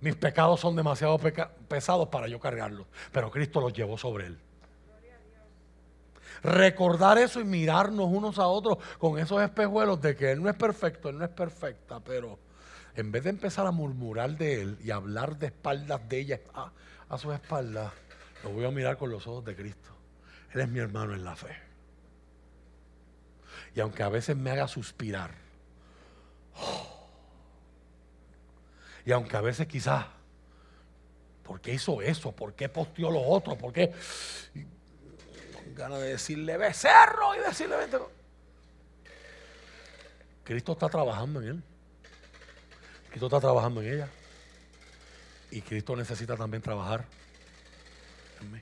Mis 0.00 0.14
pecados 0.14 0.60
son 0.60 0.76
demasiado 0.76 1.18
pesados 1.68 2.08
para 2.08 2.28
yo 2.28 2.38
cargarlos, 2.38 2.86
pero 3.12 3.30
Cristo 3.30 3.60
los 3.60 3.72
llevó 3.72 3.96
sobre 3.96 4.26
él. 4.26 4.38
Recordar 6.42 7.18
eso 7.18 7.40
y 7.40 7.44
mirarnos 7.44 8.06
unos 8.06 8.38
a 8.38 8.46
otros 8.46 8.78
con 8.98 9.18
esos 9.18 9.42
espejuelos 9.42 10.00
de 10.00 10.14
que 10.14 10.32
Él 10.32 10.42
no 10.42 10.50
es 10.50 10.56
perfecto, 10.56 11.08
Él 11.08 11.18
no 11.18 11.24
es 11.24 11.30
perfecta, 11.30 12.00
pero 12.00 12.38
en 12.94 13.10
vez 13.10 13.24
de 13.24 13.30
empezar 13.30 13.66
a 13.66 13.70
murmurar 13.70 14.36
de 14.36 14.62
Él 14.62 14.78
y 14.84 14.90
hablar 14.90 15.38
de 15.38 15.46
espaldas 15.46 16.06
de 16.08 16.18
ella 16.18 16.40
a, 16.54 16.70
a 17.08 17.18
sus 17.18 17.34
espaldas, 17.34 17.92
lo 18.44 18.50
voy 18.50 18.64
a 18.64 18.70
mirar 18.70 18.98
con 18.98 19.10
los 19.10 19.26
ojos 19.26 19.44
de 19.44 19.56
Cristo. 19.56 19.90
Él 20.52 20.60
es 20.60 20.68
mi 20.68 20.78
hermano 20.78 21.14
en 21.14 21.24
la 21.24 21.34
fe. 21.36 21.56
Y 23.74 23.80
aunque 23.80 24.02
a 24.02 24.08
veces 24.08 24.36
me 24.36 24.50
haga 24.50 24.68
suspirar, 24.68 25.32
y 29.06 29.12
aunque 29.12 29.36
a 29.36 29.40
veces 29.40 29.68
quizás, 29.68 30.04
¿por 31.44 31.60
qué 31.60 31.72
hizo 31.74 32.02
eso? 32.02 32.32
¿Por 32.32 32.54
qué 32.54 32.68
posteó 32.68 33.08
lo 33.10 33.22
otro? 33.22 33.56
¿Por 33.56 33.72
qué? 33.72 33.94
ganas 35.76 36.00
de 36.00 36.08
decirle 36.08 36.56
becerro 36.56 37.34
y 37.36 37.38
decirle 37.38 37.76
vente. 37.76 37.98
Cristo 40.42 40.72
está 40.72 40.88
trabajando 40.88 41.40
en 41.40 41.48
él. 41.48 41.62
Cristo 43.10 43.26
está 43.26 43.40
trabajando 43.40 43.82
en 43.82 43.92
ella. 43.92 44.08
Y 45.50 45.60
Cristo 45.60 45.94
necesita 45.94 46.36
también 46.36 46.62
trabajar 46.62 47.04
en 48.40 48.52
mí. 48.52 48.60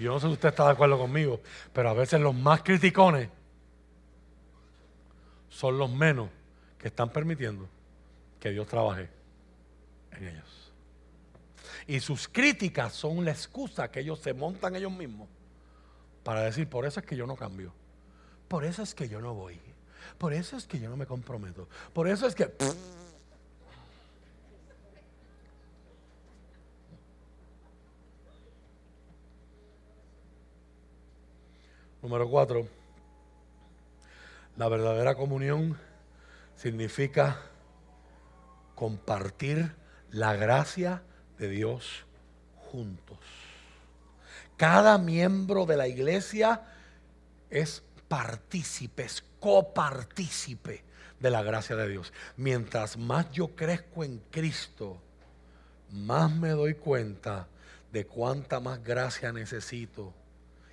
Yo 0.00 0.12
no 0.12 0.20
sé 0.20 0.26
si 0.26 0.32
usted 0.32 0.48
está 0.48 0.64
de 0.64 0.72
acuerdo 0.72 0.98
conmigo, 0.98 1.40
pero 1.72 1.90
a 1.90 1.94
veces 1.94 2.20
los 2.20 2.34
más 2.34 2.62
criticones 2.62 3.28
son 5.48 5.78
los 5.78 5.90
menos 5.90 6.28
que 6.76 6.88
están 6.88 7.10
permitiendo 7.10 7.68
que 8.40 8.50
Dios 8.50 8.66
trabaje 8.66 9.19
en 10.12 10.28
ellos. 10.28 10.72
Y 11.86 12.00
sus 12.00 12.28
críticas 12.28 12.92
son 12.92 13.24
la 13.24 13.30
excusa 13.30 13.90
que 13.90 14.00
ellos 14.00 14.20
se 14.20 14.34
montan 14.34 14.76
ellos 14.76 14.92
mismos 14.92 15.28
para 16.22 16.42
decir, 16.42 16.68
por 16.68 16.86
eso 16.86 17.00
es 17.00 17.06
que 17.06 17.16
yo 17.16 17.26
no 17.26 17.36
cambio. 17.36 17.72
Por 18.48 18.64
eso 18.64 18.82
es 18.82 18.94
que 18.94 19.08
yo 19.08 19.20
no 19.20 19.34
voy. 19.34 19.60
Por 20.18 20.32
eso 20.32 20.56
es 20.56 20.66
que 20.66 20.78
yo 20.78 20.90
no 20.90 20.96
me 20.96 21.06
comprometo. 21.06 21.68
Por 21.92 22.08
eso 22.08 22.26
es 22.26 22.34
que... 22.34 22.52
Número 32.02 32.28
cuatro, 32.30 32.66
la 34.56 34.68
verdadera 34.68 35.14
comunión 35.14 35.78
significa 36.56 37.42
compartir 38.74 39.74
la 40.10 40.34
gracia 40.34 41.02
de 41.38 41.48
Dios 41.48 42.04
juntos. 42.56 43.18
Cada 44.56 44.98
miembro 44.98 45.66
de 45.66 45.76
la 45.76 45.88
iglesia 45.88 46.62
es 47.48 47.82
partícipe, 48.08 49.04
es 49.04 49.24
copartícipe 49.38 50.84
de 51.18 51.30
la 51.30 51.42
gracia 51.42 51.76
de 51.76 51.88
Dios. 51.88 52.12
Mientras 52.36 52.96
más 52.96 53.30
yo 53.30 53.54
crezco 53.54 54.04
en 54.04 54.18
Cristo, 54.30 55.00
más 55.90 56.30
me 56.30 56.50
doy 56.50 56.74
cuenta 56.74 57.48
de 57.92 58.06
cuánta 58.06 58.60
más 58.60 58.82
gracia 58.82 59.32
necesito 59.32 60.12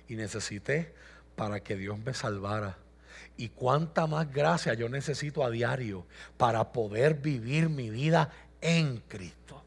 y 0.08 0.16
necesité 0.16 0.94
para 1.36 1.60
que 1.60 1.76
Dios 1.76 1.98
me 1.98 2.14
salvara. 2.14 2.76
Y 3.36 3.50
cuánta 3.50 4.06
más 4.06 4.32
gracia 4.32 4.74
yo 4.74 4.88
necesito 4.88 5.44
a 5.44 5.50
diario 5.50 6.06
para 6.36 6.72
poder 6.72 7.14
vivir 7.14 7.68
mi 7.68 7.90
vida 7.90 8.30
en 8.60 8.98
Cristo. 9.08 9.62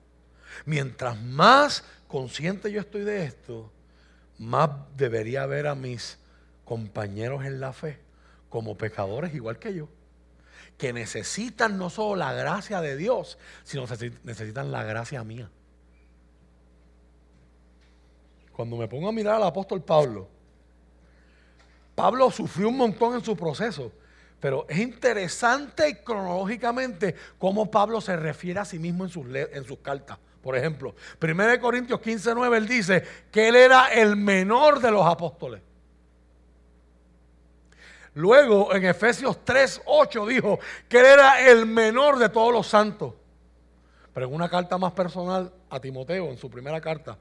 Mientras 0.65 1.19
más 1.21 1.83
consciente 2.07 2.71
yo 2.71 2.81
estoy 2.81 3.01
de 3.01 3.25
esto, 3.25 3.71
más 4.37 4.69
debería 4.95 5.45
ver 5.45 5.67
a 5.67 5.75
mis 5.75 6.17
compañeros 6.65 7.45
en 7.45 7.59
la 7.59 7.73
fe 7.73 7.99
como 8.49 8.77
pecadores 8.77 9.33
igual 9.33 9.59
que 9.59 9.73
yo, 9.73 9.87
que 10.77 10.93
necesitan 10.93 11.77
no 11.77 11.89
solo 11.89 12.15
la 12.15 12.33
gracia 12.33 12.81
de 12.81 12.97
Dios, 12.97 13.37
sino 13.63 13.85
necesitan 14.23 14.71
la 14.71 14.83
gracia 14.83 15.23
mía. 15.23 15.49
Cuando 18.51 18.77
me 18.77 18.87
pongo 18.87 19.07
a 19.07 19.11
mirar 19.11 19.35
al 19.35 19.43
apóstol 19.43 19.81
Pablo, 19.81 20.27
Pablo 21.95 22.29
sufrió 22.31 22.69
un 22.69 22.77
montón 22.77 23.15
en 23.15 23.23
su 23.23 23.35
proceso, 23.35 23.91
pero 24.41 24.65
es 24.67 24.79
interesante 24.79 26.03
cronológicamente 26.03 27.15
cómo 27.37 27.69
Pablo 27.69 28.01
se 28.01 28.17
refiere 28.17 28.59
a 28.59 28.65
sí 28.65 28.79
mismo 28.79 29.05
en 29.05 29.11
sus, 29.11 29.25
en 29.33 29.63
sus 29.63 29.77
cartas. 29.77 30.17
Por 30.41 30.57
ejemplo, 30.57 30.95
1 31.21 31.61
Corintios 31.61 32.01
15, 32.01 32.33
9, 32.33 32.57
él 32.57 32.67
dice 32.67 33.03
que 33.31 33.47
él 33.47 33.55
era 33.55 33.93
el 33.93 34.15
menor 34.15 34.81
de 34.81 34.89
los 34.89 35.05
apóstoles. 35.05 35.61
Luego 38.15 38.73
en 38.73 38.83
Efesios 38.83 39.45
3, 39.45 39.83
8 39.85 40.25
dijo 40.25 40.59
que 40.89 40.99
él 40.99 41.05
era 41.05 41.47
el 41.47 41.67
menor 41.67 42.17
de 42.17 42.29
todos 42.29 42.51
los 42.51 42.65
santos. 42.65 43.13
Pero 44.11 44.25
en 44.25 44.33
una 44.33 44.49
carta 44.49 44.77
más 44.79 44.91
personal 44.93 45.53
a 45.69 45.79
Timoteo, 45.79 46.29
en 46.31 46.37
su 46.37 46.49
primera 46.49 46.81
carta, 46.81 47.15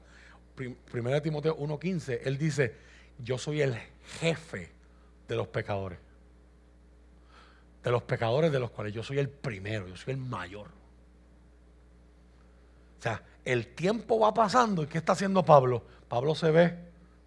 1 0.57 1.21
Timoteo 1.21 1.55
1.15, 1.55 2.21
él 2.23 2.37
dice, 2.39 2.75
yo 3.19 3.37
soy 3.37 3.61
el 3.61 3.77
jefe 4.19 4.71
de 5.27 5.35
los 5.35 5.47
pecadores. 5.47 5.99
De 7.83 7.91
los 7.91 8.03
pecadores 8.03 8.51
de 8.51 8.59
los 8.59 8.71
cuales 8.71 8.93
yo 8.93 9.03
soy 9.03 9.19
el 9.19 9.29
primero, 9.29 9.87
yo 9.87 9.95
soy 9.95 10.13
el 10.13 10.19
mayor. 10.19 10.67
O 12.99 13.01
sea, 13.01 13.23
el 13.43 13.73
tiempo 13.73 14.19
va 14.19 14.33
pasando 14.33 14.83
y 14.83 14.87
¿qué 14.87 14.99
está 14.99 15.13
haciendo 15.13 15.43
Pablo? 15.43 15.83
Pablo 16.07 16.35
se 16.35 16.51
ve 16.51 16.77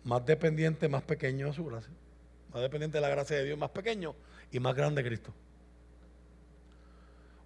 más 0.04 0.24
dependiente, 0.24 0.88
más 0.88 1.02
pequeño 1.02 1.48
de 1.48 1.52
su 1.52 1.64
gracia. 1.64 1.92
Más 2.52 2.62
dependiente 2.62 2.98
de 2.98 3.02
la 3.02 3.08
gracia 3.08 3.36
de 3.36 3.44
Dios, 3.44 3.58
más 3.58 3.70
pequeño 3.70 4.14
y 4.52 4.60
más 4.60 4.76
grande 4.76 5.02
de 5.02 5.08
Cristo. 5.08 5.34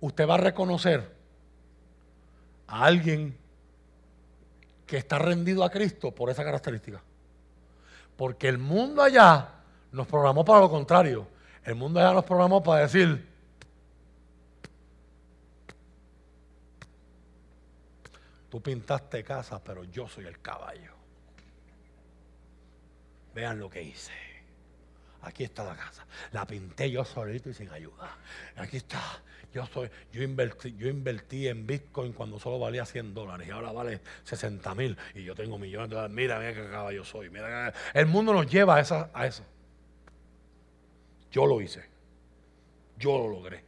Usted 0.01 0.29
va 0.29 0.35
a 0.35 0.39
reconocer 0.39 1.11
a 2.67 2.85
alguien 2.85 3.37
que 4.87 4.99
está 4.99 5.19
rendido 5.19 5.65
a 5.65 5.71
Cristo 5.71 6.15
por 6.15 6.31
esa 6.31 6.45
característica. 6.45 7.03
Porque 8.17 8.49
el 8.49 8.59
mundo 8.59 9.03
allá 9.03 9.49
nos 9.93 10.07
programó 10.07 10.45
para 10.45 10.61
lo 10.61 10.71
contrario. 10.71 11.27
El 11.65 11.75
mundo 11.75 12.01
allá 12.01 12.13
nos 12.13 12.25
programó 12.25 12.63
para 12.63 12.83
decir, 12.83 13.27
Tú 18.49 18.63
pintaste 18.63 19.23
casa, 19.23 19.63
pero 19.63 19.85
yo 19.85 20.09
soy 20.09 20.27
el 20.27 20.41
caballo. 20.41 20.93
Vean 23.35 23.59
lo 23.59 23.69
que 23.69 23.83
hice. 23.83 24.13
Aquí 25.23 25.45
está 25.45 25.65
la 25.65 25.77
casa. 25.77 26.07
La 26.33 26.47
pinté 26.47 26.91
yo 26.91 27.05
solito 27.05 27.51
y 27.51 27.55
sin 27.55 27.69
ayuda. 27.71 28.17
Aquí 28.57 28.79
está. 28.79 29.01
Yo 29.53 29.67
soy, 29.67 29.91
yo 30.13 30.23
invertí, 30.23 30.75
yo 30.77 30.89
invertí 30.89 31.49
en 31.49 31.67
Bitcoin 31.67 32.13
cuando 32.13 32.39
solo 32.39 32.59
valía 32.59 32.85
100 32.85 33.15
dólares 33.15 33.49
y 33.49 33.51
ahora 33.51 33.73
vale 33.73 34.01
60 34.25 34.75
mil 34.75 34.97
y 35.15 35.25
yo 35.25 35.35
tengo 35.35 35.59
millones 35.59 35.91
de 35.91 35.97
dólares. 35.97 36.15
Mira, 36.15 36.39
mira 36.39 36.55
qué 36.55 36.71
caballo 36.71 37.05
soy. 37.05 37.31
El 37.95 38.07
mundo 38.07 38.33
nos 38.33 38.47
lleva 38.47 38.77
a 38.77 38.81
eso. 39.27 39.45
Yo 41.31 41.47
lo 41.47 41.61
hice. 41.61 41.85
Yo 42.99 43.19
lo 43.19 43.29
logré. 43.29 43.65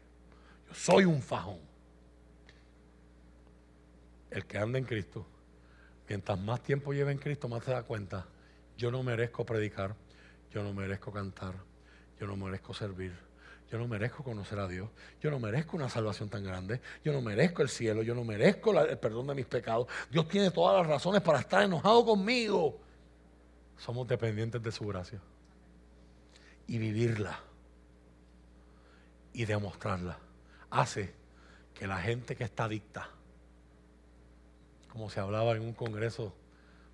Yo 0.69 0.75
soy 0.75 1.05
un 1.05 1.23
fajón 1.23 1.71
el 4.31 4.47
que 4.47 4.59
anda 4.59 4.79
en 4.79 4.85
Cristo, 4.85 5.27
mientras 6.09 6.39
más 6.39 6.63
tiempo 6.63 6.93
lleva 6.93 7.11
en 7.11 7.19
Cristo, 7.19 7.49
más 7.49 7.65
se 7.65 7.73
da 7.73 7.83
cuenta, 7.83 8.27
yo 8.77 8.91
no 8.91 9.03
merezco 9.03 9.45
predicar, 9.45 9.95
yo 10.53 10.63
no 10.63 10.73
merezco 10.73 11.13
cantar, 11.13 11.55
yo 12.19 12.27
no 12.27 12.37
merezco 12.37 12.73
servir, 12.73 13.13
yo 13.71 13.79
no 13.79 13.89
merezco 13.89 14.23
conocer 14.23 14.59
a 14.59 14.69
Dios, 14.69 14.89
yo 15.21 15.31
no 15.31 15.39
merezco 15.39 15.77
una 15.77 15.89
salvación 15.89 16.29
tan 16.29 16.45
grande, 16.45 16.81
yo 17.05 17.13
no 17.13 17.21
merezco 17.21 17.63
el 17.63 17.69
cielo, 17.69 18.03
yo 18.03 18.15
no 18.15 18.25
merezco 18.25 18.79
el 18.81 18.99
perdón 18.99 19.29
de 19.29 19.35
mis 19.35 19.47
pecados. 19.47 19.87
Dios 20.11 20.29
tiene 20.29 20.51
todas 20.51 20.79
las 20.79 20.87
razones 20.87 21.23
para 21.23 21.41
estar 21.41 21.63
enojado 21.63 22.05
conmigo. 22.05 22.81
Somos 23.77 24.07
dependientes 24.07 24.63
de 24.63 24.73
su 24.73 24.87
gracia. 24.87 25.21
Y 26.67 26.79
vivirla 26.79 27.41
y 29.33 29.45
demostrarla 29.45 30.19
hace 30.71 31.15
que 31.75 31.87
la 31.87 31.99
gente 31.99 32.37
que 32.37 32.45
está 32.45 32.65
adicta 32.65 33.11
como 34.91 35.09
se 35.09 35.21
hablaba 35.21 35.53
en 35.53 35.63
un 35.63 35.73
congreso 35.73 36.35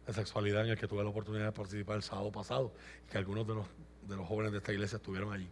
de 0.07 0.13
sexualidad 0.13 0.65
en 0.65 0.73
el 0.73 0.79
que 0.79 0.87
tuve 0.87 1.03
la 1.03 1.11
oportunidad 1.11 1.47
de 1.47 1.53
participar 1.53 1.97
el 1.97 2.03
sábado 2.03 2.31
pasado, 2.31 2.73
y 3.05 3.11
que 3.11 3.19
algunos 3.19 3.47
de 3.47 3.55
los, 3.55 3.67
de 4.07 4.17
los 4.17 4.29
jóvenes 4.29 4.53
de 4.53 4.59
esta 4.59 4.73
iglesia 4.73 4.97
estuvieron 4.97 5.33
allí. 5.33 5.49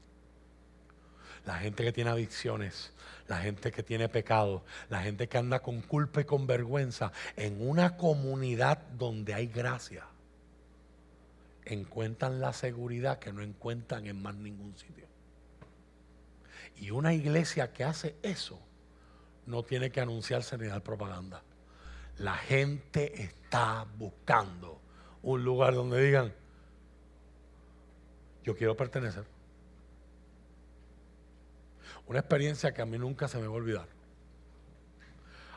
La 1.47 1.59
gente 1.59 1.85
que 1.85 1.93
tiene 1.93 2.11
adicciones, 2.11 2.93
la 3.29 3.39
gente 3.39 3.71
que 3.73 3.83
tiene 3.83 4.09
pecado, 4.09 4.65
la 4.89 5.03
gente 5.03 5.29
que 5.29 5.37
anda 5.37 5.61
con 5.61 5.83
culpa 5.83 6.21
y 6.21 6.25
con 6.25 6.47
vergüenza 6.47 7.13
en 7.37 7.67
una 7.67 7.97
comunidad 7.97 8.79
donde 8.97 9.35
hay 9.35 9.49
gracia, 9.49 10.07
encuentran 11.65 12.41
la 12.41 12.53
seguridad 12.53 13.19
que 13.19 13.33
no 13.33 13.43
encuentran 13.43 14.07
en 14.07 14.23
más 14.23 14.35
ningún 14.37 14.77
sitio. 14.77 15.04
Y 16.77 16.91
una 16.91 17.15
iglesia 17.15 17.73
que 17.73 17.85
hace 17.85 18.17
eso 18.23 18.61
no 19.47 19.63
tiene 19.63 19.91
que 19.91 20.01
anunciarse 20.01 20.57
ni 20.59 20.67
dar 20.67 20.83
propaganda 20.83 21.43
La 22.19 22.35
gente 22.35 23.23
está 23.23 23.87
buscando 23.97 24.81
un 25.23 25.43
lugar 25.45 25.75
donde 25.75 26.03
digan, 26.03 26.33
yo 28.43 28.55
quiero 28.55 28.77
pertenecer. 28.77 29.25
Una 32.07 32.19
experiencia 32.19 32.75
que 32.75 32.83
a 32.83 32.87
mí 32.87 32.99
nunca 32.99 33.27
se 33.27 33.39
me 33.39 33.47
va 33.47 33.55
a 33.55 33.57
olvidar. 33.57 33.89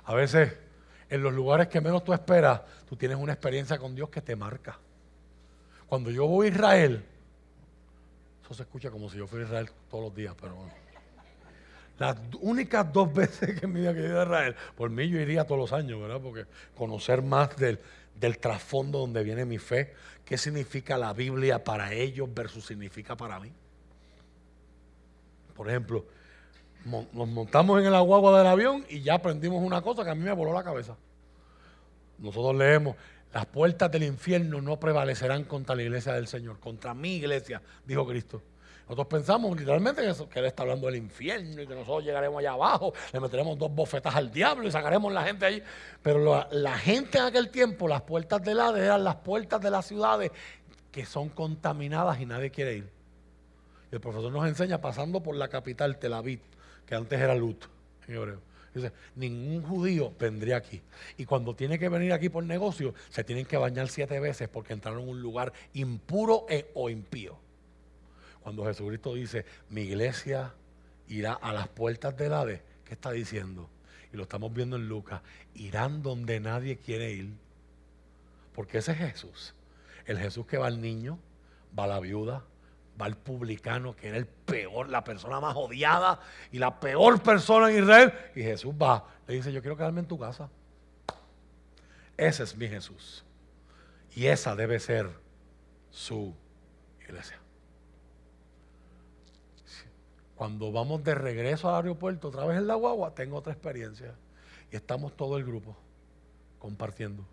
A 0.06 0.14
veces, 0.14 0.54
en 1.10 1.22
los 1.22 1.34
lugares 1.34 1.68
que 1.68 1.82
menos 1.82 2.04
tú 2.06 2.14
esperas, 2.14 2.62
tú 2.88 2.96
tienes 2.96 3.18
una 3.18 3.34
experiencia 3.34 3.78
con 3.78 3.94
Dios 3.94 4.10
que 4.10 4.22
te 4.22 4.38
marca. 4.38 4.80
Cuando 5.88 6.10
yo 6.10 6.26
voy 6.28 6.48
a 6.48 6.50
Israel, 6.52 7.06
eso 8.42 8.54
se 8.54 8.64
escucha 8.64 8.90
como 8.90 9.10
si 9.10 9.18
yo 9.18 9.28
fuera 9.28 9.44
a 9.44 9.48
Israel 9.48 9.70
todos 9.90 10.06
los 10.06 10.16
días, 10.16 10.34
pero 10.40 10.56
las 12.00 12.18
únicas 12.42 12.92
dos 12.92 13.14
veces 13.14 13.60
que 13.60 13.66
en 13.66 13.74
mi 13.74 13.82
vida 13.82 13.94
que 13.94 14.02
he 14.02 14.06
ido 14.06 14.20
a 14.20 14.24
Israel, 14.24 14.56
por 14.76 14.90
mí 14.90 15.08
yo 15.08 15.20
iría 15.20 15.46
todos 15.46 15.60
los 15.60 15.74
años, 15.74 16.00
¿verdad? 16.00 16.22
Porque 16.22 16.46
conocer 16.76 17.22
más 17.22 17.56
del, 17.58 17.80
del 18.16 18.38
trasfondo 18.38 19.00
donde 19.00 19.24
viene 19.24 19.46
mi 19.46 19.58
fe, 19.58 19.94
qué 20.26 20.38
significa 20.38 20.98
la 20.98 21.14
Biblia 21.14 21.64
para 21.64 21.94
ellos 21.94 22.30
versus 22.34 22.66
significa 22.66 23.16
para 23.16 23.40
mí. 23.40 23.52
Por 25.56 25.70
ejemplo, 25.70 26.06
nos 26.86 27.28
montamos 27.28 27.80
en 27.80 27.88
el 27.88 27.96
aguagua 27.96 28.38
del 28.38 28.48
avión 28.48 28.86
y 28.90 29.02
ya 29.02 29.16
aprendimos 29.16 29.64
una 29.64 29.82
cosa 29.82 30.04
que 30.04 30.12
a 30.12 30.16
mí 30.16 30.24
me 30.24 30.32
voló 30.32 30.54
la 30.54 30.64
cabeza. 30.64 30.96
Nosotros 32.20 32.56
leemos, 32.56 32.96
las 33.34 33.46
puertas 33.46 33.92
del 33.92 34.04
infierno 34.04 34.62
no 34.62 34.80
prevalecerán 34.80 35.44
contra 35.44 35.76
la 35.76 35.84
iglesia 35.84 36.14
del 36.14 36.28
Señor, 36.28 36.60
contra 36.60 36.94
mi 36.94 37.16
iglesia, 37.16 37.62
dijo 37.86 38.08
Cristo. 38.08 38.42
Nosotros 38.88 39.08
pensamos 39.08 39.58
literalmente 39.58 40.02
que, 40.30 40.40
Él 40.40 40.46
está 40.46 40.64
hablando 40.64 40.88
del 40.88 40.96
infierno 40.96 41.62
y 41.62 41.68
que 41.68 41.76
nosotros 41.76 42.06
llegaremos 42.06 42.40
allá 42.40 42.54
abajo, 42.54 42.94
le 43.12 43.20
meteremos 43.20 43.58
dos 43.58 43.70
bofetas 43.70 44.16
al 44.16 44.32
diablo 44.32 44.66
y 44.66 44.72
sacaremos 44.72 45.12
la 45.12 45.24
gente 45.24 45.46
allí. 45.46 45.62
Pero 46.02 46.48
la, 46.52 46.78
gente 46.78 47.18
en 47.18 47.26
aquel 47.26 47.50
tiempo, 47.50 47.90
las 47.90 48.04
puertas 48.04 48.42
del 48.44 48.62
Hades 48.62 48.84
eran 48.84 49.04
las 49.04 49.18
puertas 49.18 49.62
de 49.62 49.72
las 49.72 49.86
ciudades 49.86 50.32
que 50.90 51.06
son 51.06 51.28
contaminadas 51.28 52.22
y 52.22 52.26
nadie 52.26 52.50
quiere 52.50 52.76
ir. 52.76 52.90
Y 53.92 53.96
el 53.96 54.00
profesor 54.00 54.32
nos 54.32 54.48
enseña 54.48 54.80
pasando 54.80 55.22
por 55.22 55.36
la 55.36 55.50
capital, 55.50 55.98
Tel 55.98 56.14
Aviv, 56.14 56.40
que 56.86 56.96
antes 56.96 57.20
era 57.20 57.36
Lut 57.36 57.66
en 58.08 58.16
hebreo. 58.16 58.40
Dice, 58.74 58.94
ningún 59.16 59.64
judío 59.64 60.14
vendría 60.18 60.56
aquí. 60.56 60.82
Y 61.18 61.26
cuando 61.26 61.56
tiene 61.56 61.78
que 61.78 61.90
venir 61.90 62.14
aquí 62.14 62.30
por 62.30 62.44
negocio, 62.44 62.94
se 63.10 63.24
tienen 63.26 63.46
que 63.46 63.58
bañar 63.58 63.90
siete 63.90 64.20
veces 64.22 64.48
porque 64.48 64.74
entraron 64.74 65.02
en 65.02 65.10
un 65.10 65.22
lugar 65.22 65.52
impuro 65.74 66.46
e, 66.48 66.70
o 66.74 66.90
impío. 66.90 67.38
Cuando 68.48 68.64
Jesucristo 68.64 69.14
dice, 69.14 69.44
mi 69.68 69.82
iglesia 69.82 70.54
irá 71.10 71.34
a 71.34 71.52
las 71.52 71.68
puertas 71.68 72.16
del 72.16 72.32
Hades, 72.32 72.62
¿qué 72.86 72.94
está 72.94 73.12
diciendo? 73.12 73.70
Y 74.14 74.16
lo 74.16 74.24
estamos 74.24 74.54
viendo 74.54 74.78
en 74.78 74.88
Lucas, 74.88 75.22
irán 75.54 76.02
donde 76.02 76.40
nadie 76.40 76.78
quiere 76.78 77.12
ir. 77.12 77.34
Porque 78.54 78.78
ese 78.78 78.94
es 78.94 79.00
Jesús. 79.00 79.54
El 80.06 80.18
Jesús 80.18 80.46
que 80.46 80.58
va 80.58 80.68
al 80.68 80.80
niño, 80.80 81.20
va 81.78 81.84
a 81.84 81.88
la 81.88 82.00
viuda, 82.00 82.46
va 83.00 83.08
al 83.08 83.18
publicano, 83.18 83.98
que 83.98 84.08
era 84.08 84.18
el 84.18 84.28
peor, 84.28 84.88
la 84.88 85.04
persona 85.04 85.42
más 85.42 85.58
odiada 85.58 86.22
y 86.50 86.58
la 86.58 86.80
peor 86.80 87.22
persona 87.22 87.70
en 87.70 87.84
Israel. 87.84 88.14
Y 88.34 88.44
Jesús 88.44 88.74
va, 88.74 89.10
le 89.28 89.34
dice, 89.34 89.52
yo 89.52 89.60
quiero 89.60 89.76
quedarme 89.76 90.00
en 90.00 90.08
tu 90.08 90.18
casa. 90.18 90.50
Ese 92.16 92.44
es 92.44 92.56
mi 92.56 92.70
Jesús. 92.70 93.26
Y 94.16 94.28
esa 94.28 94.56
debe 94.56 94.80
ser 94.80 95.10
su 95.90 96.34
iglesia. 97.02 97.42
Cuando 100.38 100.72
vamos 100.72 101.04
de 101.04 101.16
regreso 101.16 101.68
al 101.68 101.78
aeropuerto, 101.78 102.28
otra 102.28 102.46
vez 102.46 102.60
en 102.60 102.68
la 102.68 102.76
guagua, 102.76 103.16
tengo 103.16 103.38
otra 103.38 103.54
experiencia. 103.54 104.14
Y 104.72 104.76
estamos 104.76 105.18
todo 105.18 105.36
el 105.36 105.44
grupo 105.44 105.76
compartiendo 106.60 107.26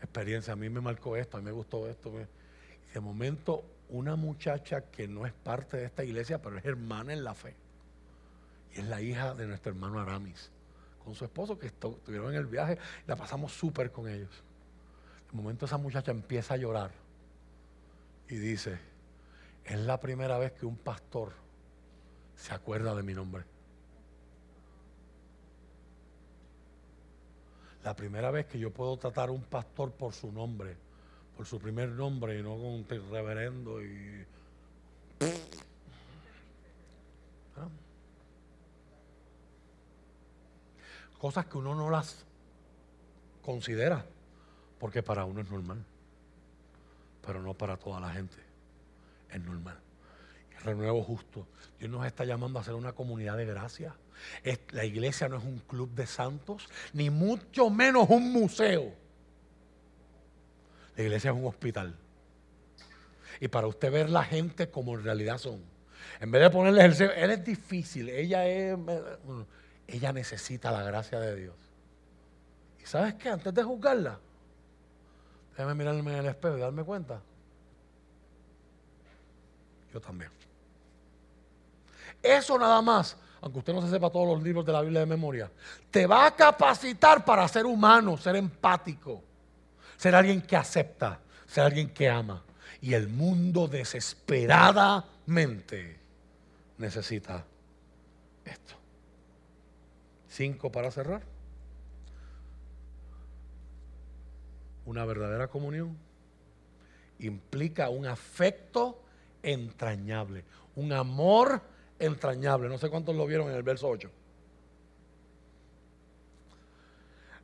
experiencia. 0.00 0.52
A 0.52 0.56
mí 0.56 0.68
me 0.68 0.80
marcó 0.80 1.16
esto, 1.16 1.36
a 1.36 1.40
mí 1.40 1.46
me 1.46 1.50
gustó 1.50 1.88
esto. 1.88 2.12
Y 2.20 2.94
de 2.94 3.00
momento, 3.00 3.64
una 3.88 4.14
muchacha 4.14 4.82
que 4.82 5.08
no 5.08 5.26
es 5.26 5.32
parte 5.32 5.78
de 5.78 5.86
esta 5.86 6.04
iglesia, 6.04 6.40
pero 6.40 6.56
es 6.56 6.64
hermana 6.64 7.12
en 7.12 7.24
la 7.24 7.34
fe. 7.34 7.56
Y 8.74 8.78
es 8.78 8.86
la 8.86 9.02
hija 9.02 9.34
de 9.34 9.48
nuestro 9.48 9.72
hermano 9.72 9.98
Aramis, 9.98 10.52
con 11.04 11.16
su 11.16 11.24
esposo 11.24 11.58
que 11.58 11.66
estuvieron 11.66 12.30
en 12.30 12.36
el 12.36 12.46
viaje. 12.46 12.78
La 13.08 13.16
pasamos 13.16 13.52
súper 13.52 13.90
con 13.90 14.08
ellos. 14.08 14.30
De 15.32 15.36
momento 15.36 15.66
esa 15.66 15.78
muchacha 15.78 16.12
empieza 16.12 16.54
a 16.54 16.58
llorar 16.58 16.92
y 18.28 18.36
dice, 18.36 18.78
es 19.64 19.80
la 19.80 19.98
primera 19.98 20.38
vez 20.38 20.52
que 20.52 20.64
un 20.64 20.76
pastor 20.76 21.32
se 22.40 22.54
acuerda 22.54 22.94
de 22.94 23.02
mi 23.02 23.12
nombre. 23.12 23.44
La 27.84 27.94
primera 27.94 28.30
vez 28.30 28.46
que 28.46 28.58
yo 28.58 28.72
puedo 28.72 28.96
tratar 28.96 29.28
a 29.28 29.32
un 29.32 29.42
pastor 29.42 29.92
por 29.92 30.14
su 30.14 30.32
nombre, 30.32 30.76
por 31.36 31.46
su 31.46 31.58
primer 31.58 31.90
nombre 31.90 32.38
y 32.38 32.42
no 32.42 32.50
con 32.50 32.66
un 32.66 32.86
reverendo 33.10 33.82
y... 33.82 34.26
¿Ah? 37.56 37.68
Cosas 41.18 41.46
que 41.46 41.58
uno 41.58 41.74
no 41.74 41.90
las 41.90 42.24
considera, 43.42 44.04
porque 44.78 45.02
para 45.02 45.26
uno 45.26 45.42
es 45.42 45.50
normal, 45.50 45.84
pero 47.26 47.42
no 47.42 47.52
para 47.52 47.76
toda 47.76 48.00
la 48.00 48.12
gente 48.12 48.36
es 49.30 49.40
normal 49.42 49.89
renuevo 50.64 51.02
justo. 51.02 51.46
Dios 51.78 51.90
nos 51.90 52.06
está 52.06 52.24
llamando 52.24 52.58
a 52.58 52.64
ser 52.64 52.74
una 52.74 52.92
comunidad 52.92 53.36
de 53.36 53.46
gracia. 53.46 53.94
la 54.70 54.84
iglesia 54.84 55.28
no 55.28 55.38
es 55.38 55.44
un 55.44 55.60
club 55.60 55.90
de 55.94 56.06
santos, 56.06 56.68
ni 56.92 57.10
mucho 57.10 57.70
menos 57.70 58.08
un 58.10 58.32
museo. 58.32 58.92
La 60.96 61.02
iglesia 61.02 61.30
es 61.30 61.36
un 61.36 61.46
hospital. 61.46 61.96
Y 63.40 63.48
para 63.48 63.66
usted 63.66 63.90
ver 63.90 64.10
la 64.10 64.24
gente 64.24 64.70
como 64.70 64.94
en 64.98 65.04
realidad 65.04 65.38
son. 65.38 65.62
En 66.20 66.30
vez 66.30 66.42
de 66.42 66.50
ponerle 66.50 66.84
el 66.84 67.00
él 67.02 67.30
es 67.30 67.44
difícil, 67.44 68.08
ella 68.10 68.46
es, 68.46 68.76
ella 69.86 70.12
necesita 70.12 70.70
la 70.70 70.82
gracia 70.82 71.18
de 71.20 71.36
Dios. 71.36 71.56
¿Y 72.82 72.86
sabes 72.86 73.14
qué? 73.14 73.30
Antes 73.30 73.54
de 73.54 73.62
juzgarla, 73.62 74.18
déjame 75.52 75.74
mirarme 75.74 76.12
en 76.12 76.18
el 76.18 76.26
espejo 76.26 76.58
y 76.58 76.60
darme 76.60 76.84
cuenta. 76.84 77.22
Yo 79.92 80.00
también. 80.00 80.39
Eso 82.22 82.58
nada 82.58 82.82
más, 82.82 83.16
aunque 83.40 83.60
usted 83.60 83.72
no 83.72 83.80
se 83.82 83.90
sepa 83.90 84.10
todos 84.10 84.28
los 84.28 84.42
libros 84.42 84.66
de 84.66 84.72
la 84.72 84.82
Biblia 84.82 85.00
de 85.00 85.06
memoria, 85.06 85.50
te 85.90 86.06
va 86.06 86.26
a 86.26 86.36
capacitar 86.36 87.24
para 87.24 87.48
ser 87.48 87.66
humano, 87.66 88.16
ser 88.16 88.36
empático, 88.36 89.24
ser 89.96 90.14
alguien 90.14 90.40
que 90.42 90.54
acepta, 90.56 91.18
ser 91.46 91.64
alguien 91.64 91.90
que 91.90 92.08
ama. 92.08 92.44
Y 92.82 92.94
el 92.94 93.08
mundo 93.08 93.68
desesperadamente 93.68 95.98
necesita 96.78 97.44
esto. 98.44 98.74
Cinco 100.28 100.72
para 100.72 100.90
cerrar. 100.90 101.22
Una 104.86 105.04
verdadera 105.04 105.48
comunión 105.48 105.98
implica 107.18 107.90
un 107.90 108.06
afecto 108.06 109.02
entrañable, 109.42 110.44
un 110.74 110.92
amor 110.92 111.60
entrañable. 112.00 112.68
No 112.68 112.78
sé 112.78 112.90
cuántos 112.90 113.14
lo 113.14 113.26
vieron 113.26 113.48
en 113.48 113.54
el 113.54 113.62
verso 113.62 113.88
8. 113.88 114.10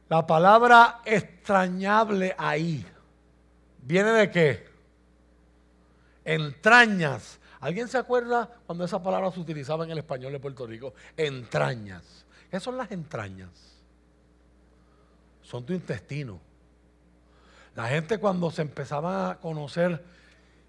La 0.09 0.27
palabra 0.27 1.01
extrañable 1.05 2.35
ahí 2.39 2.85
viene 3.83 4.11
de 4.11 4.31
qué? 4.31 4.67
Entrañas. 6.25 7.41
¿Alguien 7.61 7.89
se 7.89 7.99
acuerda 7.99 8.49
cuando 8.67 8.85
esa 8.85 9.03
palabra 9.03 9.31
se 9.31 9.41
utilizaba 9.41 9.85
en 9.85 9.91
el 9.91 9.99
español 9.99 10.33
de 10.33 10.41
Puerto 10.41 10.67
Rico? 10.67 10.95
Entrañas. 11.17 12.25
¿Qué 12.51 12.61
son 12.61 12.77
las 12.77 12.91
entrañas? 12.93 13.51
Son 15.43 15.65
tu 15.65 15.73
intestino. 15.73 16.41
La 17.75 17.89
gente 17.89 18.19
cuando 18.19 18.51
se 18.51 18.63
empezaba 18.63 19.31
a 19.31 19.41
conocer 19.41 20.03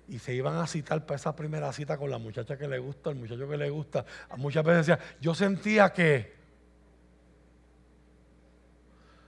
y 0.07 0.19
se 0.19 0.33
iban 0.33 0.55
a 0.57 0.67
citar 0.67 1.05
para 1.05 1.17
esa 1.17 1.35
primera 1.35 1.71
cita 1.73 1.97
con 1.97 2.09
la 2.09 2.17
muchacha 2.17 2.57
que 2.57 2.67
le 2.67 2.79
gusta, 2.79 3.09
el 3.09 3.17
muchacho 3.17 3.47
que 3.47 3.57
le 3.57 3.69
gusta. 3.69 4.05
Muchas 4.37 4.63
veces 4.63 4.87
decía, 4.87 5.03
yo 5.19 5.35
sentía 5.35 5.91
que 5.91 6.33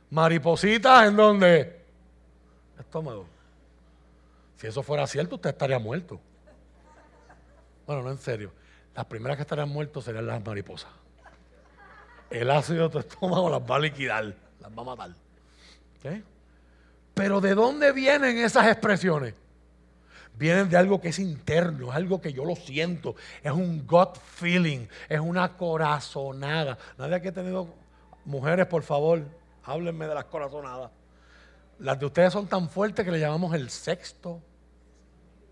maripositas 0.09 1.07
en 1.07 1.15
donde 1.15 1.81
estómago. 2.79 3.27
Si 4.57 4.67
eso 4.67 4.81
fuera 4.83 5.05
cierto, 5.05 5.35
usted 5.35 5.49
estaría 5.51 5.79
muerto. 5.79 6.19
Bueno, 7.85 8.03
no 8.03 8.11
en 8.11 8.17
serio. 8.17 8.51
Las 8.95 9.05
primeras 9.05 9.37
que 9.37 9.41
estarían 9.41 9.69
muertos 9.69 10.05
serían 10.05 10.27
las 10.27 10.43
mariposas. 10.43 10.91
El 12.29 12.51
ácido 12.51 12.83
de 12.83 12.89
tu 12.89 12.99
estómago 12.99 13.49
las 13.49 13.61
va 13.61 13.77
a 13.77 13.79
liquidar, 13.79 14.35
las 14.59 14.71
va 14.71 14.81
a 14.81 14.85
matar. 14.85 15.11
Pero 17.13 17.41
¿de 17.41 17.55
dónde 17.55 17.91
vienen 17.91 18.37
esas 18.37 18.67
expresiones? 18.67 19.33
Vienen 20.39 20.69
de 20.69 20.77
algo 20.77 21.01
que 21.01 21.09
es 21.09 21.19
interno, 21.19 21.89
es 21.89 21.95
algo 21.95 22.21
que 22.21 22.31
yo 22.31 22.45
lo 22.45 22.55
siento, 22.55 23.15
es 23.43 23.51
un 23.51 23.85
gut 23.85 24.17
feeling, 24.17 24.87
es 25.09 25.19
una 25.19 25.57
corazonada. 25.57 26.77
Nadie 26.97 27.21
que 27.21 27.27
ha 27.27 27.33
tenido 27.33 27.67
mujeres, 28.23 28.65
por 28.65 28.81
favor, 28.81 29.21
háblenme 29.65 30.07
de 30.07 30.15
las 30.15 30.25
corazonadas. 30.25 30.91
Las 31.79 31.99
de 31.99 32.05
ustedes 32.05 32.31
son 32.31 32.47
tan 32.47 32.69
fuertes 32.69 33.03
que 33.05 33.11
le 33.11 33.19
llamamos 33.19 33.53
el 33.53 33.69
sexto 33.69 34.41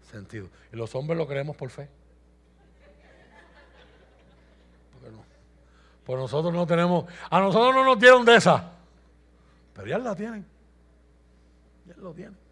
sentido. 0.10 0.48
Y 0.72 0.78
los 0.78 0.96
hombres 0.96 1.18
lo 1.18 1.28
creemos 1.28 1.56
por 1.58 1.70
fe. 1.70 1.90
Porque 4.94 5.12
no. 5.12 5.24
Pues 6.06 6.18
nosotros 6.18 6.54
no 6.54 6.66
tenemos, 6.66 7.06
a 7.30 7.40
nosotros 7.42 7.76
no 7.76 7.84
nos 7.84 8.00
dieron 8.00 8.24
de 8.24 8.38
esa. 8.38 8.72
Pero 9.74 9.88
ya 9.88 9.98
la 9.98 10.16
tienen. 10.16 10.46
Ya 11.86 11.96
lo 11.98 12.14
tienen. 12.14 12.47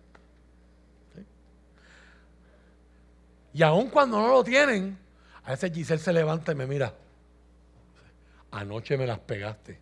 Y 3.56 3.64
aun 3.64 3.90
cuando 3.90 4.20
no 4.20 4.28
lo 4.28 4.44
tienen, 4.44 4.98
a 5.46 5.52
veces 5.52 5.72
Giselle 5.72 6.02
se 6.02 6.12
levanta 6.12 6.52
y 6.52 6.56
me 6.56 6.68
mira. 6.68 6.94
Anoche 8.52 8.98
me 8.98 9.08
las 9.08 9.20
pegaste. 9.20 9.80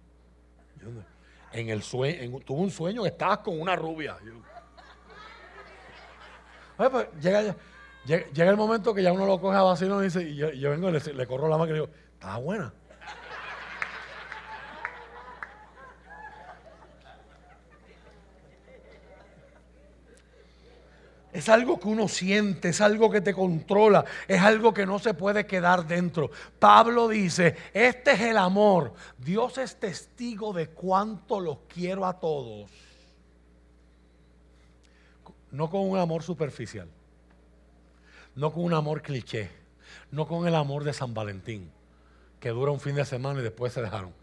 En 1.52 1.70
el 1.70 1.82
sueño, 1.82 2.40
tuve 2.42 2.62
un 2.62 2.70
sueño 2.70 3.02
que 3.02 3.10
estabas 3.10 3.40
con 3.40 3.60
una 3.60 3.76
rubia. 3.76 4.16
Pues, 6.78 7.08
llega, 7.20 7.56
llega, 8.06 8.52
el 8.52 8.58
momento 8.58 8.94
que 8.94 9.02
ya 9.02 9.12
uno 9.12 9.26
lo 9.26 9.42
coge 9.42 9.58
a 9.58 9.64
vacío 9.64 10.02
y 10.02 10.04
dice, 10.04 10.22
y 10.22 10.36
yo, 10.36 10.70
vengo 10.70 10.90
y 10.90 10.92
le, 10.92 11.26
corro 11.26 11.48
la 11.48 11.58
mano 11.58 11.72
y 11.72 11.74
le 11.74 11.82
digo, 11.82 11.90
estaba 12.14 12.38
buena. 12.38 12.72
Es 21.34 21.50
algo 21.50 21.80
que 21.80 21.88
uno 21.88 22.08
siente, 22.08 22.70
es 22.70 22.80
algo 22.80 23.10
que 23.10 23.20
te 23.20 23.34
controla, 23.34 24.06
es 24.28 24.40
algo 24.40 24.72
que 24.72 24.86
no 24.86 25.00
se 25.00 25.16
puede 25.16 25.48
quedar 25.48 25.88
dentro. 25.88 26.30
Pablo 26.60 27.08
dice, 27.08 27.56
este 27.74 28.12
es 28.12 28.22
el 28.22 28.38
amor. 28.38 28.94
Dios 29.18 29.58
es 29.58 29.80
testigo 29.80 30.54
de 30.54 30.68
cuánto 30.68 31.40
los 31.40 31.58
quiero 31.68 32.06
a 32.06 32.20
todos. 32.20 32.70
No 35.50 35.72
con 35.72 35.90
un 35.90 35.98
amor 35.98 36.22
superficial, 36.22 36.88
no 38.36 38.54
con 38.54 38.64
un 38.64 38.74
amor 38.74 39.02
cliché, 39.02 39.50
no 40.12 40.28
con 40.28 40.48
el 40.48 40.54
amor 40.54 40.84
de 40.84 40.94
San 40.94 41.16
Valentín, 41.16 41.72
que 42.40 42.50
dura 42.50 42.72
un 42.72 42.80
fin 42.80 42.94
de 42.94 43.06
semana 43.06 43.40
y 43.40 43.44
después 43.44 43.74
se 43.74 43.82
dejaron. 43.82 44.14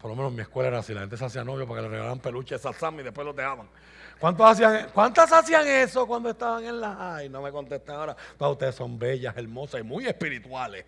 Por 0.00 0.10
lo 0.10 0.16
menos 0.16 0.30
en 0.30 0.36
mi 0.36 0.42
escuela 0.42 0.68
era 0.68 0.78
así, 0.78 0.94
la 0.94 1.00
gente 1.00 1.18
se 1.18 1.24
hacía 1.26 1.44
novio 1.44 1.66
para 1.66 1.80
que 1.80 1.82
le 1.82 1.88
regalaran 1.90 2.18
peluches 2.18 2.62
salsam 2.62 3.00
y 3.00 3.02
después 3.02 3.26
los 3.26 3.36
dejaban. 3.36 3.68
¿Cuántas 4.24 5.32
hacían 5.32 5.66
eso 5.66 6.06
cuando 6.06 6.30
estaban 6.30 6.64
en 6.64 6.80
la... 6.80 7.16
Ay, 7.16 7.28
no 7.28 7.42
me 7.42 7.52
contestan 7.52 7.96
ahora. 7.96 8.16
Todas 8.38 8.52
ustedes 8.52 8.74
son 8.74 8.98
bellas, 8.98 9.36
hermosas 9.36 9.82
y 9.82 9.82
muy 9.82 10.06
espirituales. 10.06 10.86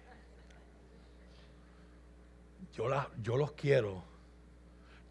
Yo, 2.72 2.88
la, 2.88 3.06
yo 3.22 3.36
los 3.36 3.52
quiero. 3.52 4.02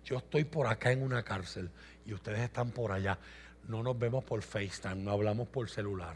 Yo 0.03 0.17
estoy 0.17 0.43
por 0.43 0.65
acá 0.65 0.91
en 0.91 1.03
una 1.03 1.21
cárcel 1.21 1.69
y 2.03 2.15
ustedes 2.15 2.39
están 2.39 2.71
por 2.71 2.91
allá. 2.91 3.19
No 3.67 3.83
nos 3.83 3.97
vemos 3.99 4.23
por 4.23 4.41
FaceTime, 4.41 4.95
no 4.95 5.11
hablamos 5.11 5.47
por 5.47 5.69
celular. 5.69 6.15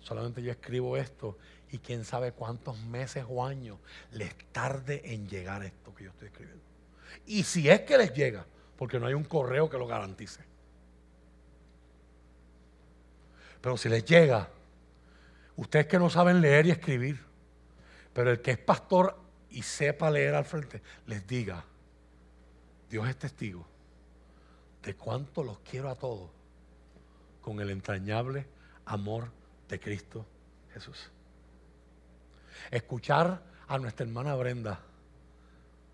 Solamente 0.00 0.42
yo 0.42 0.50
escribo 0.50 0.98
esto 0.98 1.38
y 1.70 1.78
quién 1.78 2.04
sabe 2.04 2.32
cuántos 2.32 2.78
meses 2.80 3.24
o 3.26 3.46
años 3.46 3.78
les 4.12 4.36
tarde 4.52 5.00
en 5.06 5.26
llegar 5.26 5.64
esto 5.64 5.94
que 5.94 6.04
yo 6.04 6.10
estoy 6.10 6.28
escribiendo. 6.28 6.62
Y 7.24 7.44
si 7.44 7.70
es 7.70 7.80
que 7.80 7.96
les 7.96 8.12
llega, 8.12 8.44
porque 8.76 9.00
no 9.00 9.06
hay 9.06 9.14
un 9.14 9.24
correo 9.24 9.70
que 9.70 9.78
lo 9.78 9.86
garantice. 9.86 10.49
Pero 13.60 13.76
si 13.76 13.88
les 13.88 14.04
llega, 14.04 14.48
ustedes 15.56 15.86
que 15.86 15.98
no 15.98 16.08
saben 16.10 16.40
leer 16.40 16.66
y 16.66 16.70
escribir, 16.70 17.20
pero 18.12 18.30
el 18.30 18.40
que 18.40 18.52
es 18.52 18.58
pastor 18.58 19.18
y 19.50 19.62
sepa 19.62 20.10
leer 20.10 20.34
al 20.34 20.44
frente, 20.44 20.82
les 21.06 21.26
diga, 21.26 21.64
Dios 22.88 23.08
es 23.08 23.16
testigo 23.16 23.66
de 24.82 24.94
cuánto 24.94 25.44
los 25.44 25.58
quiero 25.60 25.90
a 25.90 25.94
todos 25.94 26.30
con 27.42 27.60
el 27.60 27.70
entrañable 27.70 28.46
amor 28.86 29.30
de 29.68 29.78
Cristo 29.78 30.26
Jesús. 30.72 31.10
Escuchar 32.70 33.42
a 33.68 33.78
nuestra 33.78 34.06
hermana 34.06 34.34
Brenda 34.34 34.80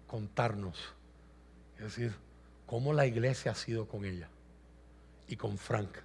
contarnos, 0.06 0.94
es 1.76 1.84
decir, 1.84 2.14
cómo 2.64 2.92
la 2.92 3.06
iglesia 3.06 3.52
ha 3.52 3.54
sido 3.54 3.86
con 3.86 4.04
ella 4.04 4.28
y 5.28 5.36
con 5.36 5.58
Frank 5.58 5.98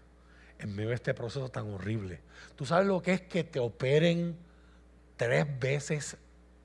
en 0.62 0.76
medio 0.76 0.90
de 0.90 0.96
este 0.96 1.14
proceso 1.14 1.50
tan 1.50 1.72
horrible. 1.74 2.20
Tú 2.56 2.66
sabes 2.66 2.88
lo 2.88 3.02
que 3.02 3.14
es 3.14 3.22
que 3.22 3.44
te 3.44 3.60
operen 3.60 4.36
tres 5.18 5.46
veces 5.60 6.18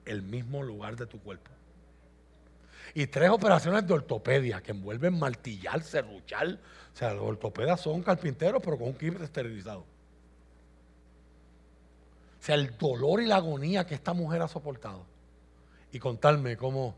el 0.04 0.22
mismo 0.22 0.62
lugar 0.62 0.96
de 0.96 1.06
tu 1.06 1.18
cuerpo. 1.20 1.50
Y 2.94 3.06
tres 3.06 3.30
operaciones 3.30 3.86
de 3.86 3.94
ortopedia 3.94 4.62
que 4.62 4.70
envuelven 4.70 5.18
martillar, 5.18 5.82
serruchar. 5.82 6.58
O 6.94 6.96
sea, 6.96 7.12
los 7.12 7.24
ortopedas 7.24 7.80
son 7.80 8.02
carpinteros, 8.02 8.62
pero 8.62 8.78
con 8.78 8.88
un 8.88 8.94
kit 8.94 9.20
esterilizado. 9.20 9.80
O 9.80 9.84
sea, 12.40 12.54
el 12.54 12.76
dolor 12.78 13.22
y 13.22 13.26
la 13.26 13.36
agonía 13.36 13.86
que 13.86 13.94
esta 13.94 14.12
mujer 14.12 14.40
ha 14.40 14.48
soportado. 14.48 15.04
Y 15.92 15.98
contarme 15.98 16.56
cómo 16.56 16.94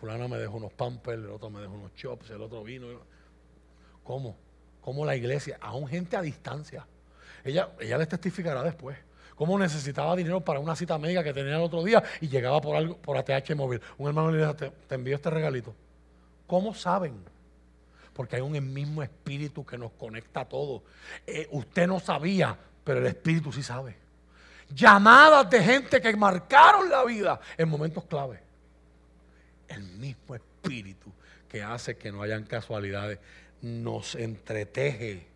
fulana 0.00 0.28
me 0.28 0.38
dejó 0.38 0.56
unos 0.56 0.72
pampers, 0.72 1.22
el 1.22 1.30
otro 1.30 1.50
me 1.50 1.60
dejó 1.60 1.74
unos 1.74 1.94
chops, 1.94 2.30
el 2.30 2.40
otro 2.40 2.62
vino. 2.62 2.86
¿Cómo? 4.04 4.36
¿Cómo 4.82 5.06
la 5.06 5.16
iglesia, 5.16 5.58
aún 5.60 5.88
gente 5.88 6.16
a 6.16 6.22
distancia, 6.22 6.86
ella, 7.44 7.70
ella 7.80 7.98
les 7.98 8.08
testificará 8.08 8.62
después. 8.62 8.98
Cómo 9.34 9.58
necesitaba 9.58 10.14
dinero 10.14 10.40
para 10.40 10.60
una 10.60 10.76
cita 10.76 10.98
médica 10.98 11.24
que 11.24 11.32
tenía 11.32 11.56
el 11.56 11.62
otro 11.62 11.82
día 11.82 12.02
y 12.20 12.28
llegaba 12.28 12.60
por 12.60 12.76
algo, 12.76 12.96
por 12.98 13.16
ATH 13.16 13.54
móvil. 13.56 13.80
Un 13.98 14.08
hermano 14.08 14.30
le 14.30 14.38
dijo, 14.38 14.54
te, 14.54 14.94
envío 14.94 15.16
este 15.16 15.30
regalito. 15.30 15.74
¿Cómo 16.46 16.74
saben? 16.74 17.14
Porque 18.12 18.36
hay 18.36 18.42
un 18.42 18.52
mismo 18.72 19.02
espíritu 19.02 19.64
que 19.64 19.78
nos 19.78 19.92
conecta 19.92 20.42
a 20.42 20.44
todos. 20.44 20.82
Eh, 21.26 21.48
usted 21.50 21.86
no 21.86 21.98
sabía, 21.98 22.56
pero 22.84 23.00
el 23.00 23.06
espíritu 23.06 23.50
sí 23.52 23.62
sabe. 23.62 23.96
Llamadas 24.68 25.48
de 25.48 25.62
gente 25.62 26.00
que 26.00 26.14
marcaron 26.14 26.90
la 26.90 27.04
vida 27.04 27.40
en 27.56 27.68
momentos 27.68 28.04
clave 28.04 28.52
el 29.72 29.82
mismo 29.82 30.34
espíritu 30.34 31.12
que 31.48 31.62
hace 31.62 31.96
que 31.96 32.12
no 32.12 32.22
hayan 32.22 32.44
casualidades, 32.44 33.18
nos 33.62 34.16
entreteje, 34.16 35.26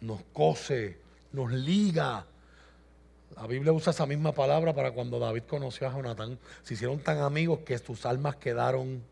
nos 0.00 0.22
cose, 0.32 0.98
nos 1.32 1.52
liga. 1.52 2.24
La 3.36 3.46
Biblia 3.46 3.72
usa 3.72 3.90
esa 3.90 4.06
misma 4.06 4.32
palabra 4.32 4.74
para 4.74 4.92
cuando 4.92 5.18
David 5.18 5.42
conoció 5.42 5.88
a 5.88 5.92
Jonatán. 5.92 6.38
Se 6.62 6.74
hicieron 6.74 7.00
tan 7.00 7.18
amigos 7.18 7.60
que 7.60 7.76
sus 7.78 8.06
almas 8.06 8.36
quedaron 8.36 9.02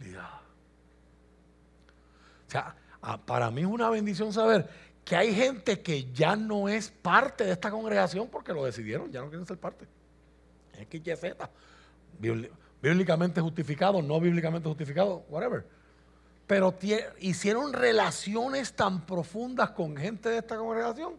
ligadas. 0.00 0.40
O 2.46 2.50
sea, 2.50 2.76
para 3.24 3.50
mí 3.50 3.62
es 3.62 3.66
una 3.66 3.90
bendición 3.90 4.32
saber 4.32 4.68
que 5.04 5.16
hay 5.16 5.34
gente 5.34 5.80
que 5.80 6.12
ya 6.12 6.36
no 6.36 6.68
es 6.68 6.90
parte 6.90 7.44
de 7.44 7.52
esta 7.52 7.70
congregación 7.70 8.28
porque 8.28 8.52
lo 8.52 8.64
decidieron, 8.64 9.10
ya 9.10 9.20
no 9.20 9.28
quieren 9.28 9.46
ser 9.46 9.58
parte. 9.58 9.86
Es 10.78 10.86
que 10.86 11.00
bíblicamente 12.82 13.40
justificado, 13.40 14.02
no 14.02 14.20
bíblicamente 14.20 14.68
justificado, 14.68 15.24
whatever. 15.28 15.64
Pero 16.46 16.74
hicieron 17.18 17.72
relaciones 17.72 18.72
tan 18.72 19.04
profundas 19.04 19.70
con 19.70 19.96
gente 19.96 20.28
de 20.28 20.38
esta 20.38 20.56
congregación 20.56 21.14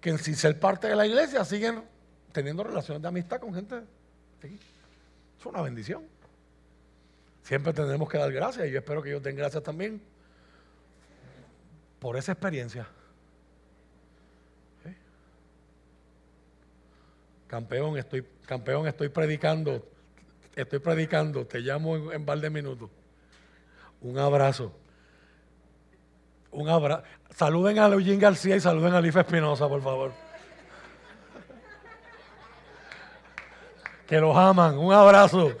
que 0.00 0.16
sin 0.18 0.34
ser 0.34 0.58
parte 0.58 0.88
de 0.88 0.96
la 0.96 1.06
iglesia 1.06 1.44
siguen 1.44 1.84
teniendo 2.32 2.64
relaciones 2.64 3.00
de 3.00 3.08
amistad 3.08 3.40
con 3.40 3.54
gente. 3.54 3.82
Es 4.42 5.46
una 5.46 5.62
bendición. 5.62 6.02
Siempre 7.44 7.72
tendremos 7.72 8.08
que 8.08 8.18
dar 8.18 8.32
gracias 8.32 8.66
y 8.66 8.70
yo 8.70 8.78
espero 8.78 9.02
que 9.02 9.10
ellos 9.10 9.22
den 9.22 9.36
gracias 9.36 9.62
también 9.62 10.00
por 12.00 12.16
esa 12.16 12.32
experiencia. 12.32 12.88
Campeón, 17.46 17.98
estoy, 17.98 18.26
campeón, 18.46 18.86
estoy 18.86 19.10
predicando 19.10 19.86
estoy 20.56 20.78
predicando, 20.78 21.46
te 21.46 21.60
llamo 21.60 21.96
en, 21.96 22.20
un 22.20 22.24
par 22.24 22.38
de 22.38 22.50
minutos. 22.50 22.90
Un 24.02 24.18
abrazo. 24.18 24.72
Un 26.50 26.68
abrazo. 26.68 27.04
Saluden 27.34 27.78
a 27.78 27.86
Eugene 27.86 28.18
García 28.18 28.56
y 28.56 28.60
saluden 28.60 28.92
a 28.94 29.00
Life 29.00 29.18
Espinosa, 29.18 29.68
por 29.68 29.82
favor. 29.82 30.12
Que 34.06 34.20
los 34.20 34.36
aman. 34.36 34.76
Un 34.76 34.92
abrazo. 34.92 35.52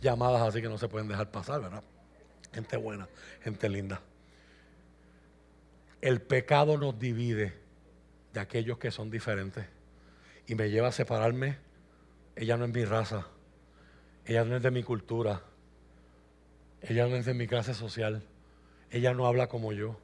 Llamadas 0.00 0.42
así 0.42 0.62
que 0.62 0.68
no 0.68 0.78
se 0.78 0.88
pueden 0.88 1.08
dejar 1.08 1.30
pasar, 1.30 1.60
¿verdad? 1.60 1.82
Gente 2.52 2.76
buena, 2.76 3.08
gente 3.42 3.68
linda. 3.68 4.00
El 6.00 6.20
pecado 6.20 6.76
nos 6.78 6.98
divide 6.98 7.58
de 8.32 8.40
aquellos 8.40 8.78
que 8.78 8.90
son 8.90 9.10
diferentes. 9.10 9.66
Y 10.46 10.54
me 10.54 10.70
lleva 10.70 10.88
a 10.88 10.92
separarme. 10.92 11.56
Ella 12.36 12.56
no 12.56 12.64
es 12.64 12.72
mi 12.72 12.84
raza. 12.84 13.26
Ella 14.24 14.44
no 14.44 14.56
es 14.56 14.62
de 14.62 14.70
mi 14.70 14.82
cultura. 14.82 15.42
Ella 16.80 17.06
no 17.06 17.16
es 17.16 17.26
de 17.26 17.34
mi 17.34 17.46
clase 17.46 17.74
social. 17.74 18.22
Ella 18.90 19.14
no 19.14 19.26
habla 19.26 19.48
como 19.48 19.72
yo. 19.72 19.98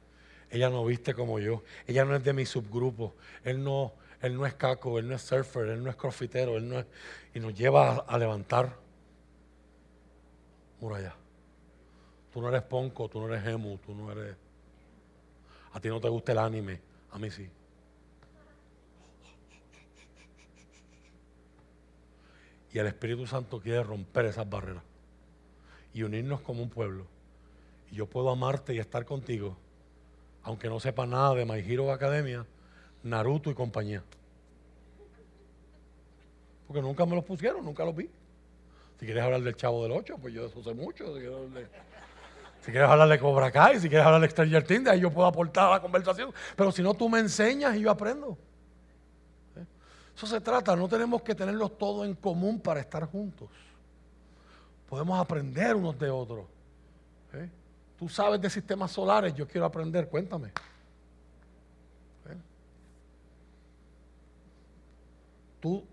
Ella 0.49 0.69
no 0.69 0.85
viste 0.85 1.13
como 1.13 1.39
yo. 1.39 1.63
Ella 1.87 2.05
no 2.05 2.15
es 2.15 2.23
de 2.23 2.33
mi 2.33 2.45
subgrupo. 2.45 3.15
Él 3.43 3.63
no, 3.63 3.93
él 4.21 4.35
no 4.35 4.45
es 4.45 4.53
caco, 4.53 4.99
él 4.99 5.07
no 5.07 5.15
es 5.15 5.21
surfer, 5.21 5.67
él 5.67 5.83
no 5.83 5.89
es 5.89 5.95
crossfitero, 5.95 6.57
él 6.57 6.69
no 6.69 6.79
es, 6.79 6.85
y 7.33 7.39
nos 7.39 7.53
lleva 7.53 7.95
a, 7.95 8.17
levantar 8.17 8.75
muralla. 10.79 11.15
Tú 12.31 12.41
no 12.41 12.49
eres 12.49 12.61
ponco, 12.63 13.09
tú 13.09 13.19
no 13.19 13.33
eres 13.33 13.47
emu, 13.47 13.77
tú 13.77 13.95
no 13.95 14.11
eres... 14.11 14.35
A 15.73 15.79
ti 15.79 15.89
no 15.89 15.99
te 15.99 16.09
gusta 16.09 16.33
el 16.33 16.37
anime, 16.37 16.81
a 17.11 17.17
mí 17.17 17.31
sí. 17.31 17.49
Y 22.73 22.79
el 22.79 22.87
Espíritu 22.87 23.27
Santo 23.27 23.59
quiere 23.59 23.83
romper 23.83 24.25
esas 24.25 24.49
barreras 24.49 24.83
y 25.93 26.03
unirnos 26.03 26.41
como 26.41 26.63
un 26.63 26.69
pueblo. 26.69 27.05
Y 27.91 27.95
yo 27.95 28.05
puedo 28.05 28.29
amarte 28.29 28.73
y 28.73 28.79
estar 28.79 29.05
contigo, 29.05 29.57
aunque 30.43 30.69
no 30.69 30.79
sepa 30.79 31.05
nada 31.05 31.35
de 31.35 31.45
My 31.45 31.59
Hero 31.59 31.91
Academia, 31.91 32.45
Naruto 33.03 33.51
y 33.51 33.53
compañía. 33.53 34.03
Porque 36.67 36.81
nunca 36.81 37.05
me 37.05 37.15
los 37.15 37.25
pusieron, 37.25 37.65
nunca 37.65 37.83
los 37.83 37.95
vi. 37.95 38.09
Si 38.97 39.05
quieres 39.05 39.23
hablar 39.23 39.41
del 39.41 39.55
Chavo 39.55 39.83
del 39.83 39.91
Ocho, 39.91 40.17
pues 40.17 40.33
yo 40.33 40.45
eso 40.45 40.63
sé 40.63 40.73
mucho. 40.73 41.13
Si 42.61 42.71
quieres 42.71 42.89
hablar 42.89 43.09
de, 43.09 43.19
Cobra 43.19 43.51
Kai, 43.51 43.79
si 43.79 43.89
quieres 43.89 44.05
hablar 44.05 44.21
de 44.21 44.29
Stranger 44.29 44.63
Things, 44.63 44.87
ahí 44.87 44.99
yo 45.01 45.11
puedo 45.11 45.27
aportar 45.27 45.67
a 45.67 45.71
la 45.71 45.81
conversación. 45.81 46.31
Pero 46.55 46.71
si 46.71 46.81
no, 46.83 46.93
tú 46.93 47.09
me 47.09 47.19
enseñas 47.19 47.75
y 47.75 47.81
yo 47.81 47.91
aprendo. 47.91 48.37
Eso 50.21 50.35
se 50.35 50.39
trata, 50.39 50.75
no 50.75 50.87
tenemos 50.87 51.23
que 51.23 51.33
tenerlos 51.33 51.79
todos 51.79 52.05
en 52.05 52.13
común 52.13 52.59
para 52.59 52.79
estar 52.79 53.05
juntos. 53.07 53.49
Podemos 54.87 55.19
aprender 55.19 55.75
unos 55.75 55.97
de 55.97 56.11
otros. 56.11 56.45
¿Eh? 57.33 57.49
Tú 57.97 58.07
sabes 58.07 58.39
de 58.39 58.47
sistemas 58.47 58.91
solares, 58.91 59.33
yo 59.33 59.47
quiero 59.47 59.65
aprender, 59.65 60.07
cuéntame. 60.07 60.49
¿Eh? 62.29 62.37
Tú 65.59 65.83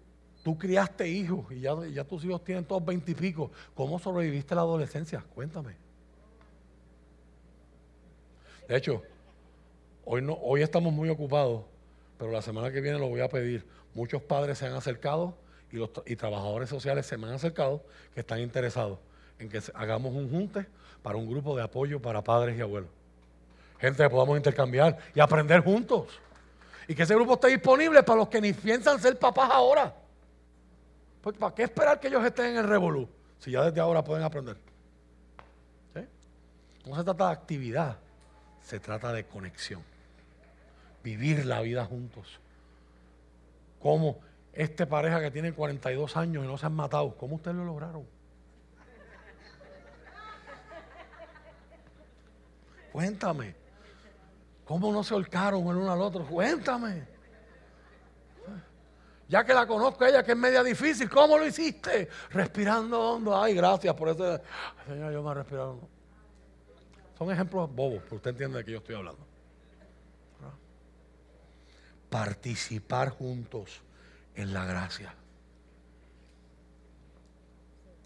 Tú 0.44 0.58
criaste 0.58 1.08
hijos 1.08 1.50
y 1.50 1.60
ya, 1.60 2.04
tus 2.04 2.22
hijos 2.24 2.44
tienen 2.44 2.66
todos 2.66 2.84
veintipico. 2.84 3.50
¿Cómo 3.74 3.98
sobreviviste 3.98 4.54
la 4.54 4.60
adolescencia? 4.60 5.24
Cuéntame. 5.34 5.74
De 8.68 8.76
hecho, 8.76 9.02
hoy, 10.04 10.20
no, 10.20 10.34
hoy 10.34 10.60
estamos 10.60 10.92
muy 10.92 11.08
ocupados, 11.08 11.64
pero 12.18 12.30
la 12.32 12.42
semana 12.42 12.70
que 12.70 12.80
viene 12.80 12.98
lo 12.98 13.08
voy 13.08 13.20
a 13.20 13.28
pedir. 13.28 13.66
Muchos 13.94 14.22
padres 14.22 14.58
se 14.58 14.66
han 14.66 14.74
acercado 14.74 15.36
y, 15.70 15.76
los, 15.76 15.90
y 16.06 16.16
trabajadores 16.16 16.68
sociales 16.68 17.06
se 17.06 17.16
me 17.16 17.26
han 17.26 17.34
acercado 17.34 17.84
que 18.14 18.20
están 18.20 18.40
interesados 18.40 18.98
en 19.38 19.48
que 19.48 19.62
hagamos 19.74 20.12
un 20.14 20.30
junte 20.30 20.66
para 21.02 21.16
un 21.16 21.28
grupo 21.28 21.56
de 21.56 21.62
apoyo 21.62 22.02
para 22.02 22.22
padres 22.22 22.58
y 22.58 22.60
abuelos. 22.60 22.90
Gente 23.78 24.02
que 24.02 24.10
podamos 24.10 24.36
intercambiar 24.36 24.98
y 25.14 25.20
aprender 25.20 25.60
juntos. 25.60 26.20
Y 26.88 26.94
que 26.94 27.04
ese 27.04 27.14
grupo 27.14 27.34
esté 27.34 27.48
disponible 27.48 28.02
para 28.02 28.18
los 28.18 28.28
que 28.28 28.40
ni 28.40 28.52
piensan 28.52 29.00
ser 29.00 29.18
papás 29.18 29.50
ahora. 29.52 29.94
Pues, 31.22 31.36
¿Para 31.36 31.54
qué 31.54 31.62
esperar 31.64 32.00
que 32.00 32.08
ellos 32.08 32.24
estén 32.24 32.46
en 32.46 32.56
el 32.56 32.64
revolú? 32.68 33.08
Si 33.38 33.52
ya 33.52 33.62
desde 33.64 33.80
ahora 33.80 34.02
pueden 34.02 34.24
aprender. 34.24 34.56
No 36.88 36.96
se 36.96 37.04
trata 37.04 37.26
de 37.26 37.32
actividad, 37.32 37.98
se 38.62 38.80
trata 38.80 39.12
de 39.12 39.26
conexión. 39.26 39.82
Vivir 41.08 41.46
la 41.46 41.62
vida 41.62 41.86
juntos. 41.86 42.38
Como 43.80 44.18
este 44.52 44.86
pareja 44.86 45.22
que 45.22 45.30
tiene 45.30 45.54
42 45.54 46.18
años 46.18 46.44
y 46.44 46.46
no 46.46 46.58
se 46.58 46.66
han 46.66 46.74
matado, 46.74 47.16
¿cómo 47.16 47.36
ustedes 47.36 47.56
lo 47.56 47.64
lograron? 47.64 48.04
Cuéntame. 52.92 53.54
¿Cómo 54.66 54.92
no 54.92 55.02
se 55.02 55.14
holcaron 55.14 55.66
el 55.68 55.76
uno 55.76 55.90
al 55.90 56.02
otro? 56.02 56.26
Cuéntame. 56.26 57.06
Ya 59.28 59.44
que 59.44 59.54
la 59.54 59.66
conozco 59.66 60.04
ella, 60.04 60.22
que 60.22 60.32
es 60.32 60.38
media 60.38 60.62
difícil, 60.62 61.08
¿cómo 61.08 61.38
lo 61.38 61.46
hiciste? 61.46 62.10
Respirando 62.28 63.00
hondo. 63.00 63.40
Ay, 63.40 63.54
gracias 63.54 63.94
por 63.94 64.10
eso. 64.10 64.38
Señor, 64.86 65.10
yo 65.10 65.22
me 65.22 65.32
respirado. 65.32 65.78
Son 67.16 67.30
ejemplos 67.30 67.74
bobos, 67.74 68.02
pero 68.04 68.16
usted 68.16 68.30
entiende 68.32 68.58
de 68.58 68.64
qué 68.66 68.72
yo 68.72 68.78
estoy 68.78 68.96
hablando. 68.96 69.27
Participar 72.10 73.10
juntos 73.10 73.82
en 74.34 74.54
la 74.54 74.64
gracia. 74.64 75.14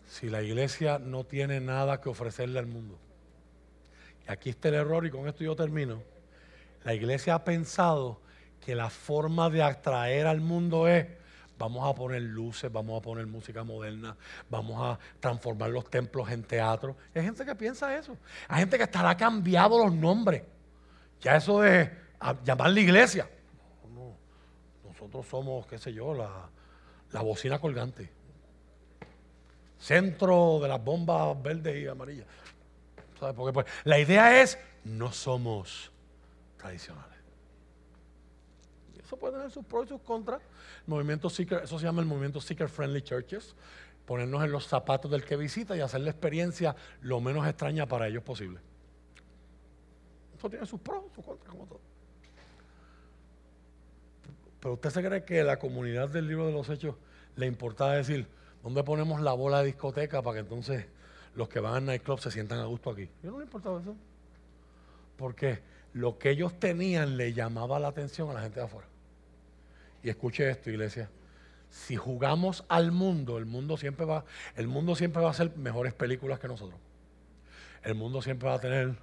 Si 0.06 0.28
la 0.28 0.42
iglesia 0.42 0.98
no 0.98 1.24
tiene 1.24 1.60
nada 1.60 2.00
que 2.00 2.08
ofrecerle 2.08 2.58
al 2.58 2.66
mundo. 2.66 2.98
Y 4.26 4.30
aquí 4.30 4.50
está 4.50 4.68
el 4.68 4.74
error 4.74 5.06
y 5.06 5.10
con 5.10 5.26
esto 5.26 5.42
yo 5.44 5.56
termino. 5.56 6.02
La 6.84 6.94
iglesia 6.94 7.34
ha 7.34 7.44
pensado 7.44 8.20
que 8.60 8.74
la 8.74 8.90
forma 8.90 9.50
de 9.50 9.62
atraer 9.62 10.26
al 10.26 10.40
mundo 10.40 10.86
es, 10.88 11.06
vamos 11.58 11.88
a 11.88 11.94
poner 11.94 12.22
luces, 12.22 12.70
vamos 12.70 12.98
a 12.98 13.02
poner 13.02 13.26
música 13.26 13.64
moderna, 13.64 14.16
vamos 14.50 14.80
a 14.80 14.98
transformar 15.20 15.70
los 15.70 15.88
templos 15.88 16.30
en 16.30 16.42
teatro. 16.42 16.96
Hay 17.14 17.22
gente 17.22 17.44
que 17.44 17.54
piensa 17.54 17.96
eso. 17.96 18.16
Hay 18.48 18.60
gente 18.60 18.76
que 18.76 18.84
estará 18.84 19.16
cambiado 19.16 19.84
los 19.84 19.94
nombres. 19.94 20.42
Ya 21.20 21.36
eso 21.36 21.60
de 21.60 21.90
llamar 22.44 22.70
la 22.70 22.80
iglesia. 22.80 23.28
Nosotros 25.02 25.26
somos, 25.26 25.66
qué 25.66 25.78
sé 25.78 25.92
yo, 25.92 26.14
la, 26.14 26.48
la 27.10 27.20
bocina 27.22 27.58
colgante. 27.58 28.10
Centro 29.78 30.60
de 30.60 30.68
las 30.68 30.82
bombas 30.82 31.40
verdes 31.42 31.82
y 31.82 31.86
amarillas. 31.86 32.26
¿Sabes? 33.18 33.34
Porque 33.34 33.52
pues, 33.52 33.66
la 33.84 33.98
idea 33.98 34.40
es, 34.42 34.58
no 34.84 35.12
somos 35.12 35.90
tradicionales 36.56 37.12
puede 39.16 39.34
tener 39.34 39.50
sus 39.50 39.64
pros 39.64 39.86
y 39.86 39.88
sus 39.88 40.00
contras. 40.02 40.40
movimiento 40.86 41.30
seeker, 41.30 41.62
eso 41.64 41.78
se 41.78 41.84
llama 41.84 42.00
el 42.00 42.06
movimiento 42.06 42.40
Seeker 42.40 42.68
Friendly 42.68 43.02
Churches. 43.02 43.54
Ponernos 44.06 44.42
en 44.42 44.50
los 44.50 44.66
zapatos 44.66 45.10
del 45.10 45.24
que 45.24 45.36
visita 45.36 45.76
y 45.76 45.80
hacer 45.80 46.00
la 46.00 46.10
experiencia 46.10 46.74
lo 47.00 47.20
menos 47.20 47.46
extraña 47.46 47.86
para 47.86 48.08
ellos 48.08 48.22
posible. 48.22 48.60
Eso 50.36 50.50
tiene 50.50 50.66
sus 50.66 50.80
pros 50.80 51.04
y 51.10 51.14
sus 51.14 51.24
contras, 51.24 51.48
como 51.48 51.66
todo. 51.66 51.80
Pero 54.62 54.74
usted 54.74 54.90
se 54.90 55.02
cree 55.02 55.24
que 55.24 55.42
la 55.42 55.58
comunidad 55.58 56.08
del 56.08 56.28
libro 56.28 56.46
de 56.46 56.52
los 56.52 56.68
hechos 56.68 56.94
le 57.34 57.46
importa 57.46 57.90
decir, 57.90 58.28
¿dónde 58.62 58.84
ponemos 58.84 59.20
la 59.20 59.32
bola 59.32 59.58
de 59.58 59.66
discoteca 59.66 60.22
para 60.22 60.34
que 60.34 60.40
entonces 60.40 60.86
los 61.34 61.48
que 61.48 61.58
van 61.58 61.74
al 61.74 61.84
nightclub 61.86 62.20
se 62.20 62.30
sientan 62.30 62.60
a 62.60 62.66
gusto 62.66 62.90
aquí? 62.90 63.10
Yo 63.24 63.32
no 63.32 63.38
le 63.38 63.44
importaba 63.46 63.80
eso. 63.80 63.96
Porque 65.16 65.58
lo 65.94 66.16
que 66.16 66.30
ellos 66.30 66.60
tenían 66.60 67.16
le 67.16 67.32
llamaba 67.32 67.80
la 67.80 67.88
atención 67.88 68.30
a 68.30 68.34
la 68.34 68.42
gente 68.42 68.60
de 68.60 68.66
afuera. 68.66 68.86
Y 70.04 70.10
escuche 70.10 70.48
esto, 70.48 70.70
iglesia. 70.70 71.10
Si 71.68 71.96
jugamos 71.96 72.64
al 72.68 72.92
mundo, 72.92 73.38
el 73.38 73.46
mundo 73.46 73.76
siempre 73.76 74.06
va, 74.06 74.24
el 74.54 74.68
mundo 74.68 74.94
siempre 74.94 75.22
va 75.22 75.28
a 75.28 75.32
hacer 75.32 75.56
mejores 75.56 75.92
películas 75.92 76.38
que 76.38 76.46
nosotros. 76.46 76.78
El 77.82 77.96
mundo 77.96 78.22
siempre 78.22 78.48
va 78.48 78.54
a 78.54 78.60
tener 78.60 78.94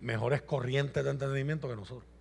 mejores 0.00 0.42
corrientes 0.42 1.04
de 1.04 1.10
entendimiento 1.10 1.68
que 1.68 1.76
nosotros. 1.76 2.15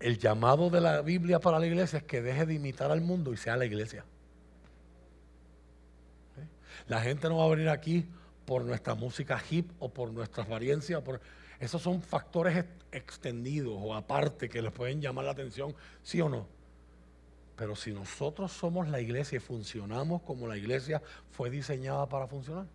El 0.00 0.18
llamado 0.18 0.70
de 0.70 0.80
la 0.80 1.02
Biblia 1.02 1.40
para 1.40 1.58
la 1.58 1.66
iglesia 1.66 1.98
es 1.98 2.04
que 2.04 2.22
deje 2.22 2.46
de 2.46 2.54
imitar 2.54 2.90
al 2.90 3.00
mundo 3.00 3.32
y 3.32 3.36
sea 3.36 3.56
la 3.56 3.64
iglesia. 3.64 4.04
La 6.86 7.00
gente 7.00 7.28
no 7.28 7.38
va 7.38 7.44
a 7.44 7.48
venir 7.48 7.68
aquí 7.68 8.06
por 8.46 8.64
nuestra 8.64 8.94
música 8.94 9.42
hip 9.50 9.70
o 9.78 9.88
por 9.92 10.12
nuestra 10.12 10.44
apariencia. 10.44 11.02
Por... 11.02 11.20
Esos 11.58 11.82
son 11.82 12.00
factores 12.00 12.64
extendidos 12.92 13.74
o 13.76 13.94
aparte 13.94 14.48
que 14.48 14.62
les 14.62 14.72
pueden 14.72 15.00
llamar 15.00 15.24
la 15.24 15.32
atención, 15.32 15.74
sí 16.02 16.20
o 16.20 16.28
no. 16.28 16.46
Pero 17.56 17.74
si 17.74 17.92
nosotros 17.92 18.52
somos 18.52 18.88
la 18.88 19.00
iglesia 19.00 19.36
y 19.36 19.40
funcionamos 19.40 20.22
como 20.22 20.46
la 20.46 20.56
iglesia 20.56 21.02
fue 21.32 21.50
diseñada 21.50 22.08
para 22.08 22.28
funcionar, 22.28 22.66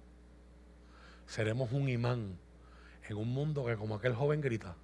seremos 1.26 1.72
un 1.72 1.88
imán 1.88 2.38
en 3.08 3.18
un 3.18 3.30
mundo 3.30 3.66
que 3.66 3.78
como 3.78 3.96
aquel 3.96 4.14
joven 4.14 4.42
grita. 4.42 4.76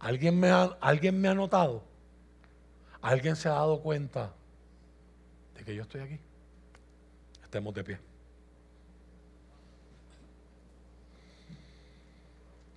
¿Alguien 0.00 0.40
me 0.40 0.48
ha, 0.48 0.64
¿alguien 0.80 1.20
me 1.20 1.28
ha 1.28 1.34
notado? 1.34 1.84
¿Alguien 3.02 3.36
se 3.36 3.48
ha 3.48 3.52
dado 3.52 3.80
cuenta 3.80 4.32
de 5.54 5.64
que 5.64 5.74
yo 5.74 5.82
estoy 5.82 6.00
aquí? 6.00 6.18
Estemos 7.44 7.74
de 7.74 7.84
pie. 7.84 7.98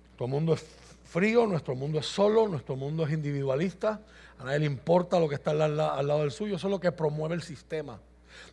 Nuestro 0.08 0.28
mundo 0.28 0.54
es 0.54 0.64
frío, 1.04 1.46
nuestro 1.46 1.74
mundo 1.74 1.98
es 1.98 2.06
solo, 2.06 2.46
nuestro 2.46 2.76
mundo 2.76 3.06
es 3.06 3.12
individualista, 3.12 4.00
a 4.38 4.44
nadie 4.44 4.60
le 4.60 4.66
importa 4.66 5.18
lo 5.18 5.28
que 5.28 5.34
está 5.34 5.52
al, 5.52 5.76
lado 5.76 6.20
del 6.20 6.30
suyo, 6.30 6.56
eso 6.56 6.66
es 6.66 6.70
lo 6.70 6.80
que 6.80 6.92
promueve 6.92 7.34
el 7.34 7.42
sistema. 7.42 8.00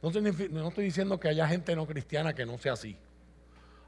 No 0.02 0.10
estoy, 0.10 0.85
diciendo 0.85 1.19
que 1.19 1.27
haya 1.27 1.48
gente 1.48 1.76
no 1.76 1.85
cristiana 1.85 2.34
que 2.34 2.45
no 2.45 2.57
sea 2.57 2.73
así. 2.73 2.95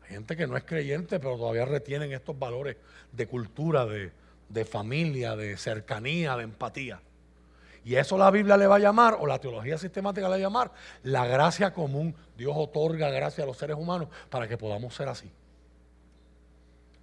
Hay 0.04 0.10
gente 0.10 0.36
que 0.36 0.46
no 0.46 0.58
es 0.58 0.64
creyente, 0.64 1.20
pero 1.20 1.38
todavía 1.38 1.66
retienen 1.66 2.12
estos 2.12 2.38
valores 2.38 2.78
de 3.12 3.28
cultura, 3.28 3.86
de, 3.86 4.12
de 4.49 4.65
familia, 4.65 5.36
de 5.36 5.57
cercanía, 5.57 6.36
de 6.38 6.44
empatía. 6.44 7.02
Y 7.86 7.95
eso 7.95 8.18
la 8.18 8.32
Biblia 8.32 8.56
le 8.56 8.68
va 8.68 8.78
a 8.78 8.80
llamar, 8.80 9.18
o 9.20 9.28
la 9.28 9.40
teología 9.40 9.78
sistemática 9.78 10.28
le 10.28 10.30
va 10.30 10.36
a 10.36 10.40
llamar, 10.40 10.72
la 11.03 11.26
gracia 11.28 11.74
común. 11.74 12.15
Dios 12.38 12.53
otorga 12.56 13.10
gracia 13.10 13.44
a 13.44 13.48
los 13.48 13.57
seres 13.57 13.76
humanos 13.78 14.07
para 14.30 14.48
que 14.48 14.57
podamos 14.57 14.95
ser 14.95 15.10
así. 15.10 15.30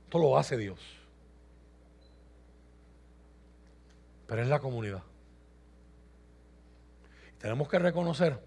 Esto 0.04 0.18
lo 0.18 0.38
hace 0.38 0.56
Dios. 0.56 0.80
Pero 4.26 4.42
es 4.42 4.48
la 4.48 4.60
comunidad. 4.60 5.02
Tenemos 7.38 7.68
que 7.68 7.78
reconocer 7.78 8.38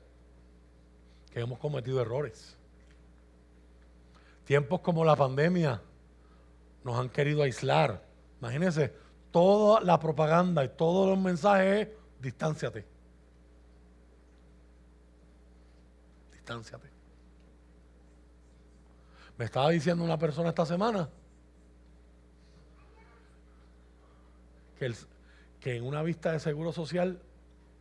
que 1.32 1.40
hemos 1.40 1.60
cometido 1.60 2.02
errores. 2.02 2.56
Tiempos 4.46 4.82
como 4.82 5.06
la 5.06 5.16
pandemia 5.16 5.82
nos 6.84 7.00
han 7.00 7.10
querido 7.10 7.44
aislar. 7.44 8.04
Imagínense, 8.44 8.94
toda 9.32 9.80
la 9.80 9.98
propaganda 9.98 10.66
y 10.66 10.68
todos 10.68 11.08
los 11.08 11.18
mensajes 11.18 11.88
es 11.88 11.94
distánciate. 12.20 12.86
Distánciate. 16.34 16.90
Me 19.38 19.46
estaba 19.46 19.70
diciendo 19.70 20.04
una 20.04 20.18
persona 20.18 20.50
esta 20.50 20.66
semana 20.66 21.08
que, 24.78 24.94
que 25.62 25.78
en 25.78 25.86
una 25.86 26.04
vista 26.04 26.34
de 26.34 26.42
seguro 26.42 26.74
social 26.74 27.22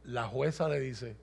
la 0.05 0.29
jueza 0.29 0.69
le 0.69 0.79
dice, 0.79 1.17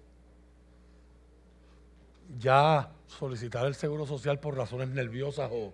ya 2.39 2.91
solicitar 3.07 3.65
el 3.67 3.75
seguro 3.75 4.05
social 4.05 4.41
por 4.41 4.57
razones 4.57 4.89
nerviosas 4.89 5.49
o, 5.49 5.73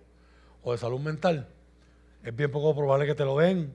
de 0.70 0.78
salud 0.78 1.00
mental, 1.00 1.48
es 2.26 2.34
bien 2.34 2.50
poco 2.50 2.74
probable 2.74 3.06
que 3.06 3.14
te 3.14 3.24
lo 3.24 3.38
den. 3.38 3.72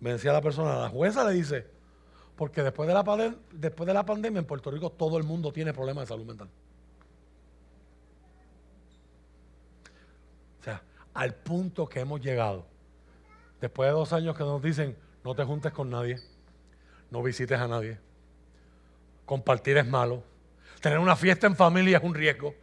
Me 0.00 0.12
decía 0.12 0.34
la 0.34 0.42
persona, 0.42 0.78
la 0.78 0.90
jueza 0.90 1.24
le 1.24 1.32
dice, 1.32 1.66
porque 2.36 2.62
después 2.62 2.86
de, 2.86 2.92
la, 2.92 3.34
después 3.52 3.86
de 3.86 3.94
la 3.94 4.04
pandemia 4.04 4.38
en 4.38 4.44
Puerto 4.44 4.70
Rico 4.70 4.90
todo 4.90 5.16
el 5.16 5.24
mundo 5.24 5.50
tiene 5.50 5.72
problemas 5.72 6.02
de 6.02 6.08
salud 6.08 6.26
mental. 6.26 6.50
O 10.60 10.62
sea, 10.62 10.82
al 11.14 11.34
punto 11.34 11.88
que 11.88 12.00
hemos 12.00 12.20
llegado, 12.20 12.66
después 13.62 13.88
de 13.88 13.92
dos 13.92 14.12
años 14.12 14.36
que 14.36 14.44
nos 14.44 14.62
dicen, 14.62 14.94
no 15.24 15.34
te 15.34 15.42
juntes 15.44 15.72
con 15.72 15.88
nadie, 15.88 16.18
no 17.10 17.22
visites 17.22 17.58
a 17.58 17.66
nadie, 17.66 17.98
compartir 19.24 19.78
es 19.78 19.86
malo, 19.86 20.22
tener 20.82 20.98
una 20.98 21.16
fiesta 21.16 21.46
en 21.46 21.56
familia 21.56 21.96
es 21.96 22.04
un 22.04 22.14
riesgo. 22.14 22.54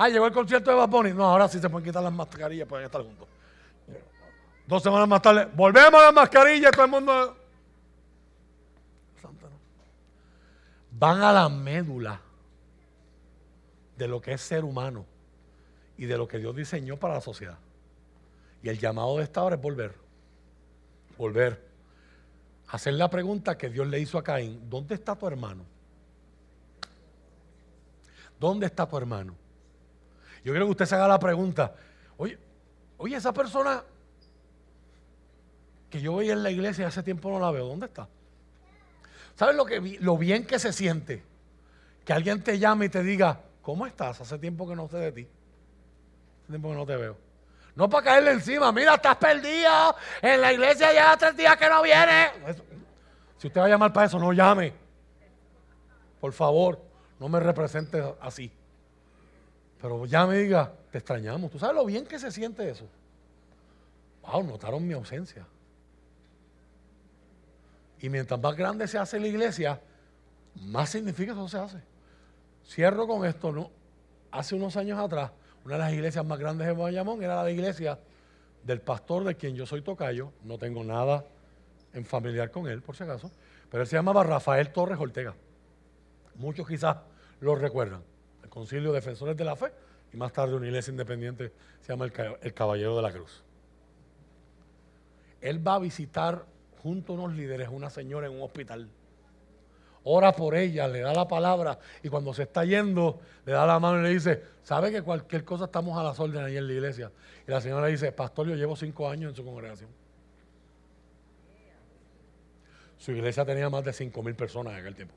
Ah, 0.00 0.08
llegó 0.08 0.26
el 0.28 0.32
concierto 0.32 0.70
de 0.70 0.76
Bad 0.76 1.12
No, 1.12 1.24
ahora 1.24 1.48
sí 1.48 1.58
se 1.58 1.68
pueden 1.68 1.84
quitar 1.84 2.00
las 2.00 2.12
mascarillas, 2.12 2.68
pueden 2.68 2.86
estar 2.86 3.02
juntos. 3.02 3.26
Dos 4.64 4.80
semanas 4.80 5.08
más 5.08 5.20
tarde, 5.20 5.48
volvemos 5.52 6.00
a 6.00 6.04
las 6.04 6.14
mascarillas, 6.14 6.70
todo 6.70 6.84
el 6.84 6.90
mundo. 6.92 7.36
Van 10.92 11.20
a 11.20 11.32
la 11.32 11.48
médula 11.48 12.20
de 13.96 14.06
lo 14.06 14.20
que 14.20 14.34
es 14.34 14.40
ser 14.40 14.64
humano 14.64 15.04
y 15.96 16.06
de 16.06 16.16
lo 16.16 16.28
que 16.28 16.38
Dios 16.38 16.54
diseñó 16.54 16.96
para 16.96 17.14
la 17.14 17.20
sociedad. 17.20 17.58
Y 18.62 18.68
el 18.68 18.78
llamado 18.78 19.16
de 19.16 19.24
esta 19.24 19.42
hora 19.42 19.56
es 19.56 19.62
volver. 19.62 19.96
Volver. 21.16 21.60
Hacer 22.68 22.94
la 22.94 23.10
pregunta 23.10 23.58
que 23.58 23.68
Dios 23.68 23.88
le 23.88 23.98
hizo 23.98 24.16
a 24.16 24.22
Caín, 24.22 24.70
¿dónde 24.70 24.94
está 24.94 25.16
tu 25.16 25.26
hermano? 25.26 25.64
¿Dónde 28.38 28.66
está 28.66 28.86
tu 28.86 28.96
hermano? 28.96 29.47
Yo 30.48 30.54
quiero 30.54 30.64
que 30.64 30.70
usted 30.70 30.86
se 30.86 30.94
haga 30.94 31.06
la 31.06 31.18
pregunta, 31.18 31.74
oye, 32.16 32.38
oye, 32.96 33.14
esa 33.14 33.34
persona 33.34 33.84
que 35.90 36.00
yo 36.00 36.16
veía 36.16 36.32
en 36.32 36.42
la 36.42 36.50
iglesia 36.50 36.84
y 36.84 36.86
hace 36.86 37.02
tiempo 37.02 37.28
no 37.28 37.38
la 37.38 37.50
veo, 37.50 37.66
¿dónde 37.66 37.84
está? 37.84 38.08
¿Sabes 39.34 39.54
lo, 39.56 39.66
que, 39.66 39.98
lo 40.00 40.16
bien 40.16 40.46
que 40.46 40.58
se 40.58 40.72
siente? 40.72 41.22
Que 42.02 42.14
alguien 42.14 42.42
te 42.42 42.58
llame 42.58 42.86
y 42.86 42.88
te 42.88 43.02
diga, 43.02 43.42
¿cómo 43.60 43.86
estás? 43.86 44.22
Hace 44.22 44.38
tiempo 44.38 44.66
que 44.66 44.74
no 44.74 44.88
sé 44.88 44.96
de 44.96 45.12
ti. 45.12 45.28
Hace 46.44 46.52
tiempo 46.52 46.70
que 46.70 46.76
no 46.76 46.86
te 46.86 46.96
veo. 46.96 47.18
No 47.74 47.90
para 47.90 48.04
caerle 48.04 48.30
encima, 48.30 48.72
mira, 48.72 48.94
estás 48.94 49.18
perdido. 49.18 49.96
En 50.22 50.40
la 50.40 50.50
iglesia 50.50 50.94
ya 50.94 51.14
tres 51.18 51.36
días 51.36 51.58
que 51.58 51.68
no 51.68 51.82
viene. 51.82 52.30
Si 53.36 53.48
usted 53.48 53.60
va 53.60 53.66
a 53.66 53.68
llamar 53.68 53.92
para 53.92 54.06
eso, 54.06 54.18
no 54.18 54.32
llame. 54.32 54.72
Por 56.18 56.32
favor, 56.32 56.80
no 57.20 57.28
me 57.28 57.38
represente 57.38 58.02
así. 58.22 58.50
Pero 59.80 60.06
ya 60.06 60.26
me 60.26 60.38
diga, 60.38 60.72
te 60.90 60.98
extrañamos. 60.98 61.50
¿Tú 61.50 61.58
sabes 61.58 61.76
lo 61.76 61.84
bien 61.84 62.06
que 62.06 62.18
se 62.18 62.30
siente 62.30 62.68
eso? 62.68 62.86
Wow, 64.22 64.44
notaron 64.44 64.86
mi 64.86 64.94
ausencia. 64.94 65.46
Y 68.00 68.08
mientras 68.08 68.40
más 68.40 68.56
grande 68.56 68.86
se 68.86 68.98
hace 68.98 69.18
la 69.18 69.26
iglesia, 69.26 69.80
más 70.54 70.90
significa 70.90 71.32
eso 71.32 71.48
se 71.48 71.58
hace. 71.58 71.78
Cierro 72.66 73.06
con 73.06 73.24
esto, 73.24 73.52
¿no? 73.52 73.70
Hace 74.30 74.54
unos 74.54 74.76
años 74.76 74.98
atrás, 74.98 75.30
una 75.64 75.74
de 75.74 75.80
las 75.80 75.92
iglesias 75.92 76.24
más 76.24 76.38
grandes 76.38 76.66
de 76.66 76.72
Bayamón 76.72 77.22
era 77.22 77.42
la 77.42 77.50
iglesia 77.50 77.98
del 78.62 78.80
pastor 78.80 79.24
de 79.24 79.34
quien 79.36 79.54
yo 79.54 79.66
soy 79.66 79.82
tocayo. 79.82 80.32
No 80.44 80.58
tengo 80.58 80.84
nada 80.84 81.24
en 81.94 82.04
familiar 82.04 82.50
con 82.50 82.68
él, 82.68 82.82
por 82.82 82.96
si 82.96 83.04
acaso. 83.04 83.30
Pero 83.70 83.82
él 83.82 83.88
se 83.88 83.96
llamaba 83.96 84.22
Rafael 84.22 84.72
Torres 84.72 84.98
Ortega. 85.00 85.34
Muchos 86.36 86.66
quizás 86.66 86.98
lo 87.40 87.54
recuerdan. 87.54 88.02
El 88.48 88.50
Concilio 88.50 88.90
de 88.92 88.96
Defensores 88.96 89.36
de 89.36 89.44
la 89.44 89.56
Fe. 89.56 89.72
Y 90.12 90.16
más 90.16 90.32
tarde 90.32 90.54
una 90.54 90.66
iglesia 90.66 90.90
independiente 90.90 91.52
se 91.80 91.92
llama 91.92 92.06
el 92.06 92.54
Caballero 92.54 92.96
de 92.96 93.02
la 93.02 93.12
Cruz. 93.12 93.42
Él 95.40 95.66
va 95.66 95.74
a 95.74 95.78
visitar 95.78 96.46
junto 96.82 97.12
a 97.12 97.16
unos 97.16 97.34
líderes 97.34 97.68
una 97.70 97.90
señora 97.90 98.26
en 98.26 98.32
un 98.32 98.42
hospital 98.42 98.88
ora 100.10 100.32
por 100.32 100.54
ella, 100.54 100.88
le 100.88 101.00
da 101.00 101.12
la 101.12 101.28
palabra 101.28 101.78
y 102.02 102.08
cuando 102.08 102.32
se 102.32 102.44
está 102.44 102.64
yendo, 102.64 103.20
le 103.44 103.52
da 103.52 103.66
la 103.66 103.78
mano 103.78 104.00
y 104.00 104.04
le 104.04 104.08
dice, 104.10 104.42
¿sabe 104.62 104.90
que 104.90 105.02
cualquier 105.02 105.44
cosa 105.44 105.66
estamos 105.66 105.98
a 105.98 106.02
las 106.02 106.18
órdenes 106.18 106.46
ahí 106.46 106.56
en 106.56 106.66
la 106.66 106.72
iglesia? 106.72 107.12
Y 107.46 107.50
la 107.50 107.60
señora 107.60 107.86
le 107.86 107.92
dice, 107.92 108.10
pastor, 108.12 108.48
yo 108.48 108.54
llevo 108.54 108.74
cinco 108.74 109.08
años 109.08 109.30
en 109.30 109.36
su 109.36 109.44
congregación. 109.44 109.90
Su 112.96 113.12
iglesia 113.12 113.44
tenía 113.44 113.68
más 113.68 113.84
de 113.84 113.92
cinco 113.92 114.22
mil 114.22 114.34
personas 114.34 114.72
en 114.72 114.80
aquel 114.80 114.94
tiempo. 114.94 115.14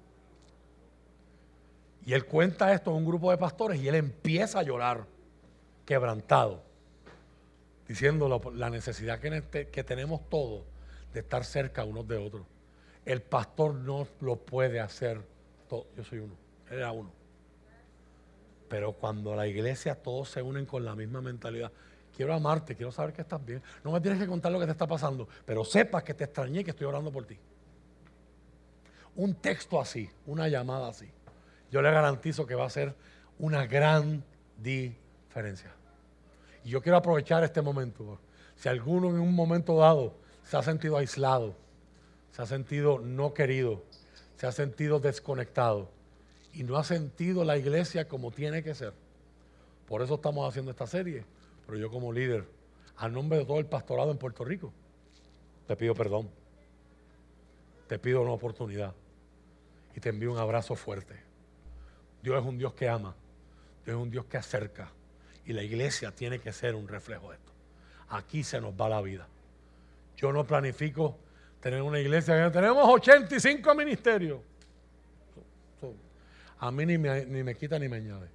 Y 2.06 2.14
él 2.14 2.26
cuenta 2.26 2.74
esto 2.74 2.92
en 2.92 2.98
un 2.98 3.06
grupo 3.06 3.32
de 3.32 3.38
pastores 3.38 3.80
y 3.82 3.88
él 3.88 3.96
empieza 3.96 4.60
a 4.60 4.64
llorar, 4.64 5.06
quebrantado, 5.86 6.64
diciendo 7.88 8.42
la 8.56 8.70
necesidad 8.70 9.20
que, 9.20 9.70
que 9.72 9.84
tenemos 9.84 10.28
todos 10.30 10.64
de 11.14 11.20
estar 11.20 11.44
cerca 11.44 11.84
unos 11.84 12.08
de 12.08 12.18
otros. 12.18 12.44
El 13.06 13.22
pastor 13.22 13.76
no 13.76 14.08
lo 14.20 14.38
puede 14.38 14.80
hacer 14.80 15.22
todo. 15.68 15.88
Yo 15.96 16.04
soy 16.04 16.20
uno, 16.20 16.34
él 16.70 16.78
era 16.78 16.92
uno. 16.92 17.12
Pero 18.70 18.94
cuando 18.94 19.36
la 19.36 19.48
iglesia 19.48 19.96
todos 19.96 20.30
se 20.30 20.42
unen 20.42 20.66
con 20.66 20.86
la 20.86 20.96
misma 20.96 21.22
mentalidad, 21.22 21.72
quiero 22.16 22.34
amarte, 22.34 22.76
quiero 22.76 22.92
saber 22.92 23.14
que 23.14 23.22
estás 23.22 23.44
bien. 23.46 23.62
No 23.84 23.92
me 23.92 24.00
tienes 24.00 24.20
que 24.20 24.28
contar 24.28 24.52
lo 24.52 24.60
que 24.60 24.66
te 24.66 24.72
está 24.72 24.88
pasando, 24.88 25.28
pero 25.46 25.66
sepas 25.66 26.04
que 26.04 26.14
te 26.14 26.24
extrañé 26.24 26.62
y 26.62 26.64
que 26.64 26.72
estoy 26.72 26.88
orando 26.88 27.12
por 27.12 27.26
ti. 27.26 27.38
Un 29.16 29.36
texto 29.36 29.80
así, 29.82 30.10
una 30.26 30.48
llamada 30.48 30.88
así, 30.88 31.12
yo 31.72 31.82
le 31.82 31.90
garantizo 31.90 32.46
que 32.46 32.56
va 32.56 32.66
a 32.66 32.70
ser 32.70 32.94
una 33.40 33.66
gran 33.66 34.24
diferencia. 34.58 35.74
Y 36.64 36.70
yo 36.70 36.82
quiero 36.82 36.98
aprovechar 36.98 37.44
este 37.44 37.62
momento. 37.62 38.20
Si 38.56 38.70
alguno 38.70 39.10
en 39.10 39.20
un 39.20 39.34
momento 39.34 39.78
dado 39.78 40.14
se 40.44 40.58
ha 40.58 40.62
sentido 40.62 40.98
aislado, 40.98 41.56
se 42.32 42.42
ha 42.42 42.46
sentido 42.46 43.00
no 43.00 43.34
querido, 43.34 43.84
se 44.36 44.46
ha 44.46 44.52
sentido 44.52 45.00
desconectado 45.00 45.90
y 46.54 46.64
no 46.64 46.78
ha 46.78 46.84
sentido 46.84 47.44
la 47.44 47.58
iglesia 47.58 48.08
como 48.08 48.32
tiene 48.32 48.62
que 48.62 48.76
ser. 48.76 48.94
Por 49.88 50.02
eso 50.02 50.16
estamos 50.16 50.48
haciendo 50.48 50.72
esta 50.72 50.88
serie. 50.88 51.26
Pero 51.66 51.78
yo 51.78 51.90
como 51.90 52.12
líder, 52.12 52.46
a 52.98 53.08
nombre 53.08 53.40
de 53.40 53.46
todo 53.46 53.60
el 53.60 53.66
pastorado 53.66 54.12
en 54.12 54.18
Puerto 54.18 54.44
Rico, 54.44 54.74
te 55.68 55.76
pido 55.76 55.96
perdón. 55.96 56.30
Te 57.88 57.98
pido 57.98 58.22
una 58.22 58.32
oportunidad 58.32 58.94
y 59.96 60.00
te 60.00 60.10
envío 60.10 60.32
un 60.32 60.38
abrazo 60.38 60.76
fuerte. 60.76 61.31
Dios 62.22 62.40
es 62.40 62.48
un 62.48 62.58
Dios 62.58 62.74
que 62.74 62.88
ama, 62.88 63.16
Dios 63.86 63.98
es 63.98 64.02
un 64.02 64.12
Dios 64.12 64.26
que 64.26 64.38
acerca 64.38 64.92
y 65.46 65.54
la 65.54 65.64
iglesia 65.64 66.12
tiene 66.12 66.40
que 66.40 66.54
ser 66.54 66.76
un 66.76 66.88
reflejo 66.88 67.30
de 67.30 67.38
esto. 67.38 67.52
Aquí 68.10 68.44
se 68.44 68.62
nos 68.62 68.74
va 68.74 68.90
la 68.90 69.02
vida. 69.02 69.28
Yo 70.18 70.32
no 70.32 70.46
planifico 70.46 71.18
tener 71.62 71.82
una 71.82 72.00
iglesia 72.00 72.52
tenemos 72.52 72.88
85 72.88 73.76
ministerios. 73.76 74.40
a 76.60 76.72
mí 76.72 76.86
ni 76.86 76.98
me, 76.98 77.56
quita 77.56 77.80
ni 77.80 77.90
me 77.90 77.98
añade. 77.98 78.30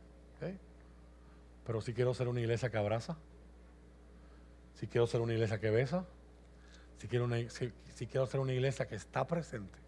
Pero 1.64 1.80
si 1.80 1.92
quiero 1.92 2.14
ser 2.14 2.28
una 2.28 2.40
iglesia 2.40 2.70
que 2.70 2.76
abraza, 2.76 3.16
si 4.74 4.86
quiero 4.86 5.06
ser 5.06 5.20
una 5.20 5.32
iglesia 5.32 5.58
que 5.58 5.70
besa, 5.70 6.04
si 6.98 7.08
quiero, 7.08 7.28
si 7.48 8.06
quiero 8.06 8.26
ser 8.26 8.40
una 8.40 8.52
iglesia 8.52 8.86
que 8.86 8.94
está 8.94 9.26
presente 9.26 9.78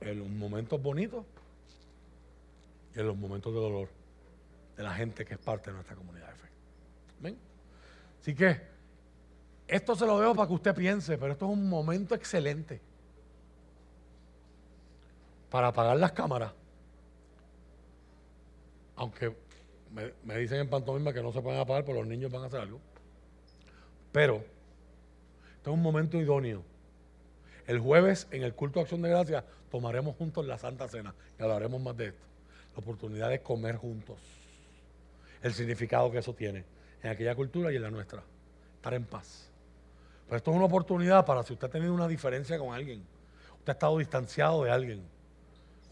en 0.00 0.20
los 0.20 0.28
momentos 0.28 0.80
bonitos 0.80 1.24
y 2.94 3.00
en 3.00 3.06
los 3.06 3.16
momentos 3.16 3.52
de 3.52 3.60
dolor 3.60 3.88
de 4.76 4.82
la 4.82 4.94
gente 4.94 5.24
que 5.24 5.34
es 5.34 5.40
parte 5.40 5.70
de 5.70 5.74
nuestra 5.74 5.96
comunidad 5.96 6.28
de 6.28 6.34
fe. 6.34 6.48
¿Ven? 7.20 7.38
Así 8.20 8.34
que 8.34 8.60
esto 9.66 9.96
se 9.96 10.06
lo 10.06 10.18
veo 10.18 10.34
para 10.34 10.48
que 10.48 10.54
usted 10.54 10.74
piense, 10.74 11.16
pero 11.18 11.32
esto 11.32 11.46
es 11.46 11.52
un 11.52 11.68
momento 11.68 12.14
excelente 12.14 12.80
para 15.50 15.68
apagar 15.68 15.96
las 15.96 16.12
cámaras. 16.12 16.52
Aunque 18.96 19.34
me, 20.24 20.38
dicen 20.38 20.60
en 20.60 20.68
pantomima 20.68 21.12
que 21.12 21.22
no 21.22 21.32
se 21.32 21.40
pueden 21.40 21.60
apagar, 21.60 21.84
pero 21.84 21.98
los 21.98 22.06
niños 22.06 22.30
van 22.30 22.42
a 22.42 22.46
hacer 22.46 22.60
algo. 22.60 22.80
Pero 24.12 24.44
esto 25.56 25.70
es 25.70 25.74
un 25.74 25.82
momento 25.82 26.18
idóneo. 26.18 26.62
El 27.66 27.78
jueves, 27.78 28.28
en 28.30 28.42
el 28.42 28.54
culto 28.54 28.78
de 28.78 28.82
acción 28.82 29.02
de 29.02 29.08
gracia, 29.08 29.44
tomaremos 29.70 30.16
juntos 30.16 30.44
la 30.44 30.58
Santa 30.58 30.88
Cena 30.88 31.14
y 31.38 31.42
hablaremos 31.42 31.80
más 31.80 31.96
de 31.96 32.08
esto. 32.08 32.33
La 32.74 32.80
oportunidad 32.80 33.30
de 33.30 33.40
comer 33.40 33.76
juntos. 33.76 34.18
El 35.42 35.52
significado 35.52 36.10
que 36.10 36.18
eso 36.18 36.34
tiene 36.34 36.64
en 37.02 37.10
aquella 37.10 37.34
cultura 37.34 37.72
y 37.72 37.76
en 37.76 37.82
la 37.82 37.90
nuestra. 37.90 38.22
Estar 38.76 38.94
en 38.94 39.04
paz. 39.04 39.50
Pero 40.26 40.36
esto 40.36 40.50
es 40.50 40.56
una 40.56 40.66
oportunidad 40.66 41.24
para 41.24 41.42
si 41.42 41.52
usted 41.52 41.68
ha 41.68 41.70
tenido 41.70 41.92
una 41.92 42.08
diferencia 42.08 42.58
con 42.58 42.74
alguien, 42.74 43.04
usted 43.58 43.70
ha 43.70 43.72
estado 43.72 43.98
distanciado 43.98 44.64
de 44.64 44.70
alguien, 44.70 45.02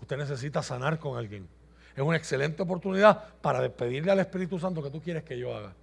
usted 0.01 0.17
necesita 0.17 0.63
sanar 0.63 0.99
con 0.99 1.19
alguien. 1.19 1.47
Es 1.95 2.03
una 2.03 2.17
excelente 2.17 2.63
oportunidad 2.63 3.35
para 3.43 3.61
despedirle 3.61 4.11
al 4.11 4.21
Espíritu 4.21 4.59
Santo 4.59 4.83
que 4.83 4.91
tú 4.91 5.03
quieres 5.03 5.23
que 5.23 5.39
yo 5.39 5.55
haga. 5.55 5.75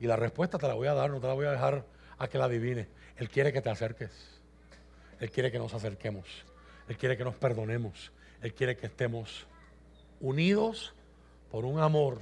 Y 0.00 0.06
la 0.06 0.16
respuesta 0.16 0.56
te 0.56 0.66
la 0.66 0.74
voy 0.74 0.88
a 0.88 0.94
dar, 0.94 1.10
no 1.10 1.20
te 1.20 1.26
la 1.26 1.34
voy 1.34 1.46
a 1.46 1.50
dejar 1.50 1.84
a 2.18 2.28
que 2.28 2.38
la 2.38 2.46
adivine. 2.46 2.88
Él 3.16 3.28
quiere 3.28 3.52
que 3.52 3.60
te 3.60 3.68
acerques. 3.68 4.10
Él 5.20 5.30
quiere 5.30 5.52
que 5.52 5.58
nos 5.58 5.74
acerquemos. 5.74 6.26
Él 6.88 6.96
quiere 6.96 7.18
que 7.18 7.24
nos 7.24 7.34
perdonemos. 7.34 8.10
Él 8.40 8.54
quiere 8.54 8.78
que 8.78 8.86
estemos 8.86 9.46
unidos 10.20 10.92
por 11.50 11.64
un 11.64 11.80
amor 11.80 12.20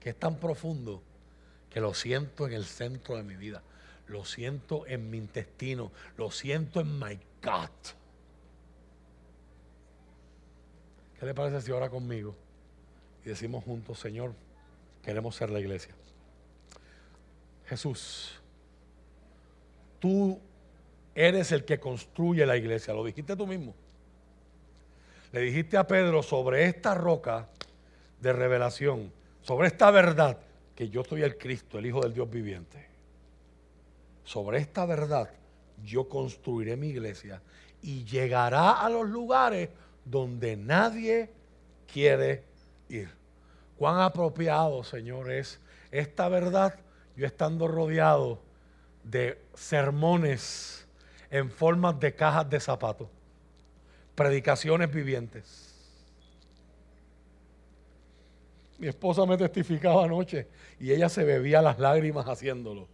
que 0.00 0.10
es 0.10 0.16
tan 0.16 0.36
profundo 0.36 1.02
que 1.70 1.80
lo 1.80 1.92
siento 1.92 2.46
en 2.46 2.54
el 2.54 2.64
centro 2.64 3.16
de 3.16 3.22
mi 3.22 3.36
vida. 3.36 3.62
Lo 4.06 4.24
siento 4.24 4.86
en 4.86 5.10
mi 5.10 5.18
intestino. 5.18 5.90
Lo 6.16 6.30
siento 6.30 6.80
en 6.80 6.98
my 6.98 7.18
gut. 7.42 7.94
¿Qué 11.18 11.26
le 11.26 11.34
parece 11.34 11.60
si 11.60 11.72
ora 11.72 11.90
conmigo 11.90 12.34
y 13.24 13.30
decimos 13.30 13.64
juntos, 13.64 13.98
Señor, 13.98 14.34
queremos 15.02 15.34
ser 15.34 15.50
la 15.50 15.60
iglesia? 15.60 15.94
Jesús, 17.66 18.40
tú 19.98 20.38
eres 21.14 21.50
el 21.52 21.64
que 21.64 21.80
construye 21.80 22.46
la 22.46 22.56
iglesia, 22.56 22.94
lo 22.94 23.04
dijiste 23.04 23.34
tú 23.34 23.46
mismo. 23.46 23.74
Le 25.32 25.40
dijiste 25.40 25.76
a 25.76 25.86
Pedro 25.86 26.22
sobre 26.22 26.64
esta 26.64 26.94
roca 26.94 27.48
de 28.20 28.32
revelación, 28.32 29.12
sobre 29.42 29.68
esta 29.68 29.90
verdad, 29.90 30.38
que 30.74 30.88
yo 30.88 31.04
soy 31.04 31.22
el 31.22 31.38
Cristo, 31.38 31.78
el 31.78 31.86
Hijo 31.86 32.00
del 32.00 32.12
Dios 32.12 32.30
viviente. 32.30 32.86
Sobre 34.24 34.58
esta 34.58 34.84
verdad 34.86 35.30
yo 35.84 36.08
construiré 36.08 36.76
mi 36.76 36.88
iglesia 36.88 37.42
y 37.82 38.04
llegará 38.04 38.72
a 38.72 38.88
los 38.88 39.08
lugares 39.08 39.70
donde 40.04 40.56
nadie 40.56 41.30
quiere 41.90 42.44
ir. 42.88 43.10
Cuán 43.76 44.00
apropiado, 44.00 44.82
Señor, 44.84 45.30
es 45.30 45.60
esta 45.90 46.28
verdad, 46.28 46.78
yo 47.16 47.26
estando 47.26 47.68
rodeado 47.68 48.40
de 49.04 49.40
sermones 49.54 50.86
en 51.30 51.50
formas 51.50 51.98
de 52.00 52.14
cajas 52.14 52.48
de 52.48 52.60
zapatos, 52.60 53.08
predicaciones 54.16 54.92
vivientes. 54.92 55.72
Mi 58.78 58.88
esposa 58.88 59.24
me 59.24 59.36
testificaba 59.36 60.04
anoche 60.04 60.48
y 60.80 60.90
ella 60.90 61.08
se 61.08 61.24
bebía 61.24 61.62
las 61.62 61.78
lágrimas 61.78 62.26
haciéndolo. 62.26 62.88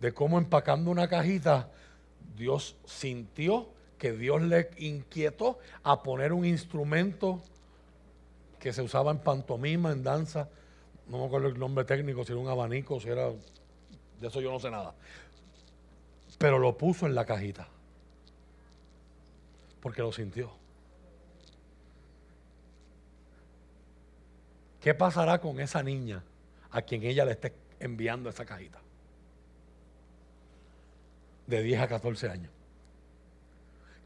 De 0.00 0.12
cómo 0.12 0.38
empacando 0.38 0.90
una 0.90 1.08
cajita, 1.08 1.70
Dios 2.36 2.76
sintió 2.84 3.68
que 3.98 4.12
Dios 4.12 4.42
le 4.42 4.70
inquietó 4.78 5.60
a 5.84 6.02
poner 6.02 6.32
un 6.32 6.44
instrumento 6.44 7.40
que 8.58 8.72
se 8.72 8.82
usaba 8.82 9.12
en 9.12 9.18
pantomima, 9.18 9.92
en 9.92 10.02
danza. 10.02 10.48
No 11.08 11.18
me 11.18 11.26
acuerdo 11.26 11.48
el 11.48 11.58
nombre 11.58 11.84
técnico, 11.84 12.24
si 12.24 12.32
era 12.32 12.40
un 12.40 12.48
abanico, 12.48 13.00
si 13.00 13.08
era. 13.08 13.28
De 14.20 14.28
eso 14.28 14.40
yo 14.40 14.50
no 14.50 14.58
sé 14.58 14.70
nada. 14.70 14.94
Pero 16.38 16.58
lo 16.58 16.76
puso 16.76 17.06
en 17.06 17.14
la 17.14 17.24
cajita. 17.24 17.68
Porque 19.82 20.00
lo 20.00 20.12
sintió. 20.12 20.50
¿Qué 24.80 24.94
pasará 24.94 25.40
con 25.40 25.60
esa 25.60 25.82
niña 25.82 26.24
a 26.70 26.82
quien 26.82 27.02
ella 27.02 27.24
le 27.24 27.32
esté 27.32 27.52
enviando 27.78 28.30
esa 28.30 28.46
cajita? 28.46 28.80
De 31.46 31.62
10 31.62 31.80
a 31.82 31.88
14 31.88 32.28
años. 32.30 32.52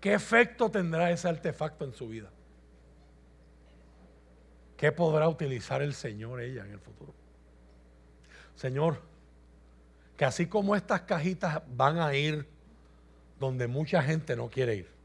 ¿Qué 0.01 0.15
efecto 0.15 0.71
tendrá 0.71 1.11
ese 1.11 1.29
artefacto 1.29 1.85
en 1.85 1.93
su 1.93 2.09
vida? 2.09 2.31
¿Qué 4.77 4.93
podrá 4.93 5.29
utilizar 5.29 5.83
el 5.83 5.95
Señor 5.95 6.41
ella 6.41 6.65
en 6.65 6.73
el 6.73 6.81
futuro? 6.81 7.15
Señor, 8.55 9.03
que 10.17 10.25
así 10.25 10.47
como 10.47 10.77
estas 10.77 11.03
cajitas 11.03 11.63
van 11.69 11.99
a 11.99 12.15
ir 12.15 12.47
donde 13.39 13.67
mucha 13.67 14.03
gente 14.03 14.37
no 14.37 14.49
quiere 14.49 14.77
ir, 14.77 14.96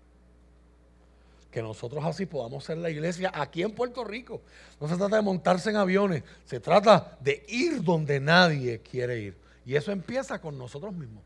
que 1.52 1.62
nosotros 1.62 2.04
así 2.06 2.26
podamos 2.26 2.64
ser 2.64 2.78
la 2.78 2.90
iglesia 2.90 3.32
aquí 3.34 3.62
en 3.62 3.72
Puerto 3.72 4.04
Rico. 4.04 4.42
No 4.80 4.88
se 4.88 4.96
trata 4.96 5.18
de 5.18 5.22
montarse 5.22 5.70
en 5.70 5.76
aviones, 5.76 6.24
se 6.46 6.60
trata 6.60 7.18
de 7.20 7.46
ir 7.50 7.84
donde 7.84 8.20
nadie 8.20 8.80
quiere 8.80 9.20
ir. 9.20 9.38
Y 9.66 9.76
eso 9.76 9.92
empieza 9.92 10.40
con 10.40 10.58
nosotros 10.58 10.94
mismos 10.94 11.24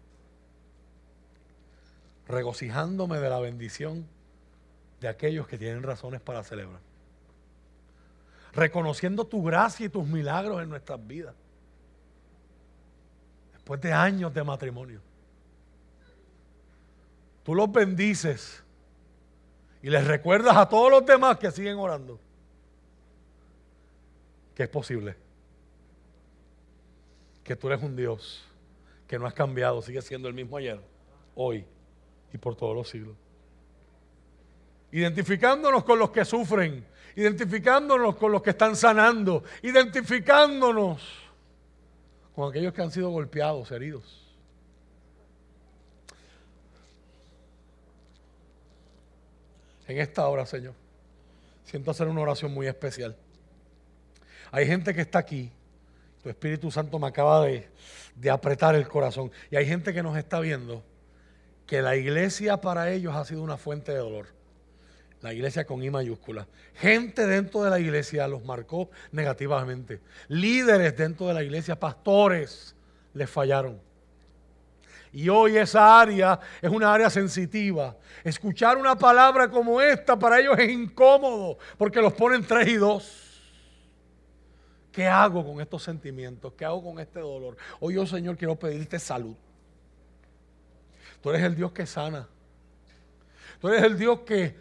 regocijándome 2.27 3.19
de 3.19 3.29
la 3.29 3.39
bendición 3.39 4.05
de 4.99 5.07
aquellos 5.07 5.47
que 5.47 5.57
tienen 5.57 5.83
razones 5.83 6.21
para 6.21 6.43
celebrar. 6.43 6.79
Reconociendo 8.53 9.25
tu 9.25 9.43
gracia 9.43 9.85
y 9.85 9.89
tus 9.89 10.07
milagros 10.07 10.61
en 10.63 10.69
nuestras 10.69 11.05
vidas. 11.05 11.35
Después 13.53 13.81
de 13.81 13.93
años 13.93 14.33
de 14.33 14.43
matrimonio. 14.43 15.01
Tú 17.43 17.53
los 17.53 17.71
bendices 17.71 18.63
y 19.85 19.89
les 19.91 20.03
recuerdas 20.03 20.57
a 20.57 20.67
todos 20.67 20.89
los 20.89 21.05
demás 21.05 21.37
que 21.37 21.51
siguen 21.51 21.77
orando 21.77 22.19
que 24.55 24.63
es 24.63 24.69
posible. 24.69 25.15
Que 27.43 27.55
tú 27.55 27.67
eres 27.67 27.83
un 27.83 27.95
Dios 27.95 28.43
que 29.07 29.19
no 29.19 29.27
has 29.27 29.35
cambiado, 29.35 29.83
sigue 29.83 30.01
siendo 30.01 30.27
el 30.27 30.33
mismo 30.33 30.57
ayer, 30.57 30.81
hoy 31.35 31.67
y 32.33 32.37
por 32.39 32.55
todos 32.55 32.75
los 32.75 32.89
siglos. 32.89 33.15
Identificándonos 34.91 35.83
con 35.83 35.99
los 35.99 36.09
que 36.09 36.25
sufren, 36.25 36.83
identificándonos 37.15 38.15
con 38.15 38.31
los 38.31 38.41
que 38.41 38.49
están 38.49 38.75
sanando, 38.75 39.43
identificándonos 39.61 40.99
con 42.33 42.49
aquellos 42.49 42.73
que 42.73 42.81
han 42.81 42.89
sido 42.89 43.11
golpeados, 43.11 43.69
heridos. 43.69 44.24
En 49.87 49.99
esta 49.99 50.27
hora, 50.27 50.45
Señor, 50.45 50.73
siento 51.63 51.91
hacer 51.91 52.07
una 52.07 52.21
oración 52.21 52.53
muy 52.53 52.67
especial. 52.67 53.15
Hay 54.51 54.65
gente 54.65 54.93
que 54.93 55.01
está 55.01 55.19
aquí, 55.19 55.51
tu 56.23 56.29
Espíritu 56.29 56.71
Santo 56.71 56.97
me 56.97 57.07
acaba 57.07 57.45
de, 57.45 57.67
de 58.15 58.29
apretar 58.29 58.75
el 58.75 58.87
corazón, 58.87 59.31
y 59.51 59.55
hay 59.55 59.65
gente 59.65 59.93
que 59.93 60.01
nos 60.01 60.17
está 60.17 60.39
viendo 60.39 60.83
que 61.65 61.81
la 61.81 61.95
iglesia 61.95 62.61
para 62.61 62.91
ellos 62.91 63.15
ha 63.15 63.25
sido 63.25 63.41
una 63.41 63.57
fuente 63.57 63.91
de 63.91 63.97
dolor. 63.97 64.27
La 65.21 65.33
iglesia 65.33 65.65
con 65.65 65.81
I 65.81 65.89
mayúscula. 65.89 66.47
Gente 66.75 67.25
dentro 67.25 67.63
de 67.63 67.71
la 67.71 67.79
iglesia 67.79 68.27
los 68.27 68.43
marcó 68.43 68.91
negativamente. 69.11 69.99
Líderes 70.27 70.95
dentro 70.95 71.27
de 71.27 71.33
la 71.33 71.41
iglesia, 71.41 71.79
pastores, 71.79 72.75
les 73.13 73.27
fallaron. 73.27 73.81
Y 75.15 75.29
hoy 75.29 75.55
esa 75.55 76.01
área 76.01 76.37
es 76.61 76.69
una 76.69 76.93
área 76.93 77.09
sensitiva. 77.09 77.95
Escuchar 78.21 78.77
una 78.77 78.97
palabra 78.97 79.49
como 79.49 79.79
esta 79.79 80.19
para 80.19 80.41
ellos 80.41 80.59
es 80.59 80.69
incómodo 80.69 81.57
porque 81.77 82.01
los 82.01 82.11
ponen 82.11 82.45
tres 82.45 82.67
y 82.67 82.75
dos. 82.75 83.41
¿Qué 84.91 85.07
hago 85.07 85.45
con 85.45 85.61
estos 85.61 85.83
sentimientos? 85.83 86.51
¿Qué 86.57 86.65
hago 86.65 86.83
con 86.83 86.99
este 86.99 87.21
dolor? 87.21 87.55
Hoy 87.79 87.93
yo, 87.95 88.05
Señor, 88.05 88.35
quiero 88.35 88.59
pedirte 88.59 88.99
salud. 88.99 89.37
Tú 91.21 91.29
eres 91.29 91.43
el 91.43 91.55
Dios 91.55 91.71
que 91.71 91.85
sana. 91.85 92.27
Tú 93.61 93.69
eres 93.69 93.83
el 93.83 93.97
Dios 93.97 94.19
que 94.25 94.53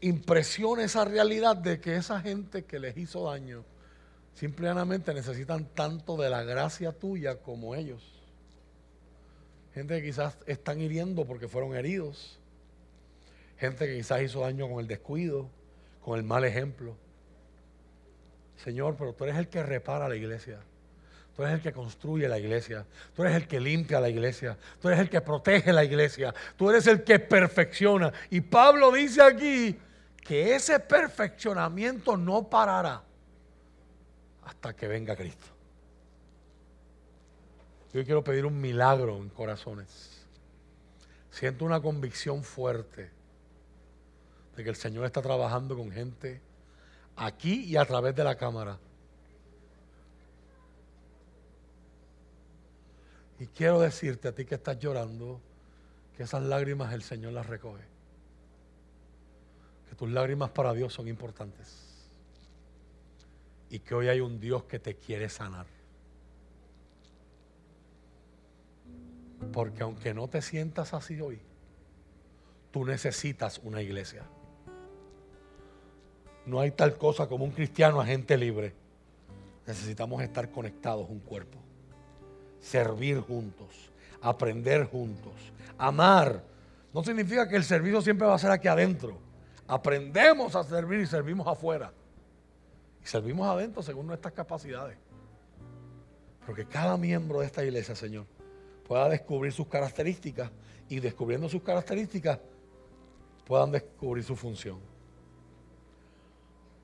impresiona 0.00 0.82
esa 0.82 1.04
realidad 1.04 1.56
de 1.56 1.78
que 1.78 1.96
esa 1.96 2.22
gente 2.22 2.64
que 2.64 2.78
les 2.78 2.96
hizo 2.96 3.30
daño 3.30 3.66
simplemente 4.32 5.12
necesitan 5.12 5.66
tanto 5.74 6.16
de 6.16 6.30
la 6.30 6.42
gracia 6.42 6.90
tuya 6.90 7.36
como 7.36 7.74
ellos. 7.74 8.21
Gente 9.74 10.00
que 10.00 10.06
quizás 10.08 10.36
están 10.46 10.80
hiriendo 10.80 11.24
porque 11.24 11.48
fueron 11.48 11.74
heridos. 11.74 12.38
Gente 13.58 13.86
que 13.86 13.96
quizás 13.96 14.22
hizo 14.22 14.40
daño 14.40 14.68
con 14.68 14.80
el 14.80 14.86
descuido, 14.86 15.48
con 16.02 16.18
el 16.18 16.24
mal 16.24 16.44
ejemplo. 16.44 16.96
Señor, 18.56 18.96
pero 18.98 19.14
tú 19.14 19.24
eres 19.24 19.36
el 19.36 19.48
que 19.48 19.62
repara 19.62 20.08
la 20.08 20.16
iglesia. 20.16 20.58
Tú 21.34 21.42
eres 21.42 21.54
el 21.54 21.62
que 21.62 21.72
construye 21.72 22.28
la 22.28 22.38
iglesia. 22.38 22.84
Tú 23.14 23.22
eres 23.22 23.36
el 23.36 23.48
que 23.48 23.58
limpia 23.58 24.00
la 24.00 24.10
iglesia. 24.10 24.58
Tú 24.80 24.88
eres 24.88 25.00
el 25.00 25.08
que 25.08 25.20
protege 25.22 25.72
la 25.72 25.84
iglesia. 25.84 26.34
Tú 26.56 26.68
eres 26.68 26.86
el 26.86 27.02
que 27.02 27.18
perfecciona. 27.18 28.12
Y 28.30 28.42
Pablo 28.42 28.92
dice 28.92 29.22
aquí 29.22 29.78
que 30.22 30.54
ese 30.54 30.78
perfeccionamiento 30.78 32.16
no 32.16 32.48
parará 32.48 33.02
hasta 34.44 34.76
que 34.76 34.86
venga 34.86 35.16
Cristo. 35.16 35.46
Yo 37.92 38.04
quiero 38.04 38.24
pedir 38.24 38.46
un 38.46 38.58
milagro 38.60 39.18
en 39.18 39.28
corazones. 39.28 40.26
Siento 41.30 41.64
una 41.64 41.80
convicción 41.80 42.42
fuerte 42.42 43.10
de 44.56 44.64
que 44.64 44.70
el 44.70 44.76
Señor 44.76 45.04
está 45.04 45.20
trabajando 45.20 45.76
con 45.76 45.90
gente 45.90 46.40
aquí 47.16 47.64
y 47.64 47.76
a 47.76 47.84
través 47.84 48.14
de 48.14 48.24
la 48.24 48.36
cámara. 48.36 48.78
Y 53.38 53.46
quiero 53.48 53.80
decirte 53.80 54.28
a 54.28 54.32
ti 54.32 54.44
que 54.44 54.54
estás 54.54 54.78
llorando, 54.78 55.40
que 56.16 56.22
esas 56.22 56.42
lágrimas 56.42 56.92
el 56.94 57.02
Señor 57.02 57.32
las 57.32 57.46
recoge. 57.46 57.84
Que 59.88 59.96
tus 59.96 60.08
lágrimas 60.10 60.50
para 60.50 60.72
Dios 60.72 60.94
son 60.94 61.08
importantes. 61.08 62.08
Y 63.68 63.80
que 63.80 63.94
hoy 63.94 64.08
hay 64.08 64.20
un 64.20 64.38
Dios 64.38 64.64
que 64.64 64.78
te 64.78 64.94
quiere 64.94 65.28
sanar. 65.28 65.66
Porque 69.50 69.82
aunque 69.82 70.14
no 70.14 70.28
te 70.28 70.42
sientas 70.42 70.94
así 70.94 71.20
hoy, 71.20 71.40
tú 72.70 72.84
necesitas 72.84 73.60
una 73.64 73.82
iglesia. 73.82 74.24
No 76.46 76.60
hay 76.60 76.72
tal 76.72 76.96
cosa 76.96 77.28
como 77.28 77.44
un 77.44 77.52
cristiano 77.52 78.00
agente 78.00 78.36
libre. 78.36 78.74
Necesitamos 79.66 80.22
estar 80.22 80.50
conectados 80.50 81.08
un 81.08 81.20
cuerpo, 81.20 81.58
servir 82.60 83.20
juntos, 83.20 83.90
aprender 84.20 84.84
juntos, 84.84 85.34
amar. 85.78 86.42
No 86.92 87.04
significa 87.04 87.48
que 87.48 87.56
el 87.56 87.64
servicio 87.64 88.02
siempre 88.02 88.26
va 88.26 88.34
a 88.34 88.38
ser 88.38 88.50
aquí 88.50 88.68
adentro. 88.68 89.18
Aprendemos 89.68 90.56
a 90.56 90.64
servir 90.64 91.00
y 91.00 91.06
servimos 91.06 91.46
afuera. 91.46 91.92
Y 93.02 93.06
servimos 93.06 93.48
adentro 93.48 93.82
según 93.82 94.06
nuestras 94.06 94.34
capacidades. 94.34 94.98
Porque 96.44 96.64
cada 96.66 96.96
miembro 96.96 97.40
de 97.40 97.46
esta 97.46 97.64
iglesia, 97.64 97.94
Señor, 97.94 98.26
pueda 98.92 99.08
descubrir 99.08 99.50
sus 99.54 99.68
características 99.68 100.50
y 100.86 101.00
descubriendo 101.00 101.48
sus 101.48 101.62
características 101.62 102.38
puedan 103.46 103.70
descubrir 103.70 104.22
su 104.22 104.36
función. 104.36 104.80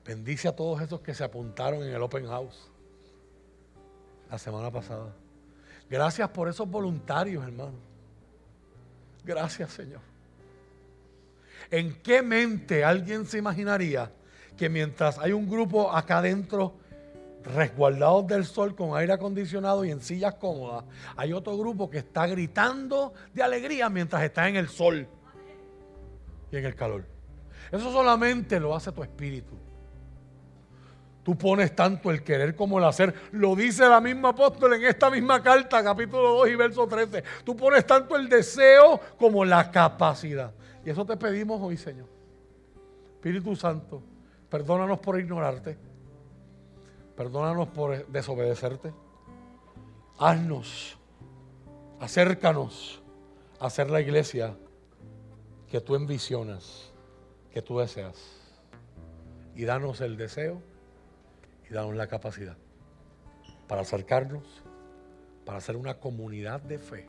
Bendice 0.03 0.47
a 0.47 0.55
todos 0.55 0.81
esos 0.81 1.01
que 1.01 1.13
se 1.13 1.23
apuntaron 1.23 1.83
en 1.83 1.93
el 1.93 2.01
Open 2.01 2.25
House 2.25 2.71
la 4.27 4.39
semana 4.39 4.71
pasada. 4.71 5.13
Gracias 5.87 6.27
por 6.29 6.49
esos 6.49 6.67
voluntarios, 6.67 7.43
hermano. 7.43 7.77
Gracias, 9.23 9.71
Señor. 9.73 10.01
¿En 11.69 12.01
qué 12.01 12.23
mente 12.23 12.83
alguien 12.83 13.27
se 13.27 13.37
imaginaría 13.37 14.11
que 14.57 14.67
mientras 14.67 15.19
hay 15.19 15.31
un 15.31 15.47
grupo 15.47 15.91
acá 15.91 16.17
adentro 16.17 16.73
resguardados 17.43 18.27
del 18.27 18.45
sol 18.45 18.75
con 18.75 18.97
aire 18.97 19.13
acondicionado 19.13 19.85
y 19.85 19.91
en 19.91 20.01
sillas 20.01 20.35
cómodas, 20.35 20.83
hay 21.15 21.33
otro 21.33 21.57
grupo 21.57 21.89
que 21.89 21.99
está 21.99 22.27
gritando 22.27 23.13
de 23.33 23.43
alegría 23.43 23.89
mientras 23.89 24.23
está 24.23 24.47
en 24.47 24.55
el 24.55 24.67
sol 24.67 25.07
y 26.51 26.57
en 26.57 26.65
el 26.65 26.75
calor. 26.75 27.05
Eso 27.71 27.91
solamente 27.91 28.59
lo 28.59 28.75
hace 28.75 28.91
tu 28.91 29.03
espíritu. 29.03 29.55
Tú 31.23 31.37
pones 31.37 31.75
tanto 31.75 32.09
el 32.09 32.23
querer 32.23 32.55
como 32.55 32.79
el 32.79 32.85
hacer. 32.85 33.13
Lo 33.31 33.55
dice 33.55 33.87
la 33.87 34.01
misma 34.01 34.29
apóstol 34.29 34.73
en 34.73 34.85
esta 34.85 35.11
misma 35.11 35.43
carta, 35.43 35.83
capítulo 35.83 36.33
2 36.39 36.49
y 36.49 36.55
verso 36.55 36.87
13. 36.87 37.23
Tú 37.43 37.55
pones 37.55 37.85
tanto 37.85 38.15
el 38.15 38.27
deseo 38.27 38.99
como 39.17 39.45
la 39.45 39.69
capacidad. 39.69 40.51
Y 40.83 40.89
eso 40.89 41.05
te 41.05 41.17
pedimos 41.17 41.61
hoy, 41.61 41.77
Señor. 41.77 42.07
Espíritu 43.15 43.55
Santo, 43.55 44.01
perdónanos 44.49 44.97
por 44.99 45.19
ignorarte. 45.19 45.77
Perdónanos 47.19 47.67
por 47.67 48.07
desobedecerte. 48.07 48.93
Haznos, 50.17 50.97
acércanos 51.99 53.01
a 53.59 53.69
ser 53.69 53.89
la 53.89 53.99
iglesia 53.99 54.55
que 55.69 55.81
tú 55.81 55.95
envisionas, 55.95 56.93
que 57.51 57.61
tú 57.61 57.79
deseas. 57.79 58.15
Y 59.53 59.65
danos 59.65 59.99
el 59.99 60.15
deseo 60.15 60.61
y 61.69 61.73
danos 61.73 61.93
la 61.93 62.07
capacidad 62.07 62.55
para 63.67 63.81
acercarnos, 63.81 64.45
para 65.43 65.59
ser 65.59 65.75
una 65.75 65.95
comunidad 65.95 66.61
de 66.61 66.79
fe. 66.79 67.05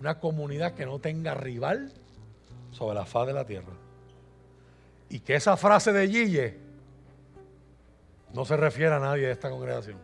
Una 0.00 0.18
comunidad 0.18 0.74
que 0.74 0.86
no 0.86 0.98
tenga 0.98 1.34
rival 1.34 1.92
sobre 2.72 2.96
la 2.96 3.06
faz 3.06 3.28
de 3.28 3.32
la 3.32 3.46
tierra. 3.46 3.74
Y 5.08 5.20
que 5.20 5.36
esa 5.36 5.56
frase 5.56 5.92
de 5.92 6.08
Gille 6.08 6.63
no 8.34 8.44
se 8.44 8.56
refiere 8.56 8.92
a 8.92 8.98
nadie 8.98 9.26
de 9.26 9.32
esta 9.32 9.48
congregación. 9.48 9.96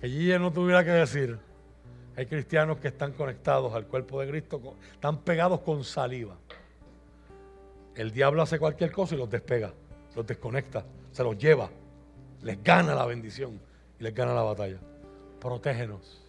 Que 0.00 0.08
Gille 0.08 0.38
no 0.38 0.52
tuviera 0.52 0.84
que 0.84 0.92
decir, 0.92 1.36
hay 2.16 2.26
cristianos 2.26 2.78
que 2.78 2.88
están 2.88 3.12
conectados 3.12 3.74
al 3.74 3.86
cuerpo 3.86 4.20
de 4.20 4.28
Cristo, 4.28 4.76
están 4.92 5.18
pegados 5.18 5.60
con 5.60 5.82
saliva. 5.82 6.36
El 7.96 8.12
diablo 8.12 8.40
hace 8.40 8.58
cualquier 8.58 8.92
cosa 8.92 9.16
y 9.16 9.18
los 9.18 9.28
despega, 9.28 9.72
los 10.14 10.26
desconecta, 10.26 10.84
se 11.10 11.24
los 11.24 11.36
lleva, 11.36 11.68
les 12.42 12.62
gana 12.62 12.94
la 12.94 13.04
bendición 13.04 13.60
y 13.98 14.04
les 14.04 14.14
gana 14.14 14.32
la 14.32 14.42
batalla. 14.42 14.78
Protégenos. 15.40 16.22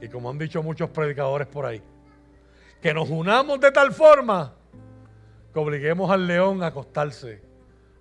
Y 0.00 0.08
como 0.08 0.30
han 0.30 0.38
dicho 0.38 0.62
muchos 0.62 0.88
predicadores 0.88 1.46
por 1.46 1.66
ahí, 1.66 1.82
que 2.80 2.94
nos 2.94 3.10
unamos 3.10 3.60
de 3.60 3.70
tal 3.70 3.92
forma 3.92 4.54
que 5.52 5.58
obliguemos 5.58 6.10
al 6.10 6.26
león 6.26 6.62
a 6.62 6.68
acostarse 6.68 7.42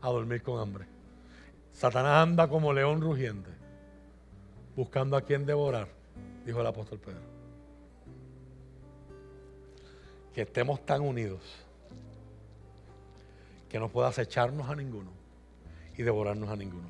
a 0.01 0.09
dormir 0.09 0.41
con 0.41 0.59
hambre. 0.59 0.94
Satanás 1.75 2.23
anda 2.23 2.47
como 2.47 2.71
león 2.71 3.01
rugiente, 3.01 3.49
buscando 4.77 5.17
a 5.17 5.21
quien 5.21 5.45
devorar, 5.45 5.89
dijo 6.45 6.61
el 6.61 6.67
apóstol 6.67 6.99
Pedro. 6.99 7.19
Que 10.33 10.43
estemos 10.43 10.85
tan 10.85 11.01
unidos 11.01 11.41
que 13.67 13.77
no 13.77 13.89
pueda 13.89 14.07
acecharnos 14.07 14.69
a 14.69 14.75
ninguno 14.75 15.11
y 15.97 16.03
devorarnos 16.03 16.49
a 16.49 16.55
ninguno. 16.55 16.87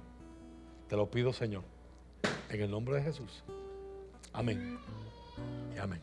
Te 0.88 0.96
lo 0.96 1.10
pido, 1.10 1.34
Señor, 1.34 1.64
en 2.50 2.62
el 2.62 2.70
nombre 2.70 2.98
de 2.98 3.02
Jesús. 3.02 3.44
Amén. 4.34 4.78
Y 5.76 5.80
amén. 5.80 6.02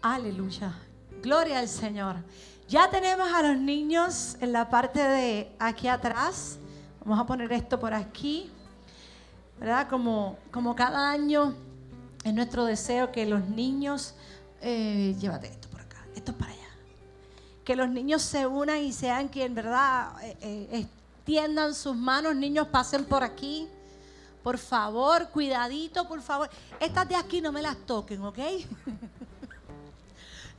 Aleluya. 0.00 0.72
Gloria 1.22 1.58
al 1.58 1.68
Señor. 1.68 2.16
Ya 2.68 2.90
tenemos 2.90 3.32
a 3.32 3.42
los 3.42 3.56
niños 3.58 4.36
en 4.40 4.52
la 4.52 4.68
parte 4.68 4.98
de 4.98 5.52
aquí 5.60 5.86
atrás. 5.86 6.58
Vamos 6.98 7.20
a 7.20 7.24
poner 7.24 7.52
esto 7.52 7.78
por 7.78 7.94
aquí. 7.94 8.50
¿Verdad? 9.60 9.88
Como, 9.88 10.36
como 10.50 10.74
cada 10.74 11.12
año 11.12 11.54
es 12.24 12.34
nuestro 12.34 12.64
deseo 12.64 13.12
que 13.12 13.24
los 13.24 13.48
niños, 13.48 14.14
eh, 14.60 15.14
llévate 15.20 15.46
esto 15.46 15.68
por 15.68 15.80
acá, 15.80 16.04
esto 16.16 16.32
es 16.32 16.36
para 16.36 16.50
allá. 16.50 16.68
Que 17.64 17.76
los 17.76 17.88
niños 17.88 18.22
se 18.22 18.48
unan 18.48 18.78
y 18.78 18.92
sean 18.92 19.28
quien, 19.28 19.54
¿verdad? 19.54 20.20
Eh, 20.24 20.36
eh, 20.40 20.88
extiendan 21.20 21.72
sus 21.72 21.94
manos, 21.94 22.34
niños 22.34 22.66
pasen 22.66 23.04
por 23.04 23.22
aquí. 23.22 23.68
Por 24.42 24.58
favor, 24.58 25.28
cuidadito, 25.28 26.08
por 26.08 26.20
favor. 26.20 26.50
Estas 26.80 27.08
de 27.08 27.14
aquí 27.14 27.40
no 27.40 27.52
me 27.52 27.62
las 27.62 27.76
toquen, 27.86 28.22
¿ok? 28.22 28.38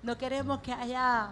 No 0.03 0.17
queremos 0.17 0.61
que 0.61 0.71
haya 0.71 1.31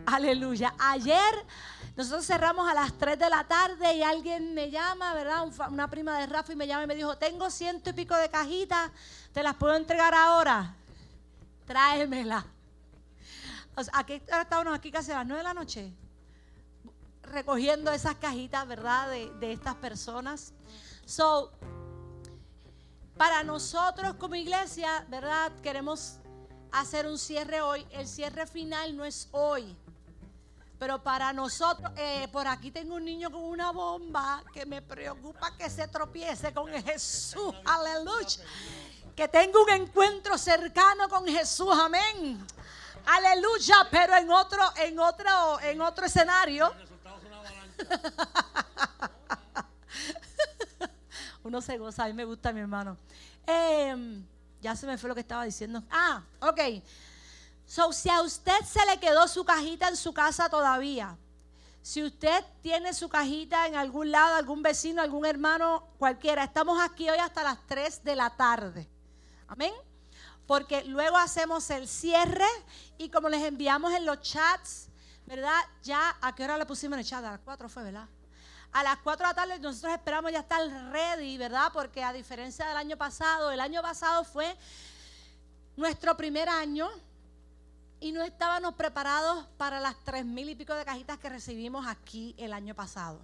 Aleluya. 0.07 0.75
Ayer 0.79 1.35
nosotros 1.99 2.25
cerramos 2.25 2.71
a 2.71 2.75
las 2.75 2.93
3 2.97 3.19
de 3.19 3.29
la 3.29 3.43
tarde 3.43 3.93
y 3.93 4.05
alguien 4.05 4.55
me 4.55 4.71
llama, 4.71 5.15
¿verdad? 5.15 5.49
Una 5.69 5.91
prima 5.91 6.17
de 6.21 6.29
Rafa 6.29 6.53
y 6.53 6.55
me 6.55 6.69
llama 6.69 6.85
y 6.85 6.87
me 6.87 6.95
dijo, 6.95 7.19
tengo 7.19 7.51
ciento 7.51 7.91
y 7.91 7.93
pico 7.93 8.15
de 8.15 8.31
cajitas, 8.31 8.93
¿te 9.33 9.43
las 9.43 9.57
puedo 9.57 9.75
entregar 9.75 10.15
ahora? 10.15 10.77
Tráemela. 11.67 12.47
aquí 13.93 14.13
estábamos 14.13 14.79
aquí 14.79 14.93
casi 14.93 15.11
a 15.11 15.17
las 15.17 15.27
9 15.27 15.39
de 15.39 15.43
la 15.43 15.55
noche 15.55 15.93
recogiendo 17.23 17.91
esas 17.91 18.15
cajitas, 18.15 18.69
¿verdad? 18.69 19.11
De, 19.11 19.33
de 19.41 19.53
estas 19.53 19.75
personas. 19.75 20.53
So, 21.05 21.51
para 23.17 23.43
nosotros 23.43 24.15
como 24.15 24.37
iglesia, 24.37 25.05
¿verdad? 25.09 25.51
Queremos 25.65 26.21
hacer 26.71 27.09
un 27.09 27.19
cierre 27.19 27.61
hoy. 27.61 27.85
El 27.91 28.07
cierre 28.07 28.47
final 28.47 28.97
no 28.97 29.05
es 29.05 29.29
hoy. 29.33 29.77
Pero 30.79 31.03
para 31.03 31.33
nosotros, 31.33 31.91
eh, 31.97 32.29
por 32.31 32.47
aquí 32.47 32.71
tengo 32.71 32.95
un 32.95 33.05
niño 33.05 33.33
con 33.33 33.43
una 33.43 33.73
bomba 33.73 34.45
que 34.53 34.65
me 34.65 34.81
preocupa 34.81 35.57
que 35.57 35.69
se 35.69 35.89
tropiece 35.89 36.53
con 36.53 36.69
Jesús. 36.69 37.53
Aleluya. 37.65 38.45
Que 39.17 39.27
tenga 39.27 39.61
un 39.61 39.71
encuentro 39.71 40.39
cercano 40.39 41.09
con 41.09 41.27
Jesús. 41.27 41.77
Amén. 41.77 42.47
Aleluya. 43.07 43.89
Pero 43.91 44.15
en 44.17 44.31
otro, 44.31 44.63
en 44.77 45.01
otro, 45.01 45.61
en 45.63 45.81
otro 45.81 46.07
escenario. 46.07 46.73
Uno 51.43 51.61
se 51.61 51.77
goza, 51.79 52.05
a 52.05 52.07
mí 52.07 52.13
me 52.13 52.25
gusta 52.25 52.53
mi 52.53 52.61
hermano. 52.61 52.97
Em, 53.47 54.25
ya 54.61 54.77
se 54.77 54.87
me 54.87 54.97
fue 54.97 55.09
lo 55.09 55.15
que 55.15 55.23
estaba 55.23 55.45
diciendo. 55.45 55.83
Ah, 55.91 56.23
ok. 56.41 56.61
So, 57.69 57.93
si 57.93 58.09
a 58.09 58.23
usted 58.23 58.59
se 58.65 58.85
le 58.87 58.99
quedó 58.99 59.29
su 59.29 59.45
cajita 59.45 59.89
en 59.89 59.97
su 59.99 60.15
casa 60.15 60.49
todavía, 60.49 61.19
si 61.83 62.03
usted 62.03 62.43
tiene 62.63 62.95
su 62.95 63.11
cajita 63.11 63.67
en 63.67 63.77
algún 63.77 64.11
lado, 64.11 64.37
algún 64.37 64.63
vecino, 64.63 65.03
algún 65.03 65.27
hermano, 65.27 65.87
cualquiera, 65.99 66.45
estamos 66.45 66.81
aquí 66.81 67.11
hoy 67.11 67.19
hasta 67.19 67.43
las 67.43 67.59
3 67.67 68.05
de 68.05 68.17
la 68.17 68.31
tarde. 68.31 68.89
Amén. 69.49 69.75
Porque 70.47 70.83
luego 70.85 71.19
hacemos 71.19 71.69
el 71.69 71.87
cierre 71.87 72.49
y 72.97 73.11
como 73.11 73.29
les 73.29 73.43
enviamos 73.43 73.93
en 73.93 74.07
los 74.07 74.23
chats, 74.23 74.89
¿verdad? 75.27 75.61
Ya, 75.83 76.17
¿a 76.23 76.35
qué 76.35 76.45
hora 76.45 76.57
le 76.57 76.65
pusimos 76.65 76.95
en 76.95 77.01
el 77.01 77.07
chat? 77.07 77.23
A 77.23 77.33
las 77.33 77.41
4 77.41 77.69
fue, 77.69 77.83
¿verdad? 77.83 78.09
a 78.73 78.83
las 78.83 78.99
4 78.99 79.27
de 79.27 79.31
la 79.31 79.35
tarde 79.35 79.59
nosotros 79.59 79.93
esperamos 79.93 80.33
ya 80.33 80.41
estar 80.41 80.67
ready, 80.91 81.37
¿verdad? 81.37 81.71
Porque 81.75 82.03
a 82.03 82.15
diferencia 82.15 82.67
del 82.67 82.79
año 82.79 82.97
pasado, 82.97 83.51
el 83.51 83.61
año 83.61 83.83
pasado 83.83 84.25
fue 84.25 84.57
nuestro 85.77 86.17
primer 86.17 86.49
año 86.49 86.89
y 88.01 88.13
no 88.13 88.23
estábamos 88.23 88.75
preparados 88.75 89.47
para 89.57 89.81
las 89.81 89.97
tres 90.05 90.25
mil 90.25 90.49
y 90.49 90.55
pico 90.55 90.75
de 90.75 90.85
cajitas 90.85 91.19
que 91.19 91.29
recibimos 91.29 91.87
aquí 91.87 92.35
el 92.39 92.53
año 92.53 92.75
pasado. 92.75 93.21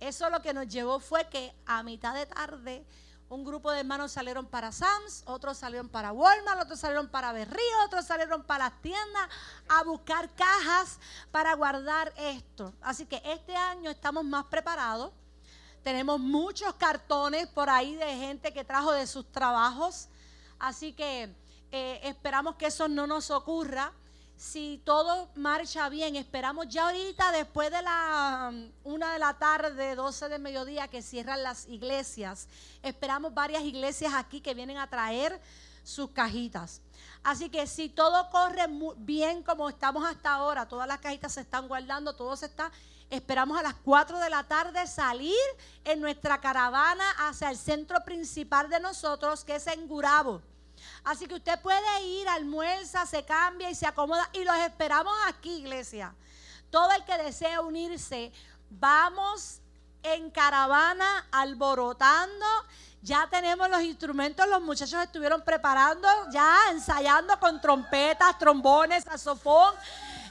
Eso 0.00 0.28
lo 0.30 0.42
que 0.42 0.54
nos 0.54 0.68
llevó 0.68 1.00
fue 1.00 1.28
que 1.28 1.54
a 1.66 1.82
mitad 1.82 2.14
de 2.14 2.26
tarde 2.26 2.84
un 3.28 3.44
grupo 3.44 3.70
de 3.70 3.80
hermanos 3.80 4.12
salieron 4.12 4.46
para 4.46 4.70
Sams, 4.70 5.22
otros 5.26 5.56
salieron 5.56 5.88
para 5.88 6.12
Walmart, 6.12 6.60
otros 6.60 6.78
salieron 6.78 7.08
para 7.08 7.32
Berrío, 7.32 7.84
otros 7.84 8.04
salieron 8.04 8.44
para 8.44 8.64
las 8.64 8.82
tiendas 8.82 9.28
a 9.68 9.82
buscar 9.82 10.30
cajas 10.34 10.98
para 11.30 11.54
guardar 11.54 12.12
esto. 12.16 12.72
Así 12.80 13.06
que 13.06 13.20
este 13.24 13.56
año 13.56 13.90
estamos 13.90 14.24
más 14.24 14.44
preparados. 14.44 15.10
Tenemos 15.82 16.20
muchos 16.20 16.74
cartones 16.74 17.46
por 17.48 17.68
ahí 17.68 17.94
de 17.94 18.16
gente 18.16 18.52
que 18.52 18.64
trajo 18.64 18.92
de 18.92 19.06
sus 19.06 19.30
trabajos. 19.32 20.08
Así 20.58 20.92
que 20.92 21.34
eh, 21.76 22.00
esperamos 22.04 22.54
que 22.54 22.66
eso 22.66 22.86
no 22.86 23.04
nos 23.04 23.32
ocurra 23.32 23.92
si 24.36 24.80
todo 24.84 25.28
marcha 25.34 25.88
bien, 25.88 26.14
esperamos 26.14 26.68
ya 26.68 26.86
ahorita, 26.86 27.32
después 27.32 27.68
de 27.72 27.82
la 27.82 28.52
um, 28.52 28.70
una 28.84 29.12
de 29.12 29.18
la 29.18 29.34
tarde, 29.34 29.96
12 29.96 30.28
de 30.28 30.38
mediodía, 30.38 30.86
que 30.86 31.02
cierran 31.02 31.42
las 31.42 31.66
iglesias, 31.66 32.46
esperamos 32.80 33.34
varias 33.34 33.64
iglesias 33.64 34.14
aquí 34.14 34.40
que 34.40 34.54
vienen 34.54 34.78
a 34.78 34.88
traer 34.88 35.40
sus 35.82 36.10
cajitas. 36.10 36.80
Así 37.24 37.50
que 37.50 37.66
si 37.66 37.88
todo 37.88 38.30
corre 38.30 38.68
bien 38.98 39.42
como 39.42 39.68
estamos 39.68 40.04
hasta 40.04 40.32
ahora, 40.32 40.68
todas 40.68 40.86
las 40.86 41.00
cajitas 41.00 41.32
se 41.32 41.40
están 41.40 41.66
guardando, 41.66 42.14
todo 42.14 42.36
se 42.36 42.46
está, 42.46 42.70
esperamos 43.10 43.58
a 43.58 43.62
las 43.62 43.74
4 43.84 44.20
de 44.20 44.30
la 44.30 44.44
tarde 44.44 44.86
salir 44.86 45.34
en 45.84 46.00
nuestra 46.00 46.40
caravana 46.40 47.04
hacia 47.18 47.50
el 47.50 47.56
centro 47.56 48.04
principal 48.04 48.70
de 48.70 48.78
nosotros, 48.78 49.42
que 49.42 49.56
es 49.56 49.66
en 49.66 49.88
Gurabo. 49.88 50.40
Así 51.04 51.26
que 51.26 51.34
usted 51.34 51.60
puede 51.60 52.02
ir, 52.02 52.28
almuerza, 52.28 53.06
se 53.06 53.24
cambia 53.24 53.70
y 53.70 53.74
se 53.74 53.86
acomoda. 53.86 54.28
Y 54.32 54.44
los 54.44 54.56
esperamos 54.56 55.14
aquí, 55.26 55.56
iglesia. 55.56 56.14
Todo 56.70 56.90
el 56.92 57.04
que 57.04 57.18
desee 57.18 57.58
unirse, 57.58 58.32
vamos 58.70 59.60
en 60.02 60.30
caravana 60.30 61.26
alborotando. 61.30 62.46
Ya 63.02 63.28
tenemos 63.30 63.68
los 63.68 63.82
instrumentos, 63.82 64.48
los 64.48 64.62
muchachos 64.62 65.02
estuvieron 65.02 65.42
preparando, 65.42 66.08
ya 66.30 66.56
ensayando 66.70 67.38
con 67.38 67.60
trompetas, 67.60 68.38
trombones, 68.38 69.04
saxofón, 69.04 69.74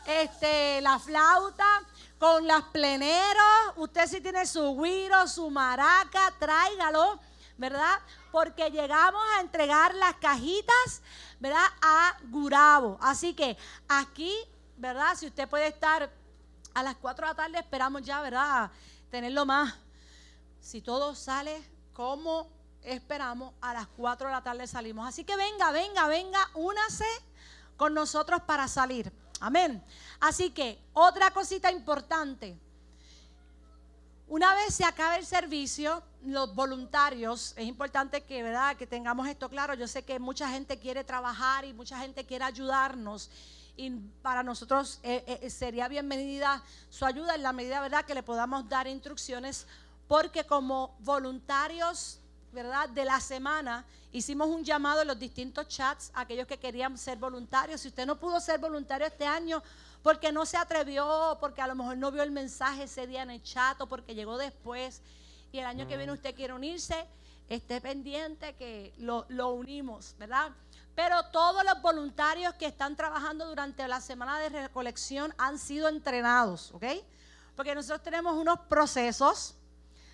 este, 0.08 0.82
la 0.82 0.98
flauta, 0.98 1.84
con 2.18 2.48
las 2.48 2.64
pleneros. 2.72 3.74
Usted 3.76 4.08
si 4.08 4.22
tiene 4.22 4.46
su 4.48 4.76
guiro, 4.82 5.28
su 5.28 5.52
maraca, 5.52 6.34
tráigalo, 6.40 7.20
¿verdad? 7.58 8.00
Porque 8.34 8.72
llegamos 8.72 9.22
a 9.38 9.42
entregar 9.42 9.94
las 9.94 10.16
cajitas, 10.16 11.04
¿verdad? 11.40 11.68
A 11.84 12.18
Gurabo. 12.32 12.98
Así 13.00 13.36
que 13.36 13.56
aquí, 13.88 14.36
¿verdad? 14.76 15.16
Si 15.16 15.28
usted 15.28 15.48
puede 15.48 15.68
estar 15.68 16.12
a 16.74 16.82
las 16.82 16.96
4 16.96 17.28
de 17.28 17.32
la 17.32 17.36
tarde, 17.36 17.60
esperamos 17.60 18.02
ya, 18.02 18.22
¿verdad? 18.22 18.72
Tenerlo 19.12 19.46
más. 19.46 19.76
Si 20.60 20.82
todo 20.82 21.14
sale 21.14 21.64
como 21.94 22.50
esperamos, 22.82 23.54
a 23.62 23.72
las 23.76 23.86
4 23.86 24.26
de 24.28 24.34
la 24.34 24.42
tarde 24.42 24.66
salimos. 24.66 25.08
Así 25.08 25.24
que 25.24 25.36
venga, 25.36 25.70
venga, 25.70 26.08
venga, 26.08 26.50
únase 26.56 27.06
con 27.78 27.94
nosotros 27.94 28.42
para 28.48 28.68
salir. 28.68 29.14
Amén. 29.42 29.86
Así 30.20 30.50
que 30.50 30.84
otra 30.94 31.30
cosita 31.30 31.72
importante. 31.72 32.60
Una 34.34 34.56
vez 34.56 34.74
se 34.74 34.84
acabe 34.84 35.18
el 35.18 35.28
servicio, 35.28 36.02
los 36.24 36.56
voluntarios, 36.56 37.54
es 37.56 37.68
importante 37.68 38.24
que, 38.24 38.42
¿verdad? 38.42 38.76
que 38.76 38.88
tengamos 38.88 39.28
esto 39.28 39.48
claro. 39.48 39.76
Yo 39.76 39.88
sé 39.88 40.02
que 40.02 40.18
mucha 40.18 40.50
gente 40.50 40.80
quiere 40.80 41.04
trabajar 41.04 41.66
y 41.66 41.74
mucha 41.74 42.00
gente 42.00 42.26
quiere 42.26 42.44
ayudarnos. 42.44 43.30
Y 43.78 43.92
para 44.24 44.42
nosotros 44.42 45.00
eh, 45.04 45.24
eh, 45.28 45.50
sería 45.52 45.88
bienvenida 45.88 46.64
su 46.90 47.06
ayuda 47.06 47.36
en 47.36 47.44
la 47.44 47.54
medida 47.54 47.80
¿verdad? 47.80 48.06
que 48.06 48.16
le 48.16 48.24
podamos 48.24 48.68
dar 48.68 48.88
instrucciones, 48.88 49.68
porque 50.08 50.46
como 50.46 50.96
voluntarios 51.02 52.20
¿verdad? 52.54 52.90
de 52.90 53.04
la 53.06 53.20
semana 53.20 53.86
hicimos 54.12 54.48
un 54.48 54.64
llamado 54.64 55.02
en 55.02 55.08
los 55.08 55.20
distintos 55.20 55.68
chats 55.68 56.12
a 56.14 56.22
aquellos 56.22 56.48
que 56.48 56.60
querían 56.60 56.98
ser 56.98 57.18
voluntarios. 57.18 57.82
Si 57.82 57.88
usted 57.88 58.06
no 58.06 58.20
pudo 58.20 58.40
ser 58.40 58.60
voluntario 58.60 59.08
este 59.08 59.26
año, 59.26 59.62
porque 60.04 60.32
no 60.32 60.46
se 60.46 60.58
atrevió, 60.58 61.38
porque 61.40 61.62
a 61.62 61.68
lo 61.68 61.76
mejor 61.76 61.98
no 61.98 62.12
vio 62.12 62.24
el 62.24 62.32
mensaje 62.32 62.84
ese 62.84 63.08
día 63.08 63.24
en 63.24 63.32
el 63.32 63.42
chat 63.42 63.80
o 63.82 63.88
porque 63.88 64.14
llegó 64.14 64.38
después 64.38 65.02
y 65.52 65.60
el 65.60 65.66
año 65.66 65.88
que 65.88 65.98
viene 65.98 66.12
usted 66.12 66.36
quiere 66.36 66.54
unirse, 66.54 67.06
esté 67.50 67.82
pendiente 67.82 68.56
que 68.56 68.94
lo, 68.98 69.26
lo 69.30 69.52
unimos, 69.52 70.16
¿verdad? 70.18 70.52
Pero 70.96 71.24
todos 71.32 71.64
los 71.64 71.82
voluntarios 71.82 72.54
que 72.56 72.66
están 72.66 72.96
trabajando 72.96 73.48
durante 73.48 73.88
la 73.88 74.02
semana 74.02 74.40
de 74.40 74.50
recolección 74.50 75.34
han 75.38 75.58
sido 75.58 75.90
entrenados, 75.90 76.72
¿ok? 76.74 76.86
Porque 77.56 77.74
nosotros 77.74 78.04
tenemos 78.04 78.36
unos 78.36 78.60
procesos, 78.62 79.56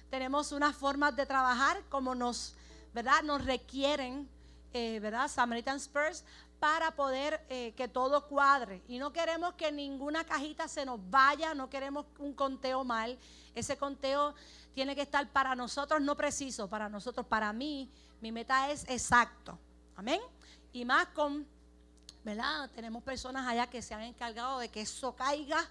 tenemos 0.10 0.52
unas 0.52 0.76
formas 0.76 1.16
de 1.16 1.26
trabajar 1.26 1.84
como 1.90 2.16
nos, 2.16 2.56
¿verdad? 2.94 3.24
Nos 3.24 3.46
requieren 3.46 4.30
eh, 4.72 5.00
¿verdad? 5.00 5.28
Samaritan 5.28 5.78
Spurs 5.78 6.24
para 6.60 6.92
poder 6.92 7.44
eh, 7.50 7.74
que 7.76 7.88
todo 7.88 8.28
cuadre. 8.28 8.84
Y 8.88 9.00
no 9.00 9.12
queremos 9.12 9.56
que 9.56 9.72
ninguna 9.72 10.24
cajita 10.24 10.68
se 10.68 10.86
nos 10.86 11.00
vaya, 11.10 11.56
no 11.56 11.72
queremos 11.72 12.06
un 12.20 12.34
conteo 12.34 12.84
mal. 12.84 13.18
Ese 13.56 13.78
conteo 13.78 14.36
tiene 14.76 14.96
que 14.96 15.02
estar 15.02 15.28
para 15.32 15.56
nosotros, 15.56 16.02
no 16.02 16.16
preciso, 16.16 16.70
para 16.70 16.88
nosotros, 16.88 17.26
para 17.26 17.52
mí, 17.52 17.90
mi 18.22 18.32
meta 18.32 18.70
es 18.70 18.88
exacto. 18.90 19.58
Amén. 19.96 20.22
Y 20.72 20.86
más 20.86 21.08
con, 21.08 21.48
¿verdad? 22.24 22.70
Tenemos 22.76 23.02
personas 23.02 23.48
allá 23.48 23.68
que 23.68 23.82
se 23.82 23.96
han 23.96 24.04
encargado 24.04 24.60
de 24.60 24.70
que 24.70 24.82
eso 24.82 25.16
caiga, 25.16 25.66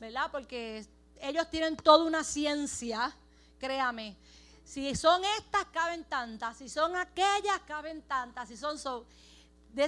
¿verdad? 0.00 0.30
Porque 0.32 0.86
ellos 1.20 1.50
tienen 1.50 1.76
toda 1.76 2.04
una 2.04 2.24
ciencia, 2.24 3.14
créame. 3.58 4.16
Si 4.64 4.94
son 4.94 5.22
estas, 5.38 5.64
caben 5.66 6.04
tantas. 6.04 6.58
Si 6.58 6.68
son 6.68 6.96
aquellas, 6.96 7.60
caben 7.66 8.02
tantas. 8.02 8.48
Si 8.48 8.56
son... 8.56 8.78
So, 8.78 9.06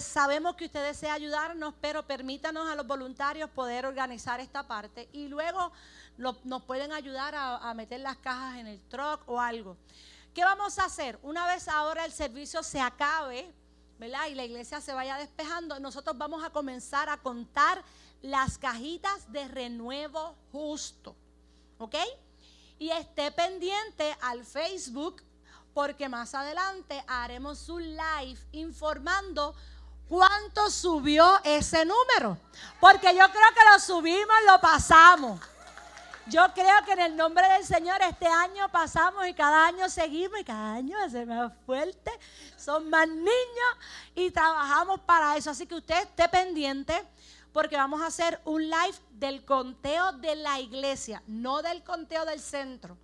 sabemos 0.00 0.54
que 0.54 0.66
usted 0.66 0.84
desea 0.84 1.14
ayudarnos, 1.14 1.74
pero 1.80 2.06
permítanos 2.06 2.68
a 2.68 2.74
los 2.74 2.86
voluntarios 2.86 3.50
poder 3.50 3.86
organizar 3.86 4.40
esta 4.40 4.66
parte 4.66 5.08
y 5.12 5.28
luego 5.28 5.72
nos 6.16 6.62
pueden 6.62 6.92
ayudar 6.92 7.34
a, 7.34 7.72
meter 7.74 8.00
las 8.00 8.16
cajas 8.18 8.58
en 8.58 8.66
el 8.66 8.80
truck 8.88 9.22
o 9.26 9.40
algo. 9.40 9.76
¿Qué 10.34 10.44
vamos 10.44 10.78
a 10.78 10.84
hacer? 10.84 11.18
Una 11.22 11.46
vez 11.46 11.66
ahora 11.66 12.04
el 12.04 12.12
servicio 12.12 12.62
se 12.62 12.80
acabe, 12.80 13.52
¿verdad? 13.98 14.28
Y 14.28 14.34
la 14.34 14.44
iglesia 14.44 14.80
se 14.80 14.92
vaya 14.92 15.16
despejando, 15.16 15.80
nosotros 15.80 16.16
vamos 16.16 16.44
a 16.44 16.50
comenzar 16.50 17.08
a 17.08 17.16
contar 17.16 17.82
las 18.22 18.58
cajitas 18.58 19.32
de 19.32 19.48
renuevo 19.48 20.36
justo. 20.52 21.16
¿Ok? 21.78 21.96
Y 22.80 22.90
esté 22.90 23.30
pendiente 23.30 24.16
al 24.22 24.42
Facebook 24.42 25.22
porque 25.74 26.08
más 26.08 26.34
adelante 26.34 27.04
haremos 27.06 27.68
un 27.68 27.82
live 27.82 28.40
informando 28.52 29.54
cuánto 30.08 30.70
subió 30.70 31.38
ese 31.44 31.84
número. 31.84 32.38
Porque 32.80 33.14
yo 33.14 33.30
creo 33.30 33.54
que 33.54 33.70
lo 33.70 33.78
subimos, 33.78 34.34
lo 34.46 34.58
pasamos. 34.62 35.38
Yo 36.26 36.42
creo 36.54 36.84
que 36.86 36.92
en 36.92 37.00
el 37.00 37.16
nombre 37.18 37.46
del 37.50 37.66
Señor 37.66 38.00
este 38.00 38.26
año 38.26 38.66
pasamos 38.70 39.26
y 39.28 39.34
cada 39.34 39.66
año 39.66 39.90
seguimos 39.90 40.40
y 40.40 40.44
cada 40.44 40.72
año 40.72 40.96
es 41.04 41.26
más 41.26 41.52
fuerte. 41.66 42.10
Son 42.56 42.88
más 42.88 43.06
niños 43.06 43.76
y 44.14 44.30
trabajamos 44.30 45.00
para 45.00 45.36
eso. 45.36 45.50
Así 45.50 45.66
que 45.66 45.74
usted 45.74 46.02
esté 46.02 46.28
pendiente 46.30 47.06
porque 47.52 47.76
vamos 47.76 48.00
a 48.02 48.06
hacer 48.06 48.40
un 48.44 48.62
live 48.62 48.96
del 49.12 49.44
conteo 49.44 50.12
de 50.12 50.36
la 50.36 50.60
iglesia, 50.60 51.22
no 51.26 51.62
del 51.62 51.82
conteo 51.82 52.24
del 52.24 52.40
centro. 52.40 52.96